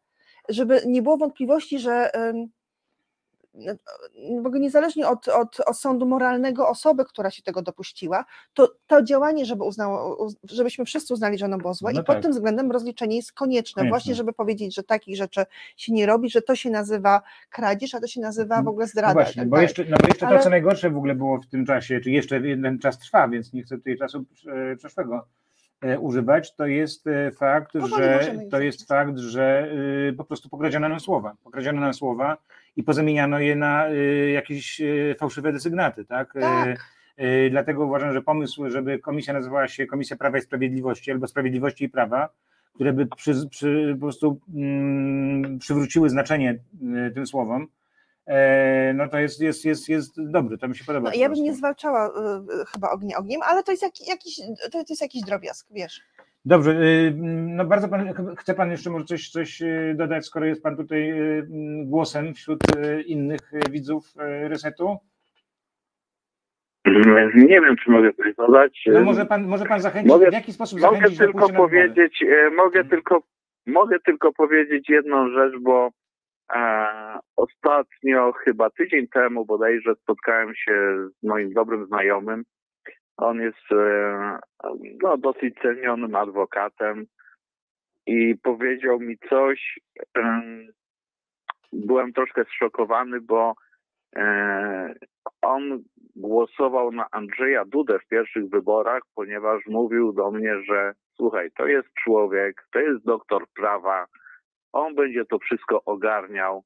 Żeby 0.48 0.82
nie 0.86 1.02
było 1.02 1.16
wątpliwości, 1.16 1.78
że 1.78 2.10
w 4.42 4.46
ogóle 4.46 4.60
niezależnie 4.60 5.08
od, 5.08 5.28
od, 5.28 5.60
od 5.60 5.78
sądu 5.78 6.06
moralnego 6.06 6.68
osoby, 6.68 7.04
która 7.04 7.30
się 7.30 7.42
tego 7.42 7.62
dopuściła, 7.62 8.24
to 8.54 8.72
to 8.86 9.02
działanie, 9.02 9.44
żeby 9.44 9.64
uznało, 9.64 10.16
uz- 10.24 10.36
żebyśmy 10.50 10.84
wszyscy 10.84 11.14
uznali, 11.14 11.38
że 11.38 11.44
ono 11.46 11.58
było 11.58 11.74
złe 11.74 11.92
No 11.92 12.00
i 12.00 12.04
pod 12.04 12.14
tak. 12.14 12.22
tym 12.22 12.32
względem 12.32 12.70
rozliczenie 12.70 13.16
jest 13.16 13.32
konieczne, 13.32 13.88
właśnie 13.88 14.14
żeby 14.14 14.32
powiedzieć, 14.32 14.74
że 14.74 14.82
takich 14.82 15.16
rzeczy 15.16 15.44
się 15.76 15.92
nie 15.92 16.06
robi, 16.06 16.30
że 16.30 16.42
to 16.42 16.56
się 16.56 16.70
nazywa 16.70 17.22
kradzież, 17.50 17.94
a 17.94 18.00
to 18.00 18.06
się 18.06 18.20
nazywa 18.20 18.62
w 18.62 18.68
ogóle 18.68 18.84
No 18.84 18.88
zdrada. 18.88 19.12
i 19.20 19.24
właśnie, 19.24 19.42
tak 19.42 19.48
bo 19.48 19.58
jeszcze, 19.60 19.84
no 19.84 19.96
bo 20.00 20.06
jeszcze 20.08 20.26
Ale- 20.26 20.38
to, 20.38 20.44
co 20.44 20.50
najgorsze 20.50 20.90
w 20.90 20.96
ogóle 20.96 21.14
było 21.14 21.40
w 21.40 21.46
tym 21.46 21.66
czasie, 21.66 22.00
czy 22.00 22.10
jeszcze 22.10 22.40
jeden 22.40 22.78
czas 22.78 22.98
trwa, 22.98 23.28
więc 23.28 23.52
nie 23.52 23.62
chcę 23.62 23.76
tutaj 23.76 23.96
czasu 23.96 24.24
e, 24.72 24.76
przeszłego 24.76 25.26
używać, 26.00 26.54
to 26.54 26.66
jest 26.66 27.06
e, 27.06 27.30
fakt, 27.30 27.72
Powoli 27.72 27.94
że 27.94 28.34
to 28.50 28.60
jest 28.60 28.88
fakt, 28.88 29.18
że 29.18 29.72
po 30.16 30.24
prostu 30.24 30.48
pokradziono 30.48 30.88
nam 30.88 31.00
słowa, 31.00 31.36
pokradziono 31.44 31.80
nam 31.80 31.94
słowa 31.94 32.36
i 32.76 32.82
pozamieniano 32.82 33.40
je 33.40 33.56
na 33.56 33.90
y, 33.90 34.30
jakieś 34.30 34.80
y, 34.80 35.16
fałszywe 35.18 35.52
desygnaty, 35.52 36.04
tak? 36.04 36.36
E, 36.36 36.40
Tak. 36.40 36.86
e, 37.16 37.50
Dlatego 37.50 37.86
uważam, 37.86 38.12
że 38.12 38.22
pomysł, 38.22 38.70
żeby 38.70 38.98
komisja 38.98 39.32
nazywała 39.34 39.68
się 39.68 39.86
Komisja 39.86 40.16
Prawa 40.16 40.38
i 40.38 40.40
Sprawiedliwości 40.40 41.12
albo 41.12 41.26
Sprawiedliwości 41.26 41.84
i 41.84 41.88
Prawa, 41.88 42.28
które 42.74 42.92
by 42.92 43.06
przy, 43.06 43.48
przy, 43.50 43.92
po 43.94 44.06
prostu 44.06 44.40
mm, 44.54 45.58
przywróciły 45.58 46.10
znaczenie 46.10 46.58
y, 47.08 47.10
tym 47.14 47.26
słowom, 47.26 47.62
e, 47.62 47.66
no 48.94 49.08
to 49.08 49.18
jest, 49.18 49.40
jest, 49.40 49.64
jest, 49.64 49.88
jest 49.88 50.30
dobry, 50.30 50.58
to 50.58 50.68
mi 50.68 50.76
się 50.76 50.84
podoba. 50.84 51.10
No, 51.10 51.16
ja 51.20 51.28
bym 51.28 51.42
nie 51.42 51.54
zwalczała 51.54 52.08
y, 52.08 52.66
chyba 52.72 52.90
ognia 52.90 53.16
ogniem, 53.18 53.40
ale 53.44 53.62
to 53.62 53.70
jest 53.70 53.82
jak, 53.82 54.08
jakiś, 54.08 54.36
to, 54.62 54.70
to 54.70 54.78
jest 54.90 55.02
jakiś 55.02 55.22
drobiazg, 55.22 55.66
wiesz. 55.70 56.00
Dobrze, 56.44 56.70
y, 56.70 57.14
no 57.46 57.64
bardzo 57.64 57.88
pan, 57.88 58.34
chce 58.36 58.54
pan 58.54 58.70
jeszcze 58.70 58.90
może 58.90 59.04
coś, 59.04 59.30
coś 59.30 59.62
dodać, 59.94 60.26
skoro 60.26 60.46
jest 60.46 60.62
pan 60.62 60.76
tutaj 60.76 61.12
głosem 61.84 62.34
wśród 62.34 62.58
innych 63.06 63.52
widzów 63.70 64.04
Resetu? 64.48 64.96
Nie 67.34 67.60
wiem, 67.60 67.76
czy 67.84 67.90
mogę 67.90 68.12
coś 68.12 68.34
dodać. 68.34 68.84
No 68.92 69.00
może 69.02 69.26
pan, 69.26 69.46
może 69.46 69.64
pan 69.64 69.80
zachęcić, 69.80 70.08
Mogę- 70.12 70.30
w 70.30 70.32
jaki 70.32 70.52
sposób 70.52 70.80
Mogę 70.80 70.96
zachęcić 70.96 71.18
tylko 71.18 71.48
powiedzieć, 71.48 72.22
e, 72.22 72.50
mogę 72.50 72.80
Mhm. 72.80 72.88
tylko, 72.88 73.22
mogę 73.66 74.00
tylko 74.00 74.32
powiedzieć 74.32 74.88
jedną 74.88 75.28
rzecz, 75.30 75.54
bo 75.60 75.86
e, 75.86 75.90
ostatnio, 77.36 78.32
chyba 78.32 78.70
tydzień 78.70 79.08
temu 79.08 79.44
bodajże 79.44 79.94
spotkałem 79.94 80.54
się 80.54 80.96
z 81.20 81.26
moim 81.26 81.52
dobrym 81.52 81.86
znajomym. 81.86 82.44
On 83.16 83.40
jest 83.40 83.72
e, 83.72 84.38
no, 85.02 85.16
dosyć 85.16 85.54
cenionym 85.62 86.14
adwokatem 86.14 87.06
i 88.06 88.34
powiedział 88.42 89.00
mi 89.00 89.18
coś. 89.18 89.80
em, 90.14 90.66
byłem 91.72 92.12
troszkę 92.12 92.44
zszokowany, 92.44 93.20
bo 93.20 93.54
e, 94.16 94.94
on 95.42 95.82
głosował 96.16 96.92
na 96.92 97.06
Andrzeja 97.10 97.64
Dudę 97.64 97.98
w 97.98 98.08
pierwszych 98.08 98.48
wyborach, 98.48 99.02
ponieważ 99.14 99.66
mówił 99.66 100.12
do 100.12 100.30
mnie, 100.30 100.54
że 100.68 100.92
słuchaj, 101.16 101.50
to 101.56 101.66
jest 101.66 101.88
człowiek, 102.04 102.66
to 102.72 102.78
jest 102.78 103.04
doktor 103.04 103.44
prawa, 103.54 104.06
on 104.76 104.94
będzie 104.94 105.24
to 105.24 105.38
wszystko 105.38 105.84
ogarniał. 105.84 106.64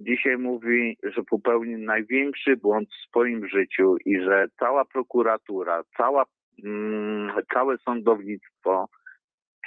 Dzisiaj 0.00 0.38
mówi, 0.38 0.96
że 1.02 1.22
popełnił 1.22 1.78
największy 1.78 2.56
błąd 2.56 2.88
w 2.88 3.08
swoim 3.08 3.48
życiu 3.48 3.96
i 4.04 4.20
że 4.20 4.46
cała 4.58 4.84
prokuratura, 4.84 5.82
cała, 5.96 6.24
mm, 6.64 7.32
całe 7.54 7.78
sądownictwo 7.78 8.88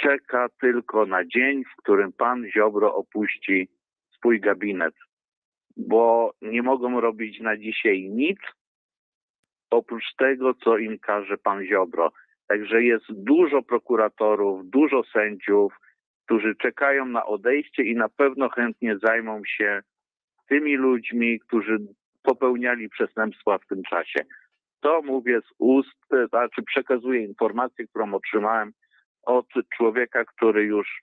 czeka 0.02 0.48
tylko 0.62 1.06
na 1.06 1.26
dzień, 1.26 1.64
w 1.64 1.76
którym 1.82 2.14
pan 2.14 2.46
Ziobro 2.48 2.96
opuści 2.96 3.70
swój 4.18 4.40
gabinet, 4.40 4.96
bo 5.78 6.34
nie 6.42 6.62
mogą 6.62 7.02
robić 7.02 7.40
na 7.40 7.58
dzisiaj 7.58 8.10
nic, 8.10 8.40
oprócz 9.70 10.16
tego, 10.18 10.54
co 10.54 10.78
im 10.78 11.00
każe 11.00 11.38
pan 11.38 11.66
Ziobro. 11.66 12.12
Także 12.48 12.84
jest 12.84 13.06
dużo 13.10 13.62
prokuratorów, 13.62 14.70
dużo 14.70 15.04
sędziów, 15.04 15.74
którzy 16.26 16.56
czekają 16.56 17.06
na 17.06 17.26
odejście 17.26 17.84
i 17.84 17.96
na 17.96 18.10
pewno 18.10 18.50
chętnie 18.50 18.98
zajmą 19.04 19.42
się 19.46 19.82
tymi 20.50 20.76
ludźmi, 20.76 21.40
którzy 21.40 21.78
popełniali 22.24 22.90
przestępstwa 22.90 23.58
w 23.58 23.68
tym 23.68 23.84
czasie. 23.84 24.20
To 24.80 25.02
mówię 25.02 25.40
z 25.42 25.54
ust, 25.58 26.30
znaczy 26.30 26.64
przekazuję 26.64 27.26
informację, 27.26 27.88
którą 27.88 28.14
otrzymałem 28.14 28.74
od 29.24 29.48
człowieka, 29.78 30.26
który 30.26 30.64
już 30.64 31.02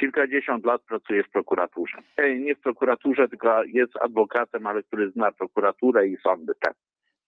kilkadziesiąt 0.00 0.64
lat 0.64 0.82
pracuje 0.82 1.24
w 1.24 1.30
prokuraturze. 1.30 1.98
Nie 2.38 2.54
w 2.54 2.60
prokuraturze, 2.60 3.28
tylko 3.28 3.64
jest 3.64 3.92
adwokatem, 4.00 4.66
ale 4.66 4.82
który 4.82 5.10
zna 5.10 5.32
prokuraturę 5.32 6.08
i 6.08 6.16
sądy 6.16 6.52
te. 6.60 6.70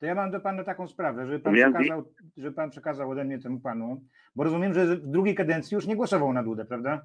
To 0.01 0.07
ja 0.07 0.15
mam 0.15 0.31
do 0.31 0.41
pana 0.41 0.65
taką 0.65 0.89
sprawę, 0.89 1.27
żeby 1.27 1.41
pan, 1.41 1.55
przekazał, 1.55 2.05
żeby 2.37 2.57
pan 2.57 2.71
przekazał 2.71 3.11
ode 3.11 3.25
mnie 3.25 3.39
temu 3.39 3.61
panu, 3.61 4.01
bo 4.37 4.45
rozumiem, 4.45 4.75
że 4.75 4.97
w 4.97 5.07
drugiej 5.07 5.35
kadencji 5.35 5.75
już 5.75 5.87
nie 5.87 5.97
głosował 5.97 6.33
na 6.33 6.43
Dudę, 6.43 6.65
prawda? 6.65 7.05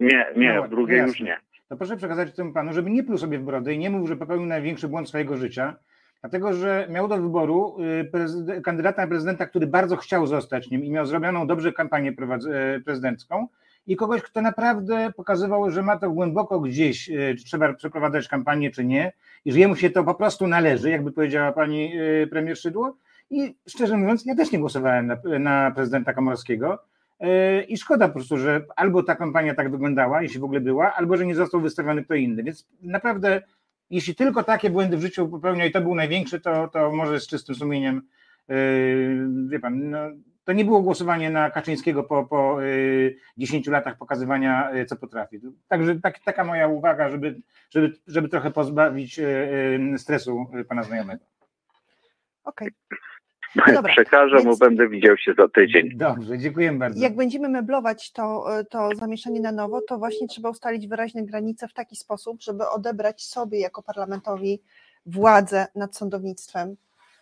Nie, 0.00 0.26
nie, 0.36 0.54
No, 0.54 0.62
w 0.62 0.68
drugiej 0.68 0.96
jasne. 0.98 1.08
już 1.08 1.20
nie. 1.20 1.36
to 1.68 1.76
proszę 1.76 1.96
przekazać 1.96 2.34
temu 2.34 2.52
panu, 2.52 2.72
żeby 2.72 2.90
nie 2.90 3.02
pluł 3.04 3.18
sobie 3.18 3.38
w 3.38 3.42
brodę 3.42 3.74
i 3.74 3.78
nie 3.78 3.90
mówił, 3.90 4.06
że 4.06 4.16
popełnił 4.16 4.46
największy 4.46 4.88
błąd 4.88 5.08
swojego 5.08 5.36
życia, 5.36 5.76
dlatego 6.20 6.52
że 6.52 6.86
miał 6.90 7.08
do 7.08 7.16
wyboru 7.22 7.76
y, 8.56 8.62
kandydata 8.62 9.02
na 9.02 9.08
prezydenta, 9.08 9.46
który 9.46 9.66
bardzo 9.66 9.96
chciał 9.96 10.26
zostać 10.26 10.70
nim 10.70 10.84
i 10.84 10.90
miał 10.90 11.06
zrobioną 11.06 11.46
dobrze 11.46 11.72
kampanię 11.72 12.12
e, 12.52 12.80
prezydencką 12.80 13.48
i 13.86 13.96
kogoś, 13.96 14.22
kto 14.22 14.42
naprawdę 14.42 15.12
pokazywał, 15.16 15.70
że 15.70 15.82
ma 15.82 15.98
to 15.98 16.10
głęboko 16.10 16.60
gdzieś, 16.60 17.08
y, 17.08 17.34
czy 17.38 17.44
trzeba 17.44 17.72
przeprowadzać 17.72 18.28
kampanię, 18.28 18.70
czy 18.70 18.84
nie, 18.84 19.12
i 19.44 19.52
że 19.52 19.58
jemu 19.58 19.76
się 19.76 19.90
to 19.90 20.04
po 20.04 20.14
prostu 20.14 20.46
należy, 20.46 20.90
jakby 20.90 21.12
powiedziała 21.12 21.52
pani 21.52 22.00
y, 22.00 22.26
premier 22.26 22.58
Szydło. 22.58 22.96
I 23.30 23.54
szczerze 23.68 23.96
mówiąc, 23.96 24.26
ja 24.26 24.34
też 24.34 24.52
nie 24.52 24.58
głosowałem 24.58 25.06
na, 25.06 25.16
na 25.38 25.70
prezydenta 25.70 26.12
Komorowskiego, 26.12 26.78
I 27.68 27.76
szkoda 27.76 28.08
po 28.08 28.14
prostu, 28.14 28.36
że 28.36 28.64
albo 28.76 29.02
ta 29.02 29.16
kampania 29.16 29.54
tak 29.54 29.70
wyglądała, 29.70 30.22
jeśli 30.22 30.40
w 30.40 30.44
ogóle 30.44 30.60
była, 30.60 30.94
albo 30.94 31.16
że 31.16 31.26
nie 31.26 31.34
został 31.34 31.60
wystawiony 31.60 32.04
kto 32.04 32.14
inny. 32.14 32.42
Więc 32.42 32.68
naprawdę, 32.82 33.42
jeśli 33.90 34.14
tylko 34.14 34.42
takie 34.42 34.70
błędy 34.70 34.96
w 34.96 35.00
życiu 35.00 35.28
popełnia 35.28 35.66
i 35.66 35.72
to 35.72 35.80
był 35.80 35.94
największy, 35.94 36.40
to, 36.40 36.68
to 36.68 36.92
może 36.92 37.20
z 37.20 37.26
czystym 37.26 37.54
sumieniem, 37.54 38.02
yy, 38.48 39.28
wie 39.48 39.60
pan, 39.60 39.90
no, 39.90 39.98
to 40.44 40.52
nie 40.52 40.64
było 40.64 40.82
głosowanie 40.82 41.30
na 41.30 41.50
Kaczyńskiego 41.50 42.04
po, 42.04 42.24
po 42.24 42.60
yy, 42.60 43.16
10 43.38 43.66
latach 43.66 43.98
pokazywania, 43.98 44.70
co 44.86 44.96
potrafi. 44.96 45.40
Także 45.68 46.00
tak, 46.00 46.18
taka 46.18 46.44
moja 46.44 46.68
uwaga, 46.68 47.08
żeby, 47.08 47.40
żeby, 47.70 47.92
żeby 48.06 48.28
trochę 48.28 48.50
pozbawić 48.50 49.20
stresu 49.96 50.46
pana 50.68 50.82
znajomego. 50.82 51.24
Okej. 52.44 52.70
No 53.56 53.64
dobra, 53.74 53.92
Przekażę 53.92 54.36
mu, 54.36 54.44
więc- 54.44 54.58
będę 54.58 54.88
widział 54.88 55.16
się 55.16 55.34
za 55.34 55.48
tydzień. 55.48 55.96
Dobrze, 55.96 56.38
dziękuję 56.38 56.72
bardzo. 56.72 57.00
Jak 57.00 57.16
będziemy 57.16 57.48
meblować 57.48 58.12
to, 58.12 58.46
to 58.70 58.88
zamieszanie 58.96 59.40
na 59.40 59.52
nowo, 59.52 59.80
to 59.80 59.98
właśnie 59.98 60.28
trzeba 60.28 60.50
ustalić 60.50 60.88
wyraźne 60.88 61.22
granice 61.22 61.68
w 61.68 61.72
taki 61.72 61.96
sposób, 61.96 62.42
żeby 62.42 62.68
odebrać 62.68 63.22
sobie 63.22 63.60
jako 63.60 63.82
parlamentowi 63.82 64.60
władzę 65.06 65.66
nad 65.74 65.96
sądownictwem. 65.96 66.76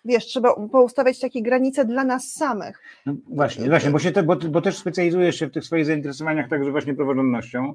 Wiesz, 0.04 0.26
trzeba 0.26 0.54
poustawiać 0.72 1.20
takie 1.20 1.42
granice 1.42 1.84
dla 1.84 2.04
nas 2.04 2.32
samych. 2.32 2.82
No 3.06 3.14
właśnie, 3.28 3.68
właśnie, 3.68 3.90
bo, 3.90 3.98
się 3.98 4.12
te, 4.12 4.22
bo, 4.22 4.36
bo 4.36 4.60
też 4.60 4.76
specjalizujesz 4.78 5.38
się 5.38 5.46
w 5.46 5.52
tych 5.52 5.64
swoich 5.64 5.86
zainteresowaniach 5.86 6.48
także 6.48 6.70
właśnie 6.70 6.94
praworządnością. 6.94 7.74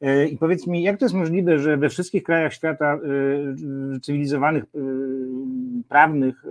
Yy, 0.00 0.28
I 0.28 0.36
powiedz 0.38 0.66
mi, 0.66 0.82
jak 0.82 0.98
to 0.98 1.04
jest 1.04 1.14
możliwe, 1.14 1.58
że 1.58 1.76
we 1.76 1.88
wszystkich 1.88 2.22
krajach 2.22 2.54
świata 2.54 2.98
yy, 3.92 4.00
cywilizowanych, 4.00 4.64
yy, 4.74 4.82
prawnych, 5.88 6.44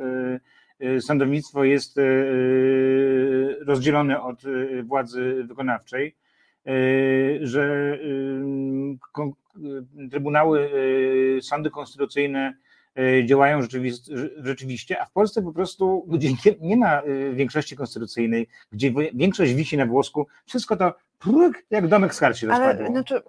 sądownictwo 0.99 1.63
jest 1.63 1.97
yy, 1.97 3.57
rozdzielone 3.65 4.21
od 4.21 4.41
władzy 4.83 5.43
wykonawczej, 5.47 6.15
y, 6.67 7.39
że 7.41 7.93
y, 7.93 8.97
y, 10.01 10.09
trybunały, 10.09 10.69
y, 11.37 11.41
sądy 11.41 11.69
konstytucyjne 11.69 12.53
y, 12.99 13.25
działają 13.25 13.61
rzeczywiście, 14.43 15.01
a 15.01 15.05
w 15.05 15.11
Polsce 15.11 15.41
po 15.41 15.53
prostu, 15.53 16.05
gdzie 16.07 16.29
nie, 16.61 16.77
ma 16.77 17.01
y, 17.01 17.33
większości 17.33 17.75
konstytucyjnej, 17.75 18.47
gdzie 18.71 18.93
większość 19.13 19.53
wisi 19.53 19.77
na 19.77 19.85
włosku, 19.85 20.27
wszystko 20.45 20.75
to 20.75 20.93
jak 21.69 21.87
domek 21.87 22.15
z 22.15 22.19
kart 22.19 22.37
się 22.37 22.47
Ale 22.49 22.87
znaczy, 22.87 23.21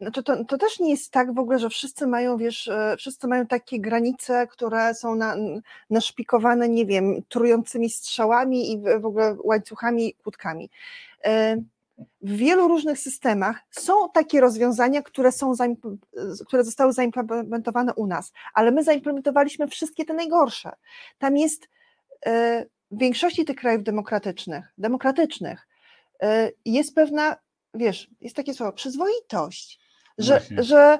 znaczy 0.00 0.22
to, 0.22 0.44
to 0.44 0.58
też 0.58 0.80
nie 0.80 0.90
jest 0.90 1.10
tak 1.10 1.34
w 1.34 1.38
ogóle, 1.38 1.58
że 1.58 1.68
wszyscy 1.70 2.06
mają, 2.06 2.36
wiesz, 2.36 2.68
e, 2.68 2.94
wszyscy 2.98 3.28
mają 3.28 3.46
takie 3.46 3.80
granice, 3.80 4.46
które 4.46 4.94
są 4.94 5.14
na, 5.14 5.36
naszpikowane, 5.90 6.68
nie 6.68 6.86
wiem, 6.86 7.22
trującymi 7.28 7.90
strzałami 7.90 8.72
i 8.72 8.82
w 9.00 9.06
ogóle 9.06 9.36
łańcuchami 9.44 10.14
kłódkami. 10.14 10.70
E, 11.24 11.56
W 12.22 12.36
wielu 12.36 12.68
różnych 12.68 12.98
systemach 12.98 13.56
są 13.70 13.92
takie 14.14 14.40
rozwiązania, 14.40 15.02
które, 15.02 15.32
są 15.32 15.52
które 16.46 16.64
zostały 16.64 16.92
zaimplementowane 16.92 17.94
u 17.94 18.06
nas, 18.06 18.32
ale 18.54 18.70
my 18.70 18.84
zaimplementowaliśmy 18.84 19.68
wszystkie 19.68 20.04
te 20.04 20.14
najgorsze. 20.14 20.72
Tam 21.18 21.36
jest 21.36 21.68
e, 22.26 22.66
w 22.90 22.98
większości 22.98 23.44
tych 23.44 23.56
krajów 23.56 23.82
demokratycznych, 23.82 24.64
demokratycznych 24.78 25.66
jest 26.64 26.94
pewna, 26.94 27.36
wiesz, 27.74 28.10
jest 28.20 28.36
takie 28.36 28.54
słowo, 28.54 28.72
przyzwoitość, 28.72 29.80
że, 30.18 30.32
Właśnie. 30.38 30.62
że, 30.62 30.98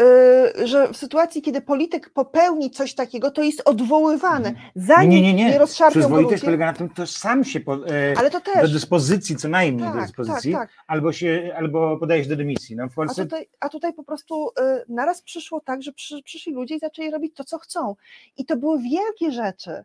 y, 0.00 0.66
że 0.66 0.88
w 0.92 0.96
sytuacji, 0.96 1.42
kiedy 1.42 1.60
polityk 1.60 2.10
popełni 2.10 2.70
coś 2.70 2.94
takiego, 2.94 3.30
to 3.30 3.42
jest 3.42 3.62
odwoływane, 3.64 4.54
zanim 4.74 5.10
nie, 5.10 5.22
nie, 5.22 5.34
nie, 5.34 5.50
nie. 5.50 5.58
rozszarpią 5.58 6.00
Przyzwoitość 6.00 6.32
ludzie. 6.32 6.44
polega 6.44 6.66
na 6.66 6.72
tym, 6.72 6.88
to 6.88 7.06
sam 7.06 7.44
się 7.44 7.60
po, 7.60 7.74
e, 7.74 8.14
Ale 8.16 8.30
to 8.30 8.38
do 8.40 8.44
też, 8.52 8.72
dyspozycji, 8.72 9.36
co 9.36 9.48
najmniej 9.48 9.86
do 9.88 9.92
tak, 9.92 10.00
tak, 10.00 10.06
dyspozycji, 10.06 10.52
tak. 10.52 10.70
albo 10.86 11.12
się, 11.12 11.54
albo 11.56 11.96
podaje 11.96 12.22
się 12.22 12.28
do 12.30 12.36
dymisji. 12.36 12.76
No 12.76 12.88
w 12.88 12.92
A 12.92 12.94
Polsce 12.94 13.24
tutaj, 13.24 13.48
a 13.60 13.68
tutaj 13.68 13.92
po 13.92 14.04
prostu 14.04 14.48
y, 14.48 14.52
naraz 14.88 15.22
przyszło 15.22 15.60
tak, 15.60 15.82
że 15.82 15.92
przy, 15.92 16.22
przyszli 16.22 16.52
ludzie 16.52 16.74
i 16.74 16.78
zaczęli 16.78 17.10
robić 17.10 17.34
to, 17.34 17.44
co 17.44 17.58
chcą. 17.58 17.96
I 18.36 18.44
to 18.44 18.56
były 18.56 18.78
wielkie 18.82 19.32
rzeczy. 19.32 19.84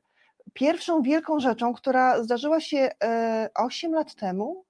Pierwszą 0.53 1.01
wielką 1.01 1.39
rzeczą, 1.39 1.73
która 1.73 2.23
zdarzyła 2.23 2.59
się 2.59 2.89
e, 3.03 3.49
8 3.55 3.93
lat 3.93 4.15
temu, 4.15 4.63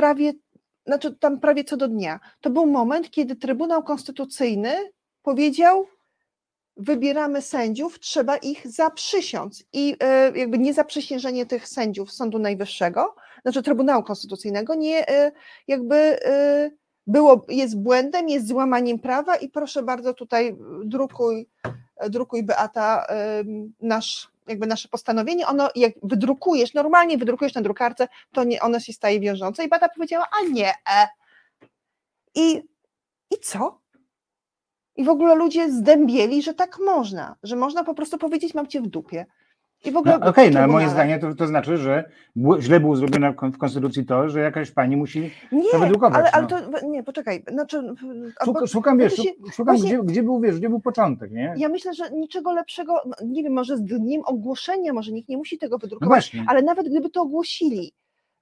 prawie, 0.00 0.32
znaczy 0.86 1.14
tam 1.14 1.40
prawie 1.40 1.64
co 1.64 1.76
do 1.76 1.88
dnia, 1.88 2.20
to 2.40 2.50
był 2.50 2.66
moment, 2.66 3.10
kiedy 3.10 3.36
Trybunał 3.36 3.82
Konstytucyjny 3.82 4.74
powiedział, 5.22 5.86
wybieramy 6.76 7.42
sędziów, 7.42 8.00
trzeba 8.00 8.36
ich 8.36 8.66
zaprzysiąc. 8.70 9.64
I 9.72 9.96
e, 10.00 10.38
jakby 10.38 10.58
niezaprzysiężenie 10.58 11.46
tych 11.46 11.68
sędziów 11.68 12.12
Sądu 12.12 12.38
Najwyższego, 12.38 13.14
znaczy 13.42 13.62
Trybunału 13.62 14.02
Konstytucyjnego, 14.02 14.74
nie 14.74 15.08
e, 15.08 15.32
jakby 15.68 15.96
e, 15.96 16.70
było, 17.06 17.46
jest 17.48 17.78
błędem, 17.78 18.28
jest 18.28 18.48
złamaniem 18.48 18.98
prawa 18.98 19.36
i 19.36 19.48
proszę 19.48 19.82
bardzo 19.82 20.14
tutaj 20.14 20.56
drukuj, 20.84 21.48
drukuj 22.10 22.42
Beata 22.42 23.06
nasz, 23.80 24.30
jakby 24.50 24.66
nasze 24.66 24.88
postanowienie, 24.88 25.46
ono 25.46 25.68
jak 25.74 25.92
wydrukujesz, 26.02 26.74
normalnie 26.74 27.18
wydrukujesz 27.18 27.54
na 27.54 27.62
drukarce, 27.62 28.08
to 28.32 28.44
nie, 28.44 28.60
ono 28.60 28.80
się 28.80 28.92
staje 28.92 29.20
wiążące 29.20 29.64
i 29.64 29.68
Beata 29.68 29.88
powiedziała, 29.88 30.26
a 30.40 30.48
nie, 30.52 30.70
e. 30.70 31.08
I, 32.34 32.62
I 33.30 33.38
co? 33.42 33.80
I 34.96 35.04
w 35.04 35.08
ogóle 35.08 35.34
ludzie 35.34 35.72
zdębieli, 35.72 36.42
że 36.42 36.54
tak 36.54 36.78
można, 36.78 37.36
że 37.42 37.56
można 37.56 37.84
po 37.84 37.94
prostu 37.94 38.18
powiedzieć, 38.18 38.54
mam 38.54 38.66
cię 38.66 38.80
w 38.80 38.86
dupie. 38.86 39.26
I 39.84 39.90
w 39.92 39.96
ogóle 39.96 40.18
No, 40.18 40.26
Okej, 40.26 40.50
no 40.50 40.58
ale 40.58 40.68
moje 40.68 40.88
zdanie 40.88 41.18
to, 41.18 41.34
to 41.34 41.46
znaczy, 41.46 41.76
że 41.76 42.10
źle 42.58 42.80
było 42.80 42.96
zrobione 42.96 43.32
w 43.32 43.36
kon- 43.36 43.52
w 43.52 43.58
Konstytucji 43.58 44.06
to, 44.06 44.28
że 44.28 44.40
jakaś 44.40 44.70
pani 44.70 44.96
musi. 44.96 45.30
Nie, 45.52 45.70
to 45.70 45.78
wydrukować, 45.78 46.18
ale, 46.20 46.30
ale 46.30 46.42
no. 46.70 46.78
to, 46.80 46.86
nie, 46.86 47.02
poczekaj, 47.02 47.44
znaczy, 47.52 47.94
a 48.40 48.44
Szuk, 48.44 48.60
bo- 48.60 48.66
szukam, 48.66 48.98
wiesz, 48.98 49.14
się- 49.16 49.22
szuk- 49.22 49.52
szukam, 49.52 49.76
właśnie- 49.76 49.98
gdzie, 49.98 50.02
gdzie 50.06 50.22
był, 50.22 50.40
wiesz, 50.40 50.58
gdzie 50.58 50.68
był 50.68 50.80
początek, 50.80 51.30
nie? 51.32 51.54
ja 51.56 51.68
myślę, 51.68 51.94
że 51.94 52.10
niczego 52.10 52.52
lepszego, 52.52 53.00
no, 53.06 53.14
nie 53.26 53.42
wiem, 53.42 53.52
może 53.52 53.76
z 53.76 53.82
dniem 53.82 54.22
ogłoszenia, 54.24 54.92
może 54.92 55.12
nikt 55.12 55.28
nie 55.28 55.36
musi 55.36 55.58
tego 55.58 55.74
No 55.76 55.78
wydrukować, 55.78 56.08
właśnie. 56.10 56.44
ale 56.48 56.62
nawet 56.62 56.88
gdyby 56.88 57.10
to 57.10 57.22
ogłosili, 57.22 57.92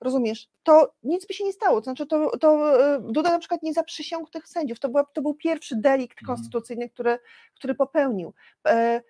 rozumiesz, 0.00 0.48
to 0.62 0.92
nic 1.02 1.26
by 1.26 1.34
się 1.34 1.44
nie 1.44 1.52
stało, 1.52 1.80
to 1.80 1.84
znaczy 1.84 2.06
to, 2.06 2.38
to 2.38 2.80
e, 2.96 3.00
Duda 3.00 3.30
na 3.30 3.38
przykład 3.38 3.62
nie 3.62 3.72
zaprzysiągł 3.72 4.28
tych 4.30 4.48
sędziów, 4.48 4.78
to, 4.80 4.88
była, 4.88 5.04
to 5.12 5.22
był 5.22 5.34
pierwszy 5.34 5.76
delikt 5.76 6.18
Mhm. 6.22 6.36
konstytucyjny, 6.36 6.88
który, 6.88 7.18
który 7.54 7.74
popełnił. 7.74 8.34
E, 8.68 9.02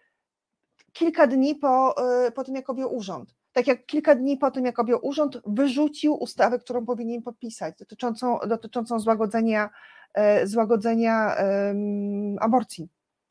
Kilka 0.98 1.26
dni 1.26 1.54
po, 1.54 1.94
e, 2.26 2.32
po 2.32 2.44
tym, 2.44 2.54
jak 2.54 2.70
objął 2.70 2.96
urząd. 2.96 3.34
Tak 3.52 3.66
jak 3.66 3.86
kilka 3.86 4.14
dni 4.14 4.36
po 4.36 4.50
tym, 4.50 4.64
jak 4.64 4.78
objął 4.78 4.98
urząd, 5.02 5.40
wyrzucił 5.46 6.14
ustawę, 6.14 6.58
którą 6.58 6.86
powinien 6.86 7.22
podpisać, 7.22 7.74
dotyczącą, 7.78 8.38
dotyczącą 8.48 8.98
złagodzenia, 8.98 9.70
e, 10.14 10.46
złagodzenia 10.46 11.34
em, 11.36 12.36
aborcji. 12.40 12.88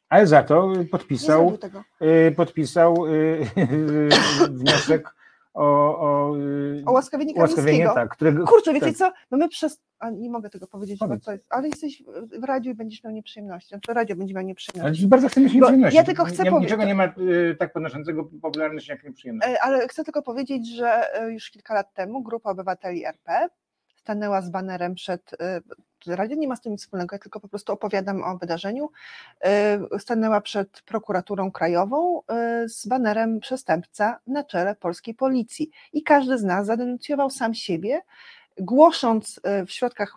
Ale 0.09 0.27
za 0.27 0.43
to 0.43 0.73
podpisał, 0.91 1.57
y, 2.01 2.31
podpisał 2.31 3.05
y, 3.07 3.45
wniosek 4.59 5.15
o, 5.57 5.99
o, 5.99 6.35
O 6.85 6.91
łaskawienie 6.91 7.33
Kamińskiego. 7.33 7.93
tak, 7.93 8.09
którego, 8.09 8.45
Kurczę, 8.47 8.73
wiecie 8.73 8.85
tak. 8.87 8.95
co? 8.95 9.11
No 9.31 9.37
my 9.37 9.49
przez. 9.49 9.79
A 9.99 10.09
nie 10.09 10.29
mogę 10.29 10.49
tego 10.49 10.67
powiedzieć, 10.67 10.99
bo 10.99 11.19
to 11.19 11.31
jest, 11.31 11.45
ale 11.49 11.67
jesteś 11.67 12.03
w- 12.39 12.43
radiu 12.43 12.71
i 12.71 12.75
będziesz 12.75 13.03
miał 13.03 13.13
nieprzyjemności. 13.13 13.69
Znaczy 13.69 13.93
radio 13.93 14.15
będzie 14.15 14.33
miał 14.33 14.39
Ale 14.39 14.47
nieprzyjemności. 14.47 15.07
bardzo 15.07 15.29
chcę 15.29 15.41
mieć 15.41 15.53
nieprzyjemności. 15.53 15.97
ja 15.97 16.03
tylko 16.03 16.25
chcę 16.25 16.43
nie, 16.43 16.51
powie- 16.51 16.63
Niczego 16.63 16.83
nie 16.85 16.95
ma 16.95 17.05
y, 17.05 17.55
tak 17.59 17.73
podnoszącego 17.73 18.23
popularności 18.41 18.91
jak 18.91 19.03
nieprzyjemność. 19.03 19.49
E, 19.51 19.61
Ale 19.63 19.87
chcę 19.87 20.03
tylko 20.03 20.21
powiedzieć, 20.21 20.75
że 20.75 21.13
e, 21.21 21.31
już 21.31 21.51
kilka 21.51 21.73
lat 21.73 21.93
temu 21.93 22.23
grupa 22.23 22.49
obywateli 22.51 23.05
RP 23.05 23.47
stanęła 23.95 24.41
z 24.41 24.49
banerem 24.49 24.95
przed. 24.95 25.31
Radio 26.07 26.37
nie 26.37 26.47
ma 26.47 26.55
z 26.55 26.61
tym 26.61 26.71
nic 26.71 26.81
wspólnego, 26.81 27.15
ja 27.15 27.19
tylko 27.19 27.39
po 27.39 27.47
prostu 27.47 27.73
opowiadam 27.73 28.23
o 28.23 28.37
wydarzeniu. 28.37 28.91
e, 29.41 29.79
Stanęła 29.99 30.41
przed 30.41 30.81
prokuraturą 30.81 31.51
krajową 31.51 32.21
e, 32.27 32.69
z 32.69 32.87
banerem 32.87 33.39
przestępca 33.39 34.19
na 34.27 34.43
czele 34.43 34.75
polskiej 34.75 35.13
policji. 35.13 35.69
I 35.93 36.03
każdy 36.03 36.37
z 36.37 36.43
nas 36.43 36.65
zadenuncjował 36.65 37.29
sam 37.29 37.53
siebie, 37.53 38.01
głosząc 38.59 39.39
e, 39.43 39.65
w 39.65 39.71
środkach, 39.71 40.15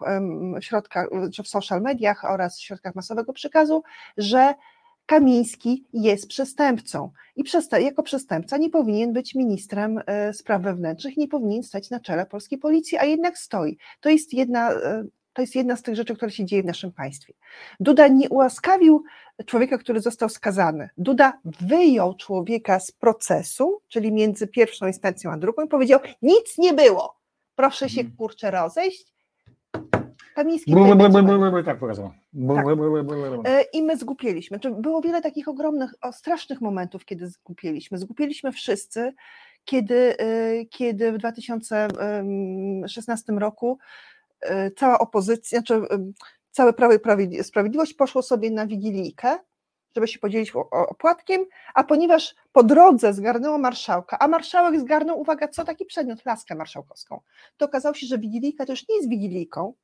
w 0.60 0.64
środkach, 0.64 1.08
czy 1.34 1.42
w 1.42 1.48
social 1.48 1.80
mediach 1.80 2.24
oraz 2.24 2.58
w 2.58 2.62
środkach 2.62 2.94
masowego 2.94 3.32
przekazu, 3.32 3.82
że 4.16 4.54
Kamiński 5.06 5.84
jest 5.92 6.28
przestępcą 6.28 7.10
i 7.36 7.44
jako 7.80 8.02
przestępca 8.02 8.56
nie 8.56 8.70
powinien 8.70 9.12
być 9.12 9.34
ministrem 9.34 10.00
spraw 10.32 10.62
wewnętrznych, 10.62 11.16
nie 11.16 11.28
powinien 11.28 11.62
stać 11.62 11.90
na 11.90 12.00
czele 12.00 12.26
polskiej 12.26 12.58
policji, 12.58 12.98
a 12.98 13.04
jednak 13.04 13.38
stoi. 13.38 13.78
To 14.00 14.08
jest 14.08 14.32
jedna, 14.34 14.70
to 15.32 15.42
jest 15.42 15.54
jedna 15.54 15.76
z 15.76 15.82
tych 15.82 15.94
rzeczy, 15.94 16.16
które 16.16 16.30
się 16.30 16.44
dzieje 16.44 16.62
w 16.62 16.66
naszym 16.66 16.92
państwie. 16.92 17.34
Duda 17.80 18.08
nie 18.08 18.28
ułaskawił 18.28 19.04
człowieka, 19.46 19.78
który 19.78 20.00
został 20.00 20.28
skazany. 20.28 20.88
Duda 20.98 21.32
wyjął 21.44 22.14
człowieka 22.14 22.80
z 22.80 22.92
procesu, 22.92 23.80
czyli 23.88 24.12
między 24.12 24.46
pierwszą 24.48 24.86
instancją 24.86 25.32
a 25.32 25.36
drugą 25.36 25.64
i 25.64 25.68
powiedział, 25.68 26.00
nic 26.22 26.58
nie 26.58 26.74
było, 26.74 27.16
proszę 27.56 27.88
się 27.88 28.00
Mhm. 28.00 28.16
kurczę 28.16 28.50
rozejść. 28.50 29.12
Kamiński 30.34 30.70
tak 31.64 31.78
pokazał. 31.78 32.10
Tak. 33.42 33.46
E, 33.46 33.62
I 33.62 33.82
my 33.82 33.96
zgłupieliśmy. 33.96 34.60
Czy 34.60 34.70
Było 34.70 35.00
wiele 35.00 35.22
takich 35.22 35.48
ogromnych, 35.48 35.94
o, 36.02 36.12
strasznych 36.12 36.60
momentów, 36.60 37.04
kiedy 37.04 37.28
zgłupieliśmy. 37.28 37.98
Zgłupieliśmy 37.98 38.52
wszyscy, 38.52 39.12
kiedy, 39.64 40.18
e, 40.18 40.64
kiedy 40.66 41.12
w 41.12 41.18
2016 41.18 43.38
roku 43.38 43.78
cała 44.76 44.98
opozycja, 44.98 45.58
znaczy 45.58 45.82
całe 46.50 46.72
Prawo 46.72 46.94
i 46.94 46.98
Prawi- 46.98 47.42
Sprawiedliwość 47.42 47.94
poszło 47.94 48.22
sobie 48.22 48.50
na 48.50 48.66
wigilijkę, 48.66 49.38
żeby 49.96 50.08
się 50.08 50.18
podzielić 50.18 50.52
opłatkiem, 50.70 51.44
a 51.74 51.84
ponieważ 51.84 52.34
po 52.52 52.62
drodze 52.62 53.12
zgarnęło 53.14 53.58
marszałka, 53.58 54.18
a 54.18 54.28
marszałek 54.28 54.80
zgarnął, 54.80 55.20
uwaga, 55.20 55.48
co 55.48 55.64
taki 55.64 55.84
przedmiot, 55.84 56.24
laskę 56.24 56.54
marszałkowską, 56.54 57.20
to 57.56 57.64
okazało 57.66 57.94
się, 57.94 58.06
że 58.06 58.18
wigilijka 58.18 58.66
to 58.66 58.72
już 58.72 58.88
nie 58.88 58.96
jest 58.96 59.08
wigilijką, 59.08 59.74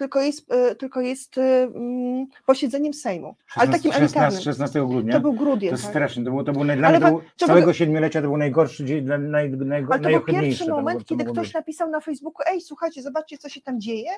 tylko 0.00 0.20
jest, 0.20 0.52
e, 0.52 0.74
tylko 0.74 1.00
jest 1.00 1.38
e, 1.38 1.62
mm, 1.62 2.26
posiedzeniem 2.46 2.94
Sejmu, 2.94 3.34
ale 3.56 3.66
takim 3.70 3.92
16, 3.92 4.00
elitarnym. 4.20 4.40
16 4.42 4.86
grudnia. 4.86 5.12
To 5.12 5.20
był 5.20 5.32
grudzień. 5.32 5.68
To 5.70 5.74
jest 5.74 5.82
tak. 5.82 5.92
straszne. 5.92 6.24
To 6.24 6.30
był, 6.30 6.44
to 6.44 6.52
był 6.52 6.64
naj, 6.64 6.76
dla 6.76 6.90
mnie 6.90 7.00
całego 7.36 7.64
był- 7.66 7.74
siedmiolecia 7.74 8.22
to 8.22 8.28
był 8.28 8.36
najgorszy 8.36 8.84
dzień, 8.84 9.04
dla- 9.04 9.18
naj, 9.18 9.50
naj, 9.50 9.86
Ale 9.90 10.00
to 10.00 10.08
był 10.10 10.20
pierwszy 10.20 10.70
moment, 10.70 10.98
było- 10.98 11.04
kiedy 11.04 11.24
ktoś 11.24 11.46
być. 11.46 11.54
napisał 11.54 11.90
na 11.90 12.00
Facebooku, 12.00 12.42
ej, 12.52 12.60
słuchajcie, 12.60 13.02
zobaczcie, 13.02 13.38
co 13.38 13.48
się 13.48 13.60
tam 13.60 13.80
dzieje 13.80 14.10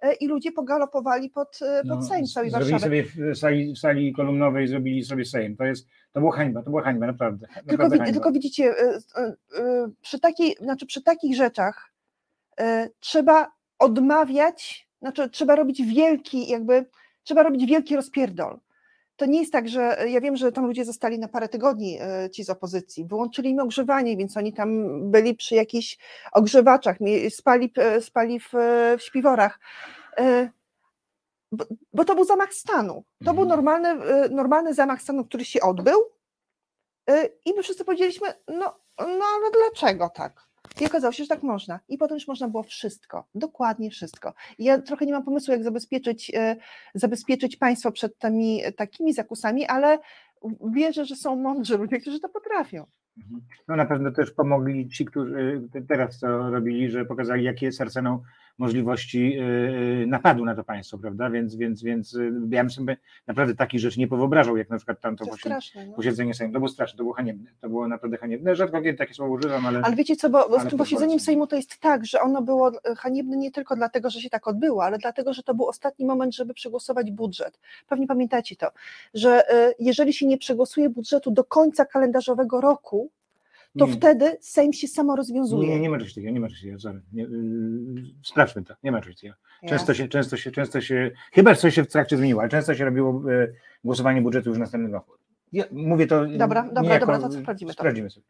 e, 0.00 0.12
i 0.12 0.26
ludzie 0.28 0.52
pogalopowali 0.52 1.30
pod, 1.30 1.48
pod 1.58 1.60
No, 1.84 2.02
Sejm 2.02 2.26
całej 2.26 2.50
Zrobili 2.50 2.70
Warszawy. 2.72 2.80
sobie 3.04 3.32
w 3.34 3.38
sali, 3.38 3.74
w 3.74 3.78
sali 3.78 4.12
kolumnowej, 4.12 4.68
zrobili 4.68 5.04
sobie 5.04 5.24
Sejm. 5.24 5.56
To 5.56 5.64
jest, 5.64 5.86
to 6.12 6.20
była 6.20 6.32
hańba, 6.36 6.62
to 6.62 6.70
była 6.70 6.82
hańba, 6.82 7.06
naprawdę. 7.06 7.46
Tylko, 7.46 7.62
naprawdę 7.70 7.94
wi- 7.94 7.98
hańba. 7.98 8.12
tylko 8.12 8.32
widzicie, 8.32 8.74
przy, 10.02 10.20
takiej, 10.20 10.56
znaczy 10.60 10.86
przy 10.86 11.02
takich 11.02 11.36
rzeczach 11.36 11.90
trzeba 13.00 13.52
odmawiać, 13.78 14.89
znaczy 15.00 15.30
trzeba 15.30 15.56
robić 15.56 15.82
wielki, 15.82 16.48
jakby, 16.48 16.84
trzeba 17.22 17.42
robić 17.42 17.66
wielki 17.66 17.96
rozpierdol. 17.96 18.58
to 19.16 19.26
nie 19.26 19.40
jest 19.40 19.52
tak, 19.52 19.68
że 19.68 19.96
ja 20.08 20.20
wiem, 20.20 20.36
że 20.36 20.52
tam 20.52 20.66
ludzie 20.66 20.84
zostali 20.84 21.18
na 21.18 21.28
parę 21.28 21.48
tygodni 21.48 21.98
e, 22.00 22.30
ci 22.30 22.44
z 22.44 22.50
opozycji, 22.50 23.04
wyłączyli 23.04 23.50
im 23.50 23.58
ogrzewanie, 23.60 24.16
więc 24.16 24.36
oni 24.36 24.52
tam 24.52 25.00
byli 25.10 25.34
przy 25.34 25.54
jakichś 25.54 25.98
ogrzewaczach, 26.32 26.96
spali, 27.30 27.72
e, 27.76 28.00
spali 28.00 28.40
w, 28.40 28.54
e, 28.54 28.98
w 28.98 29.02
śpiworach. 29.02 29.60
Bo, 31.52 31.64
bo 31.92 32.04
to 32.04 32.14
był 32.14 32.24
zamach 32.24 32.54
stanu. 32.54 33.04
To 33.24 33.34
był 33.34 33.42
Mhm. 33.42 33.48
normalny, 33.48 33.88
normalny 34.30 34.74
zamach 34.74 35.02
stanu, 35.02 35.24
który 35.24 35.44
się 35.44 35.60
odbył 35.60 36.00
i 37.44 37.54
my 37.56 37.62
wszyscy 37.62 37.84
powiedzieliśmy, 37.84 38.28
no, 38.48 38.76
no 38.98 39.24
ale 39.36 39.50
dlaczego 39.50 40.08
tak? 40.08 40.49
I 40.80 40.86
okazało 40.86 41.12
się, 41.12 41.24
że 41.24 41.28
tak 41.28 41.42
można. 41.42 41.80
I 41.88 41.98
potem 41.98 42.16
już 42.16 42.28
można 42.28 42.48
było 42.48 42.62
wszystko, 42.62 43.28
dokładnie 43.34 43.90
wszystko. 43.90 44.34
I 44.58 44.64
ja 44.64 44.82
trochę 44.82 45.06
nie 45.06 45.12
mam 45.12 45.24
pomysłu, 45.24 45.52
jak 45.52 45.64
zabezpieczyć, 45.64 46.32
e, 46.34 46.56
zabezpieczyć 46.94 47.56
państwo 47.56 47.92
przed 47.92 48.18
tymi 48.18 48.64
e, 48.64 48.72
takimi 48.72 49.12
zakusami, 49.12 49.66
ale 49.66 49.98
wierzę, 50.74 51.04
że 51.04 51.16
są 51.16 51.36
mądrzy 51.36 51.78
ludzie, 51.78 51.98
którzy 52.00 52.20
to 52.20 52.28
potrafią. 52.28 52.86
Mhm. 53.18 53.40
No 53.68 53.76
na 53.76 53.86
pewno 53.86 54.10
też 54.10 54.30
pomogli 54.30 54.88
ci, 54.88 55.04
którzy 55.04 55.68
te- 55.72 55.82
teraz 55.82 56.18
to 56.18 56.50
robili, 56.50 56.90
że 56.90 57.04
pokazali, 57.04 57.44
jakie 57.44 57.66
jest 57.66 57.80
arsenał 57.80 58.22
możliwości 58.58 59.30
yy, 59.30 60.06
napadu 60.06 60.44
na 60.44 60.54
to 60.54 60.64
państwo, 60.64 60.98
prawda? 60.98 61.30
Więc, 61.30 61.54
więc, 61.54 61.82
więc 61.82 62.12
yy, 62.12 62.32
ja 62.50 62.62
bym 62.62 62.70
sobie 62.70 62.96
naprawdę 63.26 63.54
takich 63.54 63.80
rzeczy 63.80 64.00
nie 64.00 64.08
powyobrażał, 64.08 64.56
jak 64.56 64.70
na 64.70 64.76
przykład 64.76 65.00
tamto 65.00 65.24
To 65.24 65.30
jest 65.30 65.38
posied- 65.38 65.46
straszne. 65.46 65.86
No. 65.86 65.96
posiedzenie 65.96 66.34
Sejmu. 66.34 66.52
To 66.52 66.58
było 66.58 66.68
straszne, 66.68 66.96
to 66.96 67.02
było 67.02 67.14
haniebne. 67.14 67.50
To 67.60 67.68
było 67.68 67.88
naprawdę 67.88 68.16
haniebne. 68.16 68.56
Rzadko 68.56 68.82
kiedy 68.82 68.98
takie 68.98 69.14
słowo 69.14 69.32
używam, 69.34 69.66
ale, 69.66 69.80
Ale 69.84 69.96
wiecie 69.96 70.16
co, 70.16 70.30
bo 70.30 70.60
z 70.60 70.66
tym 70.68 70.78
posiedzeniem. 70.78 71.20
Sejmu 71.20 71.46
to 71.46 71.56
jest 71.56 71.78
tak, 71.78 72.06
że 72.06 72.20
ono 72.20 72.42
było 72.42 72.72
e, 72.84 72.94
haniebne 72.94 73.36
nie 73.36 73.50
tylko 73.50 73.76
dlatego, 73.76 74.10
że 74.10 74.20
się 74.20 74.30
tak 74.30 74.48
odbyło, 74.48 74.84
ale 74.84 74.98
dlatego, 74.98 75.32
że 75.32 75.42
to 75.42 75.54
był 75.54 75.66
ostatni 75.66 76.06
moment, 76.06 76.34
żeby 76.34 76.54
przegłosować 76.54 77.10
budżet. 77.10 77.58
Pewnie 77.88 78.06
pamiętacie 78.06 78.56
to, 78.56 78.66
że 79.14 79.50
e, 79.50 79.74
jeżeli 79.78 80.12
się 80.12 80.26
nie 80.26 80.38
przegłosuje 80.38 80.90
budżetu 80.90 81.30
do 81.30 81.44
końca 81.44 81.84
kalendarzowego 81.84 82.60
roku, 82.60 83.10
to 83.78 83.86
nie, 83.86 83.92
wtedy 83.92 84.36
Sejm 84.40 84.72
się 84.72 84.88
samo 84.88 85.12
nie, 85.12 85.16
rozwiązuje. 85.16 85.68
nie, 85.68 85.80
nie 85.80 85.90
ma 85.90 85.98
czegoś 85.98 86.14
takiego, 86.14 86.32
nie 86.32 86.40
ma 86.40 86.48
czegoś 86.48 86.82
takiego. 86.82 87.00
Nie, 87.12 87.22
yy, 87.22 88.02
sprawdźmy 88.22 88.64
to, 88.64 88.74
nie 88.82 88.92
ma 88.92 89.00
czegoś 89.00 89.16
takiego. 89.16 89.34
Często 89.68 89.94
się, 89.94 90.08
często 90.08 90.36
się, 90.36 90.50
często 90.50 90.80
się, 90.80 91.10
chyba 91.32 91.54
coś 91.54 91.74
się 91.74 91.84
w 91.84 91.88
trakcie 91.88 92.16
zmieniło, 92.16 92.40
ale 92.40 92.50
często 92.50 92.74
się 92.74 92.84
robiło 92.84 93.22
e, 93.32 93.48
głosowanie 93.84 94.22
budżetu 94.22 94.48
już 94.48 94.56
w 94.56 94.60
następnym 94.60 94.92
roku. 94.92 95.12
Ja 95.52 95.64
mówię 95.72 96.06
to. 96.06 96.26
Dobra, 96.26 96.62
nie 96.62 96.72
dobra, 96.72 96.98
dobra, 96.98 97.18
to 97.18 97.32
sprawdzimy 97.32 97.70
to. 97.70 97.74
Sprawdzimy 97.74 98.10
sobie. 98.10 98.26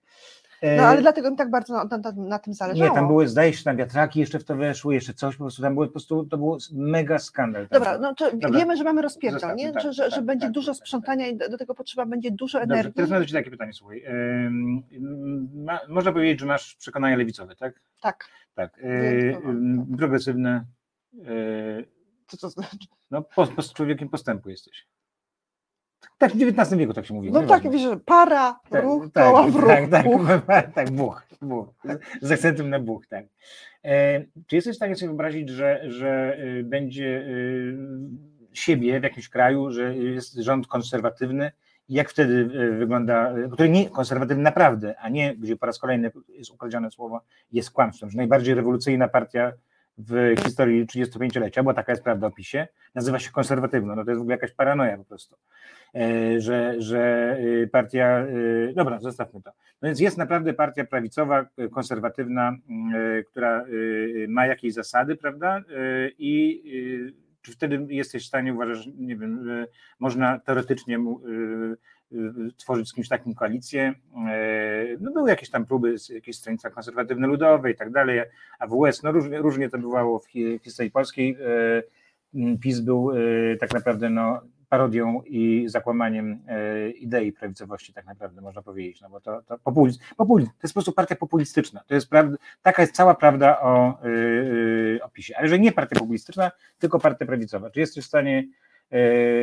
No 0.63 0.69
E, 0.69 0.87
ale 0.87 1.01
dlatego 1.01 1.31
mi 1.31 1.37
tak 1.37 1.51
bardzo 1.51 1.75
na, 1.75 1.99
na, 1.99 2.13
na 2.17 2.39
tym 2.39 2.55
zależało. 2.55 2.91
Nie, 2.91 2.95
tam 2.95 3.07
były, 3.07 3.29
zdaje 3.29 3.53
się, 3.53 3.65
tam 3.65 3.77
wiatraki 3.77 4.21
jeszcze 4.21 4.39
w 4.39 4.45
to 4.45 4.57
weszły, 4.57 4.95
jeszcze 4.95 5.15
coś, 5.15 5.37
po 5.37 5.45
prostu 5.45 5.63
tam 5.63 5.75
było, 5.75 5.87
po 5.87 5.93
prostu 5.93 6.25
to 6.25 6.39
był 6.39 6.59
mega 6.73 7.19
skandal. 7.19 7.69
Dobra, 7.71 7.99
no 7.99 8.15
to 8.15 8.31
Dobra. 8.33 8.59
wiemy, 8.59 8.77
że 8.77 8.85
mamy 8.85 9.03
rozpierdol, 9.03 9.41
Zostawmy, 9.41 9.63
nie? 9.63 9.73
tak, 9.73 9.83
że, 9.83 9.93
że, 9.93 10.03
tak, 10.03 10.13
że 10.15 10.23
będzie 10.23 10.47
tak, 10.47 10.53
dużo 10.53 10.73
tak, 10.73 10.79
tak. 10.79 10.87
sprzątania 10.87 11.27
i 11.27 11.37
do, 11.37 11.59
tego 11.59 11.75
potrzeba 11.75 12.07
będzie 12.07 12.31
dużo 12.31 12.61
Dobrze, 12.61 12.75
energii. 12.75 12.93
teraz 12.95 13.11
mam 13.11 13.21
do 13.21 13.27
Ciebie 13.27 13.41
takie 13.41 13.51
pytanie, 13.51 13.73
słuchaj. 13.73 14.05
Ma, 15.55 15.81
można 15.89 16.13
powiedzieć, 16.13 16.41
że 16.41 16.47
masz 16.47 16.75
przekonania 16.75 17.17
lewicowe, 17.17 17.57
tak? 17.57 17.81
Tak, 18.01 18.29
Tak. 18.55 18.79
Ym, 18.85 19.97
progresywne. 19.99 20.65
E, 21.27 21.85
co 22.27 22.37
to 22.37 22.51
znaczy? 22.51 22.79
no, 23.11 23.23
po, 23.23 23.47
po, 23.47 23.63
człowiekiem 23.63 24.09
postępu 24.09 24.51
jesteś. 24.51 24.87
Tak, 26.19 26.33
w 26.33 26.43
XIX 26.43 26.79
wieku 26.79 26.93
tak 26.93 27.07
się 27.07 27.15
mówi. 27.15 27.33
No 27.33 27.43
tak, 27.43 27.71
wiesz, 27.71 27.83
para, 28.07 28.61
Tak, 28.71 28.85
ruch, 28.85 29.07
tak, 29.13 29.25
koła 29.25 29.43
w 29.43 29.57
ruch. 29.57 29.69
tak, 29.69 29.91
tak, 29.91 30.07
ruch. 30.07 30.27
tak, 30.75 30.91
buch, 30.91 31.23
buch, 31.43 31.69
z 32.23 32.33
akcentem 32.33 32.71
na 32.71 32.81
buch, 32.81 33.07
tak. 33.07 33.25
E, 33.85 34.25
czy 34.47 34.57
jesteś 34.57 34.75
w 34.75 34.77
stanie 34.77 34.97
sobie 34.97 35.09
wyobrazić, 35.09 35.49
że, 35.49 35.81
że 35.87 36.39
y, 36.39 36.65
będzie 36.65 37.05
y, 37.05 37.77
siebie 38.53 39.01
w 39.01 39.03
jakimś 39.03 39.29
kraju, 39.29 39.71
że 39.71 39.97
jest 39.97 40.35
rząd 40.35 40.67
konserwatywny 40.67 41.53
jak 41.91 42.11
wtedy 42.11 42.33
y, 42.35 42.77
wygląda, 42.77 43.35
który 43.53 43.69
nie 43.69 43.91
konserwatywny 43.91 44.43
naprawdę, 44.43 44.95
a 44.99 45.09
nie, 45.09 45.37
gdzie 45.37 45.57
po 45.57 45.67
raz 45.67 45.79
kolejny 45.79 46.11
jest 46.29 46.51
ukradzione 46.51 46.91
słowo, 46.91 47.21
jest 47.53 47.71
kłamstwem, 47.71 48.11
że 48.11 48.17
najbardziej 48.17 48.55
rewolucyjna 48.55 49.09
partia 49.09 49.53
w 49.99 50.35
historii 50.45 50.87
35-lecia, 50.87 51.63
bo 51.63 51.75
taka 51.75 51.93
jest 51.93 52.05
prawda 52.05 52.27
o 52.27 52.31
PiSie, 52.31 52.69
nazywa 52.95 53.19
się 53.19 53.31
konserwatywną, 53.31 53.97
no 53.97 54.05
to 54.05 54.11
jest 54.11 54.19
w 54.19 54.23
ogóle 54.23 54.35
jakaś 54.35 54.53
paranoja 54.53 54.99
po 54.99 55.05
prostu 55.05 55.37
e, 55.95 56.41
że, 56.41 56.75
że 56.79 57.37
y, 57.41 57.69
partia, 57.73 58.27
y, 58.27 58.73
dobra, 58.77 58.99
zostawmy 59.01 59.43
to. 59.43 59.51
No 59.83 59.87
więc 59.89 60.01
jest 60.01 60.19
naprawdę 60.19 60.53
partia 60.53 60.85
prawicowa, 60.85 61.47
konserwatywna, 61.71 62.57
która 63.31 63.65
ma 64.29 64.47
jakieś 64.47 64.75
zasady, 64.75 65.17
prawda? 65.17 65.63
I 66.19 66.63
czy 67.43 67.53
wtedy 67.53 67.87
jesteś 67.89 68.25
w 68.25 68.27
stanie, 68.27 68.55
uważasz, 68.55 68.89
nie 68.99 69.17
wiem, 69.17 69.67
można 69.99 70.39
teoretycznie 70.39 70.99
tworzyć 72.57 72.89
z 72.89 72.93
kimś 72.95 73.09
takim 73.09 73.35
koalicję? 73.35 73.95
Y, 74.93 74.97
No 75.01 75.11
były 75.13 75.31
jakieś 75.31 75.51
tam 75.51 75.67
próby, 75.67 75.99
z- 75.99 76.09
jakieś 76.09 76.37
stronnictwa 76.37 76.71
konserwatywne 76.71 77.27
ludowe 77.27 77.71
i 77.71 77.75
tak 77.77 77.91
dalej, 77.91 78.21
AWS, 78.59 79.03
no 79.03 79.13
różnie, 79.13 79.39
różnie 79.39 79.69
to 79.71 79.79
bywało 79.79 80.19
w 80.19 80.27
hi- 80.29 80.59
w 80.59 80.63
historii 80.65 80.91
polskiej. 80.93 81.37
Y, 82.35 82.59
PiS 82.61 82.81
był 82.81 83.11
y, 83.11 83.57
tak 83.61 83.75
naprawdę 83.75 84.11
no, 84.11 84.41
parodią 84.69 85.23
i 85.27 85.65
zakłamaniem 85.69 86.39
idei 86.99 87.33
prawicowości, 87.33 87.93
tak 87.93 88.07
naprawdę 88.07 88.41
można 88.41 88.63
powiedzieć, 88.63 89.01
no 89.01 89.11
bo 89.11 89.21
to, 89.21 89.43
to 89.43 89.59
populizm, 89.59 90.01
populizm, 90.17 90.51
to 90.51 90.59
jest 90.63 90.75
po 90.75 90.79
prostu 90.79 90.93
partia 90.93 91.17
populistyczna, 91.17 91.81
to 91.87 91.95
jest 91.95 92.11
prawda, 92.11 92.37
taka 92.63 92.83
jest 92.83 92.95
cała 92.95 93.15
prawda 93.15 93.61
o, 93.61 93.99
o 95.03 95.09
PiSie, 95.09 95.39
ale 95.39 95.49
że 95.49 95.59
nie 95.59 95.73
partia 95.73 95.99
populistyczna, 96.01 96.51
tylko 96.79 96.99
partia 96.99 97.27
prawicowa. 97.27 97.71
Czy 97.71 97.81
jesteś 97.81 98.05
w 98.05 98.09
stanie 98.09 98.45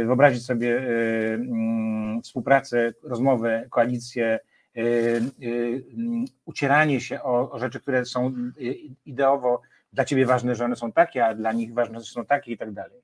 wyobrazić 0.06 0.46
sobie 0.46 0.80
e, 0.80 1.34
mm, 1.34 2.22
współpracę, 2.22 2.94
rozmowę, 3.04 3.66
koalicję, 3.70 4.40
e, 4.76 4.80
e, 4.80 5.22
mm, 5.94 6.26
ucieranie 6.46 7.02
się 7.02 7.22
o, 7.22 7.52
o 7.52 7.60
rzeczy, 7.60 7.80
które 7.80 8.06
są 8.06 8.28
e, 8.28 8.62
ideowo 9.06 9.62
dla 9.94 10.06
ciebie 10.06 10.26
ważne, 10.26 10.56
że 10.56 10.66
one 10.66 10.76
są 10.76 10.92
takie, 10.92 11.26
a 11.26 11.36
dla 11.36 11.52
nich 11.52 11.74
ważne, 11.74 12.00
że 12.00 12.06
są 12.06 12.26
takie 12.26 12.52
i 12.52 12.58
tak 12.58 12.72
dalej. 12.72 13.02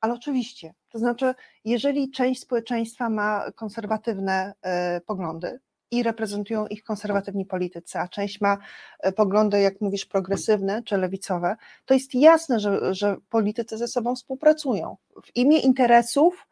Ale 0.00 0.14
oczywiście, 0.14 0.74
to 0.88 0.98
znaczy, 0.98 1.34
jeżeli 1.64 2.10
część 2.10 2.40
społeczeństwa 2.40 3.10
ma 3.10 3.52
konserwatywne 3.54 4.54
e, 4.62 5.00
poglądy 5.00 5.60
i 5.90 6.02
reprezentują 6.02 6.66
ich 6.66 6.84
konserwatywni 6.84 7.46
politycy, 7.46 7.98
a 7.98 8.08
część 8.08 8.40
ma 8.40 8.58
e, 9.00 9.12
poglądy, 9.12 9.60
jak 9.60 9.80
mówisz, 9.80 10.06
progresywne 10.06 10.82
czy 10.82 10.96
lewicowe, 10.96 11.56
to 11.84 11.94
jest 11.94 12.14
jasne, 12.14 12.60
że, 12.60 12.94
że 12.94 13.16
politycy 13.30 13.78
ze 13.78 13.88
sobą 13.88 14.16
współpracują 14.16 14.96
w 15.26 15.36
imię 15.36 15.58
interesów 15.58 16.46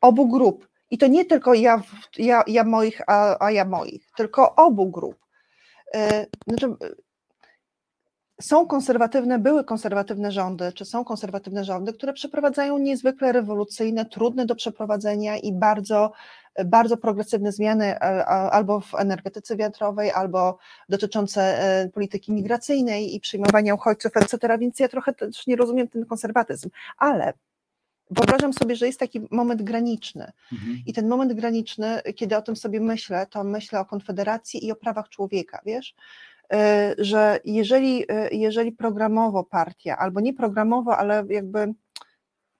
obu 0.00 0.28
grup. 0.28 0.68
I 0.90 0.98
to 0.98 1.06
nie 1.06 1.24
tylko 1.24 1.54
ja, 1.54 1.82
ja, 2.18 2.44
ja 2.46 2.64
moich, 2.64 3.00
a, 3.06 3.44
a 3.44 3.50
ja 3.50 3.64
moich, 3.64 4.10
tylko 4.16 4.54
obu 4.54 4.90
grup. 4.90 5.16
E, 5.94 6.26
Znaczy, 6.48 6.76
są 8.40 8.66
konserwatywne, 8.66 9.38
były 9.38 9.64
konserwatywne 9.64 10.32
rządy, 10.32 10.72
czy 10.72 10.84
są 10.84 11.04
konserwatywne 11.04 11.64
rządy, 11.64 11.92
które 11.92 12.12
przeprowadzają 12.12 12.78
niezwykle 12.78 13.32
rewolucyjne, 13.32 14.04
trudne 14.04 14.46
do 14.46 14.54
przeprowadzenia 14.54 15.36
i 15.36 15.52
bardzo, 15.52 16.12
bardzo 16.64 16.96
progresywne 16.96 17.52
zmiany 17.52 17.84
e, 17.84 18.26
albo 18.26 18.80
w 18.80 18.94
energetyce 18.94 19.56
wiatrowej, 19.56 20.10
albo 20.10 20.58
dotyczące 20.88 21.42
e, 21.42 21.88
polityki 21.88 22.32
migracyjnej 22.32 23.14
i 23.14 23.20
przyjmowania 23.20 23.74
uchodźców, 23.74 24.16
etc. 24.16 24.58
Więc 24.58 24.78
ja 24.78 24.88
trochę 24.88 25.12
też 25.12 25.46
nie 25.46 25.56
rozumiem 25.56 25.88
ten 25.88 26.06
konserwatyzm, 26.06 26.70
ale 26.98 27.32
wyobrażam 28.10 28.52
sobie, 28.52 28.76
że 28.76 28.86
jest 28.86 29.00
taki 29.00 29.20
moment 29.30 29.62
graniczny. 29.62 30.32
I 30.86 30.92
ten 30.92 31.08
moment 31.08 31.32
graniczny, 31.32 32.02
kiedy 32.16 32.36
o 32.36 32.42
tym 32.42 32.56
sobie 32.56 32.80
myślę, 32.80 33.26
to 33.26 33.44
myślę 33.44 33.80
o 33.80 33.84
Konfederacji 33.84 34.66
i 34.66 34.72
o 34.72 34.76
prawach 34.76 35.08
człowieka, 35.08 35.60
wiesz? 35.66 35.94
Y, 36.54 36.56
Że 36.98 37.40
jeżeli, 37.44 38.04
jeżeli 38.30 38.72
programowo 38.72 39.44
partia, 39.44 39.96
albo 39.98 40.20
nie 40.20 40.34
programowo, 40.34 40.96
ale 40.96 41.24
jakby 41.28 41.74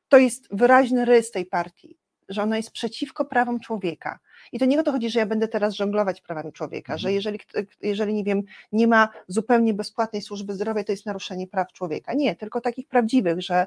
to 0.09 0.19
jest 0.19 0.49
wyraźny 0.51 1.05
rys 1.05 1.31
tej 1.31 1.47
partii, 1.47 1.97
że 2.29 2.43
ona 2.43 2.57
jest 2.57 2.71
przeciwko 2.71 3.25
prawom 3.25 3.61
człowieka. 3.61 4.19
I 4.53 4.59
to 4.59 4.65
nie 4.65 4.81
o 4.81 4.83
to 4.83 4.93
chodzi, 4.93 5.11
że 5.11 5.19
ja 5.19 5.27
będę 5.27 5.49
teraz 5.49 5.75
żonglować 5.75 6.21
prawami 6.21 6.53
człowieka, 6.53 6.99
że 6.99 7.09
Mhm. 7.09 7.15
jeżeli, 7.15 7.39
kt- 7.39 7.63
jeżeli 7.83 8.15
nie 8.15 8.25
wiem, 8.25 8.43
nie 8.73 8.87
ma 8.87 9.09
zupełnie 9.29 9.75
bezpłatnej 9.75 10.23
służby 10.23 10.55
zdrowia, 10.55 10.85
to 10.85 10.93
jest 10.93 11.07
naruszenie 11.07 11.47
praw 11.47 11.73
człowieka. 11.73 12.15
Nie, 12.15 12.37
tylko 12.37 12.61
takich 12.61 12.89
prawdziwych, 12.89 13.43
że 13.43 13.67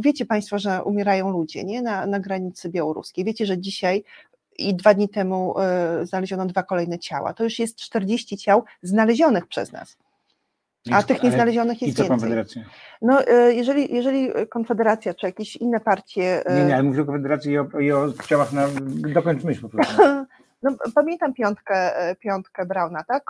wiecie 0.00 0.26
Państwo, 0.26 0.58
że 0.58 0.82
umierają 0.84 1.30
ludzie 1.30 1.64
nie? 1.64 1.82
Na, 1.82 2.06
na 2.06 2.20
granicy 2.20 2.68
białoruskiej. 2.68 3.24
Wiecie, 3.24 3.46
że 3.46 3.58
dzisiaj 3.58 4.04
i 4.58 4.74
dwa 4.74 4.94
dni 4.94 5.08
temu 5.08 5.54
y, 6.02 6.06
znaleziono 6.06 6.46
dwa 6.46 6.62
kolejne 6.62 6.98
ciała. 6.98 7.34
To 7.34 7.44
już 7.44 7.58
jest 7.58 7.76
40 7.76 8.36
ciał 8.36 8.64
znalezionych 8.82 9.46
przez 9.46 9.72
nas, 9.72 9.96
a 10.90 11.02
tych 11.02 11.22
nieznalezionych 11.22 11.82
I 11.82 11.86
jest 11.86 11.96
co 11.96 12.02
więcej. 12.02 12.18
Konfederacja? 12.18 12.62
No, 13.02 13.22
y, 13.22 13.54
jeżeli, 13.54 13.94
jeżeli 13.94 14.30
Konfederacja 14.50 15.14
czy 15.14 15.26
jakieś 15.26 15.56
inne 15.56 15.80
partie. 15.80 16.50
y, 16.50 16.54
Nie, 16.54 16.64
nie, 16.64 16.74
ale 16.74 16.82
mówię 16.82 17.02
o 17.02 17.04
Konfederacji 17.04 17.52
i 17.52 17.58
o, 17.58 17.80
i 17.80 17.92
o 17.92 18.12
ciałach 18.12 18.52
na... 18.52 18.66
Dokończ 19.14 19.44
myśl 19.44 19.60
po 19.62 19.68
prostu. 19.68 20.02
No, 20.64 20.70
pamiętam 20.94 21.34
piątkę, 21.34 22.10
y, 22.10 22.16
piątkę 22.16 22.66
Brauna, 22.66 23.04
tak? 23.08 23.24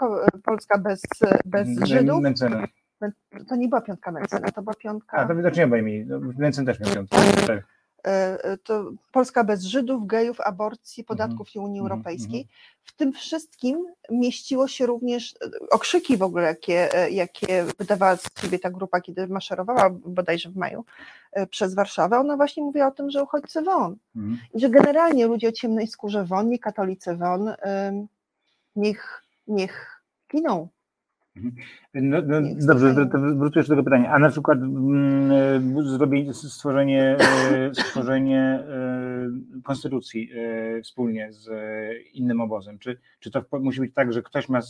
Polska 0.44 0.78
bez, 0.78 1.02
bez 1.44 1.68
Żydów. 1.88 2.20
Mencena. 2.22 2.64
To 3.48 3.56
nie 3.56 3.68
była 3.68 3.80
piątka 3.80 4.12
Mencena, 4.12 4.48
to 4.50 4.62
była 4.62 4.74
piątka. 4.74 5.16
A, 5.16 5.26
to 5.28 5.34
widocznie 5.34 5.64
obaj 5.64 5.82
mi. 5.82 6.04
No, 6.06 6.20
Mencen 6.38 6.66
też 6.66 6.80
miał 6.80 6.94
piątkę. 6.94 7.16
Tak. 7.46 7.62
E, 8.06 8.44
e, 8.44 8.56
to 8.56 8.92
Polska 9.12 9.44
bez 9.44 9.62
Żydów, 9.62 10.06
gejów, 10.06 10.40
aborcji, 10.40 11.04
podatków 11.04 11.54
i 11.54 11.58
Unii 11.58 11.80
mhm, 11.80 11.92
Europejskiej. 11.92 12.46
W 12.84 12.92
tym 12.96 13.12
wszystkim 13.12 13.86
mieściło 14.10 14.68
się 14.68 14.86
również 14.86 15.32
e, 15.32 15.68
okrzyki 15.70 16.16
w 16.16 16.22
ogóle, 16.22 16.44
jakie, 16.44 16.88
jakie 17.10 17.64
wydawała 17.78 18.16
z 18.16 18.24
siebie 18.40 18.58
ta 18.58 18.70
grupa, 18.70 19.00
kiedy 19.00 19.28
maszerowała 19.28 19.90
bodajże 19.90 20.50
w 20.50 20.56
maju 20.56 20.84
przez 21.50 21.74
Warszawę. 21.74 22.18
Ona 22.18 22.36
właśnie 22.36 22.62
mówiła 22.62 22.86
o 22.86 22.90
tym, 22.90 23.10
że 23.10 23.22
uchodźcy 23.22 23.62
won. 23.62 23.96
Mhm. 24.16 24.38
I 24.54 24.60
że 24.60 24.70
generalnie 24.70 25.26
ludzie 25.26 25.48
o 25.48 25.52
ciemnej 25.52 25.86
skórze 25.86 26.24
won, 26.24 26.48
nie 26.48 26.58
katolicy 26.58 27.16
won, 27.16 27.54
niech, 28.76 29.22
niech 29.46 30.02
giną. 30.32 30.68
No, 31.94 32.22
no, 32.26 32.40
Nie, 32.40 32.54
dobrze, 32.56 32.94
wrócę 33.36 33.60
jeszcze 33.60 33.76
do 33.76 33.82
tego 33.82 33.84
pytania. 33.84 34.12
A 34.12 34.18
na 34.18 34.30
przykład 34.30 34.58
mm, 34.58 35.32
e, 35.78 35.82
zrobienie, 35.82 36.34
stworzenie, 36.34 37.16
e, 37.52 37.74
stworzenie 37.74 38.40
e, 38.40 39.60
konstytucji 39.62 40.30
wspólnie 40.82 41.32
z 41.32 41.50
innym 42.12 42.40
obozem. 42.40 42.78
Czy, 42.78 42.98
czy 43.20 43.30
to 43.30 43.44
musi 43.60 43.80
być 43.80 43.94
tak, 43.94 44.12
że 44.12 44.22
ktoś 44.22 44.48
ma 44.48 44.60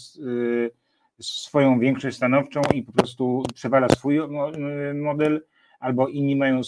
swoją 1.21 1.79
większość 1.79 2.17
stanowczą 2.17 2.61
i 2.75 2.83
po 2.83 2.93
prostu 2.93 3.43
przewala 3.55 3.89
swój 3.89 4.29
mo- 4.29 4.53
model, 4.95 5.45
albo 5.81 6.09
inni 6.09 6.37
mają 6.37 6.61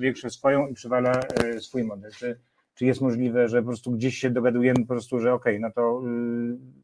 większość 0.00 0.34
swoją 0.34 0.66
i 0.66 0.74
przewala 0.74 1.20
swój 1.58 1.84
model? 1.84 2.12
Czy, 2.12 2.40
czy 2.74 2.84
jest 2.84 3.00
możliwe, 3.00 3.48
że 3.48 3.62
po 3.62 3.68
prostu 3.68 3.90
gdzieś 3.90 4.18
się 4.18 4.30
dogadujemy 4.30 4.80
po 4.80 4.86
prostu, 4.86 5.20
że 5.20 5.32
okej, 5.32 5.60
no 5.60 5.70
to 5.70 6.02
e, 6.04 6.83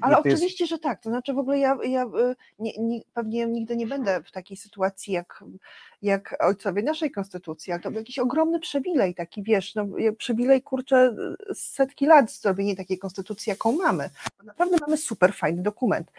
Ale 0.00 0.16
jest- 0.24 0.26
oczywiście, 0.36 0.66
że 0.66 0.78
tak. 0.78 1.02
To 1.02 1.08
znaczy 1.10 1.34
w 1.34 1.38
ogóle 1.38 1.58
ja, 1.58 1.78
ja 1.84 2.04
y, 2.04 2.36
nie, 2.58 2.72
nie, 2.78 3.00
pewnie 3.14 3.46
nigdy 3.46 3.76
nie 3.76 3.86
będę 3.86 4.22
w 4.22 4.30
takiej 4.32 4.56
sytuacji 4.56 5.12
jak, 5.12 5.44
jak 6.02 6.36
ojcowie 6.40 6.82
naszej 6.82 7.10
konstytucji, 7.10 7.72
ale 7.72 7.82
to 7.82 7.90
był 7.90 7.98
jakiś 7.98 8.18
ogromny 8.18 8.60
przywilej, 8.60 9.14
taki 9.14 9.42
wiesz, 9.42 9.74
no, 9.74 9.86
przywilej 10.18 10.62
kurczę 10.62 11.14
setki 11.54 12.06
lat 12.06 12.30
zrobienie 12.32 12.76
takiej 12.76 12.98
konstytucji, 12.98 13.50
jaką 13.50 13.72
mamy. 13.72 14.10
Naprawdę 14.44 14.76
mamy 14.80 14.96
super 14.96 15.34
fajny 15.34 15.62
dokument. 15.62 16.12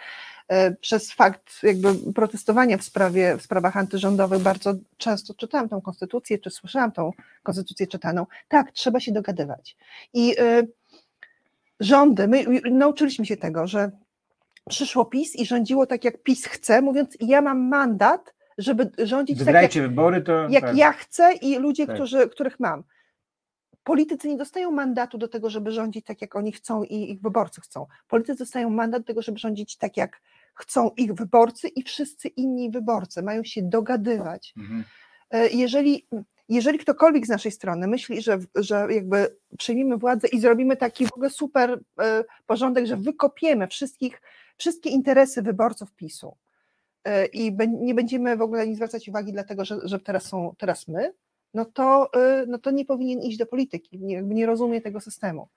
E, 0.48 0.72
Przez 0.72 1.12
fakt 1.12 1.64
jakby 1.64 2.14
protestowania 2.16 2.78
w, 2.78 2.84
sprawie, 2.84 3.38
w 3.38 3.42
sprawach 3.42 3.78
antyrządowych 3.78 4.42
bardzo 4.42 4.74
często 4.98 5.34
czytałam 5.34 5.70
tą 5.70 5.82
konstytucję, 5.82 6.40
czy 6.40 6.50
słyszałam 6.50 6.92
tą 6.92 7.12
konstytucję 7.44 7.88
czytaną. 7.88 8.26
Tak, 8.48 8.72
trzeba 8.72 9.00
się 9.00 9.12
dogadywać. 9.12 9.78
I 10.14 10.40
y, 10.40 10.68
rządy, 11.82 12.28
my 12.28 12.46
nauczyliśmy 12.72 13.26
się 13.26 13.38
tego, 13.38 13.68
że 13.68 13.92
przyszło 14.70 15.06
PiS 15.06 15.36
i 15.36 15.46
rządziło 15.46 15.86
tak, 15.86 16.04
jak 16.04 16.24
PiS 16.24 16.46
chce, 16.46 16.82
mówiąc, 16.82 17.18
ja 17.20 17.42
mam 17.42 17.68
mandat, 17.68 18.34
żeby 18.58 18.92
rządzić 18.98 19.38
tak, 19.38 19.48
jak, 19.48 19.56
Wygrajcie 19.56 19.82
wybory, 19.82 20.22
to. 20.22 20.50
jak 20.50 20.64
tak. 20.64 20.78
ja 20.78 20.92
chcę 20.92 21.34
i 21.34 21.58
ludzie, 21.58 21.86
Tak. 21.88 21.96
którzy, 21.96 22.30
których 22.30 22.60
mam. 22.60 22.84
Politycy 23.84 24.28
nie 24.28 24.38
dostają 24.38 24.72
mandatu 24.72 25.18
do 25.18 25.28
tego, 25.28 25.50
żeby 25.50 25.72
rządzić 25.72 26.06
tak, 26.06 26.22
jak 26.22 26.36
oni 26.36 26.52
chcą 26.52 26.84
i 26.84 27.12
ich 27.12 27.22
wyborcy 27.22 27.62
chcą. 27.62 27.86
Politycy 28.08 28.40
dostają 28.40 28.70
mandat 28.70 29.02
do 29.02 29.08
tego, 29.08 29.22
żeby 29.22 29.38
rządzić 29.38 29.78
tak, 29.78 29.98
jak 29.98 30.22
chcą 30.54 30.92
ich 30.98 31.14
wyborcy 31.14 31.68
i 31.68 31.84
wszyscy 31.84 32.28
inni 32.28 32.72
wyborcy. 32.72 33.24
Mają 33.24 33.44
się 33.44 33.62
dogadywać. 33.62 34.54
Mhm. 34.58 34.84
E, 35.32 35.48
jeżeli, 35.50 36.08
jeżeli 36.56 36.80
ktokolwiek 36.80 37.26
z 37.26 37.30
naszej 37.30 37.52
strony 37.52 37.88
myśli, 37.88 38.22
że, 38.22 38.40
że 38.56 38.88
jakby 38.90 39.36
przyjmiemy 39.58 39.98
władzę 39.98 40.28
i 40.28 40.40
zrobimy 40.40 40.78
taki 40.78 41.06
w 41.08 41.14
ogóle 41.14 41.30
super 41.30 41.80
e, 42.02 42.24
porządek, 42.48 42.86
że 42.86 42.98
wykopiemy 42.98 43.68
wszystkich, 43.68 44.22
wszystkie 44.58 44.90
interesy 44.90 45.42
wyborców 45.42 45.94
PiSu 45.94 46.36
e, 47.04 47.26
i 47.26 47.58
nie 47.68 47.96
będziemy 47.96 48.38
w 48.38 48.42
ogóle 48.42 48.68
nie 48.68 48.76
zwracać 48.76 49.10
uwagi 49.10 49.32
dlatego, 49.34 49.66
że, 49.66 49.78
że 49.84 50.00
teraz 50.00 50.24
są 50.24 50.54
teraz 50.58 50.88
my, 50.88 51.14
no 51.54 51.66
to, 51.66 52.10
e, 52.14 52.46
no 52.48 52.58
to 52.58 52.72
nie 52.72 52.86
powinien 52.86 53.20
iść 53.20 53.38
do 53.38 53.46
polityki, 53.46 54.00
nie, 54.00 54.14
jakby 54.16 54.34
nie 54.34 54.46
rozumie 54.46 54.82
tego 54.82 55.00
systemu. 55.02 55.48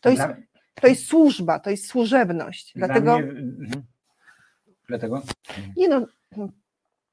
To 0.00 0.08
jest, 0.10 0.22
Dla- 0.22 0.36
to 0.80 0.86
jest 0.86 1.06
służba, 1.06 1.58
to 1.58 1.70
jest 1.70 1.86
służebność. 1.86 2.72
dla 2.76 2.86
Dlatego, 2.86 3.18
mnie- 3.18 3.30
mhm. 3.30 3.82
Dlatego? 4.88 5.22
nie 5.76 5.88
no, 5.88 6.06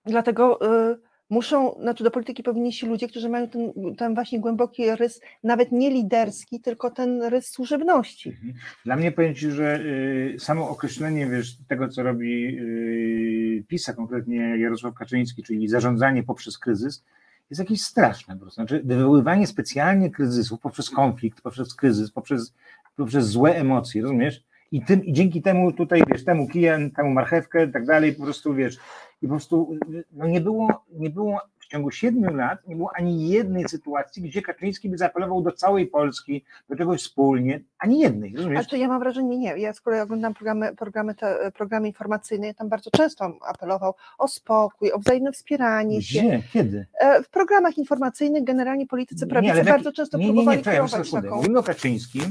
dlatego 0.06 0.60
y, 0.92 0.98
muszą, 1.32 1.76
znaczy 1.82 2.04
do 2.04 2.12
polityki 2.12 2.44
powinni 2.44 2.70
iść 2.70 2.84
ludzie, 2.84 3.08
którzy 3.08 3.30
mają 3.30 3.48
ten, 3.48 3.74
ten 3.98 4.14
właśnie 4.14 4.40
głęboki 4.40 4.96
rys, 4.96 5.22
nawet 5.44 5.72
nie 5.72 5.90
liderski, 5.90 6.60
tylko 6.60 6.92
ten 6.92 7.24
rys 7.24 7.50
służebności. 7.50 8.30
Mhm. 8.30 8.54
Dla 8.86 8.96
mnie 8.96 9.12
powiem 9.12 9.36
Ci, 9.36 9.52
że 9.52 9.80
y, 9.80 10.36
samo 10.40 10.70
określenie 10.70 11.28
wiesz, 11.28 11.58
tego, 11.68 11.88
co 11.88 12.04
robi 12.04 12.58
y, 12.60 13.64
PiS, 13.68 13.90
a 13.90 13.94
konkretnie 13.94 14.38
Jarosław 14.58 14.94
Kaczyński, 14.94 15.44
czyli 15.44 15.68
zarządzanie 15.68 16.24
poprzez 16.24 16.58
kryzys, 16.58 17.04
jest 17.50 17.60
jakieś 17.60 17.82
straszne. 17.82 18.34
Po 18.34 18.42
prostu. 18.42 18.56
Znaczy, 18.56 18.82
wywoływanie 18.86 19.48
specjalnie 19.48 20.10
kryzysów 20.10 20.60
poprzez 20.60 20.90
konflikt, 20.90 21.42
poprzez 21.42 21.76
kryzys, 21.76 22.12
poprzez, 22.12 22.54
poprzez 22.96 23.26
złe 23.26 23.56
emocje, 23.56 24.02
rozumiesz? 24.02 24.44
I, 24.72 24.82
tym, 24.82 25.06
I 25.06 25.14
dzięki 25.14 25.42
temu 25.42 25.72
tutaj, 25.72 26.04
wiesz, 26.08 26.26
temu 26.26 26.48
kijem, 26.48 26.92
temu 26.92 27.10
marchewkę 27.12 27.66
i 27.66 27.72
tak 27.72 27.86
dalej, 27.86 28.14
po 28.14 28.24
prostu, 28.24 28.54
wiesz, 28.54 28.78
i 29.22 29.28
po 29.28 29.34
prostu 29.34 29.76
no 30.12 30.28
nie, 30.28 30.42
było, 30.42 30.84
nie 30.94 31.10
było 31.10 31.42
w 31.60 31.68
ciągu 31.68 31.92
siedmiu 31.92 32.34
lat, 32.34 32.68
nie 32.68 32.76
było 32.76 32.92
ani 32.96 33.30
jednej 33.30 33.70
sytuacji, 33.70 34.24
gdzie 34.24 34.42
Kaczyński 34.42 34.90
by 34.90 34.98
zaapelował 34.98 35.42
do 35.42 35.52
całej 35.52 35.88
Polski, 35.88 36.44
do 36.70 36.76
czegoś 36.76 37.02
wspólnie, 37.02 37.60
ani 37.80 38.00
jednej, 38.00 38.36
rozumiesz? 38.36 38.68
To 38.68 38.76
ja 38.76 38.88
mam 38.88 39.00
wrażenie, 39.00 39.38
nie, 39.38 39.58
ja 39.58 39.74
z 39.74 39.82
kolei 39.82 40.02
oglądam 40.02 40.34
programy, 40.34 40.76
programy, 40.76 41.16
te, 41.16 41.52
programy 41.56 41.88
informacyjne, 41.88 42.54
tam 42.54 42.70
bardzo 42.70 42.92
często 42.92 43.38
apelował 43.48 43.94
o 44.18 44.28
spokój, 44.28 44.92
o 44.92 45.00
wzajemne 45.00 45.32
wspieranie 45.32 46.02
się. 46.02 46.20
Gdzie? 46.20 46.44
Kiedy? 46.54 46.86
E, 47.00 47.24
W 47.24 47.30
programach 47.30 47.78
informacyjnych 47.78 48.44
generalnie 48.44 48.88
politycy 48.88 49.28
prawicy 49.28 49.64
bardzo 49.64 49.92
często 49.92 50.18
nie, 50.18 50.24
nie, 50.24 50.30
nie, 50.30 50.36
próbowali 50.36 50.58
czekaj, 50.58 50.74
kierować 50.74 50.92
sekundę. 51.08 51.28
taką... 51.28 51.36
Mówimy 51.36 51.60
o 51.60 51.64
Kaczyńskim, 51.64 52.24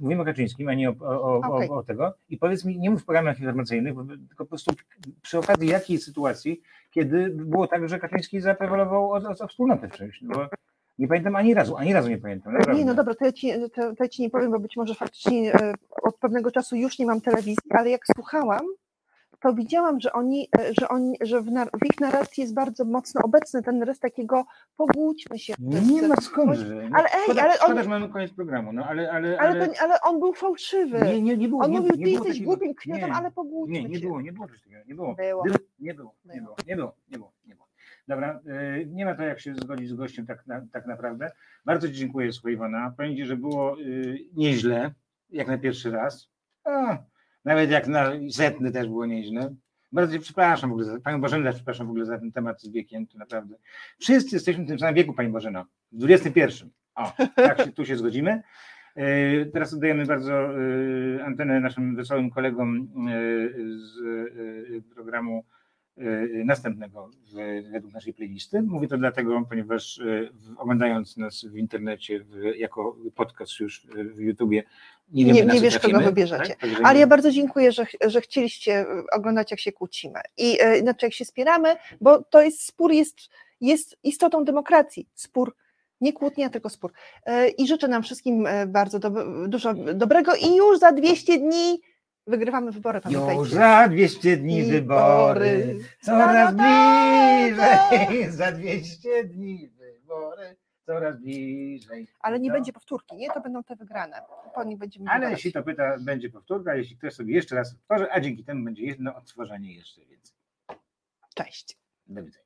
Mówimy 0.00 0.22
o 0.22 0.24
Kaczyńskim, 0.24 0.68
a 0.68 0.74
nie 0.74 0.90
o, 0.90 0.94
o, 1.00 1.22
o, 1.22 1.36
Okej. 1.54 1.68
o, 1.70 1.76
o 1.76 1.82
tego. 1.82 2.14
I 2.28 2.38
powiedz 2.38 2.64
mi, 2.64 2.78
nie 2.78 2.90
mów 2.90 3.02
w 3.02 3.04
programach 3.04 3.38
informacyjnych, 3.40 3.94
bo- 3.94 4.04
tylko 4.04 4.44
po 4.44 4.46
prostu 4.46 4.74
przy 5.22 5.38
okazji 5.38 5.68
jakiej 5.68 5.98
sytuacji, 5.98 6.60
kiedy 6.90 7.28
było 7.30 7.66
tak, 7.66 7.88
że 7.88 7.98
Kaczyński 7.98 8.40
zaapelował 8.40 9.12
o, 9.12 9.16
o, 9.16 9.44
o 9.44 9.48
wspólnotę 9.48 9.88
w 9.88 9.92
czymś, 9.92 10.24
bo 10.24 10.46
nie 10.98 11.08
pamiętam 11.08 11.36
ani 11.36 11.54
razu, 11.54 11.76
ani 11.76 11.92
razu 11.92 12.08
nie 12.08 12.18
pamiętam. 12.18 12.52
naprawdę. 12.52 12.80
Nie, 12.80 12.84
no 12.86 12.94
dobra, 12.94 13.14
to 13.14 13.24
ja, 13.24 13.32
ci, 13.32 13.52
to, 13.74 13.94
to 13.94 14.04
ja 14.04 14.08
ci 14.08 14.22
nie 14.22 14.30
powiem, 14.30 14.50
bo 14.50 14.58
być 14.58 14.76
może 14.76 14.94
faktycznie 14.94 15.54
e, 15.54 15.72
od 16.02 16.16
pewnego 16.18 16.50
czasu 16.50 16.76
już 16.76 16.98
nie 16.98 17.06
mam 17.06 17.20
telewizji, 17.20 17.56
ale 17.70 17.90
jak 17.90 18.00
słuchałam, 18.14 18.66
to 19.40 19.54
widziałam, 19.54 20.00
że 20.00 20.12
oni, 20.12 20.48
e, 20.58 20.74
że 20.80 20.88
oni, 20.88 21.16
że 21.20 21.40
w, 21.40 21.46
nar- 21.46 21.70
w 21.82 21.86
ich 21.86 22.00
narracji 22.00 22.40
jest 22.40 22.54
bardzo 22.54 22.84
mocno 22.84 23.20
obecny 23.24 23.62
ten 23.62 23.82
rys 23.82 23.98
takiego 23.98 24.44
pogódźmy 24.76 25.38
się. 25.38 25.54
Nie, 25.58 25.80
nie 25.80 26.08
ma 26.08 26.16
skądże. 26.16 26.74
No, 26.90 26.96
Ale 26.98 27.08
ej, 27.14 27.20
szkoda, 27.24 27.42
ale 27.42 27.50
on- 27.52 27.56
szkoda, 27.58 27.82
że 27.82 27.88
mamy 27.88 28.08
koniec 28.08 28.32
programu, 28.32 28.72
no 28.72 28.84
ale... 28.86 29.12
Ale, 29.12 29.38
Ale, 29.40 29.50
ale, 29.50 29.68
to, 29.68 29.74
ale 29.82 30.00
on 30.00 30.20
był 30.20 30.32
fałszywy. 30.34 31.00
nie, 31.00 31.22
nie, 31.22 31.36
nie 31.36 31.48
było, 31.48 31.64
on 31.64 31.70
nie, 31.70 31.80
mówił, 31.80 31.96
nie 31.96 32.04
ty 32.04 32.10
jesteś 32.10 32.28
takiego- 32.32 32.50
głupim 32.50 32.74
kwiatem, 32.74 33.08
nie. 33.10 33.14
ale 33.16 33.30
pogódźmy 33.30 33.72
Nie, 33.82 33.88
nie 33.88 33.94
się. 33.94 34.00
było, 34.06 34.20
nie 34.20 34.32
było 34.32 34.46
czegoś 34.46 34.62
takiego, 34.62 34.82
nie 34.88 34.94
było. 34.94 35.08
Nie 35.08 35.94
było, 35.94 36.14
nie 36.28 36.40
Było. 36.40 36.54
nie 36.66 36.76
było, 36.76 36.94
nie 37.10 37.16
było, 37.18 37.32
nie 37.46 37.54
było. 37.54 37.66
Dobra, 38.08 38.40
y, 38.80 38.86
nie 38.86 39.04
ma 39.04 39.14
to 39.14 39.22
jak 39.22 39.40
się 39.40 39.54
zgodzić 39.54 39.88
z 39.88 39.94
gościem 39.94 40.26
tak, 40.26 40.46
na, 40.46 40.62
tak 40.72 40.86
naprawdę. 40.86 41.30
Bardzo 41.64 41.88
Ci 41.88 41.94
dziękuję, 41.94 42.32
słuchaj 42.32 42.52
Iwona. 42.52 42.94
Powiem 42.96 43.16
Ci, 43.16 43.24
że 43.24 43.36
było 43.36 43.80
y, 43.80 44.18
nieźle, 44.36 44.90
jak 45.30 45.48
na 45.48 45.58
pierwszy 45.58 45.90
raz. 45.90 46.28
A, 46.64 46.98
nawet 47.46 47.70
jak 47.70 47.86
na 47.88 48.12
setny 48.30 48.72
też 48.72 48.88
było 48.88 49.06
nieźle. 49.06 49.54
Bardzo 49.92 50.18
przepraszam 50.18 50.70
w 50.70 50.72
ogóle, 50.72 50.86
za, 50.86 51.00
Panią 51.00 51.20
Bożenę 51.20 51.52
przepraszam 51.52 51.86
w 51.86 51.90
ogóle 51.90 52.04
za 52.04 52.18
ten 52.18 52.32
temat 52.32 52.62
z 52.62 52.68
wiekiem, 52.68 53.06
to 53.06 53.18
naprawdę. 53.18 53.56
Wszyscy 53.98 54.36
jesteśmy 54.36 54.64
w 54.64 54.68
tym 54.68 54.78
samym 54.78 54.94
wieku, 54.94 55.12
Pani 55.14 55.28
Bożeno, 55.28 55.64
w 55.92 56.10
XXI. 56.10 56.40
O, 56.94 57.12
tak 57.36 57.62
się, 57.62 57.72
tu 57.72 57.86
się 57.86 57.96
zgodzimy. 57.96 58.42
E, 58.96 59.46
Teraz 59.46 59.74
oddajemy 59.74 60.06
bardzo 60.06 60.32
e, 60.34 61.24
antenę 61.24 61.60
naszym 61.60 61.96
wesołym 61.96 62.30
kolegom 62.30 62.76
e, 62.78 63.18
z 63.76 63.94
programu 64.94 65.44
następnego 66.44 67.10
w- 67.32 67.70
według 67.72 67.92
naszej 67.94 68.14
playlisty. 68.14 68.62
Mówię 68.62 68.88
to 68.88 68.98
dlatego, 68.98 69.42
ponieważ 69.48 70.00
w- 70.32 70.58
oglądając 70.58 71.16
nas 71.16 71.44
w 71.44 71.56
internecie 71.56 72.20
w, 72.24 72.42
jako 72.56 72.96
podcast 73.14 73.60
już 73.60 73.86
w 74.14 74.18
YouTubie, 74.20 74.62
nie, 75.12 75.24
wiemy, 75.24 75.38
Nie- 75.46 75.54
nie 75.54 75.60
wiesz, 75.60 75.74
kogo 75.78 75.88
trafimy, 75.88 76.04
wybierzecie. 76.10 76.56
tak? 76.60 76.70
Ale 76.84 76.98
ja 76.98 77.06
bardzo 77.06 77.30
dziękuję, 77.30 77.72
że, 77.72 77.86
że 78.06 78.20
chcieliście 78.20 78.86
oglądać, 79.12 79.50
jak 79.50 79.60
się 79.60 79.72
kłócimy. 79.72 80.20
I 80.36 80.58
znaczy, 80.80 81.06
jak 81.06 81.12
się 81.12 81.24
spieramy, 81.24 81.76
bo 82.00 82.22
to 82.22 82.42
jest 82.42 82.66
spór, 82.66 82.92
jest, 82.92 83.16
jest 83.60 83.96
istotą 84.02 84.44
demokracji. 84.44 85.08
Spór, 85.14 85.54
nie 86.00 86.12
kłótnia, 86.12 86.50
tylko 86.50 86.68
spór. 86.68 86.92
I 87.58 87.66
życzę 87.68 87.88
nam 87.88 88.02
wszystkim 88.02 88.48
bardzo 88.66 88.98
dob- 88.98 89.48
dużo 89.48 89.74
dobrego 89.74 90.32
i 90.34 90.56
już 90.56 90.78
za 90.78 90.92
200 90.92 91.38
dni 91.38 91.80
wygrywamy 92.26 92.72
wybory, 92.72 93.00
pamiętajcie. 93.00 93.34
Już 93.40 93.50
za 93.52 93.88
200 93.88 94.36
dni 94.36 94.62
wybory, 94.62 95.78
coraz 96.00 96.54
bliżej, 96.54 98.30
za 98.30 98.52
200 98.52 99.24
dni 99.24 99.68
wybory, 99.68 100.56
coraz 100.86 101.16
bliżej. 101.20 102.06
Ale 102.20 102.40
nie 102.40 102.48
No. 102.48 102.54
będzie 102.54 102.72
powtórki, 102.72 103.16
nie? 103.16 103.30
To 103.30 103.40
będą 103.40 103.64
te 103.64 103.76
wygrane. 103.76 104.22
Po 104.54 104.64
nich 104.64 104.78
będziemy 104.78 105.10
Ale 105.10 105.20
wybrać. 105.20 105.32
jeśli 105.38 105.52
to 105.52 105.62
pyta, 105.62 105.96
będzie 106.00 106.30
powtórka, 106.30 106.74
jeśli 106.74 106.96
ktoś 106.96 107.14
sobie 107.14 107.34
jeszcze 107.34 107.54
raz 107.56 107.74
otworzy, 107.74 108.06
a 108.12 108.20
dzięki 108.20 108.44
temu 108.44 108.64
będzie 108.64 108.82
jedno 108.82 109.16
odtworzenie 109.16 109.74
jeszcze 109.74 110.00
więcej. 110.00 110.36
Cześć. 111.34 111.78
Do 112.06 112.22
widzenia. 112.24 112.45